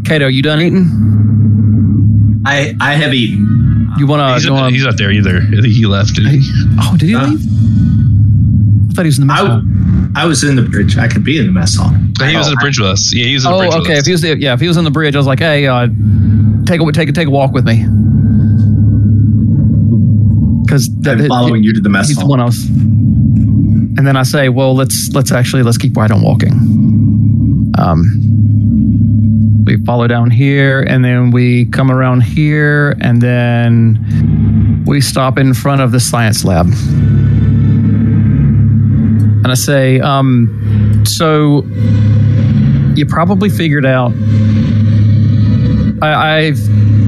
Kato, 0.06 0.27
you 0.27 0.41
done 0.41 0.61
eating? 0.61 2.44
I 2.45 2.76
I 2.80 2.94
have 2.94 3.14
eaten. 3.14 3.94
You 3.98 4.07
wanna? 4.07 4.34
he's, 4.36 4.45
you 4.45 4.52
not, 4.52 4.56
wanna 4.61 4.72
he's 4.72 4.86
not 4.86 4.98
there 4.98 5.11
either. 5.11 5.38
I 5.38 5.61
think 5.61 5.68
he 5.73 5.86
left. 5.86 6.15
Didn't 6.15 6.32
he? 6.41 6.49
oh, 6.80 6.95
did 6.98 7.10
he 7.10 7.15
Uh, 7.15 7.27
leave? 7.27 7.41
I 8.90 8.94
thought 8.94 9.02
he 9.03 9.07
was 9.07 9.18
in 9.19 9.27
the 9.27 9.34
mess 9.34 9.41
I, 9.41 9.45
hall. 9.48 9.61
I 10.15 10.26
was 10.26 10.44
in 10.44 10.56
the 10.56 10.61
bridge. 10.61 10.98
I 10.98 11.07
could 11.07 11.23
be 11.23 11.38
in 11.38 11.48
the 11.48 11.52
mess 11.52 11.76
hall. 11.76 11.91
He 12.20 12.36
was 12.38 12.48
in 12.48 12.54
the 12.54 12.60
bridge 12.62 12.80
with 12.80 12.88
us. 12.90 13.14
Yeah, 13.14 13.26
he 13.26 13.34
was 13.34 13.46
in 13.46 13.52
the 13.52 13.58
bridge 13.58 13.74
Oh, 13.74 13.78
with 13.80 13.88
okay. 13.88 13.94
us. 13.98 14.00
If 14.00 14.06
he 14.06 14.12
was, 14.14 14.22
the, 14.22 14.38
yeah, 14.40 14.54
if 14.54 14.60
he 14.62 14.68
was 14.68 14.78
on 14.78 14.84
the 14.86 14.92
bridge, 14.92 15.16
I 15.16 15.18
was 15.20 15.28
like, 15.28 15.40
hey, 15.40 15.68
uh, 15.68 15.88
take 16.66 16.82
a 16.82 16.92
take 16.92 17.10
a 17.10 17.12
take 17.12 17.28
a 17.28 17.32
walk 17.32 17.52
with 17.52 17.66
me, 17.66 17.84
because 20.66 20.90
I'm 21.08 21.28
following 21.28 21.64
you 21.64 21.74
to 21.74 21.82
the 21.82 21.90
mess 21.90 22.08
he's 22.08 22.18
the 22.18 22.26
one 22.26 22.40
I 22.40 22.46
was. 22.46 22.66
And 23.98 24.06
then 24.08 24.16
I 24.18 24.24
say, 24.24 24.50
well, 24.50 24.74
let's 24.76 25.10
let's 25.14 25.32
actually 25.32 25.64
let's 25.64 25.78
keep 25.78 25.96
right 25.98 26.12
on 26.12 26.22
walking. 26.22 26.54
Um, 27.78 29.64
we 29.66 29.78
follow 29.86 30.08
down 30.08 30.32
here, 30.32 30.82
and 30.82 31.04
then 31.04 31.32
we 31.32 31.66
come 31.66 31.92
around 31.92 32.22
here, 32.22 32.96
and 33.02 33.22
then 33.22 34.84
we 34.86 35.02
stop 35.02 35.38
in 35.38 35.54
front 35.54 35.82
of 35.82 35.92
the 35.92 36.00
science 36.00 36.46
lab. 36.46 36.68
And 39.38 39.48
I 39.48 39.54
say, 39.56 40.00
um, 40.00 41.04
so 41.06 41.62
you 42.98 43.06
probably 43.06 43.50
figured 43.50 43.86
out. 43.86 44.12
I, 46.02 46.38
I've 46.46 46.60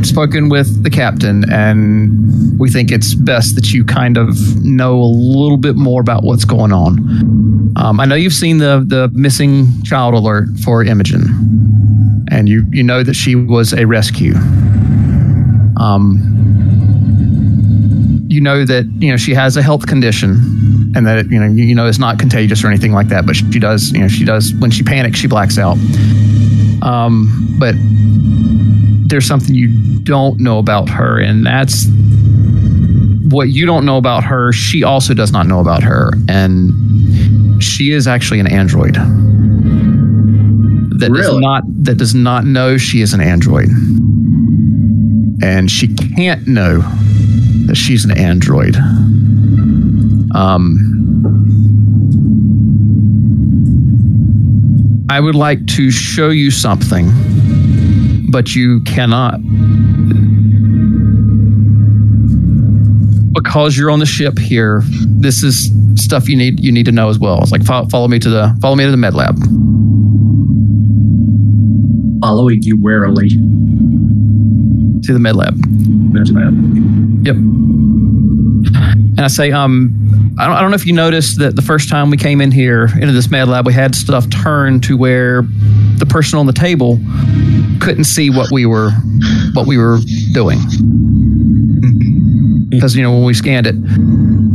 spoken 0.06 0.50
with 0.50 0.84
the 0.84 0.90
captain, 0.90 1.50
and 1.52 2.60
we 2.60 2.70
think 2.70 2.92
it's 2.92 3.14
best 3.16 3.56
that 3.56 3.72
you 3.74 3.84
kind 3.84 4.18
of 4.18 4.36
know 4.64 5.00
a 5.00 5.06
little 5.06 5.58
bit 5.58 5.76
more 5.76 6.02
about 6.02 6.24
what's 6.24 6.46
going 6.46 6.72
on. 6.72 7.74
Um, 7.76 8.00
I 8.00 8.06
know 8.06 8.16
you've 8.16 8.34
seen 8.34 8.58
the 8.58 8.84
the 8.86 9.10
missing 9.14 9.68
child 9.84 10.14
alert 10.14 10.48
for 10.64 10.84
Imogen, 10.84 12.26
and 12.32 12.50
you 12.50 12.66
you 12.72 12.84
know 12.84 13.04
that 13.04 13.16
she 13.16 13.36
was 13.36 13.74
a 13.74 13.86
rescue. 13.86 14.34
Um, 15.80 16.34
you 18.28 18.42
know 18.42 18.66
that 18.66 18.86
you 19.00 19.12
know 19.12 19.18
she 19.18 19.34
has 19.34 19.58
a 19.58 19.62
health 19.62 19.88
condition, 19.88 20.36
and 20.98 21.06
that 21.06 21.30
you 21.32 21.40
know 21.40 21.46
you, 21.46 21.64
you 21.64 21.76
know 21.76 21.86
it's 21.86 22.00
not 22.00 22.18
contagious 22.18 22.64
or 22.64 22.68
anything 22.68 22.92
like 22.92 23.08
that. 23.10 23.26
But 23.26 23.36
she 23.36 23.60
does 23.60 23.92
you 23.92 24.00
know 24.00 24.08
she 24.08 24.26
does 24.26 24.54
when 24.56 24.72
she 24.72 24.84
panics 24.84 25.20
she 25.20 25.28
blacks 25.28 25.58
out. 25.58 25.78
Um, 26.82 27.56
but 27.60 27.76
there's 29.08 29.26
something 29.26 29.54
you 29.56 30.00
don't 30.00 30.40
know 30.40 30.58
about 30.58 30.90
her, 30.90 31.20
and 31.20 31.46
that's 31.46 31.88
what 33.30 33.50
you 33.50 33.66
don't 33.66 33.86
know 33.86 33.98
about 33.98 34.24
her. 34.24 34.52
She 34.52 34.84
also 34.84 35.14
does 35.14 35.32
not 35.32 35.46
know 35.46 35.60
about 35.60 35.84
her, 35.84 36.12
and 36.28 37.64
she 37.64 37.92
is 37.92 38.08
actually 38.08 38.40
an 38.40 38.48
android 38.48 38.96
that 41.00 41.12
does 41.14 41.38
not 41.38 41.64
that 41.84 41.98
does 41.98 42.16
not 42.16 42.44
know 42.46 42.78
she 42.78 43.02
is 43.02 43.14
an 43.14 43.22
android, 43.22 43.70
and 45.44 45.70
she 45.70 45.94
can't 45.94 46.48
know 46.48 46.80
that 47.68 47.76
she's 47.76 48.04
an 48.04 48.18
android. 48.18 48.76
Um, 50.34 51.08
I 55.10 55.20
would 55.20 55.36
like 55.36 55.66
to 55.68 55.90
show 55.90 56.30
you 56.30 56.52
something, 56.52 57.10
but 58.30 58.56
you 58.56 58.82
cannot. 58.82 59.40
Because 63.34 63.78
you're 63.78 63.90
on 63.90 64.00
the 64.00 64.06
ship 64.06 64.38
here, 64.38 64.82
this 64.86 65.44
is 65.44 65.72
stuff 65.96 66.28
you 66.28 66.36
need 66.36 66.60
you 66.60 66.72
need 66.72 66.86
to 66.86 66.92
know 66.92 67.10
as 67.10 67.20
well. 67.20 67.42
It's 67.42 67.52
like 67.52 67.64
follow, 67.64 67.88
follow 67.88 68.08
me 68.08 68.20
to 68.20 68.30
the 68.30 68.58
follow 68.62 68.76
me 68.76 68.84
to 68.84 68.92
the 68.92 68.98
med 68.98 69.14
lab. 69.14 69.38
Following 72.22 72.64
you 72.64 72.78
warily. 72.82 73.30
To 73.30 75.14
the 75.14 75.20
med 75.20 75.36
lab. 75.36 75.56
Med 76.12 76.30
lab. 76.30 76.54
Yep. 77.26 77.36
And 79.18 79.22
I 79.22 79.28
say, 79.28 79.52
um, 79.52 80.07
I 80.40 80.46
don't, 80.46 80.56
I 80.56 80.62
don't 80.62 80.70
know 80.70 80.76
if 80.76 80.86
you 80.86 80.94
noticed 80.94 81.40
that 81.40 81.56
the 81.56 81.62
first 81.64 81.90
time 81.90 82.12
we 82.12 82.18
came 82.18 82.42
in 82.42 82.52
here 82.52 82.86
into 83.00 83.12
this 83.12 83.32
med 83.32 83.48
lab, 83.48 83.66
we 83.66 83.74
had 83.74 83.96
stuff 83.96 84.30
turned 84.30 84.84
to 84.84 84.96
where 84.96 85.42
the 85.98 86.06
person 86.06 86.38
on 86.38 86.46
the 86.46 86.54
table 86.54 87.00
couldn't 87.82 88.04
see 88.04 88.30
what 88.30 88.52
we 88.52 88.66
were 88.66 88.92
what 89.54 89.66
we 89.66 89.78
were 89.78 89.98
doing 90.34 90.60
mm-hmm. 91.80 92.70
because 92.70 92.96
you 92.96 93.02
know 93.02 93.12
when 93.12 93.24
we 93.24 93.34
scanned 93.34 93.66
it, 93.66 93.76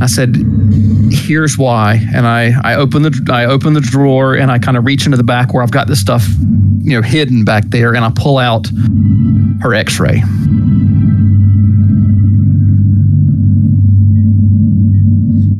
I 0.00 0.06
said, 0.06 0.36
"Here's 1.10 1.58
why." 1.58 2.00
And 2.14 2.26
I 2.28 2.52
I 2.62 2.76
open 2.76 3.02
the 3.02 3.28
I 3.32 3.46
open 3.46 3.72
the 3.72 3.80
drawer 3.80 4.34
and 4.34 4.52
I 4.52 4.58
kind 4.60 4.76
of 4.76 4.84
reach 4.84 5.04
into 5.04 5.16
the 5.16 5.24
back 5.24 5.52
where 5.52 5.62
I've 5.64 5.72
got 5.72 5.88
this 5.88 6.00
stuff, 6.00 6.24
you 6.78 6.92
know, 6.92 7.02
hidden 7.02 7.44
back 7.44 7.64
there, 7.66 7.94
and 7.94 8.04
I 8.04 8.12
pull 8.14 8.38
out 8.38 8.68
her 9.62 9.74
X-ray. 9.74 10.22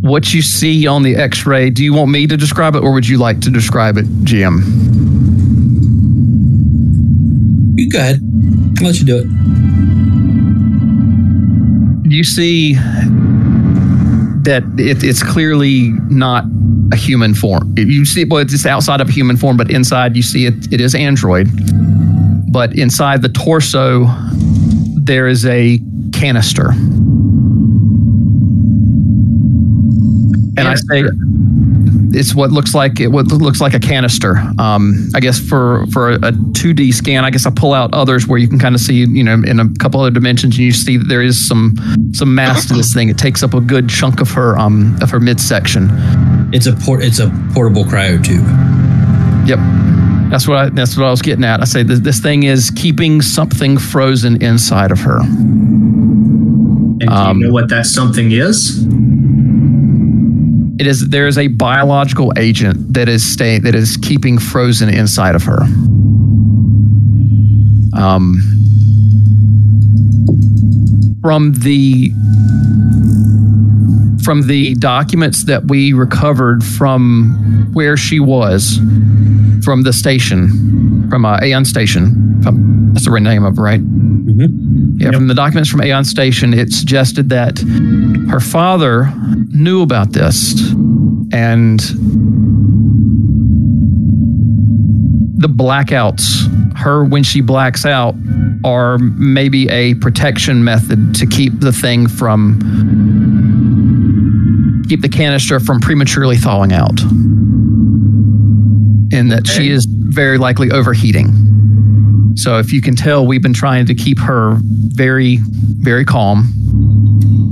What 0.03 0.35
you 0.35 0.43
see 0.43 0.87
on 0.87 1.03
the 1.03 1.17
X-ray? 1.17 1.71
Do 1.71 1.83
you 1.83 1.95
want 1.95 2.11
me 2.11 2.27
to 2.27 2.37
describe 2.37 2.75
it, 2.75 2.83
or 2.83 2.93
would 2.93 3.09
you 3.09 3.19
like 3.19 3.41
to 3.43 3.51
describe 3.51 3.97
it, 3.97 4.05
GM? 4.25 4.61
You 7.79 7.91
go 7.91 7.99
ahead. 7.99 8.21
I'll 8.79 8.87
let 8.87 8.99
you 8.99 9.07
do 9.07 9.19
it. 9.19 9.27
you 12.13 12.25
see 12.25 12.75
that 14.45 14.63
it, 14.77 15.03
it's 15.03 15.23
clearly 15.23 15.91
not 16.11 16.45
a 16.93 16.97
human 16.97 17.35
form. 17.35 17.75
You 17.77 18.05
see, 18.05 18.25
well, 18.25 18.41
it's 18.41 18.67
outside 18.67 19.01
of 19.01 19.09
a 19.09 19.13
human 19.13 19.37
form, 19.37 19.57
but 19.57 19.71
inside 19.71 20.15
you 20.15 20.23
see 20.23 20.47
it. 20.47 20.73
It 20.73 20.81
is 20.81 20.95
android, 20.95 21.49
but 22.53 22.77
inside 22.77 23.23
the 23.23 23.29
torso 23.29 24.07
there 24.97 25.27
is 25.27 25.47
a 25.47 25.81
canister. 26.13 26.73
And 30.57 30.69
I 30.69 30.75
say 30.75 31.05
it's 32.15 32.35
what 32.35 32.51
looks 32.51 32.75
like 32.75 33.01
it 33.01 33.09
what 33.09 33.27
looks 33.29 33.61
like 33.61 33.73
a 33.75 33.81
canister. 33.81 34.37
Um, 34.59 35.09
I 35.15 35.21
guess 35.21 35.39
for 35.39 35.87
for 35.93 36.11
a 36.13 36.19
2D 36.19 36.93
scan, 36.93 37.25
I 37.25 37.31
guess 37.31 37.47
I 37.47 37.51
pull 37.51 37.73
out 37.73 37.93
others 37.95 38.27
where 38.29 38.39
you 38.39 38.49
can 38.49 38.59
kind 38.59 38.75
of 38.75 38.81
see, 38.81 38.97
you 39.05 39.25
know, 39.25 39.35
in 39.35 39.59
a 39.61 39.69
couple 39.79 40.01
other 40.01 40.11
dimensions, 40.11 40.57
and 40.57 40.65
you 40.65 40.73
see 40.73 40.99
that 40.99 41.09
there 41.09 41.23
is 41.23 41.49
some 41.49 41.75
some 42.13 42.35
mass 42.35 42.67
to 42.69 42.75
this 42.75 42.93
thing. 42.93 43.09
It 43.09 43.17
takes 43.19 43.43
up 43.43 43.55
a 43.55 43.61
good 43.61 43.89
chunk 43.89 44.21
of 44.21 44.31
her 44.33 44.59
um 44.59 44.97
of 45.01 45.11
her 45.11 45.21
midsection. 45.21 45.89
It's 46.53 46.67
a 46.67 46.75
port. 46.75 47.03
It's 47.03 47.19
a 47.19 47.31
portable 47.55 47.85
cryo 47.85 48.23
tube. 48.23 48.45
Yep. 49.49 49.59
That's 50.31 50.47
what 50.49 50.57
I, 50.59 50.69
that's 50.71 50.97
what 50.97 51.07
I 51.07 51.11
was 51.11 51.21
getting 51.23 51.45
at. 51.45 51.61
I 51.61 51.65
say 51.65 51.83
this, 51.83 52.01
this 52.01 52.19
thing 52.21 52.45
is 52.45 52.71
keeping 52.71 53.21
something 53.23 53.77
frozen 53.79 54.43
inside 54.43 54.91
of 54.91 54.99
her. 55.01 55.19
And 55.21 57.01
do 57.01 57.07
Um, 57.09 57.41
you 57.41 57.47
know 57.49 57.53
what 57.53 57.69
that 57.69 57.87
something 57.87 58.33
is? 58.33 58.87
It 60.83 60.89
is 60.89 61.11
there 61.11 61.29
is 61.29 61.39
a 61.39 61.47
biological 61.47 62.33
agent 62.37 62.95
that 62.95 63.09
is 63.09 63.25
stay 63.25 63.61
that 63.61 63.73
is 63.73 63.97
keeping 63.99 64.37
frozen 64.37 64.89
inside 64.89 65.37
of 65.37 65.45
her. 65.45 65.63
Um, 67.97 68.43
from 71.21 71.53
the 71.53 72.09
from 74.25 74.49
the 74.49 74.75
documents 74.81 75.45
that 75.45 75.69
we 75.69 75.93
recovered 75.93 76.65
from 76.65 77.71
where 77.75 77.97
she 77.97 78.19
was 78.19 78.81
from 79.65 79.85
the 79.85 79.93
station 79.93 81.09
from 81.09 81.25
uh, 81.25 81.39
Aeon 81.45 81.65
Station. 81.65 82.41
That's 82.41 83.05
the 83.05 83.13
right 83.13 83.23
name 83.23 83.45
of 83.45 83.57
it, 83.57 83.61
right? 83.61 83.81
Yeah, 84.97 85.13
from 85.13 85.29
the 85.29 85.35
documents 85.35 85.71
from 85.71 85.81
Aeon 85.83 86.05
Station, 86.05 86.53
it 86.53 86.73
suggested 86.73 87.29
that 87.29 87.61
her 88.31 88.41
father 88.41 89.13
knew 89.53 89.83
about 89.83 90.13
this 90.13 90.53
and 91.33 91.81
the 95.39 95.49
blackouts, 95.49 96.77
her 96.77 97.05
when 97.05 97.23
she 97.23 97.41
blacks 97.41 97.85
out, 97.85 98.15
are 98.65 98.99
maybe 98.99 99.69
a 99.69 99.95
protection 99.95 100.63
method 100.65 101.15
to 101.17 101.27
keep 101.27 101.59
the 101.61 101.73
thing 101.73 102.07
from 102.07 102.59
keep 104.89 105.01
the 105.01 105.09
canister 105.09 105.59
from 105.59 105.81
prematurely 105.81 106.37
thawing 106.37 106.73
out. 106.73 107.01
in 109.13 109.29
that 109.29 109.47
she 109.47 109.71
is 109.71 109.87
very 109.89 110.39
likely 110.39 110.71
overheating. 110.71 111.29
So 112.35 112.59
if 112.59 112.73
you 112.73 112.81
can 112.81 112.97
tell, 112.97 113.27
we've 113.27 113.43
been 113.43 113.53
trying 113.53 113.87
to 113.87 113.95
keep 113.95 114.19
her 114.21 114.57
very, 114.63 115.39
very 115.43 116.05
calm. 116.05 116.53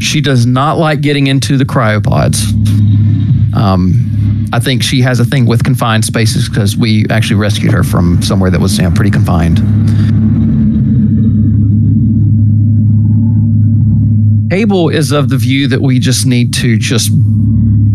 She 0.01 0.21
does 0.21 0.47
not 0.47 0.79
like 0.79 1.01
getting 1.01 1.27
into 1.27 1.57
the 1.57 1.65
cryopods. 1.65 2.45
Um, 3.55 4.49
I 4.53 4.59
think 4.59 4.83
she 4.83 5.01
has 5.03 5.21
a 5.21 5.25
thing 5.25 5.47
with 5.47 5.63
confined 5.63 6.05
spaces 6.05 6.49
because 6.49 6.77
we 6.77 7.07
actually 7.11 7.37
rescued 7.37 7.73
her 7.73 7.85
from 7.85 8.23
somewhere 8.23 8.51
that 8.51 8.61
was 8.61 8.77
you 8.79 8.85
know, 8.85 8.91
pretty 8.91 9.11
confined. 9.11 9.59
Abel 14.53 14.89
is 14.89 15.13
of 15.13 15.29
the 15.29 15.37
view 15.37 15.69
that 15.69 15.81
we 15.81 16.01
just 16.01 16.27
need 16.27 16.53
to 16.55 16.77
just 16.77 17.11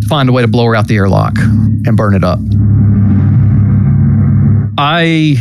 find 0.07 0.29
a 0.29 0.31
way 0.31 0.41
to 0.41 0.47
blow 0.47 0.65
her 0.65 0.75
out 0.75 0.87
the 0.87 0.95
airlock 0.95 1.37
and 1.37 1.97
burn 1.97 2.13
it 2.15 2.23
up. 2.23 2.39
I, 4.77 5.35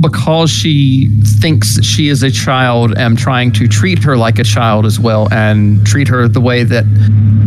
because 0.00 0.50
she 0.50 1.08
thinks 1.40 1.82
she 1.84 2.08
is 2.08 2.22
a 2.22 2.30
child, 2.30 2.96
am 2.98 3.16
trying 3.16 3.52
to 3.52 3.68
treat 3.68 4.02
her 4.02 4.16
like 4.16 4.38
a 4.38 4.44
child 4.44 4.86
as 4.86 4.98
well 4.98 5.28
and 5.32 5.86
treat 5.86 6.08
her 6.08 6.26
the 6.26 6.40
way 6.40 6.64
that 6.64 6.84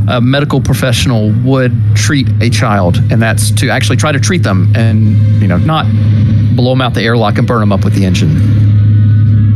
a 0.09 0.21
medical 0.21 0.61
professional 0.61 1.31
would 1.43 1.73
treat 1.95 2.27
a 2.41 2.49
child, 2.49 2.97
and 3.11 3.21
that's 3.21 3.51
to 3.51 3.69
actually 3.69 3.97
try 3.97 4.11
to 4.11 4.19
treat 4.19 4.43
them 4.43 4.71
and 4.75 5.15
you 5.41 5.47
know 5.47 5.57
not 5.57 5.85
blow 6.55 6.71
them 6.71 6.81
out 6.81 6.93
the 6.93 7.01
airlock 7.01 7.37
and 7.37 7.47
burn 7.47 7.59
them 7.61 7.71
up 7.71 7.83
with 7.83 7.95
the 7.95 8.05
engine. 8.05 8.31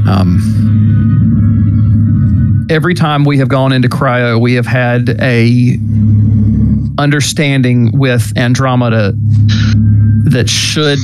Um, 0.08 0.66
every 2.70 2.94
time 2.94 3.26
we 3.26 3.38
have 3.38 3.50
gone 3.50 3.74
into 3.74 3.90
cryo, 3.90 4.40
we 4.40 4.54
have 4.54 4.66
had 4.66 5.10
a 5.22 5.78
understanding 6.98 7.92
with 7.98 8.36
Andromeda 8.38 9.14
that 10.30 10.50
should 10.50 11.00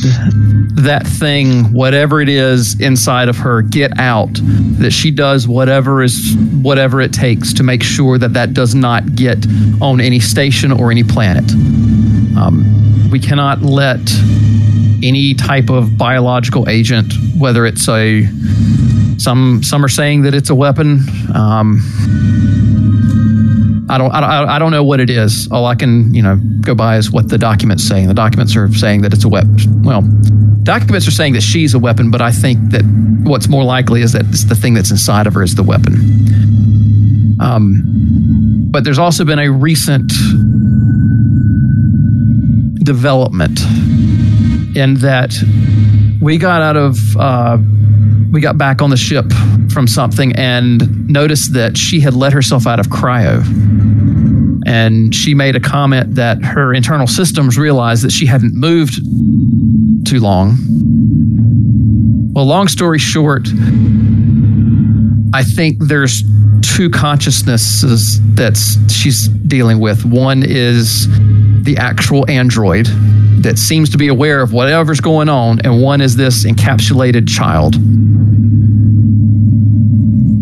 that 0.76 1.06
thing, 1.06 1.72
whatever 1.72 2.22
it 2.22 2.30
is 2.30 2.80
inside 2.80 3.30
of 3.30 3.38
her, 3.38 3.62
get 3.62 3.98
out, 4.00 4.30
that 4.80 4.91
she 4.91 5.12
does 5.12 5.48
whatever 5.48 6.02
is 6.02 6.36
whatever 6.62 7.00
it 7.00 7.14
takes 7.14 7.54
to 7.54 7.64
make 7.64 7.84
sure 7.84 8.18
that 8.18 8.34
that 8.34 8.54
does 8.54 8.74
not 8.74 9.16
get 9.16 9.45
on 9.82 10.02
any 10.02 10.20
station 10.20 10.72
or 10.72 10.91
any 10.91 11.04
planet. 11.04 11.50
Um, 12.38 13.10
we 13.12 13.20
cannot 13.20 13.62
let 13.62 14.00
any 15.04 15.34
type 15.34 15.70
of 15.70 15.98
biological 15.98 16.68
agent, 16.68 17.14
whether 17.38 17.66
it's 17.66 17.88
a 17.88 18.26
some 19.18 19.62
some 19.62 19.86
are 19.86 19.90
saying 19.90 20.24
that 20.24 20.34
it's 20.34 20.50
a 20.50 20.56
weapon. 20.56 21.00
Um, 21.34 21.82
I 23.90 23.98
don't, 23.98 24.12
I 24.12 24.22
don't, 24.22 24.50
I 24.50 24.60
don't 24.60 24.72
know 24.72 24.84
what 24.84 25.00
it 25.00 25.10
is. 25.10 25.48
All 25.52 25.68
I 25.68 25.76
can, 25.76 26.14
you 26.14 26.24
know, 26.24 26.40
go 26.62 26.74
by 26.74 26.98
is 26.98 27.12
what 27.12 27.30
the 27.30 27.38
documents 27.38 27.88
say. 27.88 28.00
And 28.00 28.10
the 28.10 28.16
documents 28.16 28.56
are 28.56 28.72
saying 28.74 29.02
that 29.02 29.14
it's 29.14 29.24
a 29.24 29.30
weapon. 29.30 29.84
Well, 29.84 30.02
documents 30.64 31.07
are 31.07 31.11
saying 31.11 31.34
that 31.34 31.44
she's 31.44 31.73
a 31.73 31.80
weapon, 31.80 32.10
but 32.10 32.22
I 32.22 32.31
think 32.31 32.72
that 32.72 32.84
what's 33.23 33.48
more 33.48 33.64
likely 33.64 34.02
is 34.02 34.14
that 34.14 34.26
it's 34.27 34.45
the 34.45 34.56
thing 34.56 34.73
that's 34.73 34.91
inside 34.91 35.27
of 35.27 35.34
her 35.34 35.44
is 35.44 35.56
the 35.56 35.64
weapon. 35.64 35.94
Um, 37.40 38.69
but 38.72 38.84
there's 38.84 38.99
also 38.99 39.26
been 39.26 39.40
a 39.40 39.52
recent 39.52 40.11
development 42.84 43.60
in 44.76 44.95
that 44.95 45.34
we 46.22 46.38
got 46.38 46.61
out 46.61 46.77
of 46.77 47.18
uh, 47.18 47.57
we 48.31 48.41
got 48.41 48.57
back 48.57 48.81
on 48.81 48.90
the 48.90 48.98
ship 48.98 49.26
from 49.72 49.88
something 49.88 50.35
and 50.35 51.07
noticed 51.07 51.53
that 51.53 51.77
she 51.77 51.99
had 51.99 52.14
let 52.14 52.34
herself 52.34 52.65
out 52.65 52.80
of 52.80 52.88
cryo. 52.88 53.44
And 54.65 55.14
she 55.14 55.35
made 55.35 55.56
a 55.56 55.60
comment 55.60 56.15
that 56.15 56.44
her 56.44 56.73
internal 56.73 57.06
systems 57.06 57.57
realized 57.57 58.03
that 58.03 58.11
she 58.11 58.26
hadn't 58.26 58.56
moved 58.56 58.99
too 60.06 60.20
long. 60.20 60.58
Well, 62.34 62.46
long 62.46 62.68
story 62.68 63.00
short, 63.00 63.48
I 65.34 65.44
think 65.44 65.78
there's 65.80 66.24
two 66.62 66.90
consciousnesses 66.90 68.20
that 68.36 68.58
she's 68.90 69.28
dealing 69.28 69.80
with. 69.80 70.06
One 70.06 70.44
is 70.44 71.08
the 71.64 71.78
actual 71.78 72.30
android 72.30 72.88
that 73.44 73.58
seems 73.58 73.90
to 73.92 73.98
be 73.98 74.08
aware 74.08 74.42
of 74.42 74.54
whatever's 74.54 75.00
going 75.00 75.30
on, 75.30 75.60
and 75.62 75.82
one 75.82 76.02
is 76.02 76.16
this 76.16 76.46
encapsulated 76.46 77.28
child. 77.28 77.74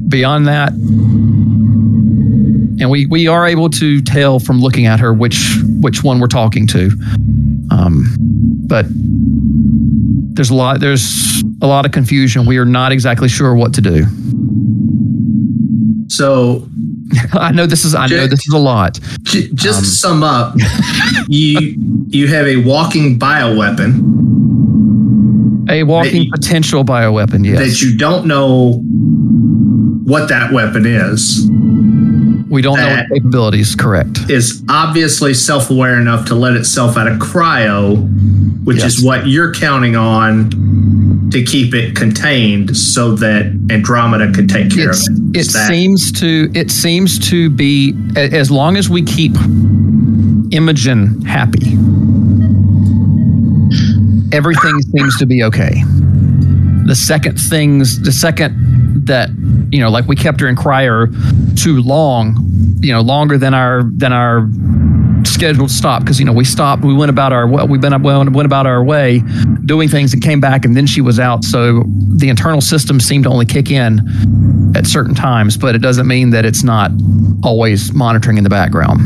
Beyond 0.09 0.47
that, 0.47 0.73
and 2.81 2.89
we, 2.89 3.05
we 3.05 3.27
are 3.27 3.45
able 3.45 3.69
to 3.69 4.01
tell 4.01 4.39
from 4.39 4.59
looking 4.59 4.85
at 4.85 4.99
her 4.99 5.13
which 5.13 5.37
which 5.81 6.03
one 6.03 6.19
we're 6.19 6.27
talking 6.27 6.67
to. 6.67 6.91
Um, 7.71 8.15
but 8.67 8.85
there's 10.33 10.49
a 10.49 10.55
lot 10.55 10.79
there's 10.79 11.41
a 11.61 11.67
lot 11.67 11.85
of 11.85 11.91
confusion. 11.91 12.45
We 12.45 12.57
are 12.57 12.65
not 12.65 12.91
exactly 12.91 13.29
sure 13.29 13.53
what 13.55 13.73
to 13.75 13.81
do. 13.81 14.05
So 16.07 16.67
I 17.33 17.51
know 17.51 17.65
this 17.65 17.83
is 17.85 17.93
I 17.95 18.07
know 18.07 18.27
this 18.27 18.45
is 18.47 18.53
a 18.53 18.57
lot. 18.59 18.99
j- 19.23 19.49
just 19.53 19.79
to 20.01 20.07
um, 20.09 20.21
sum 20.21 20.23
up, 20.23 20.55
you 21.27 21.75
you 22.07 22.27
have 22.27 22.47
a 22.47 22.57
walking 22.57 23.17
bioweapon 23.19 23.99
A 25.69 25.83
walking 25.83 26.29
That- 26.29 26.39
potential 26.41 26.83
bioweapon, 26.83 27.45
yes. 27.45 27.59
that 27.59 27.81
you 27.85 27.97
don't 27.97 28.25
know 28.27 28.81
what 30.03 30.27
that 30.29 30.51
weapon 30.51 30.85
is. 30.85 31.47
we 32.49 32.61
don't 32.61 32.77
know 32.77 33.03
capabilities, 33.13 33.75
correct. 33.75 34.29
Is 34.29 34.61
obviously 34.69 35.33
self-aware 35.33 35.99
enough 35.99 36.25
to 36.27 36.35
let 36.35 36.55
itself 36.55 36.97
out 36.97 37.07
of 37.07 37.17
cryo, 37.19 38.07
which 38.63 38.77
Yes. 38.77 38.97
is 38.97 39.03
what 39.03 39.27
you're 39.27 39.53
counting 39.53 39.95
on 39.95 40.49
to 41.31 41.41
keep 41.43 41.73
it 41.73 41.95
contained 41.95 42.75
so 42.77 43.15
that 43.15 43.45
Andromeda 43.71 44.31
could 44.31 44.49
take 44.49 44.69
care 44.71 44.89
It's, 44.91 45.09
of 45.09 45.15
it. 45.17 45.37
it 45.37 45.39
Is 45.39 45.53
that- 45.53 45.67
seems 45.67 46.11
to 46.13 46.49
it 46.53 46.69
seems 46.71 47.17
to 47.29 47.49
be 47.49 47.95
as 48.15 48.51
long 48.51 48.77
as 48.77 48.89
we 48.89 49.01
keep 49.01 49.35
Imogen 50.51 51.21
happy, 51.21 51.77
everything 54.31 54.79
seems 54.95 55.17
to 55.17 55.25
be 55.25 55.43
okay. 55.43 55.83
The 56.85 56.95
second 56.95 57.37
things, 57.39 58.01
the 58.01 58.11
second 58.11 59.05
that 59.07 59.29
you 59.71 59.79
know, 59.79 59.89
like 59.89 60.07
we 60.07 60.15
kept 60.15 60.41
her 60.41 60.47
in 60.47 60.55
cryo 60.55 61.07
too 61.57 61.81
long, 61.81 62.35
you 62.81 62.91
know, 62.91 63.01
longer 63.01 63.37
than 63.37 63.53
our 63.53 63.83
than 63.95 64.11
our 64.11 64.41
scheduled 65.27 65.71
stop 65.71 66.01
because 66.01 66.19
you 66.19 66.25
know 66.25 66.33
we 66.33 66.45
stopped, 66.45 66.83
we 66.83 66.93
went 66.93 67.09
about 67.09 67.33
our 67.33 67.47
well, 67.47 67.67
we 67.67 67.77
been 67.77 67.93
up, 67.93 68.01
well, 68.01 68.23
went 68.25 68.45
about 68.45 68.65
our 68.65 68.83
way, 68.83 69.23
doing 69.65 69.89
things 69.89 70.13
and 70.13 70.21
came 70.21 70.39
back, 70.39 70.65
and 70.65 70.75
then 70.75 70.87
she 70.87 71.01
was 71.01 71.19
out. 71.19 71.43
So 71.43 71.83
the 72.15 72.29
internal 72.29 72.61
system 72.61 72.99
seemed 72.99 73.25
to 73.25 73.29
only 73.29 73.45
kick 73.45 73.71
in 73.71 74.01
at 74.75 74.87
certain 74.87 75.15
times, 75.15 75.57
but 75.57 75.75
it 75.75 75.79
doesn't 75.79 76.07
mean 76.07 76.29
that 76.31 76.45
it's 76.45 76.63
not 76.63 76.91
always 77.43 77.93
monitoring 77.93 78.37
in 78.37 78.43
the 78.43 78.49
background 78.49 79.01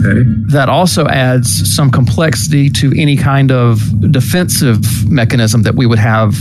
okay. 0.00 0.22
that 0.48 0.68
also 0.68 1.06
adds 1.06 1.74
some 1.74 1.90
complexity 1.90 2.70
to 2.70 2.92
any 2.96 3.16
kind 3.16 3.50
of 3.50 3.80
defensive 4.10 5.10
mechanism 5.10 5.62
that 5.62 5.74
we 5.74 5.86
would 5.86 5.98
have 5.98 6.36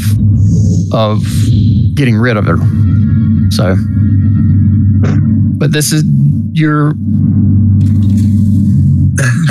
of 0.91 1.23
getting 1.93 2.15
rid 2.15 2.37
of 2.37 2.45
her. 2.45 2.57
So, 3.49 3.75
but 5.57 5.71
this 5.71 5.91
is 5.91 6.03
you're 6.53 6.93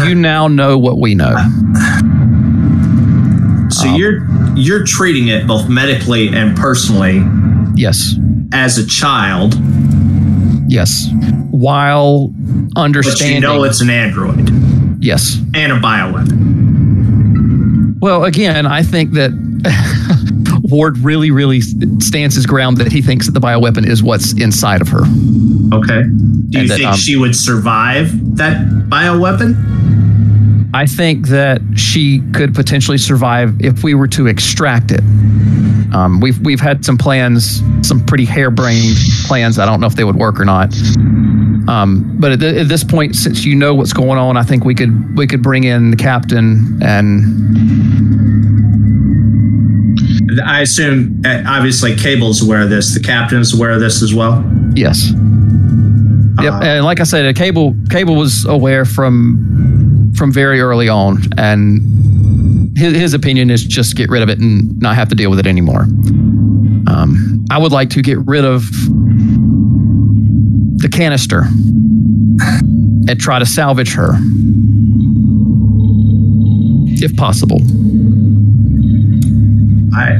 you 0.04 0.14
now 0.14 0.48
know 0.48 0.78
what 0.78 0.98
we 0.98 1.14
know. 1.14 1.34
So 3.70 3.88
Um, 3.88 3.94
you're 3.96 4.26
you're 4.54 4.84
treating 4.84 5.28
it 5.28 5.46
both 5.46 5.68
medically 5.68 6.28
and 6.28 6.56
personally 6.56 7.22
Yes, 7.74 8.14
as 8.52 8.78
a 8.78 8.86
child, 8.86 9.54
yes. 10.66 11.08
While 11.50 12.32
understanding, 12.76 13.42
but 13.42 13.52
you 13.52 13.58
know 13.58 13.64
it's 13.64 13.80
an 13.82 13.90
android 13.90 14.50
yes. 15.02 15.38
and 15.54 15.72
a 15.72 15.76
bioweapon. 15.76 16.36
Well, 18.00 18.24
again, 18.24 18.66
I 18.66 18.82
think 18.82 19.12
that 19.12 19.30
Ward 20.68 20.98
really, 20.98 21.30
really 21.30 21.60
stands 21.60 22.34
his 22.34 22.46
ground 22.46 22.78
that 22.78 22.90
he 22.90 23.00
thinks 23.00 23.26
that 23.26 23.32
the 23.32 23.40
bioweapon 23.40 23.86
is 23.86 24.02
what's 24.02 24.32
inside 24.40 24.80
of 24.80 24.88
her. 24.88 25.00
Okay. 25.72 26.02
Do 26.02 26.58
you 26.58 26.60
And 26.60 26.70
that, 26.70 26.76
think 26.76 26.88
um, 26.88 26.96
she 26.96 27.16
would 27.16 27.36
survive 27.36 28.10
that 28.36 28.66
bioweapon? 28.88 29.54
I 30.74 30.84
think 30.86 31.28
that 31.28 31.62
she 31.74 32.20
could 32.32 32.54
potentially 32.54 32.98
survive 32.98 33.54
if 33.60 33.82
we 33.82 33.94
were 33.94 34.08
to 34.08 34.26
extract 34.26 34.90
it. 34.90 35.00
Um, 35.94 36.20
we've 36.20 36.38
we've 36.40 36.60
had 36.60 36.84
some 36.84 36.98
plans, 36.98 37.62
some 37.86 38.04
pretty 38.04 38.24
harebrained 38.26 38.96
plans. 39.26 39.58
I 39.58 39.64
don't 39.64 39.80
know 39.80 39.86
if 39.86 39.94
they 39.94 40.04
would 40.04 40.16
work 40.16 40.38
or 40.38 40.44
not. 40.44 40.74
Um, 41.68 42.16
but 42.20 42.32
at, 42.32 42.40
th- 42.40 42.56
at 42.56 42.68
this 42.68 42.84
point, 42.84 43.16
since 43.16 43.44
you 43.44 43.54
know 43.56 43.74
what's 43.74 43.92
going 43.92 44.18
on, 44.18 44.36
I 44.36 44.42
think 44.42 44.64
we 44.64 44.74
could 44.74 45.16
we 45.16 45.26
could 45.26 45.42
bring 45.42 45.64
in 45.64 45.90
the 45.92 45.96
captain 45.96 46.78
and 46.82 48.35
I 50.44 50.60
assume, 50.62 51.22
uh, 51.24 51.42
obviously, 51.46 51.94
Cable's 51.96 52.42
aware 52.42 52.62
of 52.62 52.70
this. 52.70 52.94
The 52.94 53.00
captain's 53.00 53.54
aware 53.54 53.70
of 53.70 53.80
this 53.80 54.02
as 54.02 54.14
well. 54.14 54.44
yes, 54.74 55.10
yep. 56.42 56.52
Uh, 56.54 56.60
and 56.62 56.84
like 56.84 57.00
I 57.00 57.04
said, 57.04 57.34
cable 57.36 57.74
cable 57.90 58.14
was 58.16 58.44
aware 58.46 58.84
from 58.84 60.12
from 60.16 60.32
very 60.32 60.60
early 60.60 60.88
on, 60.88 61.18
and 61.36 62.76
his, 62.76 62.94
his 62.96 63.14
opinion 63.14 63.50
is 63.50 63.64
just 63.64 63.96
get 63.96 64.10
rid 64.10 64.22
of 64.22 64.28
it 64.28 64.38
and 64.38 64.78
not 64.80 64.96
have 64.96 65.08
to 65.08 65.14
deal 65.14 65.30
with 65.30 65.38
it 65.38 65.46
anymore. 65.46 65.82
Um, 66.88 67.44
I 67.50 67.58
would 67.58 67.72
like 67.72 67.90
to 67.90 68.02
get 68.02 68.18
rid 68.26 68.44
of 68.44 68.62
the 70.78 70.88
canister 70.90 71.44
and 73.08 73.18
try 73.20 73.38
to 73.38 73.46
salvage 73.46 73.94
her, 73.94 74.10
if 76.98 77.16
possible. 77.16 77.60
I 79.96 80.18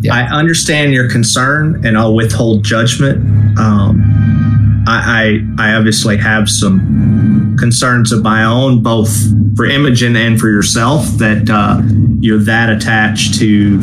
Yeah. 0.00 0.14
I 0.14 0.22
understand 0.40 0.92
your 0.92 1.08
concern, 1.10 1.84
and 1.86 1.98
I'll 1.98 2.14
withhold 2.14 2.64
judgment. 2.64 3.18
Um, 3.58 4.84
I, 4.86 5.42
I 5.58 5.70
I 5.70 5.74
obviously 5.74 6.16
have 6.16 6.48
some 6.48 7.56
concerns 7.58 8.12
of 8.12 8.22
my 8.22 8.44
own, 8.44 8.82
both 8.82 9.10
for 9.56 9.66
Imogen 9.66 10.16
and 10.16 10.38
for 10.40 10.48
yourself, 10.48 11.04
that 11.18 11.50
uh, 11.50 11.82
you're 12.20 12.38
that 12.44 12.70
attached 12.70 13.34
to 13.40 13.78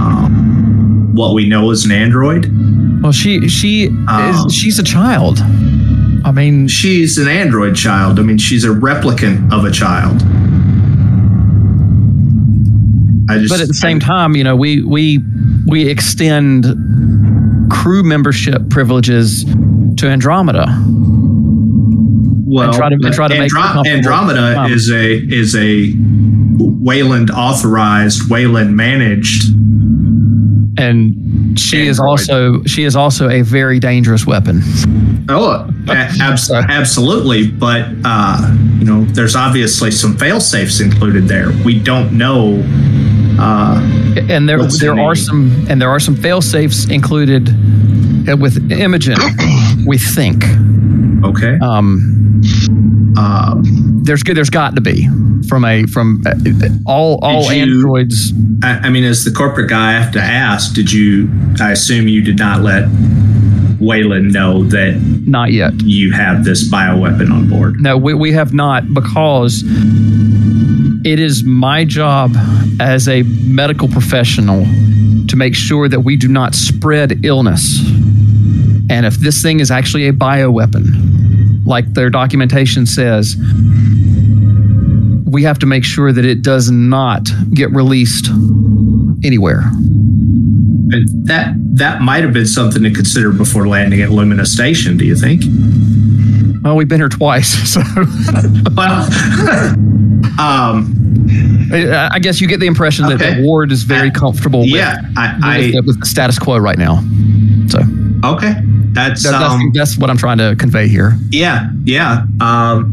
um, 0.00 1.10
what 1.14 1.34
we 1.34 1.48
know 1.48 1.70
as 1.70 1.84
an 1.84 1.92
android. 1.92 2.50
Well, 3.02 3.12
she 3.12 3.46
she 3.48 3.88
Um, 4.08 4.46
is 4.46 4.54
she's 4.54 4.78
a 4.78 4.82
child. 4.82 5.38
I 6.24 6.32
mean, 6.32 6.66
She's 6.66 7.18
an 7.18 7.28
android 7.28 7.76
child. 7.76 8.18
I 8.18 8.22
mean, 8.22 8.38
she's 8.38 8.64
a 8.64 8.68
replicant 8.68 9.52
of 9.52 9.64
a 9.64 9.70
child. 9.70 10.22
Just, 13.28 13.48
but 13.52 13.60
at 13.60 13.68
the 13.68 13.74
same 13.74 13.98
time, 14.00 14.36
you 14.36 14.44
know, 14.44 14.54
we 14.56 14.82
we 14.82 15.18
we 15.66 15.88
extend 15.88 16.64
crew 17.70 18.02
membership 18.02 18.68
privileges 18.70 19.44
to 19.96 20.06
Andromeda. 20.08 20.66
well, 22.48 22.68
and 22.68 22.74
try 22.74 22.88
to- 22.88 22.94
and 22.94 23.14
try 23.14 23.28
to 23.28 23.34
Andro- 23.34 23.50
comfortable. 23.50 23.86
Andromeda 23.96 24.66
is 24.72 24.90
a 24.90 25.14
is 25.14 25.54
a 25.56 25.92
Weyland 26.58 27.30
authorized, 27.30 28.30
Weyland 28.30 28.76
managed. 28.76 29.52
and 30.78 31.58
she 31.58 31.86
is 31.86 31.98
also 31.98 32.62
she 32.64 32.84
is 32.84 32.94
also 32.94 33.28
a 33.30 33.40
very 33.42 33.78
dangerous 33.80 34.26
weapon. 34.26 34.62
Oh, 35.28 35.68
a- 35.88 35.92
abs- 36.20 36.50
absolutely. 36.50 37.48
But 37.50 37.86
uh, 38.04 38.54
you 38.78 38.84
know, 38.84 39.04
there's 39.06 39.34
obviously 39.34 39.90
some 39.90 40.16
fail 40.16 40.38
safes 40.40 40.80
included 40.80 41.26
there. 41.28 41.50
We 41.64 41.78
don't 41.80 42.12
know. 42.12 42.62
Uh, 43.38 43.80
And 44.30 44.48
there 44.48 44.62
there 44.80 44.98
are 44.98 45.14
some 45.14 45.50
and 45.68 45.80
there 45.80 45.90
are 45.90 46.00
some 46.00 46.16
fail 46.16 46.40
safes 46.40 46.88
included 46.88 47.48
uh, 48.28 48.36
with 48.36 48.56
Imogen. 48.72 49.16
we 49.86 49.98
think 49.98 50.44
okay. 51.24 51.58
um, 51.60 52.40
Uh, 53.18 53.54
there's. 54.04 54.22
There's 54.22 54.50
got 54.50 54.74
to 54.74 54.80
be 54.80 55.08
from 55.48 55.64
a 55.64 55.84
from 55.86 56.22
uh, 56.26 56.34
all 56.86 57.18
all 57.22 57.42
you- 57.52 57.62
androids. 57.62 58.32
I, 58.62 58.86
I 58.86 58.90
mean, 58.90 59.04
as 59.04 59.24
the 59.24 59.30
corporate 59.32 59.68
guy, 59.70 59.90
I 59.90 59.92
have 60.00 60.12
to 60.12 60.20
ask: 60.20 60.74
Did 60.74 60.92
you? 60.92 61.28
I 61.60 61.72
assume 61.72 62.08
you 62.08 62.22
did 62.22 62.38
not 62.38 62.62
let 62.62 62.84
Weyland 63.80 64.32
know 64.32 64.64
that 64.64 64.96
Not 65.26 65.52
yet. 65.52 65.72
you 65.82 66.12
have 66.12 66.44
this 66.44 66.70
bioweapon 66.70 67.30
on 67.30 67.48
board. 67.48 67.76
No, 67.80 67.96
we, 67.98 68.14
we 68.14 68.32
have 68.32 68.52
not 68.54 68.82
because 68.94 69.62
it 71.06 71.20
is 71.20 71.44
my 71.44 71.84
job 71.84 72.34
as 72.80 73.06
a 73.06 73.22
medical 73.22 73.86
professional 73.86 74.64
to 75.28 75.36
make 75.36 75.54
sure 75.54 75.88
that 75.88 76.00
we 76.00 76.16
do 76.16 76.26
not 76.26 76.52
spread 76.52 77.24
illness. 77.24 77.78
And 78.90 79.06
if 79.06 79.14
this 79.18 79.40
thing 79.40 79.60
is 79.60 79.70
actually 79.70 80.08
a 80.08 80.12
bioweapon, 80.12 81.64
like 81.64 81.94
their 81.94 82.10
documentation 82.10 82.86
says, 82.86 83.36
we 85.26 85.44
have 85.44 85.60
to 85.60 85.66
make 85.66 85.84
sure 85.84 86.12
that 86.12 86.24
it 86.24 86.42
does 86.42 86.72
not 86.72 87.28
get 87.54 87.70
released 87.70 88.26
anywhere. 89.22 89.60
And 90.90 91.26
that 91.28 91.54
that 91.74 92.00
might 92.00 92.24
have 92.24 92.32
been 92.32 92.46
something 92.46 92.82
to 92.82 92.90
consider 92.90 93.30
before 93.30 93.68
landing 93.68 94.00
at 94.02 94.10
Lumina 94.10 94.44
Station. 94.46 94.96
Do 94.96 95.04
you 95.04 95.14
think? 95.14 95.42
Well, 96.64 96.74
we've 96.74 96.88
been 96.88 97.00
here 97.00 97.08
twice, 97.08 97.48
so 97.72 97.80
Well, 98.76 99.08
um, 100.38 100.94
I 101.72 102.08
I 102.12 102.18
guess 102.18 102.40
you 102.40 102.46
get 102.46 102.60
the 102.60 102.66
impression 102.66 103.06
that 103.06 103.14
Okay. 103.20 103.34
the 103.36 103.42
ward 103.42 103.72
is 103.72 103.82
very 103.82 104.08
Uh, 104.08 104.12
comfortable 104.12 104.60
with, 104.60 104.70
yeah, 104.70 105.00
I, 105.16 105.34
with, 105.34 105.44
I 105.44 105.60
the, 105.72 105.82
with 105.86 106.00
the 106.00 106.06
status 106.06 106.38
quo 106.38 106.58
right 106.58 106.78
now. 106.78 107.02
So 107.68 107.80
okay. 108.24 108.54
That's 108.92 109.22
that- 109.24 109.32
that's, 109.32 109.54
um, 109.54 109.70
that's 109.74 109.98
what 109.98 110.08
I'm 110.10 110.16
trying 110.16 110.38
to 110.38 110.54
convey 110.56 110.88
here. 110.88 111.16
yeah, 111.30 111.70
yeah. 111.84 112.24
Um, 112.40 112.92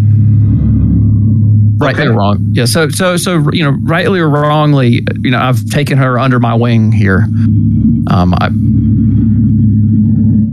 Rightly 1.78 2.03
Okay. 2.03 2.10
or 2.11 2.14
wrong. 2.18 2.38
Yeah. 2.53 2.65
So 2.65 2.88
so 2.90 3.18
so 3.18 3.49
you 3.52 3.64
know, 3.64 3.72
rightly 3.82 4.20
or 4.20 4.30
wrongly, 4.30 5.03
you 5.22 5.32
know, 5.32 5.40
I've 5.40 5.65
taken 5.70 5.98
her 5.98 6.18
under 6.20 6.40
my 6.40 6.53
wing 6.53 6.91
here. 6.91 7.26
Um, 8.07 8.34
I, 8.40 8.49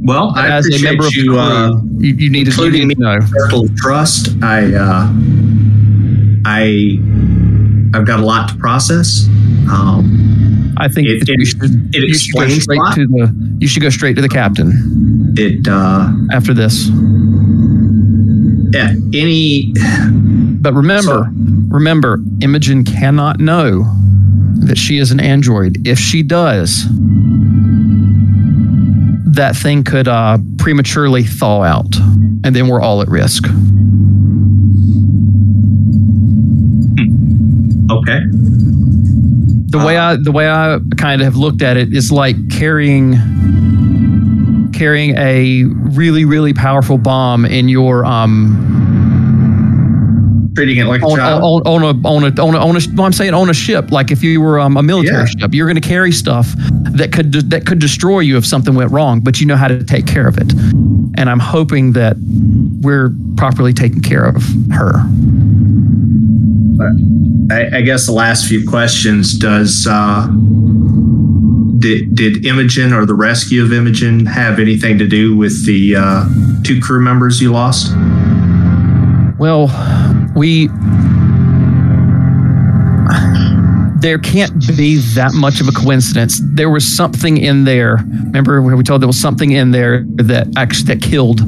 well, 0.03 0.33
I 0.35 0.49
as 0.49 0.67
a 0.67 0.83
member 0.83 1.07
of 1.07 1.15
you 1.15 1.31
crew, 1.31 1.39
uh, 1.39 1.73
you, 1.99 2.15
you 2.15 2.31
need 2.31 2.47
to, 2.47 2.51
you 2.51 2.65
including 2.65 2.89
to 2.89 2.95
know. 2.99 3.69
trust. 3.77 4.31
I 4.43 4.75
uh, 4.75 5.09
I 6.45 6.99
I've 7.95 8.07
got 8.07 8.21
a 8.21 8.25
lot 8.25 8.49
to 8.51 8.55
process. 8.57 9.27
Um, 9.71 10.75
I 10.77 10.89
think 10.89 11.09
It- 11.09 11.21
that 11.21 11.29
you 11.29 11.35
it- 11.43 11.47
should 11.47 11.95
it 11.95 12.09
you 12.09 12.15
should 12.15 12.35
go 12.35 12.49
straight 12.49 12.79
lot. 12.79 12.95
to 12.95 13.07
the 13.07 13.57
you 13.61 13.67
should 13.69 13.83
go 13.83 13.91
straight 13.91 14.17
to 14.17 14.23
the 14.23 14.29
captain 14.29 15.35
it 15.37 15.67
uh, 15.69 16.11
after 16.33 16.55
this. 16.55 16.89
yeah, 18.73 18.95
any 19.12 19.73
But 20.62 20.75
remember, 20.75 21.31
remember, 21.69 22.21
Imogen 22.41 22.85
cannot 22.85 23.41
know 23.41 23.85
that 24.61 24.77
she 24.79 24.99
is 24.99 25.11
an 25.11 25.21
android. 25.21 25.87
If 25.87 25.99
she 25.99 26.23
does, 26.23 26.85
that 29.33 29.57
thing 29.57 29.85
could 29.85 30.09
uh, 30.09 30.39
prematurely 30.59 31.23
thaw 31.25 31.62
out, 31.62 31.97
and 32.45 32.55
then 32.55 32.69
we're 32.69 32.81
all 32.81 33.01
at 33.03 33.09
risk. 33.09 33.45
Okay. 37.99 38.21
The 39.73 39.79
way 39.79 39.97
I 39.99 40.17
the 40.17 40.33
way 40.33 40.49
I 40.49 40.79
kind 40.97 41.21
of 41.21 41.25
have 41.27 41.37
looked 41.37 41.62
at 41.62 41.77
it 41.77 41.93
is 41.95 42.11
like 42.11 42.37
carrying 42.51 43.15
carrying 44.73 45.17
a 45.17 45.65
really 45.65 46.25
really 46.25 46.53
powerful 46.55 46.99
bomb 46.99 47.45
in 47.45 47.69
your 47.69 48.05
um 48.05 48.67
Treating 50.57 50.79
it 50.79 50.85
like 50.87 51.01
a 51.01 51.05
on, 51.07 51.17
child. 51.17 51.62
on, 51.67 51.83
on 51.85 51.95
a 52.05 52.09
on 52.09 52.25
a 52.25 52.43
on 52.43 52.55
a 52.55 52.59
on 52.59 52.77
a 52.77 52.81
well, 52.97 53.07
I'm 53.07 53.12
saying 53.12 53.33
on 53.35 53.49
a 53.49 53.55
ship 53.55 53.93
like 53.93 54.11
if 54.11 54.23
you 54.23 54.41
were 54.41 54.59
um, 54.59 54.77
a 54.77 54.83
military 54.83 55.19
Yeah. 55.21 55.25
ship 55.27 55.55
you're 55.55 55.67
going 55.69 55.81
to 55.81 55.89
carry 55.89 56.11
stuff 56.12 56.53
that 56.93 57.12
could 57.12 57.33
that 57.51 57.67
could 57.67 57.79
destroy 57.79 58.19
you 58.21 58.37
if 58.37 58.45
something 58.45 58.75
went 58.75 58.91
wrong 58.91 59.21
but 59.21 59.41
you 59.41 59.47
know 59.47 59.57
how 59.57 59.69
to 59.69 59.85
take 59.85 60.07
care 60.07 60.27
of 60.27 60.37
it 60.39 60.53
and 61.17 61.31
I'm 61.31 61.39
hoping 61.39 61.93
that 61.93 62.17
we're 62.81 63.11
properly 63.37 63.73
taking 63.73 64.03
care 64.03 64.25
of 64.25 64.43
her 64.73 64.95
I, 67.51 67.78
I 67.78 67.81
guess 67.82 68.07
the 68.07 68.12
last 68.12 68.48
few 68.48 68.66
questions 68.69 69.36
does 69.36 69.86
uh, 69.89 70.27
did 71.78 72.15
did 72.15 72.47
Imogen 72.47 72.93
or 72.93 73.07
the 73.07 73.15
rescue 73.15 73.62
of 73.62 73.73
Imogen 73.73 74.27
have 74.27 74.59
anything 74.59 74.98
to 74.98 75.07
do 75.07 75.36
with 75.36 75.66
the 75.66 75.97
uh, 75.97 76.28
two 76.65 76.81
crew 76.81 77.02
members 77.02 77.40
you 77.40 77.52
lost? 77.52 77.93
well 79.39 79.69
we 80.36 80.69
there 84.01 84.19
can't 84.19 84.52
be 84.77 84.97
that 85.15 85.31
much 85.35 85.61
of 85.62 85.69
a 85.69 85.73
coincidence 85.73 86.40
there 86.52 86.69
was 86.69 86.86
something 86.86 87.39
in 87.39 87.65
there 87.65 87.97
remember 87.97 88.61
we 88.61 88.82
told 88.82 89.01
there 89.01 89.07
was 89.07 89.19
something 89.19 89.52
in 89.52 89.70
there 89.70 90.05
that 90.16 90.47
actually 90.57 90.94
that 90.94 91.02
killed 91.02 91.40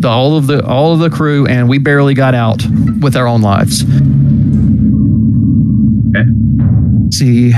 the, 0.00 0.08
all 0.08 0.36
of 0.36 0.46
the 0.46 0.64
all 0.64 0.92
of 0.92 1.00
the 1.00 1.10
crew 1.10 1.46
and 1.46 1.68
we 1.68 1.78
barely 1.78 2.14
got 2.14 2.34
out 2.34 2.62
with 3.00 3.16
our 3.16 3.26
own 3.26 3.42
lives. 3.42 3.84
See 7.14 7.52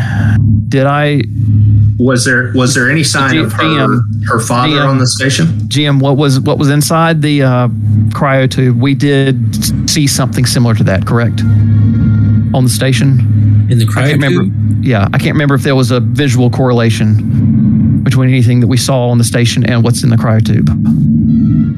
did 0.69 0.87
i 0.87 1.23
Was 1.99 2.25
there 2.25 2.53
was 2.55 2.75
there 2.75 2.91
any 2.91 3.03
sign 3.05 3.37
of 3.39 3.53
her 3.53 3.63
GM. 3.63 4.25
her 4.27 4.41
father 4.41 4.73
GM. 4.77 4.89
on 4.89 4.99
the 4.99 5.07
station? 5.07 5.69
jim 5.69 5.99
what 6.01 6.17
was 6.17 6.41
what 6.41 6.59
was 6.59 6.69
inside 6.71 7.23
the 7.23 7.43
uh, 7.43 7.69
cryo 8.11 8.51
tube 8.51 8.81
we 8.81 8.95
did 8.95 9.37
see 9.91 10.07
something 10.07 10.47
similar 10.47 10.75
to 10.75 10.85
that 10.85 11.07
correct 11.07 11.41
on 12.53 12.65
the 12.65 12.71
station 12.71 13.67
In 13.71 13.79
the 13.79 13.87
I 13.97 14.09
can't 14.09 14.21
cryo 14.21 14.29
remember. 14.29 14.57
Yeah, 14.83 15.07
I 15.13 15.19
can't 15.19 15.35
remember 15.35 15.55
if 15.55 15.63
there 15.63 15.77
was 15.77 15.91
a 15.91 16.01
visual 16.01 16.49
correlation 16.51 18.03
between 18.03 18.31
anything 18.31 18.61
that 18.61 18.67
we 18.67 18.79
saw 18.79 19.09
on 19.11 19.19
the 19.19 19.25
station 19.25 19.65
and 19.71 19.85
what's 19.85 20.03
in 20.03 20.09
the 20.09 20.17
cryotube. 20.17 20.69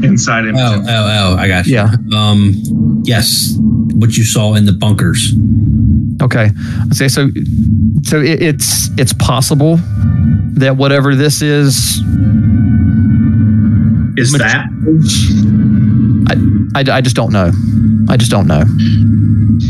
inside 0.05 0.45
him. 0.47 0.55
Oh, 0.57 0.83
oh, 0.87 0.87
oh, 0.89 1.37
I 1.37 1.49
got 1.49 1.67
you. 1.67 1.75
Yeah. 1.75 1.95
Um, 2.15 3.03
yes, 3.05 3.57
what 3.59 4.17
you 4.17 4.23
saw 4.25 4.55
in 4.55 4.67
the 4.67 4.73
bunkers. 4.73 5.33
Okay, 6.23 6.51
I 6.91 6.95
say 6.95 7.09
so. 7.09 7.29
So 8.03 8.21
it, 8.21 8.41
it's 8.43 8.89
it's 8.99 9.13
possible 9.13 9.77
that 10.55 10.77
whatever 10.77 11.15
this 11.17 11.43
is, 11.43 11.99
Is 14.17 14.33
Mach- 14.33 14.41
that 14.41 14.69
I, 16.75 16.79
I, 16.79 16.97
I 16.97 17.01
just 17.01 17.17
don't 17.17 17.33
know. 17.33 17.51
I 18.09 18.17
just 18.17 18.31
don't 18.31 18.47
know. 18.47 18.63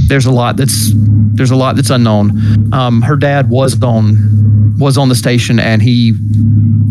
There's 0.08 0.26
a 0.26 0.30
lot 0.30 0.56
that's 0.56 0.90
There's 1.34 1.50
a 1.50 1.56
lot 1.56 1.76
that's 1.76 1.90
unknown. 1.90 2.72
Um, 2.74 3.00
her 3.02 3.16
dad 3.16 3.48
was 3.48 3.80
on 3.82 4.76
was 4.78 4.98
on 4.98 5.08
the 5.08 5.14
station, 5.14 5.58
and 5.58 5.80
he 5.80 6.12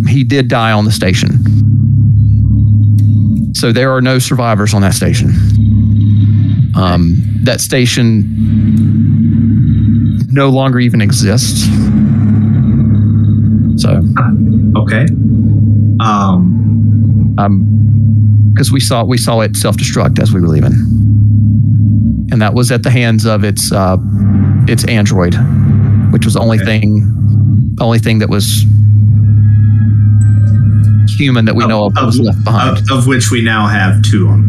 he 0.07 0.23
did 0.23 0.47
die 0.47 0.71
on 0.71 0.85
the 0.85 0.91
station. 0.91 1.39
So 3.53 3.71
there 3.71 3.91
are 3.91 4.01
no 4.01 4.17
survivors 4.17 4.73
on 4.73 4.81
that 4.81 4.93
station. 4.95 5.29
Um, 6.75 7.21
that 7.43 7.59
station 7.61 9.10
no 10.31 10.49
longer 10.49 10.79
even 10.79 11.01
exists. 11.01 11.65
So, 13.81 14.01
Okay. 14.77 15.05
Um, 15.99 17.35
um, 17.37 17.67
because 18.53 18.71
we 18.71 18.79
saw 18.79 19.03
we 19.03 19.17
saw 19.17 19.41
it 19.41 19.55
self 19.55 19.77
destruct 19.77 20.19
as 20.21 20.33
we 20.33 20.41
were 20.41 20.47
leaving, 20.47 20.73
and 22.31 22.41
that 22.41 22.53
was 22.53 22.71
at 22.71 22.83
the 22.83 22.89
hands 22.89 23.25
of 23.25 23.43
its 23.43 23.71
uh, 23.71 23.97
its 24.67 24.83
android, 24.85 25.35
which 26.11 26.25
was 26.25 26.33
the 26.35 26.39
only 26.41 26.57
Okay. 26.59 26.65
thing, 26.79 27.75
only 27.79 27.99
thing 27.99 28.19
that 28.19 28.29
was 28.29 28.65
human 31.17 31.45
that 31.45 31.55
we 31.55 31.65
know 31.67 31.85
of 31.85 31.93
was 31.95 32.19
left 32.19 32.43
behind. 32.43 32.77
Of, 32.79 32.91
of 32.99 33.07
which 33.07 33.31
we 33.31 33.41
now 33.43 33.67
have 33.67 34.01
two 34.01 34.27
on 34.27 34.41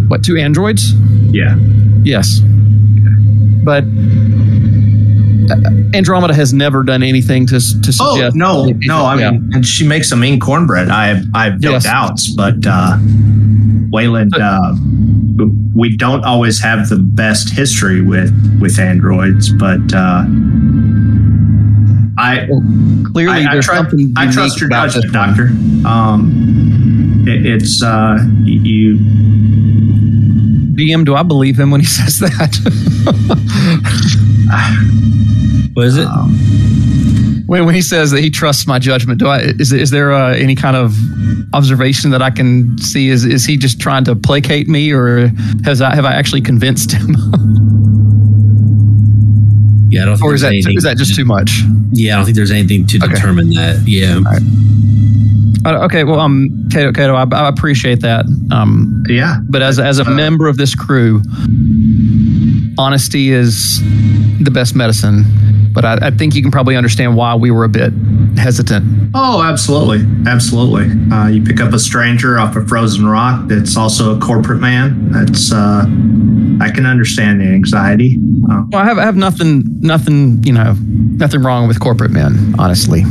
board. 0.00 0.10
what 0.10 0.22
two 0.24 0.36
androids? 0.36 0.92
Yeah. 1.32 1.56
Yes, 2.02 2.40
but. 3.64 3.84
uh, 5.50 5.56
Andromeda 5.94 6.32
has 6.34 6.52
never 6.52 6.82
done 6.84 7.02
anything 7.02 7.44
to 7.46 7.54
to 7.54 7.60
suggest. 7.60 8.00
Oh 8.00 8.14
suggest. 8.16 8.36
no, 8.36 8.66
no! 8.82 9.04
I 9.04 9.18
Yeah. 9.18 9.30
mean, 9.32 9.50
and 9.54 9.66
she 9.66 9.86
makes 9.86 10.12
a 10.12 10.16
mean 10.16 10.38
cornbread. 10.38 10.88
I 10.88 11.08
have, 11.08 11.24
I 11.34 11.44
have 11.46 11.60
no 11.60 11.72
Yes. 11.72 11.82
doubts, 11.84 12.28
but 12.34 12.64
uh, 12.66 12.96
Weyland, 13.90 14.32
uh, 14.40 14.74
we 15.74 15.96
don't 15.96 16.24
always 16.24 16.60
have 16.62 16.88
the 16.88 16.98
best 16.98 17.50
history 17.52 18.00
with 18.00 18.30
with 18.60 18.78
androids, 18.78 19.52
but 19.52 19.80
uh, 19.92 20.24
I 22.18 22.46
clearly 23.12 23.44
I, 23.46 23.56
I, 23.56 23.60
something 23.60 24.12
I 24.16 24.30
trust 24.30 24.60
your 24.60 24.70
judgment, 24.70 25.12
doctor. 25.12 25.46
Um, 25.84 27.24
it, 27.26 27.44
it's 27.46 27.82
uh, 27.82 28.18
you. 28.44 28.98
DM, 30.74 31.04
do 31.04 31.14
I 31.14 31.22
believe 31.22 31.58
him 31.58 31.70
when 31.70 31.80
he 31.80 31.86
says 31.98 32.18
that? 32.20 32.56
What 35.74 35.86
is 35.86 35.96
it? 35.96 36.06
Um, 36.06 36.30
when, 37.46 37.64
when 37.66 37.74
he 37.74 37.82
says 37.82 38.10
that 38.12 38.20
he 38.20 38.30
trusts 38.30 38.66
my 38.66 38.78
judgment, 38.78 39.18
do 39.18 39.26
I? 39.26 39.38
Is, 39.40 39.72
is 39.72 39.90
there 39.90 40.12
uh, 40.12 40.34
any 40.34 40.54
kind 40.54 40.76
of 40.76 40.94
observation 41.54 42.10
that 42.10 42.22
I 42.22 42.30
can 42.30 42.76
see? 42.78 43.08
Is 43.08 43.24
is 43.24 43.44
he 43.44 43.56
just 43.56 43.80
trying 43.80 44.04
to 44.04 44.14
placate 44.16 44.68
me, 44.68 44.92
or 44.92 45.28
has 45.64 45.80
I 45.82 45.94
have 45.94 46.04
I 46.04 46.12
actually 46.12 46.40
convinced 46.42 46.92
him, 46.92 47.14
yeah, 49.90 50.02
I 50.02 50.04
don't 50.06 50.16
think 50.16 50.24
or 50.24 50.34
is 50.34 50.42
that 50.42 50.48
anything- 50.52 50.76
is 50.76 50.84
that 50.84 50.96
just 50.96 51.14
too 51.16 51.24
much? 51.24 51.62
Yeah, 51.92 52.14
I 52.14 52.16
don't 52.18 52.24
think 52.26 52.36
there's 52.36 52.52
anything 52.52 52.86
to 52.86 52.98
Okay. 53.02 53.14
determine 53.14 53.50
that. 53.50 53.82
Yeah. 53.86 54.20
Uh, 55.64 55.84
okay, 55.84 56.04
well, 56.04 56.18
um, 56.20 56.48
Kato, 56.72 56.92
Kato, 56.92 57.14
I, 57.14 57.24
I 57.32 57.48
appreciate 57.48 58.00
that. 58.00 58.24
Um, 58.50 59.02
yeah, 59.08 59.36
but 59.48 59.60
as 59.62 59.78
as 59.78 59.98
a 59.98 60.06
Uh, 60.06 60.10
member 60.10 60.46
of 60.48 60.56
this 60.56 60.74
crew, 60.74 61.20
honesty 62.78 63.30
is 63.30 63.80
the 64.42 64.50
best 64.50 64.74
medicine. 64.74 65.24
But 65.72 65.84
I, 65.84 65.98
I 66.08 66.10
think 66.10 66.34
you 66.34 66.42
can 66.42 66.50
probably 66.50 66.74
understand 66.76 67.14
why 67.16 67.34
we 67.36 67.50
were 67.52 67.62
a 67.64 67.68
bit 67.68 67.92
hesitant. 68.36 69.10
Oh, 69.14 69.42
absolutely, 69.42 70.04
absolutely. 70.28 70.86
Uh, 71.14 71.28
you 71.28 71.42
pick 71.44 71.60
up 71.60 71.72
a 71.72 71.78
stranger 71.78 72.40
off 72.40 72.56
a 72.56 72.66
frozen 72.66 73.06
rock 73.06 73.46
that's 73.46 73.76
also 73.76 74.16
a 74.16 74.18
corporate 74.20 74.60
man. 74.60 75.10
That's 75.12 75.52
uh, 75.52 75.82
I 76.60 76.70
can 76.74 76.86
understand 76.86 77.40
the 77.40 77.44
anxiety. 77.46 78.18
Uh, 78.50 78.64
Well, 78.72 78.82
I 78.82 78.84
have 78.84 78.98
I 78.98 79.02
have 79.04 79.16
nothing 79.16 79.62
nothing 79.80 80.42
you 80.42 80.52
know 80.52 80.74
nothing 80.80 81.42
wrong 81.42 81.68
with 81.68 81.78
corporate 81.78 82.10
men, 82.10 82.54
honestly. 82.58 83.04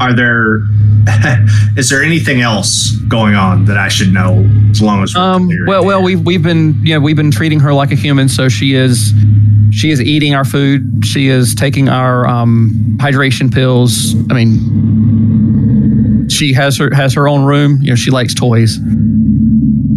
Are 0.00 0.14
there? 0.14 0.62
is 1.76 1.88
there 1.90 2.02
anything 2.02 2.40
else 2.40 2.92
going 3.08 3.34
on 3.34 3.66
that 3.66 3.76
I 3.76 3.88
should 3.88 4.12
know? 4.12 4.48
As 4.70 4.80
long 4.80 5.02
as 5.02 5.14
we're 5.14 5.20
um 5.20 5.48
well 5.66 5.84
well 5.84 6.02
we've 6.02 6.20
we've 6.20 6.42
been 6.42 6.78
you 6.84 6.94
know 6.94 7.00
we've 7.00 7.16
been 7.16 7.30
treating 7.30 7.60
her 7.60 7.74
like 7.74 7.92
a 7.92 7.96
human, 7.96 8.28
so 8.28 8.48
she 8.48 8.74
is 8.74 9.12
she 9.70 9.90
is 9.90 10.00
eating 10.00 10.34
our 10.34 10.44
food. 10.44 11.04
She 11.04 11.28
is 11.28 11.54
taking 11.54 11.88
our 11.88 12.26
um, 12.26 12.96
hydration 12.98 13.52
pills. 13.52 14.14
I 14.30 14.34
mean, 14.34 16.28
she 16.28 16.52
has 16.52 16.76
her 16.78 16.92
has 16.94 17.14
her 17.14 17.28
own 17.28 17.44
room. 17.44 17.80
You 17.82 17.90
know, 17.90 17.96
she 17.96 18.10
likes 18.10 18.34
toys. 18.34 18.78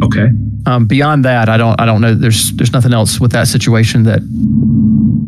okay. 0.03 0.27
Um, 0.65 0.85
beyond 0.85 1.25
that, 1.25 1.49
I 1.49 1.57
don't 1.57 1.79
I 1.79 1.85
don't 1.85 2.01
know. 2.01 2.13
There's 2.13 2.53
there's 2.53 2.71
nothing 2.71 2.93
else 2.93 3.19
with 3.19 3.31
that 3.33 3.47
situation 3.47 4.03
that 4.03 4.21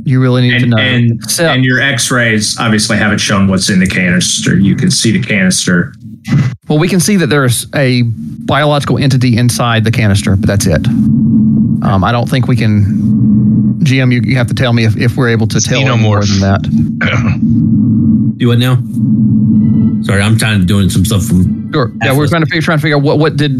you 0.05 0.21
really 0.21 0.43
need 0.43 0.59
to 0.59 0.65
know. 0.67 0.77
and, 0.77 1.11
Except- 1.23 1.55
and 1.55 1.65
your 1.65 1.81
X-rays 1.81 2.57
obviously 2.59 2.95
haven't 2.97 3.17
shown 3.17 3.47
what's 3.47 3.69
in 3.69 3.79
the 3.79 3.87
canister. 3.87 4.57
You 4.57 4.75
can 4.75 4.89
see 4.91 5.11
the 5.11 5.21
canister. 5.21 5.93
Well, 6.67 6.79
we 6.79 6.87
can 6.87 6.99
see 6.99 7.17
that 7.17 7.27
there's 7.27 7.67
a 7.75 8.03
biological 8.03 8.97
entity 8.97 9.37
inside 9.37 9.83
the 9.83 9.91
canister, 9.91 10.35
but 10.35 10.47
that's 10.47 10.65
it. 10.65 10.87
Um, 10.87 12.03
I 12.03 12.11
don't 12.11 12.29
think 12.29 12.47
we 12.47 12.55
can. 12.55 13.03
GM, 13.83 14.11
you, 14.11 14.21
you 14.23 14.35
have 14.37 14.47
to 14.47 14.55
tell 14.55 14.73
me 14.73 14.85
if, 14.85 14.97
if 14.97 15.15
we're 15.17 15.29
able 15.29 15.45
to 15.47 15.59
tell 15.61 15.79
any 15.79 16.01
more 16.01 16.21
than 16.25 16.39
that. 16.39 16.61
Do 18.37 18.47
what 18.47 18.57
now? 18.57 18.75
Sorry, 20.03 20.21
I'm 20.21 20.37
trying 20.37 20.59
to 20.59 20.65
doing 20.65 20.89
some 20.89 21.05
stuff 21.05 21.25
from. 21.25 21.71
Sure. 21.71 21.91
Yeah, 22.03 22.17
we're 22.17 22.27
trying 22.27 22.41
to 22.41 22.47
figure, 22.47 22.61
trying 22.61 22.77
to 22.79 22.81
figure 22.81 22.97
out 22.97 23.03
what 23.03 23.19
what 23.19 23.35
did. 23.37 23.59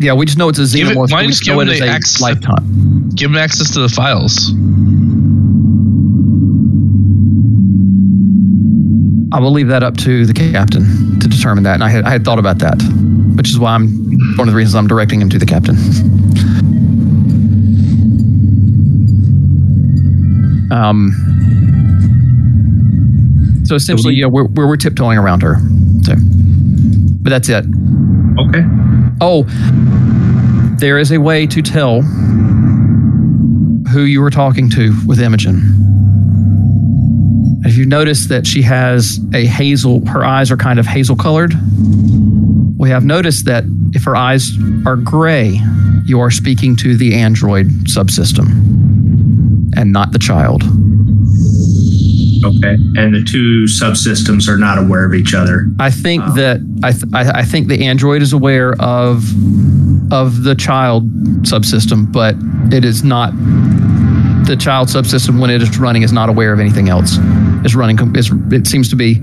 Yeah, 0.00 0.14
we 0.14 0.24
just 0.26 0.38
know 0.38 0.48
it's 0.48 0.58
a 0.58 0.62
Give 0.76 0.88
it- 0.88 0.96
xenomorph. 0.96 1.10
why 1.12 1.22
we 1.22 1.26
just 1.28 1.40
just 1.44 1.50
know 1.50 1.58
give 1.62 1.68
it 1.68 1.78
them 1.80 1.86
the 1.88 1.92
a 1.92 1.94
access- 1.96 2.20
lifetime. 2.22 3.10
Give 3.14 3.30
him 3.30 3.36
access 3.36 3.70
to 3.74 3.80
the 3.80 3.88
files. 3.88 4.50
I 9.30 9.40
will 9.40 9.52
leave 9.52 9.68
that 9.68 9.82
up 9.82 9.96
to 9.98 10.24
the 10.24 10.32
captain 10.32 11.20
to 11.20 11.28
determine 11.28 11.64
that. 11.64 11.74
And 11.74 11.84
I 11.84 11.90
had, 11.90 12.04
I 12.04 12.10
had 12.10 12.24
thought 12.24 12.38
about 12.38 12.58
that, 12.60 12.80
which 13.36 13.50
is 13.50 13.58
why 13.58 13.74
I'm 13.74 13.88
one 14.36 14.48
of 14.48 14.52
the 14.52 14.56
reasons 14.56 14.74
I'm 14.74 14.86
directing 14.86 15.20
him 15.20 15.28
to 15.28 15.38
the 15.38 15.44
captain. 15.44 15.76
Um, 20.70 21.12
so 23.64 23.74
essentially, 23.74 24.14
yeah, 24.14 24.26
we're, 24.26 24.46
we're, 24.46 24.66
we're 24.66 24.76
tiptoeing 24.76 25.18
around 25.18 25.42
her. 25.42 25.56
So, 26.04 26.14
but 27.22 27.30
that's 27.30 27.48
it. 27.50 27.66
Okay. 28.38 28.64
Oh, 29.20 29.44
there 30.78 30.98
is 30.98 31.12
a 31.12 31.18
way 31.18 31.46
to 31.46 31.60
tell 31.60 32.00
who 33.90 34.02
you 34.02 34.20
were 34.20 34.30
talking 34.30 34.70
to 34.70 34.94
with 35.06 35.20
Imogen. 35.20 35.87
If 37.64 37.76
you 37.76 37.86
notice 37.86 38.26
that 38.28 38.46
she 38.46 38.62
has 38.62 39.18
a 39.34 39.44
hazel, 39.46 40.04
her 40.06 40.24
eyes 40.24 40.50
are 40.50 40.56
kind 40.56 40.78
of 40.78 40.86
hazel 40.86 41.16
colored. 41.16 41.54
We 42.78 42.90
have 42.90 43.04
noticed 43.04 43.46
that 43.46 43.64
if 43.94 44.04
her 44.04 44.14
eyes 44.16 44.50
are 44.86 44.96
gray, 44.96 45.60
you 46.04 46.20
are 46.20 46.30
speaking 46.30 46.76
to 46.76 46.96
the 46.96 47.14
android 47.16 47.66
subsystem 47.86 48.46
and 49.76 49.92
not 49.92 50.12
the 50.12 50.18
child. 50.18 50.62
Okay. 52.44 52.74
And 52.96 53.12
the 53.14 53.24
two 53.28 53.64
subsystems 53.64 54.48
are 54.48 54.56
not 54.56 54.78
aware 54.78 55.04
of 55.04 55.12
each 55.12 55.34
other. 55.34 55.68
I 55.80 55.90
think 55.90 56.22
Oh. 56.24 56.34
that 56.34 56.60
I, 56.84 56.92
th- 56.92 57.04
I 57.12 57.40
I 57.40 57.44
think 57.44 57.66
the 57.66 57.84
android 57.84 58.22
is 58.22 58.32
aware 58.32 58.74
of 58.80 59.24
of 60.12 60.44
the 60.44 60.54
child 60.54 61.10
subsystem, 61.42 62.10
but 62.12 62.36
it 62.72 62.84
is 62.84 63.02
not 63.02 63.32
the 64.48 64.56
child 64.56 64.88
subsystem 64.88 65.40
when 65.40 65.50
it 65.50 65.62
is 65.62 65.78
running 65.78 66.02
is 66.02 66.12
not 66.12 66.28
aware 66.28 66.52
of 66.52 66.58
anything 66.58 66.88
else. 66.88 67.18
It's 67.64 67.74
running. 67.74 67.98
It's, 68.16 68.30
it 68.50 68.66
seems 68.66 68.88
to 68.88 68.96
be. 68.96 69.20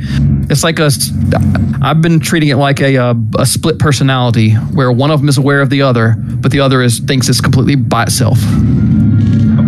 It's 0.49 0.64
like 0.64 0.80
a. 0.80 0.91
I've 1.81 2.02
been 2.02 2.19
treating 2.19 2.49
it 2.49 2.57
like 2.57 2.80
a, 2.80 2.97
uh 2.97 3.15
a 3.39 3.45
split 3.45 3.80
personality 3.80 4.52
where 4.52 4.91
one 4.91 5.11
of 5.11 5.19
them 5.19 5.27
is 5.27 5.38
aware 5.38 5.61
of 5.61 5.69
the 5.69 5.81
other, 5.81 6.15
but 6.18 6.52
the 6.52 6.60
other 6.60 6.81
is 6.81 6.99
thinks 6.99 7.27
it's 7.27 7.41
completely 7.41 7.76
by 7.76 8.03
itself. 8.03 8.38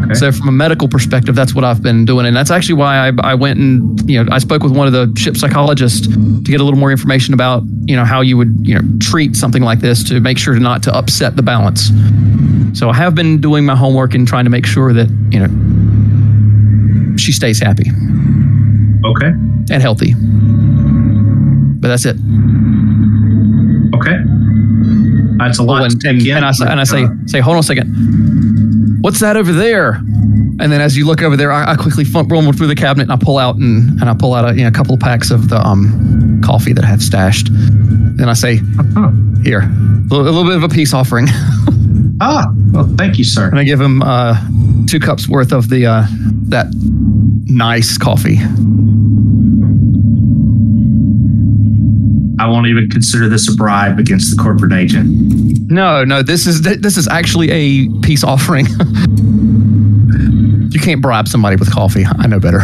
Okay. 0.03 0.13
So 0.13 0.31
from 0.31 0.47
a 0.47 0.51
medical 0.51 0.87
perspective, 0.87 1.35
that's 1.35 1.55
what 1.55 1.63
I've 1.63 1.81
been 1.81 2.05
doing, 2.05 2.25
and 2.27 2.35
that's 2.35 2.51
actually 2.51 2.75
why 2.75 3.09
I, 3.09 3.11
I 3.23 3.33
went 3.33 3.59
and 3.59 4.09
you 4.09 4.23
know 4.23 4.31
I 4.31 4.37
spoke 4.37 4.61
with 4.61 4.75
one 4.77 4.85
of 4.87 4.93
the 4.93 5.11
ship 5.19 5.35
psychologists 5.35 6.07
to 6.07 6.41
get 6.43 6.61
a 6.61 6.63
little 6.63 6.79
more 6.79 6.91
information 6.91 7.33
about 7.33 7.63
you 7.85 7.95
know 7.95 8.05
how 8.05 8.21
you 8.21 8.37
would 8.37 8.55
you 8.61 8.75
know 8.75 8.81
treat 8.99 9.35
something 9.35 9.63
like 9.63 9.79
this 9.79 10.03
to 10.09 10.19
make 10.19 10.37
sure 10.37 10.57
not 10.59 10.83
to 10.83 10.95
upset 10.95 11.35
the 11.35 11.43
balance. 11.43 11.89
So 12.77 12.89
I 12.91 12.95
have 12.95 13.15
been 13.15 13.41
doing 13.41 13.65
my 13.65 13.75
homework 13.75 14.13
and 14.13 14.27
trying 14.27 14.43
to 14.43 14.51
make 14.51 14.65
sure 14.67 14.93
that 14.93 15.09
you 15.31 15.39
know 15.39 15.47
she 17.17 17.31
stays 17.31 17.59
happy 17.59 17.89
okay. 19.03 19.27
and 19.27 19.81
healthy. 19.81 20.13
But 21.79 21.87
that's 21.87 22.05
it. 22.05 22.17
Okay. 23.95 24.17
That's 25.37 25.59
a 25.59 25.63
lot. 25.63 25.81
Oh, 25.81 25.85
and, 25.85 26.01
to 26.01 26.09
and, 26.09 26.21
and 26.21 26.45
I, 26.45 26.51
say- 26.51 26.67
and 26.67 26.79
I 26.79 26.83
say, 26.83 27.03
Uh, 27.03 27.09
say, 27.25 27.39
hold 27.39 27.55
on 27.55 27.59
a 27.61 27.63
second. 27.63 28.99
What's 29.01 29.19
that 29.21 29.37
over 29.37 29.53
there? 29.53 29.93
And 30.59 30.71
then 30.71 30.81
as 30.81 30.97
you 30.97 31.05
look 31.05 31.21
over 31.21 31.37
there, 31.37 31.51
I, 31.51 31.73
I 31.73 31.75
quickly 31.75 32.03
roll 32.13 32.51
through 32.51 32.67
the 32.67 32.75
cabinet 32.75 33.03
and 33.03 33.11
I 33.11 33.17
pull 33.17 33.37
out 33.37 33.55
and, 33.55 33.99
and 34.01 34.09
I 34.09 34.15
pull 34.15 34.33
out 34.33 34.49
a, 34.49 34.55
you 34.55 34.63
know, 34.63 34.69
a 34.69 34.71
couple 34.71 34.95
of 34.95 34.99
packs 34.99 35.29
of 35.29 35.49
the 35.49 35.65
um, 35.65 36.41
coffee 36.43 36.73
that 36.73 36.83
I 36.83 36.87
have 36.87 37.03
stashed. 37.03 37.49
And 37.49 38.25
I 38.25 38.33
say, 38.33 38.57
huh. 38.95 39.11
here, 39.43 39.61
a 39.61 40.07
little, 40.09 40.27
a 40.27 40.31
little 40.31 40.45
bit 40.45 40.57
of 40.57 40.63
a 40.63 40.69
peace 40.69 40.93
offering. 40.93 41.27
Ah, 42.19 42.51
well, 42.71 42.87
thank 42.97 43.17
you, 43.17 43.23
sir. 43.23 43.47
And 43.47 43.59
I 43.59 43.63
give 43.63 43.79
him 43.79 44.01
uh, 44.01 44.35
two 44.87 44.99
cups 44.99 45.27
worth 45.29 45.51
of 45.51 45.69
the 45.69 45.85
uh, 45.85 46.05
that 46.49 46.67
nice 47.45 47.97
coffee. 47.97 48.37
I 52.39 52.47
won't 52.47 52.67
even 52.67 52.89
consider 52.89 53.27
this 53.27 53.51
a 53.51 53.55
bribe 53.55 53.99
against 53.99 54.35
the 54.35 54.41
corporate 54.41 54.73
agent. 54.73 55.69
No, 55.71 56.03
no, 56.03 56.21
this 56.21 56.45
is 56.47 56.61
this 56.61 56.97
is 56.97 57.07
actually 57.07 57.49
a 57.51 57.89
peace 58.01 58.23
offering. 58.23 58.65
you 60.71 60.79
can't 60.79 61.01
bribe 61.01 61.27
somebody 61.27 61.55
with 61.55 61.71
coffee. 61.71 62.05
I 62.05 62.27
know 62.27 62.39
better. 62.39 62.61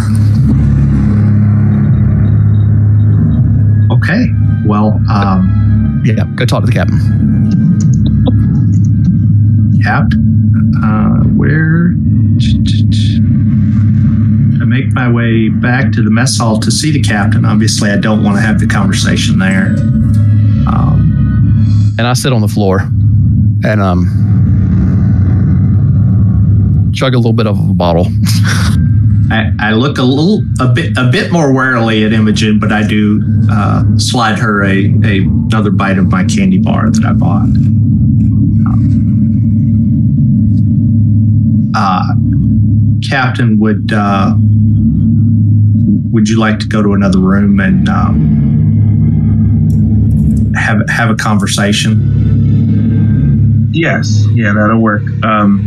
Okay. 3.91 4.27
Well, 4.65 4.99
um, 5.11 6.01
Yeah, 6.05 6.25
go 6.35 6.45
talk 6.45 6.61
to 6.61 6.65
the 6.65 6.71
captain. 6.71 6.99
Cap, 9.83 10.05
uh, 10.83 11.23
where? 11.35 11.93
I 14.61 14.65
make 14.65 14.93
my 14.93 15.09
way 15.11 15.49
back 15.49 15.91
to 15.93 16.01
the 16.01 16.09
mess 16.09 16.37
hall 16.37 16.57
to 16.59 16.71
see 16.71 16.91
the 16.91 17.01
captain. 17.01 17.43
Obviously, 17.43 17.89
I 17.91 17.97
don't 17.97 18.23
want 18.23 18.37
to 18.37 18.41
have 18.41 18.59
the 18.59 18.67
conversation 18.67 19.39
there. 19.39 19.75
Um, 20.67 21.95
And 21.97 22.07
I 22.07 22.13
sit 22.13 22.31
on 22.31 22.41
the 22.41 22.47
floor 22.47 22.79
and 23.65 23.81
um 23.81 24.09
chug 26.93 27.13
a 27.13 27.17
little 27.17 27.33
bit 27.33 27.47
of 27.47 27.57
a 27.59 27.73
bottle. 27.73 28.07
I, 29.31 29.51
I 29.59 29.71
look 29.73 29.97
a 29.97 30.03
little, 30.03 30.43
a 30.59 30.67
bit, 30.71 30.95
a 30.97 31.09
bit 31.09 31.31
more 31.31 31.51
warily 31.53 32.03
at 32.03 32.13
Imogen, 32.13 32.59
but 32.59 32.71
I 32.71 32.85
do 32.85 33.21
uh, 33.49 33.83
slide 33.97 34.37
her 34.37 34.63
a, 34.63 34.85
a 35.03 35.19
another 35.49 35.71
bite 35.71 35.97
of 35.97 36.07
my 36.09 36.23
candy 36.23 36.59
bar 36.59 36.89
that 36.91 37.03
I 37.03 37.13
bought. 37.13 37.47
Uh, 41.75 42.13
Captain, 43.07 43.59
would 43.59 43.91
uh, 43.93 44.35
would 46.11 46.29
you 46.29 46.39
like 46.39 46.59
to 46.59 46.67
go 46.67 46.83
to 46.83 46.93
another 46.93 47.19
room 47.19 47.59
and 47.59 47.89
um, 47.89 48.53
have 50.55 50.87
have 50.89 51.09
a 51.09 51.15
conversation? 51.15 51.99
Yes, 53.71 54.25
yeah, 54.33 54.53
that'll 54.53 54.79
work. 54.79 55.01
Um, 55.23 55.59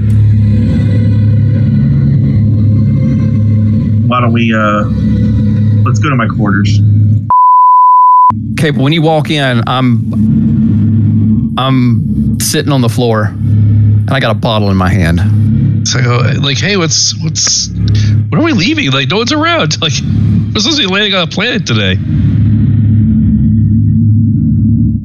why 4.09 4.20
don't 4.20 4.33
we? 4.33 4.55
Uh, 4.55 4.85
let's 5.85 5.99
go 5.99 6.09
to 6.09 6.16
my 6.16 6.28
quarters. 6.28 6.81
Okay, 8.53 8.70
but 8.70 8.81
when 8.81 8.93
you 8.93 9.03
walk 9.03 9.31
in, 9.31 9.62
I'm 9.66 10.12
I'm 11.59 12.39
sitting 12.41 12.73
on 12.73 12.81
the 12.81 12.89
floor 12.89 13.24
and 13.24 14.11
I 14.11 14.20
got 14.20 14.31
a 14.31 14.39
bottle 14.39 14.70
in 14.70 14.77
my 14.77 14.89
hand. 14.89 15.20
So 15.86 15.98
I 16.00 16.02
go 16.02 16.16
like, 16.40 16.58
hey, 16.58 16.76
what's 16.76 17.14
what's 17.22 17.68
when 17.70 18.34
are 18.34 18.44
we 18.44 18.52
leaving? 18.52 18.90
Like, 18.90 19.08
no 19.08 19.18
one's 19.18 19.32
around. 19.32 19.76
Like, 19.80 19.92
we're 20.54 20.60
supposed 20.60 20.80
to 20.80 20.86
be 20.88 20.92
landing 20.92 21.14
on 21.14 21.22
a 21.22 21.30
planet 21.30 21.66
today. 21.66 21.96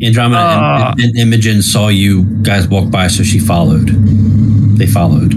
Andromeda 0.03 0.39
Uh. 0.41 0.91
and, 0.97 1.01
and 1.01 1.17
Imogen 1.17 1.61
saw 1.61 1.89
you 1.89 2.23
guys 2.43 2.67
walk 2.67 2.89
by, 2.89 3.07
so 3.07 3.21
she 3.23 3.37
followed. 3.39 3.89
They 4.77 4.87
followed. 4.87 5.31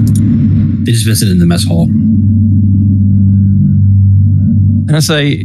They 0.86 0.92
just 0.92 1.04
visited 1.06 1.32
in 1.32 1.38
the 1.38 1.46
mess 1.46 1.64
hall. 1.64 1.84
And 4.86 4.96
I 4.96 5.00
say, 5.00 5.44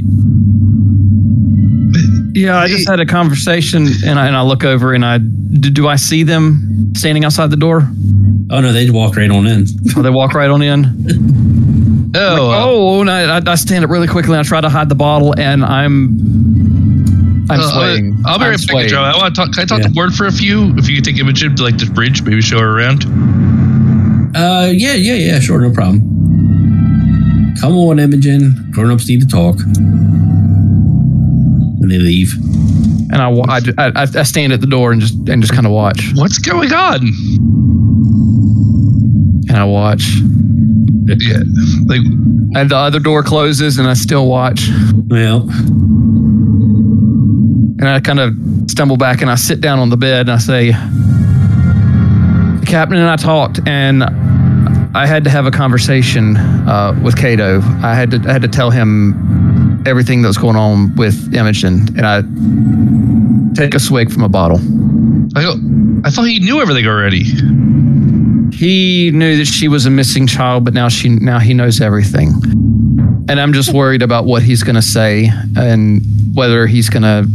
Yeah, 2.40 2.58
I 2.58 2.68
just 2.68 2.88
had 2.88 3.00
a 3.00 3.06
conversation 3.06 3.88
and 4.06 4.20
I, 4.20 4.28
and 4.28 4.36
I 4.38 4.42
look 4.44 4.64
over 4.64 4.94
and 4.94 5.04
I 5.04 5.18
do, 5.18 5.70
do 5.70 5.88
I 5.88 5.96
see 5.98 6.24
them 6.24 6.94
standing 6.96 7.26
outside 7.26 7.50
the 7.50 7.58
door? 7.58 7.90
Oh 8.52 8.62
no, 8.62 8.72
they'd 8.74 8.90
walk 8.90 9.16
right 9.16 9.30
on 9.30 9.46
in. 9.48 9.66
Or 9.96 10.02
they 10.04 10.10
walk 10.10 10.34
right 10.34 10.50
on 10.50 10.62
in? 10.62 12.12
Oh, 12.16 12.52
uh, 12.52 12.64
Oh, 12.66 13.02
and 13.02 13.10
I, 13.10 13.38
I- 13.38 13.42
I 13.46 13.56
stand 13.56 13.84
up 13.86 13.92
really 13.92 14.08
quickly 14.08 14.32
and 14.34 14.40
I 14.40 14.44
try 14.48 14.60
to 14.62 14.70
hide 14.70 14.90
the 14.90 14.96
bottle 14.96 15.38
and 15.40 15.64
I'm 15.64 16.18
I'm 17.52 17.60
uh, 17.60 17.72
swaying. 17.74 18.18
I'll 18.26 18.38
be 18.40 18.46
I'm 18.46 18.52
right 18.52 18.68
back. 18.68 18.88
Joe. 18.88 19.02
I 19.02 19.16
want 19.18 19.34
to 19.36 19.42
talk. 19.42 19.54
Can 19.54 19.64
I 19.64 19.66
talk 19.66 19.80
Yeah. 19.80 19.88
to 19.88 19.94
Ward 19.96 20.14
for 20.14 20.26
a 20.28 20.32
few? 20.32 20.76
If 20.78 20.88
you 20.90 20.96
could 20.96 21.06
take 21.06 21.18
Imogen 21.20 21.56
to 21.56 21.64
like 21.64 21.78
this 21.78 21.90
bridge, 21.90 22.22
maybe 22.24 22.42
show 22.42 22.60
her 22.60 22.78
around. 22.80 23.06
Uh, 24.36 24.70
yeah, 24.72 24.94
yeah, 24.94 25.14
yeah, 25.16 25.40
sure, 25.40 25.60
no 25.60 25.72
problem. 25.72 26.02
Come 27.60 27.74
on, 27.78 28.00
Imogen. 28.00 28.68
Grown 28.72 28.92
ups 28.92 29.08
need 29.10 29.22
to 29.22 29.28
talk. 29.28 29.58
When 31.80 31.90
they 31.90 31.98
leave. 31.98 32.34
And 33.12 33.16
I, 33.22 33.30
I, 33.32 33.62
I, 33.96 34.08
I 34.20 34.24
stand 34.24 34.54
at 34.54 34.62
the 34.62 34.68
door 34.68 34.92
and 34.92 35.02
just 35.02 35.16
and 35.28 35.42
just 35.42 35.54
kind 35.54 35.66
of 35.66 35.72
watch. 35.72 36.12
What's 36.16 36.38
going 36.38 36.72
on? 36.72 37.00
And 39.50 39.58
I 39.58 39.64
watch. 39.66 40.04
Yeah, 41.08 41.40
like 41.88 42.02
And 42.56 42.70
the 42.70 42.76
other 42.78 43.00
door 43.00 43.24
closes 43.24 43.78
and 43.80 43.88
I 43.88 43.94
still 43.96 44.28
watch. 44.28 44.70
Well, 45.08 45.50
And 47.80 47.88
I 47.88 48.00
kind 48.00 48.20
of 48.20 48.36
stumble 48.70 48.98
back 48.98 49.22
and 49.22 49.32
I 49.32 49.36
sit 49.36 49.60
down 49.60 49.80
on 49.80 49.90
the 49.90 49.98
bed 49.98 50.30
and 50.30 50.32
I 50.32 50.38
say, 50.38 50.72
The 50.72 52.66
captain 52.68 52.98
and 52.98 53.10
I 53.10 53.16
talked 53.16 53.60
and 53.68 54.04
I 54.96 55.06
had 55.06 55.24
to 55.24 55.30
have 55.30 55.46
a 55.46 55.52
conversation 55.52 56.38
uh, 56.38 57.00
with 57.04 57.18
Cato. 57.18 57.62
I 57.82 57.96
had 57.96 58.12
to 58.12 58.24
I 58.28 58.32
had 58.34 58.42
to 58.42 58.48
tell 58.48 58.70
him 58.70 59.84
everything 59.88 60.22
that 60.22 60.28
was 60.28 60.38
going 60.38 60.56
on 60.56 60.96
with 60.96 61.34
Imogen. 61.34 61.88
And 61.98 62.06
I 62.06 62.22
take 63.56 63.74
a 63.74 63.80
swig 63.80 64.12
from 64.12 64.24
a 64.24 64.30
bottle. 64.30 64.60
I. 65.36 65.56
I 66.06 66.10
thought 66.12 66.24
he 66.24 66.40
knew 66.40 66.62
everything 66.62 66.86
already. 66.88 67.26
He 68.52 69.12
knew 69.12 69.38
that 69.38 69.46
she 69.46 69.68
was 69.68 69.86
a 69.86 69.90
missing 69.90 70.28
child, 70.28 70.66
but 70.66 70.74
now 70.74 70.90
she 70.90 71.10
now 71.10 71.40
he 71.40 71.54
knows 71.54 71.82
everything. 71.82 72.30
And 73.30 73.40
I'm 73.40 73.54
just 73.54 73.74
worried 73.74 74.02
about 74.02 74.26
what 74.26 74.42
he's 74.42 74.64
going 74.64 74.76
to 74.76 74.82
say 74.82 75.30
and 75.56 76.02
whether 76.34 76.68
he's 76.68 76.90
going 76.90 77.04
to. 77.04 77.28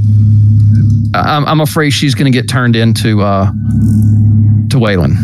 I'm, 1.15 1.47
I'm 1.47 1.61
afraid 1.61 1.91
she's 1.91 2.15
going 2.15 2.31
to 2.31 2.37
get 2.37 2.49
turned 2.49 2.75
into 2.75 3.23
uh, 3.23 3.47
to 4.71 4.79
Weyland. 4.79 5.17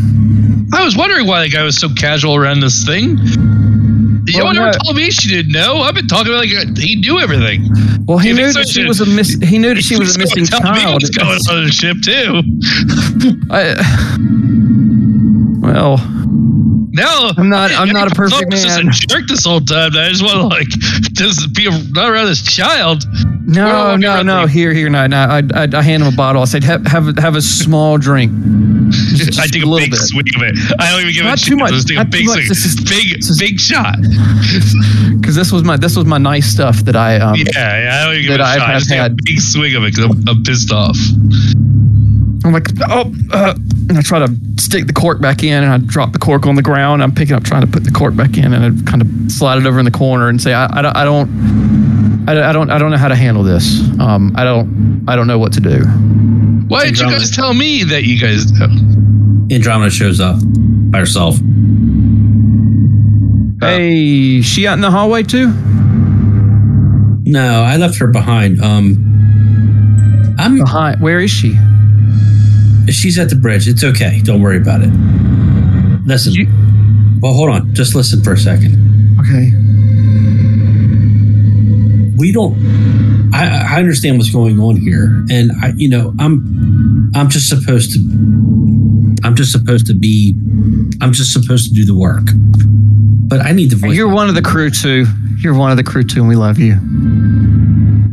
I 0.72 0.84
was 0.84 0.96
wondering 0.96 1.26
why 1.26 1.42
the 1.42 1.48
guy 1.48 1.64
was 1.64 1.76
so 1.76 1.88
casual 1.94 2.36
around 2.36 2.60
this 2.60 2.84
thing. 2.84 3.18
You 4.26 4.38
Well, 4.38 4.46
one 4.46 4.58
ever 4.58 4.78
told 4.84 4.96
me 4.96 5.10
she 5.10 5.28
didn't 5.28 5.52
know. 5.52 5.78
I've 5.78 5.94
been 5.94 6.06
talking 6.06 6.32
about 6.32 6.44
like 6.46 6.54
uh, 6.54 6.80
he 6.80 6.94
knew 6.96 7.18
everything. 7.18 7.68
Well, 8.06 8.18
he 8.18 8.32
knew 8.32 8.52
that 8.52 8.68
she 8.68 8.84
was 8.84 9.00
a 9.00 9.06
miss. 9.06 9.36
He 9.42 9.58
knew 9.58 9.74
that 9.74 9.82
she 9.82 9.96
was 9.98 10.14
a 10.14 10.18
missing 10.18 10.42
me 10.42 10.48
child. 10.48 11.02
What's 11.02 11.10
going 11.10 11.38
on 11.50 11.64
the 11.64 11.72
ship 11.72 11.96
too? 12.02 12.42
I, 13.50 13.74
well, 15.72 15.97
No, 16.92 17.30
I'm 17.36 17.48
not- 17.48 17.70
I'm 17.72 17.88
not 17.90 18.10
a 18.10 18.14
perfect 18.14 18.42
I 18.42 18.47
was 18.55 18.62
just 18.64 18.80
a 19.05 19.06
jerk 19.09 19.28
this 19.28 19.44
whole 19.44 19.60
time. 19.60 19.92
I 19.97 20.09
just 20.09 20.22
want 20.22 20.38
to 20.40 20.47
like 20.47 20.68
just 21.12 21.55
be 21.55 21.68
not 21.92 22.10
around 22.10 22.26
this 22.26 22.42
child. 22.42 23.05
no, 23.47 23.97
no, 23.97 24.22
no. 24.22 24.36
right. 24.42 24.48
Here, 24.51 24.72
here, 24.74 24.88
no, 24.90 25.06
no. 25.06 25.16
I, 25.16 25.42
I, 25.55 25.68
I 25.72 25.82
hand 25.82 26.02
him 26.02 26.12
a 26.12 26.16
bottle. 26.16 26.42
I 26.42 26.47
said, 26.47 26.64
have, 26.64 26.84
have, 26.86 27.16
have 27.18 27.36
a 27.36 27.42
small 27.42 27.97
drink. 27.98 28.32
Just, 28.90 29.38
I 29.42 29.47
take 29.47 29.62
a, 29.62 29.66
little 29.66 29.78
big 29.78 29.90
bit. 29.92 30.01
swig 30.01 30.26
of 30.36 30.42
it. 30.42 30.56
I 30.80 30.90
don't 30.90 31.02
even 31.02 31.14
give 31.14 31.24
Not 31.24 31.40
it 31.40 31.44
too 31.44 31.56
much, 31.56 31.72
just 31.72 31.86
take 31.88 31.98
a 31.98 32.05
too 32.05 32.10
big 32.10 32.26
much. 32.26 32.34
swig. 32.34 32.48
This 32.48 32.64
is- 32.64 32.76
big, 32.76 33.16
this 33.20 33.30
is- 33.30 33.38
big 33.38 33.60
shot. 33.60 33.97
because 35.20 35.36
this 35.36 35.52
was 35.52 35.62
my 35.62 35.76
this 35.76 35.94
was 35.97 36.06
my 36.06 36.18
nice 36.18 36.47
stuff 36.47 36.78
that 36.86 36.97
I 36.97 37.18
um 37.18 37.36
Yeah, 37.36 37.44
yeah, 37.55 37.98
I 38.01 38.05
don't 38.05 38.14
even 38.14 38.26
give 38.26 38.38
That 38.38 38.40
a 38.40 38.44
I 38.44 38.59
shot. 38.59 38.70
I 38.70 38.78
just 38.78 38.88
take 38.88 38.98
a 38.98 39.02
had. 39.02 39.16
big 39.24 39.40
swig 39.40 39.74
of 39.76 39.84
it 39.84 39.94
because 39.94 40.05
I'm, 40.10 40.28
I'm 40.28 40.42
pissed 40.42 40.72
off. 40.72 40.97
I'm 42.44 42.52
like 42.52 42.66
oh 42.88 43.12
uh, 43.32 43.54
and 43.88 43.98
I 43.98 44.02
try 44.02 44.18
to 44.20 44.34
stick 44.58 44.86
the 44.86 44.92
cork 44.92 45.20
back 45.20 45.42
in 45.42 45.62
and 45.62 45.72
I 45.72 45.78
drop 45.78 46.12
the 46.12 46.18
cork 46.18 46.46
on 46.46 46.54
the 46.54 46.62
ground. 46.62 47.02
I'm 47.02 47.12
picking 47.14 47.34
up 47.34 47.42
trying 47.44 47.60
to 47.62 47.66
put 47.66 47.84
the 47.84 47.90
cork 47.90 48.16
back 48.16 48.36
in 48.38 48.52
and 48.54 48.64
I 48.64 48.90
kind 48.90 49.02
of 49.02 49.08
slide 49.32 49.58
it 49.58 49.66
over 49.66 49.78
in 49.78 49.84
the 49.84 49.90
corner 49.90 50.28
and 50.28 50.40
say 50.40 50.52
I, 50.54 50.78
I, 50.78 50.82
don't- 50.82 50.96
I 50.96 51.04
don't 51.04 52.28
I, 52.28 52.50
I 52.50 52.52
don't 52.52 52.70
I 52.70 52.78
don't 52.78 52.90
know 52.90 52.96
how 52.96 53.08
to 53.08 53.16
handle 53.16 53.42
this. 53.42 53.80
Um 54.00 54.32
I 54.36 54.44
don't 54.44 55.04
I 55.08 55.16
don't 55.16 55.26
know 55.26 55.38
what 55.38 55.52
to 55.54 55.60
do. 55.60 55.84
Why 56.68 56.84
didn't 56.84 57.00
you 57.00 57.10
guys 57.10 57.30
tell 57.34 57.52
me 57.52 57.82
that 57.84 58.04
you 58.04 58.18
guys 58.20 58.50
know? 58.52 58.66
Andromeda 59.54 59.90
shows 59.90 60.20
up 60.20 60.36
by 60.92 60.98
herself. 61.00 61.36
Hey, 63.60 64.40
she 64.40 64.66
out 64.66 64.74
in 64.74 64.80
the 64.80 64.90
hallway 64.90 65.22
too? 65.22 65.48
No, 67.30 67.62
I 67.62 67.76
left 67.76 67.98
her 67.98 68.06
behind. 68.06 68.60
Um, 68.62 70.34
I'm. 70.38 70.56
Behind 70.58 71.00
where 71.00 71.20
is 71.20 71.30
she? 71.30 71.54
She's 72.90 73.18
at 73.18 73.28
the 73.30 73.36
bridge. 73.36 73.68
It's 73.68 73.84
okay. 73.84 74.20
Don't 74.22 74.40
worry 74.42 74.56
about 74.58 74.80
it. 74.82 74.90
Listen. 76.06 76.32
You- 76.34 76.48
well, 77.20 77.32
hold 77.34 77.50
on. 77.50 77.74
Just 77.74 77.94
listen 77.94 78.22
for 78.22 78.32
a 78.32 78.38
second. 78.38 79.16
Okay. 79.20 79.52
we 82.16 82.32
don't 82.32 82.54
I, 83.34 83.74
I 83.76 83.78
understand 83.78 84.18
what's 84.18 84.30
going 84.30 84.58
on 84.60 84.76
here 84.76 85.24
and 85.30 85.52
i 85.62 85.72
you 85.76 85.88
know 85.88 86.14
i'm 86.18 87.10
i'm 87.14 87.28
just 87.30 87.48
supposed 87.48 87.92
to 87.94 87.98
i'm 89.24 89.34
just 89.36 89.52
supposed 89.52 89.86
to 89.86 89.94
be 89.94 90.34
i'm 91.00 91.12
just 91.12 91.32
supposed 91.32 91.68
to 91.68 91.74
do 91.74 91.84
the 91.86 91.94
work 91.94 92.24
but 93.28 93.40
i 93.40 93.52
need 93.52 93.70
to 93.70 93.76
voice 93.76 93.96
You're 93.96 94.12
one 94.12 94.28
of 94.28 94.34
the 94.34 94.42
crew 94.42 94.70
too. 94.70 95.06
You're 95.38 95.54
one 95.54 95.70
of 95.70 95.78
the 95.78 95.84
crew 95.84 96.02
too, 96.02 96.20
and 96.20 96.28
we 96.28 96.36
love 96.36 96.58
you. 96.58 96.74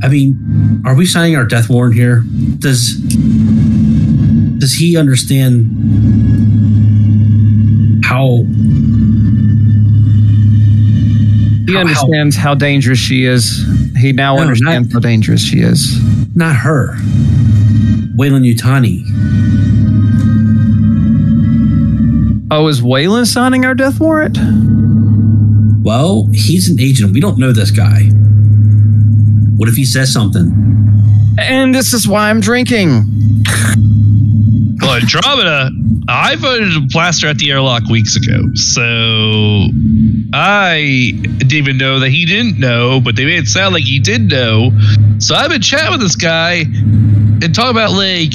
i 0.03 0.07
mean 0.07 0.81
are 0.85 0.95
we 0.95 1.05
signing 1.05 1.35
our 1.35 1.45
death 1.45 1.69
warrant 1.69 1.95
here 1.95 2.23
does 2.59 2.95
does 4.59 4.73
he 4.73 4.97
understand 4.97 5.65
how 8.03 8.45
He 11.67 11.73
How- 11.73 11.79
how- 11.79 11.81
understands 11.81 12.35
how, 12.37 12.55
dangerous 12.55 12.97
she 12.99 13.25
is. 13.25 13.65
He 13.97 14.13
now 14.13 14.35
No, 14.35 14.41
understands 14.43 14.93
how 14.93 14.99
dangerous 14.99 15.41
she 15.41 15.59
is. 15.59 15.99
not 16.35 16.55
her, 16.55 16.95
Weyland-Yutani. 18.15 19.03
Oh, 22.49 22.67
is 22.69 22.81
Weyland 22.81 23.27
signing 23.27 23.65
our 23.65 23.75
death 23.75 23.99
warrant? 23.99 24.37
Well, 25.83 26.29
he's 26.33 26.69
an 26.69 26.79
agent. 26.79 27.13
We 27.13 27.19
don't 27.19 27.37
know 27.37 27.51
this 27.51 27.71
guy. 27.71 28.03
What 29.57 29.67
if 29.67 29.75
he 29.75 29.83
says 29.85 30.11
something? 30.13 30.53
And 31.37 31.75
this 31.75 31.93
is 31.93 32.07
why 32.07 32.29
I'm 32.29 32.39
drinking. 32.39 33.05
Well, 34.97 35.03
Andromeda, 35.03 35.69
I 36.07 36.35
voted 36.37 36.73
to 36.73 36.81
blast 36.91 37.21
her 37.21 37.27
at 37.27 37.37
the 37.37 37.51
airlock 37.51 37.83
weeks 37.85 38.15
ago. 38.15 38.49
So 38.55 39.69
I 40.33 41.11
didn't 41.37 41.53
even 41.53 41.77
know 41.77 41.99
that 41.99 42.09
he 42.09 42.25
didn't 42.25 42.59
know, 42.59 42.99
but 42.99 43.15
they 43.15 43.25
made 43.25 43.43
it 43.43 43.47
sound 43.47 43.75
like 43.75 43.83
he 43.83 43.99
did 43.99 44.27
know. 44.27 44.71
So 45.19 45.35
I've 45.35 45.51
been 45.51 45.61
chatting 45.61 45.91
with 45.91 46.01
this 46.01 46.15
guy 46.15 46.61
and 46.61 47.53
talking 47.53 47.71
about 47.71 47.91
like 47.91 48.33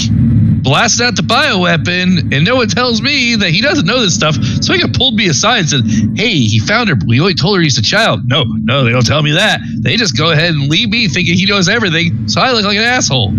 blasting 0.63 1.05
out 1.05 1.17
the 1.17 1.23
bioweapon, 1.23 2.33
and 2.33 2.45
no 2.45 2.55
one 2.55 2.69
tells 2.69 3.03
me 3.03 3.35
that 3.35 3.51
he 3.51 3.61
doesn't 3.61 3.87
know 3.87 4.01
this 4.01 4.15
stuff. 4.15 4.37
So 4.61 4.73
he 4.73 4.81
got 4.81 4.93
pulled 4.93 5.15
me 5.17 5.27
aside 5.27 5.59
and 5.61 5.69
said, 5.69 5.83
Hey, 6.15 6.39
he 6.39 6.61
found 6.61 6.91
her. 6.91 6.95
But 6.95 7.09
we 7.09 7.19
only 7.19 7.35
told 7.35 7.57
her 7.57 7.63
he's 7.63 7.79
a 7.79 7.83
child. 7.83 8.21
No, 8.27 8.45
no, 8.45 8.85
they 8.85 8.93
don't 8.93 9.05
tell 9.05 9.25
me 9.25 9.33
that. 9.33 9.59
They 9.81 9.97
just 9.97 10.17
go 10.17 10.31
ahead 10.31 10.55
and 10.55 10.69
leave 10.69 10.91
me 10.91 11.09
thinking 11.09 11.35
he 11.35 11.45
knows 11.45 11.69
everything. 11.69 12.29
So 12.29 12.41
I 12.41 12.53
look 12.53 12.65
like 12.65 12.77
an 12.77 12.85
asshole. 12.85 13.33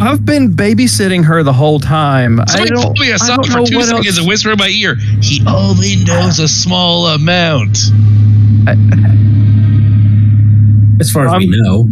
I've 0.00 0.24
been 0.24 0.54
babysitting 0.54 1.24
her 1.24 1.42
the 1.42 1.52
whole 1.52 1.80
time. 1.80 2.40
I 2.40 2.44
Somebody 2.46 2.70
don't, 2.70 2.82
pulled 2.84 2.98
me 3.00 3.10
I 3.12 3.16
aside 3.16 3.36
don't 3.36 3.46
for 3.46 3.58
know 3.58 3.64
two 3.64 3.76
what 3.76 3.86
seconds 3.86 4.06
else. 4.08 4.18
and 4.18 4.28
whisper 4.28 4.52
in 4.52 4.58
my 4.58 4.68
ear. 4.68 4.94
He 5.20 5.42
only 5.46 5.96
knows 6.04 6.38
a 6.38 6.46
small 6.48 7.06
amount. 7.08 7.78
As 11.00 11.10
far 11.10 11.26
as 11.26 11.34
we 11.38 11.46
know, 11.48 11.86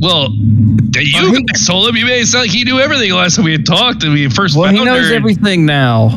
Well, 0.00 0.28
you 0.32 1.10
Well, 1.14 1.32
he- 1.34 1.42
guys 1.44 1.66
told 1.66 1.88
him. 1.88 1.96
You 1.96 2.04
made 2.06 2.20
it 2.22 2.26
sound 2.26 2.42
like 2.44 2.50
he 2.50 2.64
knew 2.64 2.78
everything 2.78 3.12
last 3.12 3.36
time 3.36 3.44
we 3.46 3.52
had 3.52 3.64
talked 3.66 4.02
and 4.04 4.12
we 4.12 4.28
first 4.28 4.54
Well, 4.56 4.66
found 4.66 4.76
he 4.78 4.84
knows 4.84 5.08
her. 5.08 5.14
everything 5.14 5.64
now. 5.66 6.08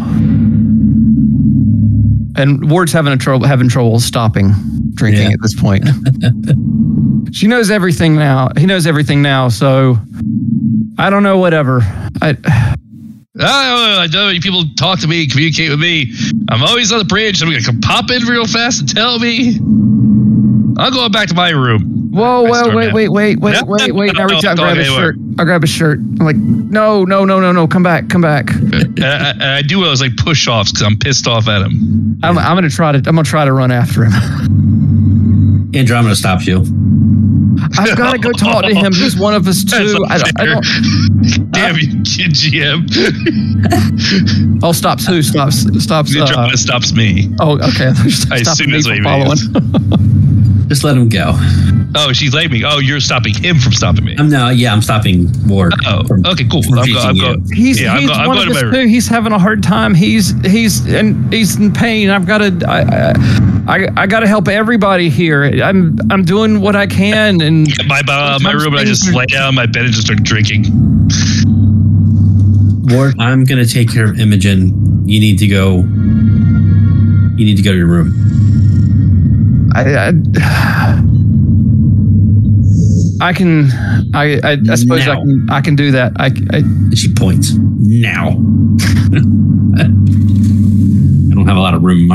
And 2.36 2.70
Ward's 2.70 2.92
having 2.92 3.14
a 3.14 3.18
trouble 3.18 3.48
having 3.48 3.68
trouble 3.70 4.00
stopping 4.00 4.54
drinking 4.94 5.24
Yeah. 5.28 5.34
at 5.34 5.42
this 5.42 5.54
point. 5.60 5.86
she 7.32 7.48
knows 7.48 7.70
everything 7.70 8.16
now. 8.16 8.50
He 8.58 8.66
knows 8.66 8.88
everything 8.88 9.22
now. 9.22 9.50
So 9.50 9.98
I 10.98 11.10
don't 11.10 11.24
know. 11.24 11.38
Whatever. 11.38 11.82
I, 12.22 12.38
I, 12.46 12.76
ah, 13.40 14.02
I 14.02 14.08
don't 14.08 14.34
know 14.34 14.40
people 14.40 14.64
talk 14.78 15.00
to 15.00 15.08
me, 15.08 15.28
communicate 15.28 15.70
with 15.70 15.80
me. 15.80 16.14
I'm 16.50 16.64
always 16.64 16.92
on 16.92 17.00
the 17.00 17.06
bridge. 17.06 17.42
I'm 17.42 17.50
gonna 17.50 17.64
come 17.64 17.82
pop 17.82 18.10
in 18.12 18.24
real 18.24 18.48
fast 18.48 18.82
and 18.82 18.96
tell 18.96 19.20
me. 19.20 19.58
I'm 20.80 20.94
going 20.94 21.12
back 21.12 21.28
to 21.30 21.34
my 21.34 21.50
room. 21.50 22.12
whoa, 22.12 22.44
whoa, 22.44 22.76
wait, 22.76 22.94
wait, 22.94 23.10
wait, 23.10 23.40
wait, 23.42 23.56
wait, 23.66 23.92
wait. 23.92 24.14
no, 24.14 24.22
I 24.22 24.26
reach 24.26 24.46
out, 24.46 24.52
and 24.52 24.60
grab 24.60 24.78
his 24.78 24.88
shirt. 24.88 25.16
I 25.40 25.44
grab 25.44 25.62
his 25.62 25.72
shirt. 25.72 25.98
I'm 26.00 26.18
like, 26.18 26.36
no, 26.36 27.04
no, 27.04 27.26
no, 27.26 27.40
no, 27.40 27.52
no. 27.52 27.68
Come 27.68 27.84
back, 27.84 28.10
come 28.10 28.22
back. 28.22 28.52
and 28.56 29.04
I, 29.04 29.58
I 29.58 29.62
do 29.64 29.84
those 29.84 30.02
like 30.02 30.16
push 30.18 30.48
offs 30.48 30.72
because 30.72 30.86
I'm 30.86 30.98
pissed 30.98 31.28
off 31.28 31.48
at 31.48 31.64
him. 31.64 32.20
I'm, 32.24 32.38
I'm 32.38 32.56
gonna 32.56 32.70
try 32.70 32.92
to. 32.92 32.98
I'm 32.98 33.04
gonna 33.04 33.24
try 33.24 33.46
to 33.46 33.54
run 33.54 33.72
after 33.72 34.06
him. 34.06 34.12
Andromeda 35.74 36.16
stops 36.16 36.48
you. 36.48 36.60
I've 37.78 37.98
got 37.98 38.14
to 38.14 38.18
go 38.20 38.32
talk 38.32 38.64
to 38.66 38.74
him. 38.74 38.94
He's 38.94 39.18
one 39.18 39.34
of 39.34 39.48
us 39.48 39.64
too. 39.70 40.06
I, 40.10 40.18
don't- 40.18 40.40
I 40.40 40.46
don't. 40.46 41.52
Damn 41.52 41.76
you, 41.78 41.88
kid 42.04 42.32
GM. 42.34 42.88
Oh, 44.64 44.72
stops 44.72 45.06
who? 45.06 45.22
Stops. 45.22 45.62
Stops. 45.84 46.14
The 46.14 46.22
Uh, 46.22 46.28
drama 46.28 46.58
stops 46.58 46.94
me. 46.94 47.30
oh, 47.40 47.58
okay. 47.60 47.94
Stopping 48.10 48.32
I 48.32 48.38
assume 48.42 48.72
me 48.72 48.74
that's 48.78 48.88
from 48.88 49.04
what 49.04 49.38
he 49.40 49.48
means. 49.48 50.37
Following. 50.68 50.70
Just 50.70 50.84
let 50.84 50.98
him 50.98 51.10
go. 51.10 51.34
Oh, 51.96 52.12
she's 52.14 52.34
letting 52.34 52.52
me. 52.52 52.64
Oh, 52.66 52.80
you're 52.80 53.00
stopping 53.00 53.34
him 53.34 53.58
from 53.60 53.72
stopping 53.72 54.04
me. 54.06 54.16
I'm 54.18 54.30
no, 54.30 54.50
yeah, 54.50 54.74
I'm 54.74 54.82
stopping 54.82 55.30
Ward. 55.48 55.74
Oh, 55.86 56.04
from- 56.04 56.26
okay, 56.26 56.46
cool. 56.50 56.62
from 56.64 56.80
I'm, 56.80 56.92
go, 56.94 57.00
I'm 57.00 57.16
you. 57.16 57.22
going. 57.22 57.44
He's 57.54 57.82
Yeah, 57.82 57.94
I'm 57.94 58.02
he's 58.02 58.10
go- 58.10 58.16
I'm 58.16 58.28
one 58.28 58.38
of 58.38 58.54
to 58.54 58.68
us 58.68 58.74
too. 58.74 58.88
He's 58.88 59.08
having 59.08 59.32
a 59.32 59.40
hard 59.40 59.64
time. 59.64 59.94
He's 59.96 60.32
he's 60.46 60.86
and 60.94 61.32
he's 61.34 61.56
in 61.58 61.72
pain. 61.74 62.10
I've 62.10 62.26
got 62.28 62.40
to. 62.40 62.66
I, 62.68 63.14
I, 63.68 63.88
I 63.98 64.08
got 64.08 64.22
to 64.22 64.28
help 64.28 64.48
everybody 64.48 65.10
here. 65.10 65.44
I'm 65.62 65.98
I'm 66.10 66.24
doing 66.24 66.62
what 66.62 66.76
I 66.76 66.88
can, 66.88 67.42
and 67.42 67.68
my 67.88 68.02
uh, 68.08 68.40
my 68.42 68.52
room 68.54 68.74
and 68.74 68.80
I 68.80 68.84
just 68.86 69.12
lay 69.14 69.26
down 69.26 69.56
my 69.56 69.66
bed 69.66 69.86
and 69.86 69.94
just 69.94 70.06
start 70.08 70.24
drinking. 70.24 70.66
Ward, 72.90 73.16
I'm 73.20 73.44
gonna 73.44 73.66
take 73.66 73.92
care 73.92 74.06
of 74.10 74.20
Imogen. 74.20 75.08
You 75.08 75.20
need 75.20 75.38
to 75.40 75.48
go. 75.48 75.80
You 77.38 77.46
need 77.46 77.56
to 77.58 77.62
go 77.64 77.72
to 77.72 77.78
your 77.78 77.88
room. 77.88 78.14
I. 79.76 80.10
I 80.10 80.14
I 83.20 83.34
can, 83.34 83.72
I, 84.14 84.40
I, 84.44 84.58
I 84.70 84.76
suppose 84.76 85.08
I 85.08 85.16
can, 85.16 85.48
I 85.50 85.60
can 85.62 85.76
do 85.76 85.90
that. 85.92 86.14
I, 86.18 86.28
I, 86.54 86.62
she 86.94 87.12
points. 87.16 87.54
Now. 87.56 88.28
I 88.30 89.84
don't 91.34 91.48
have 91.48 91.58
a 91.58 91.60
lot 91.60 91.74
of 91.74 91.82
room. 91.82 92.08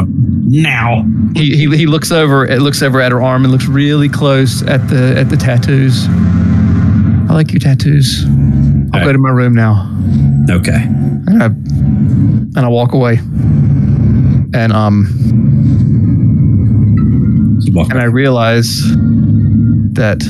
Now. 0.48 1.04
he, 1.34 1.56
he, 1.56 1.76
he 1.76 1.86
looks 1.86 2.12
over, 2.12 2.46
it 2.46 2.60
looks 2.60 2.82
over 2.82 3.00
at 3.00 3.10
her 3.10 3.20
arm 3.20 3.42
and 3.44 3.50
looks 3.50 3.66
really 3.66 4.08
close 4.08 4.62
at 4.62 4.86
the, 4.88 5.16
at 5.18 5.28
the 5.28 5.36
tattoos. 5.36 6.06
I 7.28 7.34
like 7.34 7.50
your 7.52 7.60
tattoos. 7.60 8.24
I'll 8.24 9.00
Okay. 9.00 9.04
go 9.06 9.12
to 9.12 9.18
my 9.18 9.30
room 9.30 9.54
now. 9.54 9.88
Okay. 10.50 10.70
and 11.26 11.42
I 11.42 11.46
and 11.46 12.58
I 12.58 12.68
walk 12.68 12.92
away. 12.92 13.14
And 14.54 14.70
um 14.72 15.06
and 17.66 18.01
I 18.01 18.05
realize 18.05 18.80
that 19.94 20.22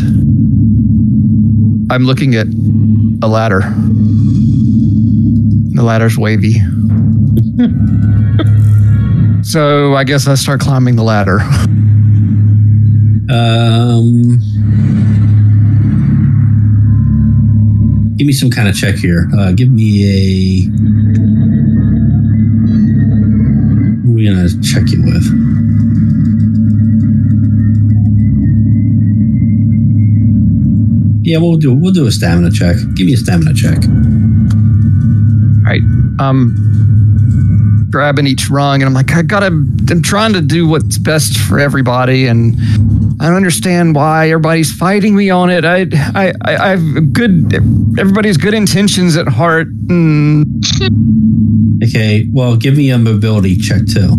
I'm 1.90 2.04
looking 2.04 2.34
at 2.34 2.46
a 3.22 3.28
ladder. 3.28 3.60
The 5.74 5.82
ladder's 5.82 6.18
wavy. 6.18 6.54
so 9.42 9.94
I 9.94 10.04
guess 10.04 10.26
I 10.26 10.34
start 10.34 10.60
climbing 10.60 10.96
the 10.96 11.02
ladder. 11.02 11.40
Um, 13.30 14.38
give 18.16 18.26
me 18.26 18.32
some 18.32 18.50
kind 18.50 18.68
of 18.68 18.76
check 18.76 18.96
here. 18.96 19.30
Uh, 19.38 19.52
give 19.52 19.70
me 19.70 20.04
a. 20.04 20.68
What 24.02 24.10
are 24.10 24.14
we 24.14 24.24
gonna 24.26 24.48
check 24.62 24.90
you 24.90 25.02
with? 25.04 25.41
Yeah, 31.22 31.38
we'll 31.38 31.56
do 31.56 31.72
we'll 31.74 31.92
do 31.92 32.06
a 32.06 32.12
stamina 32.12 32.50
check. 32.50 32.76
Give 32.94 33.06
me 33.06 33.14
a 33.14 33.16
stamina 33.16 33.54
check. 33.54 33.78
All 33.84 35.64
right. 35.64 35.82
Um 36.18 37.88
grabbing 37.90 38.26
each 38.26 38.48
rung 38.48 38.82
and 38.82 38.88
I'm 38.88 38.94
like, 38.94 39.12
I 39.12 39.22
gotta 39.22 39.46
I'm 39.46 40.02
trying 40.02 40.32
to 40.32 40.40
do 40.40 40.66
what's 40.66 40.98
best 40.98 41.38
for 41.38 41.60
everybody 41.60 42.26
and 42.26 42.56
I 43.20 43.26
don't 43.26 43.36
understand 43.36 43.94
why 43.94 44.30
everybody's 44.30 44.72
fighting 44.72 45.14
me 45.14 45.30
on 45.30 45.50
it. 45.50 45.64
I 45.64 45.86
I 46.14 46.32
I, 46.44 46.68
have 46.70 47.12
good 47.12 47.54
everybody's 47.98 48.36
good 48.36 48.54
intentions 48.54 49.16
at 49.16 49.28
heart 49.28 49.68
Okay, 51.82 52.28
well, 52.32 52.56
give 52.56 52.76
me 52.76 52.90
a 52.90 52.98
mobility 52.98 53.56
check 53.56 53.86
too. 53.86 54.16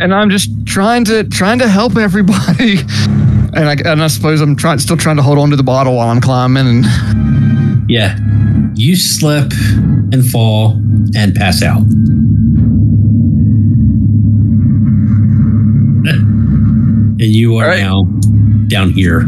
And 0.00 0.14
I'm 0.14 0.30
just 0.30 0.50
trying 0.66 1.04
to 1.04 1.24
trying 1.24 1.58
to 1.60 1.68
help 1.68 1.96
everybody. 1.96 2.78
And 3.52 3.68
I, 3.68 3.72
and 3.90 4.00
I 4.00 4.06
suppose 4.06 4.40
I'm 4.40 4.54
trying, 4.54 4.78
still 4.78 4.96
trying 4.96 5.16
to 5.16 5.24
hold 5.24 5.36
on 5.36 5.50
to 5.50 5.56
the 5.56 5.64
bottle 5.64 5.96
while 5.96 6.08
I'm 6.08 6.20
climbing. 6.20 6.68
And 6.68 7.90
Yeah, 7.90 8.16
you 8.76 8.94
slip 8.94 9.50
and 10.12 10.24
fall 10.24 10.74
and 11.16 11.34
pass 11.34 11.60
out. 11.60 11.80
and 16.06 17.18
you 17.18 17.56
are 17.56 17.70
right. 17.70 17.80
now 17.80 18.04
down 18.68 18.92
here. 18.92 19.22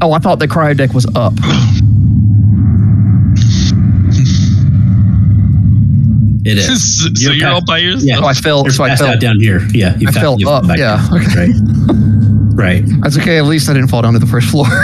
oh, 0.00 0.12
I 0.12 0.20
thought 0.20 0.38
the 0.38 0.46
cryo 0.46 0.76
deck 0.76 0.94
was 0.94 1.06
up. 1.16 1.34
It 6.46 6.58
is. 6.58 7.02
so 7.02 7.08
You're 7.16 7.32
you're 7.34 7.48
all 7.50 7.64
by 7.64 7.78
yourself. 7.78 8.04
Yeah. 8.04 8.16
So 8.18 8.24
I 8.26 8.34
fell. 8.34 8.62
You're 8.64 8.70
So 8.72 8.84
I 8.84 8.94
fell. 8.96 9.08
out 9.08 9.20
down 9.20 9.40
here. 9.40 9.60
Yeah, 9.72 9.96
you 9.98 10.08
I 10.08 10.12
fa- 10.12 10.20
fell 10.20 10.48
up, 10.48 10.66
back 10.68 10.78
yeah, 10.78 10.96
down. 11.08 11.22
okay. 11.22 11.46
Right. 12.54 12.82
right. 12.84 12.84
That's 13.02 13.16
okay. 13.18 13.38
At 13.38 13.44
least 13.46 13.68
I 13.68 13.72
didn't 13.72 13.88
fall 13.88 14.02
down 14.02 14.12
to 14.12 14.18
the 14.18 14.26
first 14.26 14.48
floor. 14.50 14.66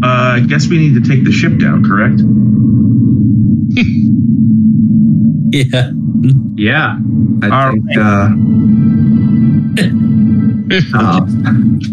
Uh, 0.00 0.36
I 0.36 0.40
guess 0.46 0.68
we 0.68 0.78
need 0.78 0.94
to 0.94 1.00
take 1.08 1.24
the 1.24 1.32
ship 1.32 1.58
down, 1.58 1.82
correct? 1.84 2.20
yeah. 5.52 5.90
Yeah. 6.56 6.96
I 7.42 7.66
All 7.66 7.72
think 7.72 7.84
uh, 7.98 8.28
Uh, 10.70 11.20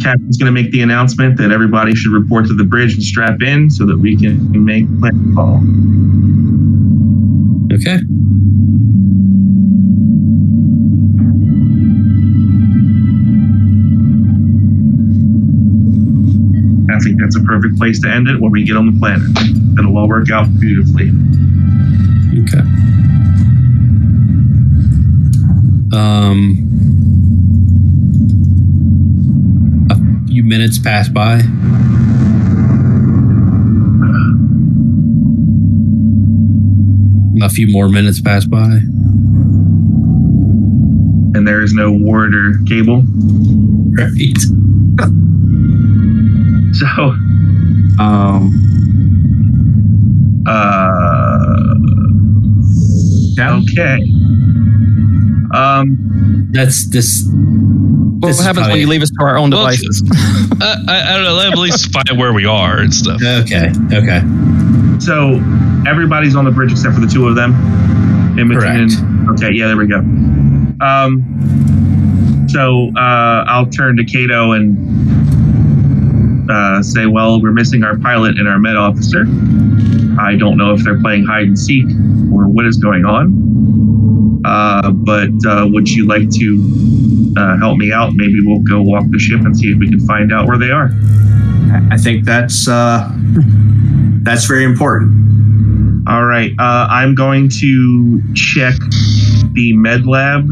Captain's 0.02 0.38
going 0.38 0.48
to 0.48 0.52
make 0.52 0.72
the 0.72 0.82
announcement 0.82 1.38
that 1.38 1.52
everybody 1.52 1.96
should 1.96 2.12
report 2.12 2.46
to 2.48 2.54
the 2.54 2.64
bridge 2.64 2.94
and 2.94 3.04
strap 3.04 3.42
in 3.42 3.70
so 3.70 3.86
that 3.86 3.98
we 3.98 4.18
can 4.18 4.66
make 4.66 4.86
landfall. 5.00 5.62
Okay. 7.74 8.00
I 16.94 17.00
think 17.00 17.20
that's 17.20 17.36
a 17.36 17.44
perfect 17.44 17.78
place 17.78 18.02
to 18.02 18.10
end 18.10 18.28
it 18.28 18.40
when 18.40 18.52
we 18.52 18.64
get 18.64 18.78
on 18.78 18.94
the 18.94 19.00
planet. 19.00 19.30
It'll 19.80 19.98
all 19.98 20.08
work 20.08 20.32
out 20.32 20.48
beautifully. 20.60 21.12
Okay. 22.44 22.64
Um, 25.94 26.66
minutes 30.58 30.80
pass 30.80 31.10
by. 31.10 31.42
A 37.42 37.50
few 37.50 37.68
more 37.68 37.90
minutes 37.90 38.22
pass 38.22 38.46
by. 38.46 38.80
And 41.36 41.46
there 41.46 41.62
is 41.62 41.74
no 41.74 41.92
ward 41.92 42.34
or 42.34 42.54
cable. 42.68 43.04
Right. 43.92 44.38
So, 46.76 46.88
um, 48.04 48.52
uh, 50.46 51.76
okay. 53.40 54.04
Um, 55.54 56.50
That's 56.52 56.90
this. 56.90 57.26
What 57.32 58.28
This 58.28 58.40
is 58.40 58.46
happens 58.46 58.68
when 58.68 58.78
you 58.80 58.88
leave 58.88 59.02
us 59.04 59.10
to 59.12 59.24
our 59.24 59.38
own 59.38 59.52
Well, 59.52 59.68
devices? 59.68 60.02
I, 60.62 60.84
I, 60.88 61.14
I 61.14 61.16
don't 61.16 61.24
know. 61.26 61.34
Let 61.34 61.48
him 61.48 61.54
at 61.54 61.60
least 61.60 61.92
find 61.94 62.18
where 62.20 62.34
we 62.34 62.46
are 62.46 62.80
and 62.80 62.94
stuff. 62.94 63.22
Okay. 63.22 63.72
Okay. 63.92 64.22
so 65.00 65.42
everybody's 65.88 66.36
on 66.36 66.46
the 66.46 66.52
bridge 66.52 66.72
except 66.72 66.96
for 66.96 67.02
the 67.02 67.08
two 67.08 67.28
of 67.28 67.36
them. 67.36 67.54
Imogen 68.40 68.60
Correct. 68.62 68.94
and- 68.94 69.30
okay, 69.32 69.52
yeah, 69.52 69.68
there 69.68 69.78
we 69.78 69.88
go. 69.88 70.00
Um, 70.82 72.46
so 72.50 72.92
uh, 72.98 73.46
I'll 73.48 73.66
turn 73.68 73.98
to 73.98 74.04
Cato 74.06 74.52
and 74.54 74.78
uh, 76.52 76.82
say, 76.84 77.06
well, 77.06 77.42
we're 77.42 77.52
missing 77.52 77.84
our 77.84 77.98
pilot 77.98 78.38
and 78.38 78.48
our 78.48 78.60
med 78.60 78.76
officer. 78.78 79.26
I 80.20 80.36
don't 80.38 80.58
know 80.58 80.74
if 80.74 80.84
they're 80.84 81.00
playing 81.02 81.26
hide 81.26 81.48
and 81.48 81.58
seek 81.60 81.86
or 82.34 82.48
what 82.48 82.66
is 82.66 82.78
going 82.78 83.06
on. 83.06 84.25
Uh, 84.46 84.92
but 84.92 85.32
uh, 85.48 85.66
would 85.68 85.90
you 85.90 86.06
like 86.06 86.30
to 86.30 87.34
uh, 87.38 87.58
help 87.58 87.78
me 87.78 87.92
out? 87.92 88.14
Maybe 88.14 88.40
we'll 88.46 88.62
go 88.62 88.82
walk 88.82 89.06
the 89.10 89.18
ship 89.18 89.42
and 89.42 89.58
see 89.58 89.72
if 89.72 89.80
we 89.80 89.90
can 89.90 90.00
find 90.06 90.32
out 90.32 90.48
where 90.48 90.60
they 90.60 90.70
are. 90.70 90.92
I 91.92 91.98
think 91.98 92.26
that's 92.26 92.68
uh, 92.68 93.12
that's 94.22 94.46
very 94.46 94.64
important. 94.64 96.08
All 96.08 96.26
right. 96.26 96.52
Uh, 96.60 96.88
I'm 96.90 97.16
going 97.16 97.50
to 97.62 98.22
check 98.36 98.76
the 99.56 99.74
med 99.74 100.06
lab 100.06 100.48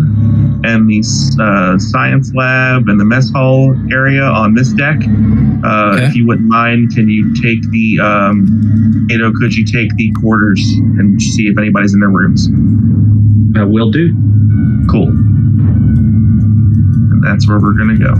and 0.65 0.89
the 0.89 1.03
uh, 1.41 1.77
science 1.77 2.33
lab 2.33 2.87
and 2.87 2.97
the 2.99 3.05
mess 3.05 3.29
hall 3.29 3.75
area 3.91 4.23
on 4.23 4.55
this 4.55 4.73
deck. 4.73 4.97
Uh, 5.63 5.91
Okay. 5.93 6.05
If 6.05 6.15
you 6.15 6.25
wouldn't 6.25 6.47
mind, 6.47 6.91
can 6.95 7.07
you 7.09 7.33
take 7.35 7.61
the, 7.69 7.99
um, 8.01 8.47
Ado, 9.11 9.31
could 9.39 9.53
you 9.53 9.63
take 9.65 9.93
the 9.95 10.11
quarters 10.13 10.59
and 10.97 11.21
see 11.21 11.47
if 11.47 11.57
anybody's 11.57 11.93
in 11.93 11.99
their 11.99 12.09
rooms? 12.09 12.47
Uh, 13.57 13.67
will 13.67 13.91
do. 13.91 14.13
Cool. 14.89 15.09
And 15.09 17.21
that's 17.23 17.47
where 17.47 17.59
we're 17.59 17.73
going 17.73 17.89
to 17.89 17.97
go. 18.03 18.13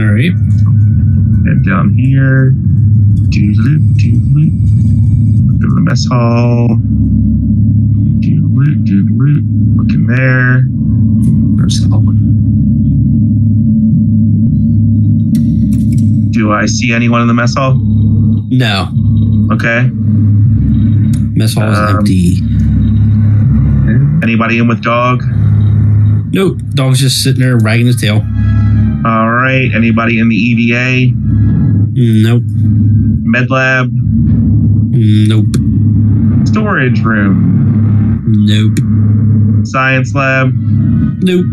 All 0.00 0.06
right. 0.12 0.32
And 1.46 1.64
down 1.64 1.94
here, 1.94 2.50
doodle 3.30 3.78
doodle 3.96 4.50
Go 5.60 5.68
to 5.68 5.74
the 5.74 5.80
mess 5.80 6.06
hall. 6.06 6.68
Doodle 8.20 8.64
doodle 8.84 9.16
Look 9.20 9.44
in 9.94 10.06
there. 10.06 10.62
There's 11.56 11.80
the. 11.80 12.00
Do 16.32 16.52
I 16.52 16.66
see 16.66 16.92
anyone 16.92 17.20
in 17.22 17.26
the 17.28 17.34
mess 17.34 17.54
hall? 17.54 17.74
No. 17.78 18.88
Okay. 19.52 19.90
Mess 21.34 21.54
hall 21.54 21.70
is 21.70 21.78
Um, 21.78 21.96
empty. 21.96 22.38
Anybody 24.22 24.58
in 24.58 24.68
with 24.68 24.82
dog? 24.82 25.22
Nope. 26.32 26.58
Dog's 26.74 27.00
just 27.00 27.22
sitting 27.22 27.40
there 27.40 27.58
wagging 27.58 27.86
his 27.86 27.96
tail. 28.00 28.16
All 29.04 29.30
right. 29.30 29.70
Anybody 29.74 30.18
in 30.18 30.28
the 30.28 30.36
EVA? 30.36 31.12
Nope. 31.92 32.42
Med 32.46 33.50
lab? 33.50 33.90
Nope. 33.92 35.56
Storage 36.46 37.00
room? 37.02 38.22
Nope. 38.26 38.78
Science 39.64 40.14
lab? 40.14 40.52
Nope. 41.22 41.46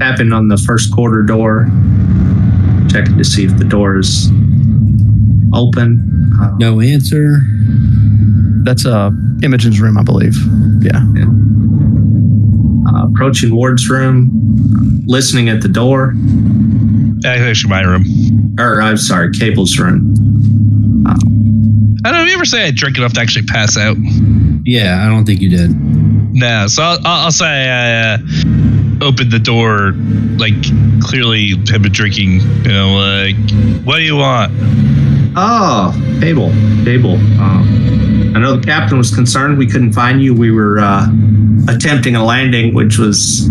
Tapping 0.00 0.32
on 0.32 0.48
the 0.48 0.56
first 0.66 0.92
quarter 0.92 1.22
door, 1.22 1.66
checking 2.90 3.16
to 3.18 3.24
see 3.24 3.44
if 3.44 3.56
the 3.58 3.64
door 3.64 3.98
is 3.98 4.28
open. 5.54 6.32
Uh, 6.40 6.50
No 6.58 6.80
answer. 6.80 7.38
That's 8.64 8.84
uh, 8.84 9.10
Imogen's 9.42 9.80
room, 9.80 9.96
I 9.98 10.02
believe. 10.02 10.34
Yeah. 10.80 11.04
uh, 12.88 13.06
approaching 13.06 13.54
Ward's 13.54 13.88
room, 13.88 14.30
listening 15.06 15.48
at 15.48 15.60
the 15.60 15.68
door. 15.68 16.14
That's 17.20 17.40
actually 17.40 17.70
my 17.70 17.82
room. 17.82 18.56
Or 18.58 18.82
I'm 18.82 18.96
sorry, 18.96 19.30
Cable's 19.32 19.78
room. 19.78 20.14
I 22.04 22.10
don't 22.10 22.20
know. 22.20 22.24
You 22.24 22.34
ever 22.34 22.44
say 22.44 22.66
I 22.66 22.70
drink 22.72 22.98
enough 22.98 23.12
to 23.14 23.20
actually 23.20 23.46
pass 23.46 23.76
out? 23.76 23.96
Yeah, 24.64 25.04
I 25.04 25.08
don't 25.08 25.24
think 25.24 25.40
you 25.40 25.50
did. 25.50 25.70
No. 26.34 26.66
So 26.66 26.82
I'll, 26.82 26.98
I'll 27.04 27.24
I'll 27.26 27.30
say 27.30 27.46
I 27.46 28.14
uh, 28.14 28.18
opened 29.02 29.30
the 29.30 29.38
door, 29.38 29.92
like 30.38 30.54
clearly 31.02 31.50
have 31.70 31.82
been 31.82 31.92
drinking. 31.92 32.40
You 32.64 32.72
know, 32.72 32.94
like 32.96 33.36
what 33.84 33.96
do 33.98 34.02
you 34.02 34.16
want? 34.16 34.52
Oh, 35.36 35.92
Cable, 36.20 36.50
Cable. 36.84 37.14
Um, 37.40 38.32
I 38.34 38.38
know 38.40 38.56
the 38.56 38.66
captain 38.66 38.98
was 38.98 39.14
concerned 39.14 39.56
we 39.56 39.66
couldn't 39.66 39.92
find 39.92 40.22
you. 40.22 40.34
We 40.34 40.50
were 40.50 40.78
uh, 40.80 41.06
attempting 41.68 42.16
a 42.16 42.24
landing, 42.24 42.74
which 42.74 42.98
was 42.98 43.48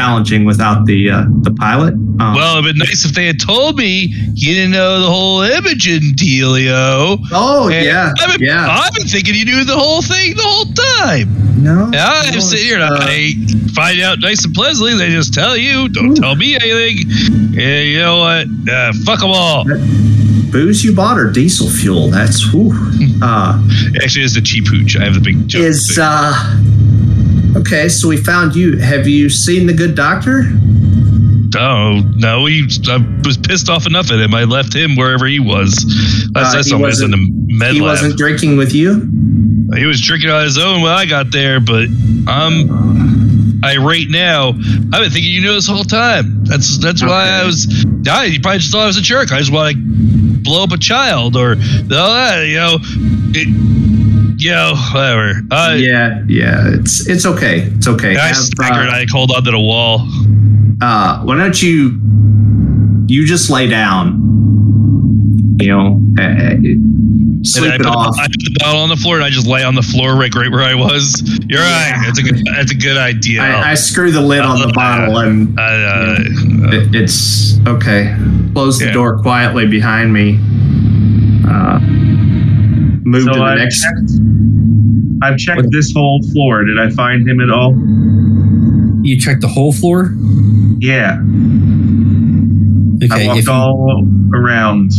challenging 0.00 0.44
without 0.44 0.84
the 0.84 1.10
uh, 1.10 1.24
the 1.40 1.50
pilot. 1.52 1.94
Um, 1.94 2.34
Well, 2.36 2.58
it'd 2.58 2.64
been 2.74 2.78
nice 2.78 3.04
if 3.06 3.12
they 3.12 3.26
had 3.26 3.40
told 3.40 3.76
me 3.78 4.12
you 4.34 4.54
didn't 4.54 4.72
know 4.72 5.00
the 5.00 5.06
whole 5.10 5.40
Imogen 5.42 6.02
dealio. 6.20 7.18
oh 7.32 7.68
And 7.72 7.84
yeah, 7.84 8.12
I've 8.20 8.38
been, 8.38 8.46
yeah. 8.46 8.68
I've 8.68 8.92
been 8.94 9.06
thinking 9.08 9.34
you 9.34 9.44
knew 9.46 9.64
the 9.64 9.76
whole 9.76 10.02
thing 10.02 10.34
the 10.36 10.42
whole 10.44 10.66
time. 11.00 11.62
no, 11.62 11.88
Yeah, 11.92 12.06
I 12.08 12.26
no, 12.26 12.32
just 12.32 12.50
sit 12.50 12.60
here 12.60 12.76
and 12.78 12.84
uh, 12.84 12.98
I 13.00 13.32
find 13.74 14.00
out 14.00 14.20
nice 14.20 14.44
and 14.44 14.54
pleasantly. 14.54 14.94
They 14.94 15.08
just 15.10 15.32
tell 15.32 15.56
you, 15.56 15.88
don't 15.88 16.14
tell 16.14 16.36
me 16.36 16.54
anything. 16.56 17.08
Yeah, 17.52 17.80
you 17.80 17.98
know 17.98 18.18
what? 18.18 18.46
Uh, 18.70 18.92
fuck 19.04 19.20
them 19.20 19.30
all. 19.32 19.64
booze 20.52 20.84
you 20.84 20.94
bought 20.94 21.18
or 21.18 21.30
diesel 21.30 21.68
fuel. 21.70 22.08
That's 22.10 22.52
whew. 22.52 22.72
Uh, 23.22 23.56
Actually, 24.02 24.24
it's 24.24 24.34
the 24.34 24.42
cheap 24.42 24.66
hooch. 24.68 24.96
I 24.96 25.04
have 25.04 25.14
the 25.14 25.20
big 25.20 25.48
joke. 25.48 25.62
is 25.62 25.98
uh, 26.00 26.32
okay. 27.56 27.88
So 27.88 28.08
we 28.08 28.16
found 28.16 28.54
you. 28.54 28.78
Have 28.78 29.06
you 29.06 29.28
seen 29.28 29.66
the 29.66 29.72
good 29.74 29.94
doctor? 29.94 30.44
Oh 31.56 32.02
no, 32.16 32.44
he, 32.46 32.66
I 32.88 32.98
was 33.24 33.38
pissed 33.38 33.68
off 33.70 33.86
enough 33.86 34.10
at 34.10 34.18
him. 34.18 34.34
I 34.34 34.44
left 34.44 34.74
him 34.74 34.96
wherever 34.96 35.26
he 35.26 35.38
was. 35.40 35.72
Last 36.34 36.54
Uh, 36.54 36.58
I 36.58 36.62
he 36.62 36.62
saw 36.64 36.76
him 36.76 36.82
was 36.82 37.00
in 37.00 37.10
the 37.12 37.18
med 37.46 37.72
he 37.74 37.80
lab. 37.80 37.92
wasn't 37.92 38.18
drinking 38.18 38.56
with 38.56 38.74
you. 38.74 39.08
He 39.74 39.84
was 39.86 40.00
drinking 40.00 40.30
on 40.30 40.44
his 40.44 40.58
own 40.58 40.82
when 40.82 40.92
I 40.92 41.06
got 41.06 41.30
there, 41.32 41.60
but 41.60 41.88
I'm 42.28 43.64
irate 43.64 44.10
now. 44.10 44.50
I've 44.50 44.90
been 45.02 45.10
thinking 45.10 45.32
you 45.32 45.40
knew 45.40 45.54
this 45.54 45.66
whole 45.66 45.84
time. 45.84 46.44
That's 46.44 46.78
that's 46.78 47.02
why 47.02 47.28
I 47.40 47.44
was. 47.46 47.66
I, 48.08 48.24
you 48.26 48.40
probably 48.40 48.58
just 48.58 48.72
thought 48.72 48.82
I 48.84 48.86
was 48.86 48.98
a 48.98 49.02
jerk. 49.02 49.32
I 49.32 49.38
just 49.38 49.52
want 49.52 49.74
to 49.76 49.82
blow 50.42 50.62
up 50.62 50.72
a 50.72 50.78
child 50.78 51.36
or 51.36 51.52
all 51.52 51.56
that, 51.56 52.46
you 52.46 52.56
know. 52.56 52.78
It, 53.34 53.48
you 54.36 54.50
know, 54.50 54.74
whatever. 54.92 55.32
Uh, 55.50 55.74
yeah, 55.78 56.22
yeah. 56.28 56.68
It's 56.74 57.08
it's 57.08 57.26
okay. 57.26 57.62
It's 57.76 57.88
okay. 57.88 58.16
I 58.16 58.28
Have, 58.28 58.36
staggered. 58.36 58.88
uh, 58.88 58.92
I 58.92 59.06
hold 59.10 59.30
onto 59.32 59.50
the 59.50 59.58
wall. 59.58 60.00
uh, 60.80 61.22
why 61.22 61.36
don't 61.36 61.60
you 61.62 62.00
you 63.08 63.26
just 63.26 63.50
lay 63.50 63.66
down? 63.68 64.22
You 65.58 65.68
know, 65.68 66.00
sleep 67.42 67.72
I 67.72 67.74
it 67.76 67.78
put, 67.78 67.86
off. 67.86 68.14
I 68.18 68.26
put 68.26 68.42
the 68.44 68.56
bottle 68.60 68.82
on 68.82 68.90
the 68.90 68.96
floor 68.96 69.16
and 69.16 69.24
I 69.24 69.30
just 69.30 69.46
lay 69.46 69.62
on 69.64 69.74
the 69.74 69.80
floor 69.82 70.14
right, 70.14 70.32
right 70.34 70.50
where 70.50 70.62
I 70.62 70.74
was. 70.74 71.22
You're 71.48 71.60
right. 71.62 71.94
That's 72.04 72.18
a 72.18 72.22
good. 72.22 72.42
That's 72.54 72.72
a 72.72 72.74
good 72.74 72.98
idea. 72.98 73.40
I, 73.40 73.70
I 73.70 73.74
screw 73.74 74.10
the 74.12 74.20
lid 74.20 74.40
on 74.40 74.60
the 74.60 74.68
bottle 74.74 75.16
and 75.18 75.58
Uh, 75.58 75.62
uh, 75.62 76.16
it, 76.74 76.94
it's 76.94 77.58
okay. 77.66 78.14
Close 78.52 78.78
the 78.78 78.90
door 78.92 79.18
quietly 79.22 79.66
behind 79.66 80.12
me. 80.12 80.38
Uh, 81.48 81.78
move 83.06 83.22
So 83.22 83.32
to 83.32 83.38
the 83.38 83.44
I 83.44 83.54
next. 83.56 83.82
checked, 83.82 84.10
I've 85.22 85.36
checked 85.38 85.62
What- 85.62 85.72
this 85.72 85.92
whole 85.92 86.20
floor. 86.32 86.64
Did 86.64 86.78
I 86.78 86.90
find 86.90 87.26
him 87.28 87.40
at 87.40 87.50
all? 87.50 87.72
You 89.02 89.18
checked 89.18 89.40
the 89.40 89.48
whole 89.48 89.72
floor. 89.72 90.12
Yeah. 90.80 91.20
Okay, 93.02 93.24
I 93.24 93.26
walked 93.28 93.38
if 93.40 93.46
you, 93.46 93.52
all 93.52 94.08
around. 94.34 94.90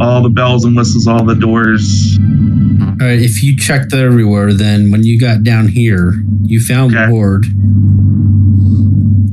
All 0.00 0.22
the 0.22 0.28
bells 0.30 0.64
and 0.64 0.76
whistles, 0.76 1.06
all 1.06 1.24
the 1.24 1.34
doors. 1.34 2.18
all 2.20 2.96
right, 3.06 3.20
if 3.20 3.42
you 3.42 3.56
checked 3.56 3.94
everywhere, 3.94 4.52
then 4.52 4.90
when 4.90 5.04
you 5.04 5.18
got 5.18 5.42
down 5.42 5.68
here, 5.68 6.14
you 6.42 6.60
found 6.60 6.94
Okay. 6.94 7.10
Ward 7.10 7.46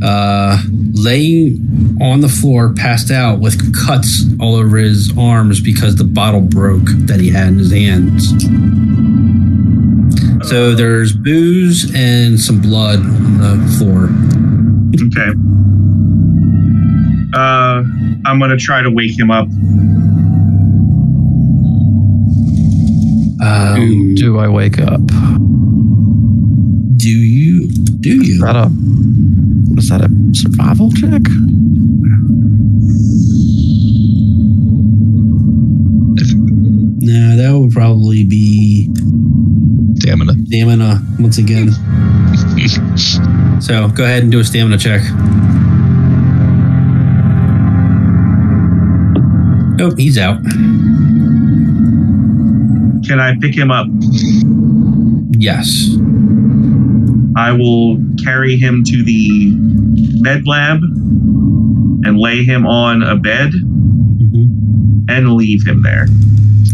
uh, 0.01 0.57
laying 0.93 1.97
on 2.01 2.21
the 2.21 2.29
floor, 2.29 2.73
passed 2.73 3.11
out 3.11 3.39
with 3.39 3.75
cuts 3.85 4.25
all 4.39 4.55
over 4.55 4.77
his 4.77 5.11
arms 5.17 5.59
because 5.59 5.95
the 5.95 6.03
bottle 6.03 6.41
broke 6.41 6.85
that 7.07 7.19
he 7.19 7.29
had 7.29 7.49
in 7.49 7.59
his 7.59 7.71
hands. 7.71 8.29
So 10.49 10.75
there's 10.75 11.13
booze 11.13 11.91
and 11.95 12.39
some 12.39 12.61
blood 12.61 12.99
on 12.99 13.37
the 13.39 13.71
floor. 13.77 14.09
Okay. 15.07 15.31
Uh, 17.35 17.83
I'm 18.25 18.39
gonna 18.39 18.57
try 18.57 18.81
to 18.81 18.91
wake 18.91 19.17
him 19.17 19.31
up. 19.31 19.47
Um, 23.45 24.15
Do 24.15 24.37
I 24.39 24.47
wake 24.47 24.79
up? 24.79 25.01
do 27.03 27.09
you? 27.09 27.67
Do 27.99 28.23
you? 28.23 28.39
Shut 28.39 28.55
a 28.55 28.69
was 29.75 29.89
that 29.89 30.01
a 30.01 30.09
survival 30.33 30.91
check? 30.91 31.21
No, 37.05 37.35
that 37.37 37.57
would 37.57 37.71
probably 37.71 38.23
be 38.25 38.89
Stamina. 39.97 40.33
stamina 40.45 41.01
once 41.19 41.37
again. 41.37 41.71
so 43.61 43.87
go 43.89 44.03
ahead 44.03 44.23
and 44.23 44.31
do 44.31 44.39
a 44.39 44.43
stamina 44.43 44.77
check. 44.77 45.01
Nope, 49.77 49.97
he's 49.97 50.17
out. 50.17 50.43
Can 53.05 53.19
I 53.19 53.35
pick 53.39 53.55
him 53.55 53.71
up? 53.71 53.87
Yes. 55.37 55.97
I 57.35 57.51
will 57.51 57.99
carry 58.23 58.55
him 58.57 58.83
to 58.85 59.03
the 59.03 59.55
med 60.21 60.45
lab 60.47 60.79
and 62.05 62.17
lay 62.17 62.43
him 62.43 62.65
on 62.67 63.01
a 63.03 63.15
bed 63.15 63.51
Mhm. 63.53 65.05
and 65.09 65.33
leave 65.33 65.65
him 65.65 65.81
there. 65.81 66.07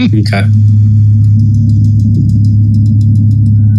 Okay. 0.02 0.44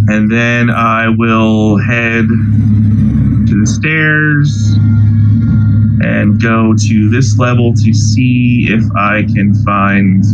And 0.09 0.31
then 0.31 0.71
I 0.71 1.09
will 1.09 1.77
head 1.79 2.27
to 2.29 3.61
the 3.61 3.67
stairs 3.67 4.77
and 6.03 6.41
go 6.41 6.75
to 6.77 7.09
this 7.11 7.39
level 7.39 7.73
to 7.75 7.93
see 7.93 8.67
if 8.71 8.83
I 8.97 9.23
can 9.35 9.55
find 9.65 10.25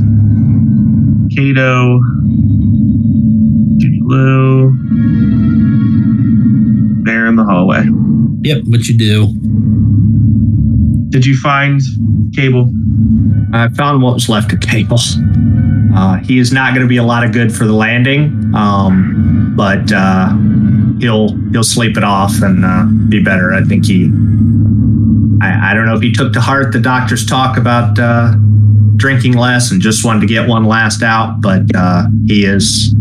Kato, 1.30 2.00
Lou. 4.08 5.35
There 7.06 7.26
in 7.26 7.36
the 7.36 7.44
hallway. 7.44 7.84
Yep, 8.42 8.64
what 8.66 8.86
you 8.88 8.98
do. 8.98 9.32
Did 11.10 11.24
you 11.24 11.36
find 11.38 11.80
Cable? 12.34 12.68
I 13.54 13.68
found 13.68 14.02
what 14.02 14.14
was 14.14 14.28
left 14.28 14.52
of 14.52 14.60
Cable. 14.60 14.98
Uh, 15.94 16.16
he 16.18 16.38
is 16.38 16.52
not 16.52 16.74
going 16.74 16.82
to 16.82 16.88
be 16.88 16.96
a 16.96 17.02
lot 17.04 17.24
of 17.24 17.32
good 17.32 17.54
for 17.54 17.64
the 17.64 17.72
landing, 17.72 18.52
um, 18.56 19.54
but 19.56 19.92
uh, 19.92 20.34
he'll 20.98 21.28
he'll 21.52 21.62
sleep 21.62 21.96
it 21.96 22.02
off 22.02 22.42
and 22.42 22.64
uh, 22.64 22.84
be 23.08 23.22
better. 23.22 23.54
I 23.54 23.62
think 23.62 23.86
he. 23.86 24.10
I, 25.40 25.70
I 25.70 25.74
don't 25.74 25.86
know 25.86 25.94
if 25.94 26.02
he 26.02 26.12
took 26.12 26.32
to 26.32 26.40
heart 26.40 26.72
the 26.72 26.80
doctor's 26.80 27.24
talk 27.24 27.56
about 27.56 27.98
uh, 27.98 28.34
drinking 28.96 29.34
less 29.34 29.70
and 29.70 29.80
just 29.80 30.04
wanted 30.04 30.20
to 30.20 30.26
get 30.26 30.48
one 30.48 30.64
last 30.64 31.02
out, 31.02 31.40
but 31.40 31.62
uh, 31.74 32.06
he 32.26 32.44
is 32.44 32.94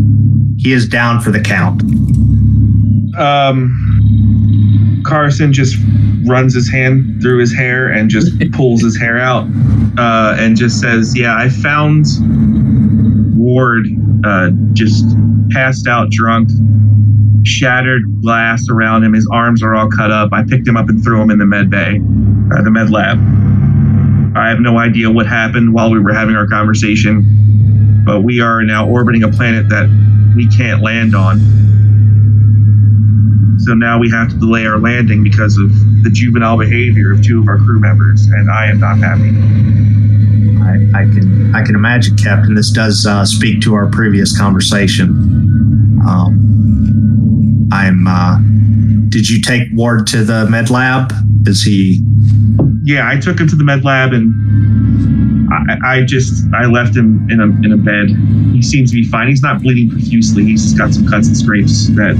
he 0.58 0.72
is 0.72 0.88
down 0.88 1.20
for 1.20 1.32
the 1.32 1.40
count. 1.40 1.82
Um, 3.18 3.85
Carson 5.06 5.52
just 5.52 5.76
runs 6.24 6.54
his 6.54 6.70
hand 6.70 7.22
through 7.22 7.38
his 7.38 7.54
hair 7.54 7.88
and 7.88 8.10
just 8.10 8.32
pulls 8.52 8.82
his 8.82 8.98
hair 8.98 9.18
out 9.18 9.44
uh, 9.98 10.36
and 10.38 10.56
just 10.56 10.80
says, 10.80 11.16
"Yeah, 11.16 11.36
I 11.36 11.48
found 11.48 12.06
Ward 13.36 13.86
uh, 14.24 14.50
just 14.72 15.04
passed 15.50 15.86
out, 15.86 16.10
drunk, 16.10 16.50
shattered 17.44 18.02
glass 18.22 18.68
around 18.68 19.04
him. 19.04 19.12
His 19.12 19.28
arms 19.32 19.62
are 19.62 19.74
all 19.74 19.88
cut 19.88 20.10
up. 20.10 20.30
I 20.32 20.42
picked 20.42 20.66
him 20.66 20.76
up 20.76 20.88
and 20.88 21.02
threw 21.02 21.20
him 21.22 21.30
in 21.30 21.38
the 21.38 21.46
med 21.46 21.70
bay, 21.70 22.00
uh, 22.52 22.62
the 22.62 22.70
med 22.70 22.90
lab. 22.90 23.18
I 24.36 24.48
have 24.48 24.60
no 24.60 24.78
idea 24.78 25.10
what 25.10 25.26
happened 25.26 25.72
while 25.72 25.90
we 25.90 25.98
were 25.98 26.12
having 26.12 26.36
our 26.36 26.46
conversation, 26.46 28.02
but 28.04 28.20
we 28.22 28.40
are 28.40 28.62
now 28.62 28.86
orbiting 28.86 29.22
a 29.22 29.28
planet 29.28 29.68
that 29.68 29.88
we 30.36 30.48
can't 30.48 30.82
land 30.82 31.14
on." 31.14 31.65
So 33.66 33.74
now 33.74 33.98
we 33.98 34.08
have 34.10 34.28
to 34.28 34.36
delay 34.36 34.64
our 34.64 34.78
landing 34.78 35.24
because 35.24 35.58
of 35.58 35.70
the 36.04 36.10
juvenile 36.10 36.56
behavior 36.56 37.10
of 37.10 37.20
two 37.24 37.40
of 37.40 37.48
our 37.48 37.58
crew 37.58 37.80
members, 37.80 38.26
and 38.26 38.48
I 38.48 38.66
am 38.66 38.78
not 38.78 38.98
happy. 38.98 39.30
I, 40.62 41.00
I 41.00 41.04
can 41.06 41.52
I 41.52 41.64
can 41.64 41.74
imagine, 41.74 42.16
Captain. 42.16 42.54
This 42.54 42.70
does 42.70 43.04
uh, 43.06 43.24
speak 43.24 43.60
to 43.62 43.74
our 43.74 43.88
previous 43.90 44.38
conversation. 44.38 45.10
Um, 46.06 47.68
I'm. 47.72 48.06
Uh, 48.06 48.38
did 49.08 49.28
you 49.28 49.42
take 49.42 49.66
Ward 49.72 50.06
to 50.08 50.22
the 50.22 50.48
med 50.48 50.70
lab? 50.70 51.12
Is 51.44 51.64
he? 51.64 52.00
Yeah, 52.84 53.08
I 53.08 53.18
took 53.18 53.40
him 53.40 53.48
to 53.48 53.56
the 53.56 53.64
med 53.64 53.84
lab, 53.84 54.12
and 54.12 55.50
I, 55.52 55.96
I 55.96 56.04
just 56.04 56.44
I 56.54 56.66
left 56.66 56.94
him 56.94 57.28
in 57.30 57.40
a 57.40 57.46
in 57.66 57.72
a 57.72 57.76
bed. 57.76 58.10
He 58.54 58.62
seems 58.62 58.92
to 58.92 58.94
be 58.94 59.08
fine. 59.08 59.26
He's 59.26 59.42
not 59.42 59.60
bleeding 59.60 59.90
profusely. 59.90 60.44
He's 60.44 60.62
just 60.62 60.78
got 60.78 60.94
some 60.94 61.08
cuts 61.08 61.26
and 61.26 61.36
scrapes 61.36 61.88
that 61.96 62.14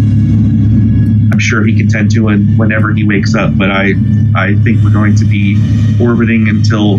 I'm 1.33 1.39
sure 1.39 1.65
he 1.65 1.77
can 1.77 1.89
tend 1.89 2.11
to, 2.13 2.29
and 2.29 2.59
whenever 2.59 2.93
he 2.93 3.07
wakes 3.07 3.35
up. 3.35 3.57
But 3.57 3.71
I 3.71 3.93
I 4.35 4.55
think 4.63 4.83
we're 4.85 4.93
going 4.93 5.17
to 5.17 5.25
be 5.25 5.57
orbiting 6.01 6.49
until 6.49 6.99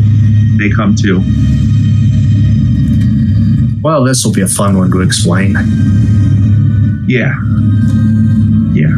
they 0.58 0.70
come 0.70 0.96
to. 1.04 1.22
Well, 3.82 4.04
this 4.04 4.26
will 4.26 4.34
be 4.34 4.42
a 4.42 4.48
fun 4.48 4.78
one 4.78 4.92
to 4.92 5.02
explain. 5.02 5.56
Yeah. 7.08 7.34
Yeah. 8.74 8.94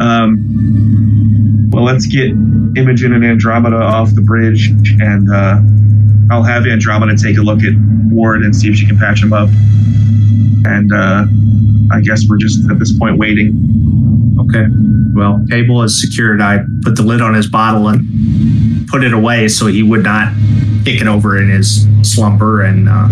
Um, 0.00 1.68
well, 1.70 1.84
let's 1.84 2.06
get 2.06 2.30
Imogen 2.30 3.12
and 3.12 3.24
Andromeda 3.24 3.76
off 3.76 4.14
the 4.14 4.22
bridge, 4.22 4.68
and 5.00 5.30
uh, 5.32 6.34
I'll 6.34 6.42
have 6.42 6.66
Andromeda 6.66 7.16
take 7.16 7.38
a 7.38 7.42
look 7.42 7.62
at 7.62 7.74
Ward 8.10 8.42
and 8.42 8.54
see 8.54 8.68
if 8.68 8.76
she 8.76 8.86
can 8.86 8.98
patch 8.98 9.22
him 9.22 9.32
up. 9.32 9.48
And 10.64 10.92
uh, 10.92 11.26
I 11.94 12.00
guess 12.00 12.26
we're 12.28 12.38
just 12.38 12.68
at 12.70 12.78
this 12.78 12.96
point 12.98 13.18
waiting. 13.18 14.31
Okay. 14.42 14.66
Well, 15.14 15.44
Cable 15.50 15.82
is 15.82 16.00
secured. 16.00 16.40
I 16.40 16.60
put 16.82 16.96
the 16.96 17.02
lid 17.02 17.20
on 17.20 17.34
his 17.34 17.46
bottle 17.48 17.88
and 17.88 18.88
put 18.88 19.04
it 19.04 19.12
away 19.12 19.48
so 19.48 19.66
he 19.66 19.82
would 19.82 20.02
not 20.02 20.32
kick 20.84 21.00
it 21.00 21.06
over 21.06 21.40
in 21.40 21.48
his 21.48 21.86
slumber 22.02 22.62
and 22.62 22.88
uh, 22.88 23.08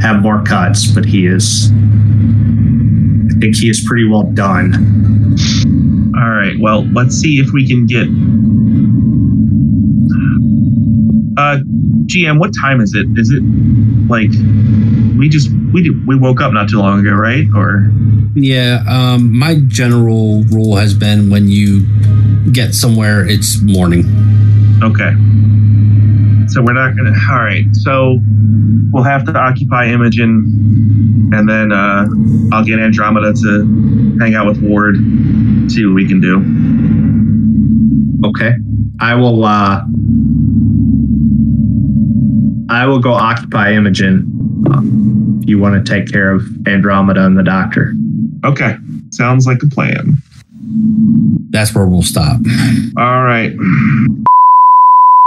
have 0.00 0.22
more 0.22 0.42
cuts. 0.42 0.86
But 0.90 1.04
he 1.04 1.26
is. 1.26 1.70
I 1.70 3.38
think 3.40 3.56
he 3.56 3.68
is 3.68 3.84
pretty 3.86 4.08
well 4.08 4.24
done. 4.24 5.36
All 6.16 6.30
right. 6.30 6.54
Well, 6.58 6.84
let's 6.92 7.16
see 7.16 7.38
if 7.38 7.52
we 7.52 7.66
can 7.66 7.86
get. 7.86 8.06
Uh, 11.36 11.58
GM, 12.06 12.38
what 12.38 12.52
time 12.60 12.80
is 12.80 12.94
it? 12.94 13.06
Is 13.16 13.30
it 13.30 13.42
like 14.08 14.30
we 15.18 15.28
just 15.28 15.50
we 15.72 15.82
did, 15.82 16.06
we 16.06 16.16
woke 16.16 16.40
up 16.40 16.52
not 16.52 16.68
too 16.68 16.78
long 16.78 17.00
ago, 17.00 17.12
right? 17.12 17.46
Or 17.54 17.90
Yeah, 18.34 18.84
um, 18.88 19.36
my 19.36 19.60
general 19.66 20.42
rule 20.44 20.76
has 20.76 20.94
been 20.94 21.30
when 21.30 21.48
you 21.48 21.86
get 22.52 22.74
somewhere, 22.74 23.24
it's 23.26 23.60
morning. 23.62 24.04
Okay. 24.82 25.12
So 26.48 26.60
we're 26.62 26.74
not 26.74 26.96
gonna. 26.96 27.14
All 27.30 27.42
right. 27.42 27.64
So 27.72 28.18
we'll 28.90 29.04
have 29.04 29.24
to 29.24 29.34
occupy 29.34 29.86
Imogen, 29.86 31.30
and 31.32 31.48
then 31.48 31.72
uh, 31.72 32.06
I'll 32.52 32.64
get 32.64 32.78
Andromeda 32.78 33.32
to 33.32 34.18
hang 34.20 34.34
out 34.34 34.46
with 34.46 34.60
Ward, 34.62 34.96
see 35.68 35.86
what 35.86 35.94
we 35.94 36.06
can 36.06 36.20
do. 36.20 36.42
Okay. 38.28 38.52
I 39.00 39.14
will. 39.14 39.44
uh 39.44 39.84
I 42.68 42.86
will 42.86 42.98
go 42.98 43.12
occupy 43.12 43.72
Imogen. 43.72 44.64
Uh, 44.70 44.80
if 45.42 45.48
you 45.48 45.58
want 45.58 45.84
to 45.84 45.92
take 45.92 46.10
care 46.10 46.30
of 46.30 46.44
Andromeda 46.66 47.24
and 47.24 47.36
the 47.36 47.42
doctor. 47.42 47.94
Okay. 48.44 48.76
Sounds 49.10 49.46
like 49.46 49.62
a 49.62 49.66
plan. 49.66 50.16
That's 51.50 51.74
where 51.74 51.86
we'll 51.86 52.02
stop. 52.02 52.40
All 52.96 53.22
right. 53.24 53.52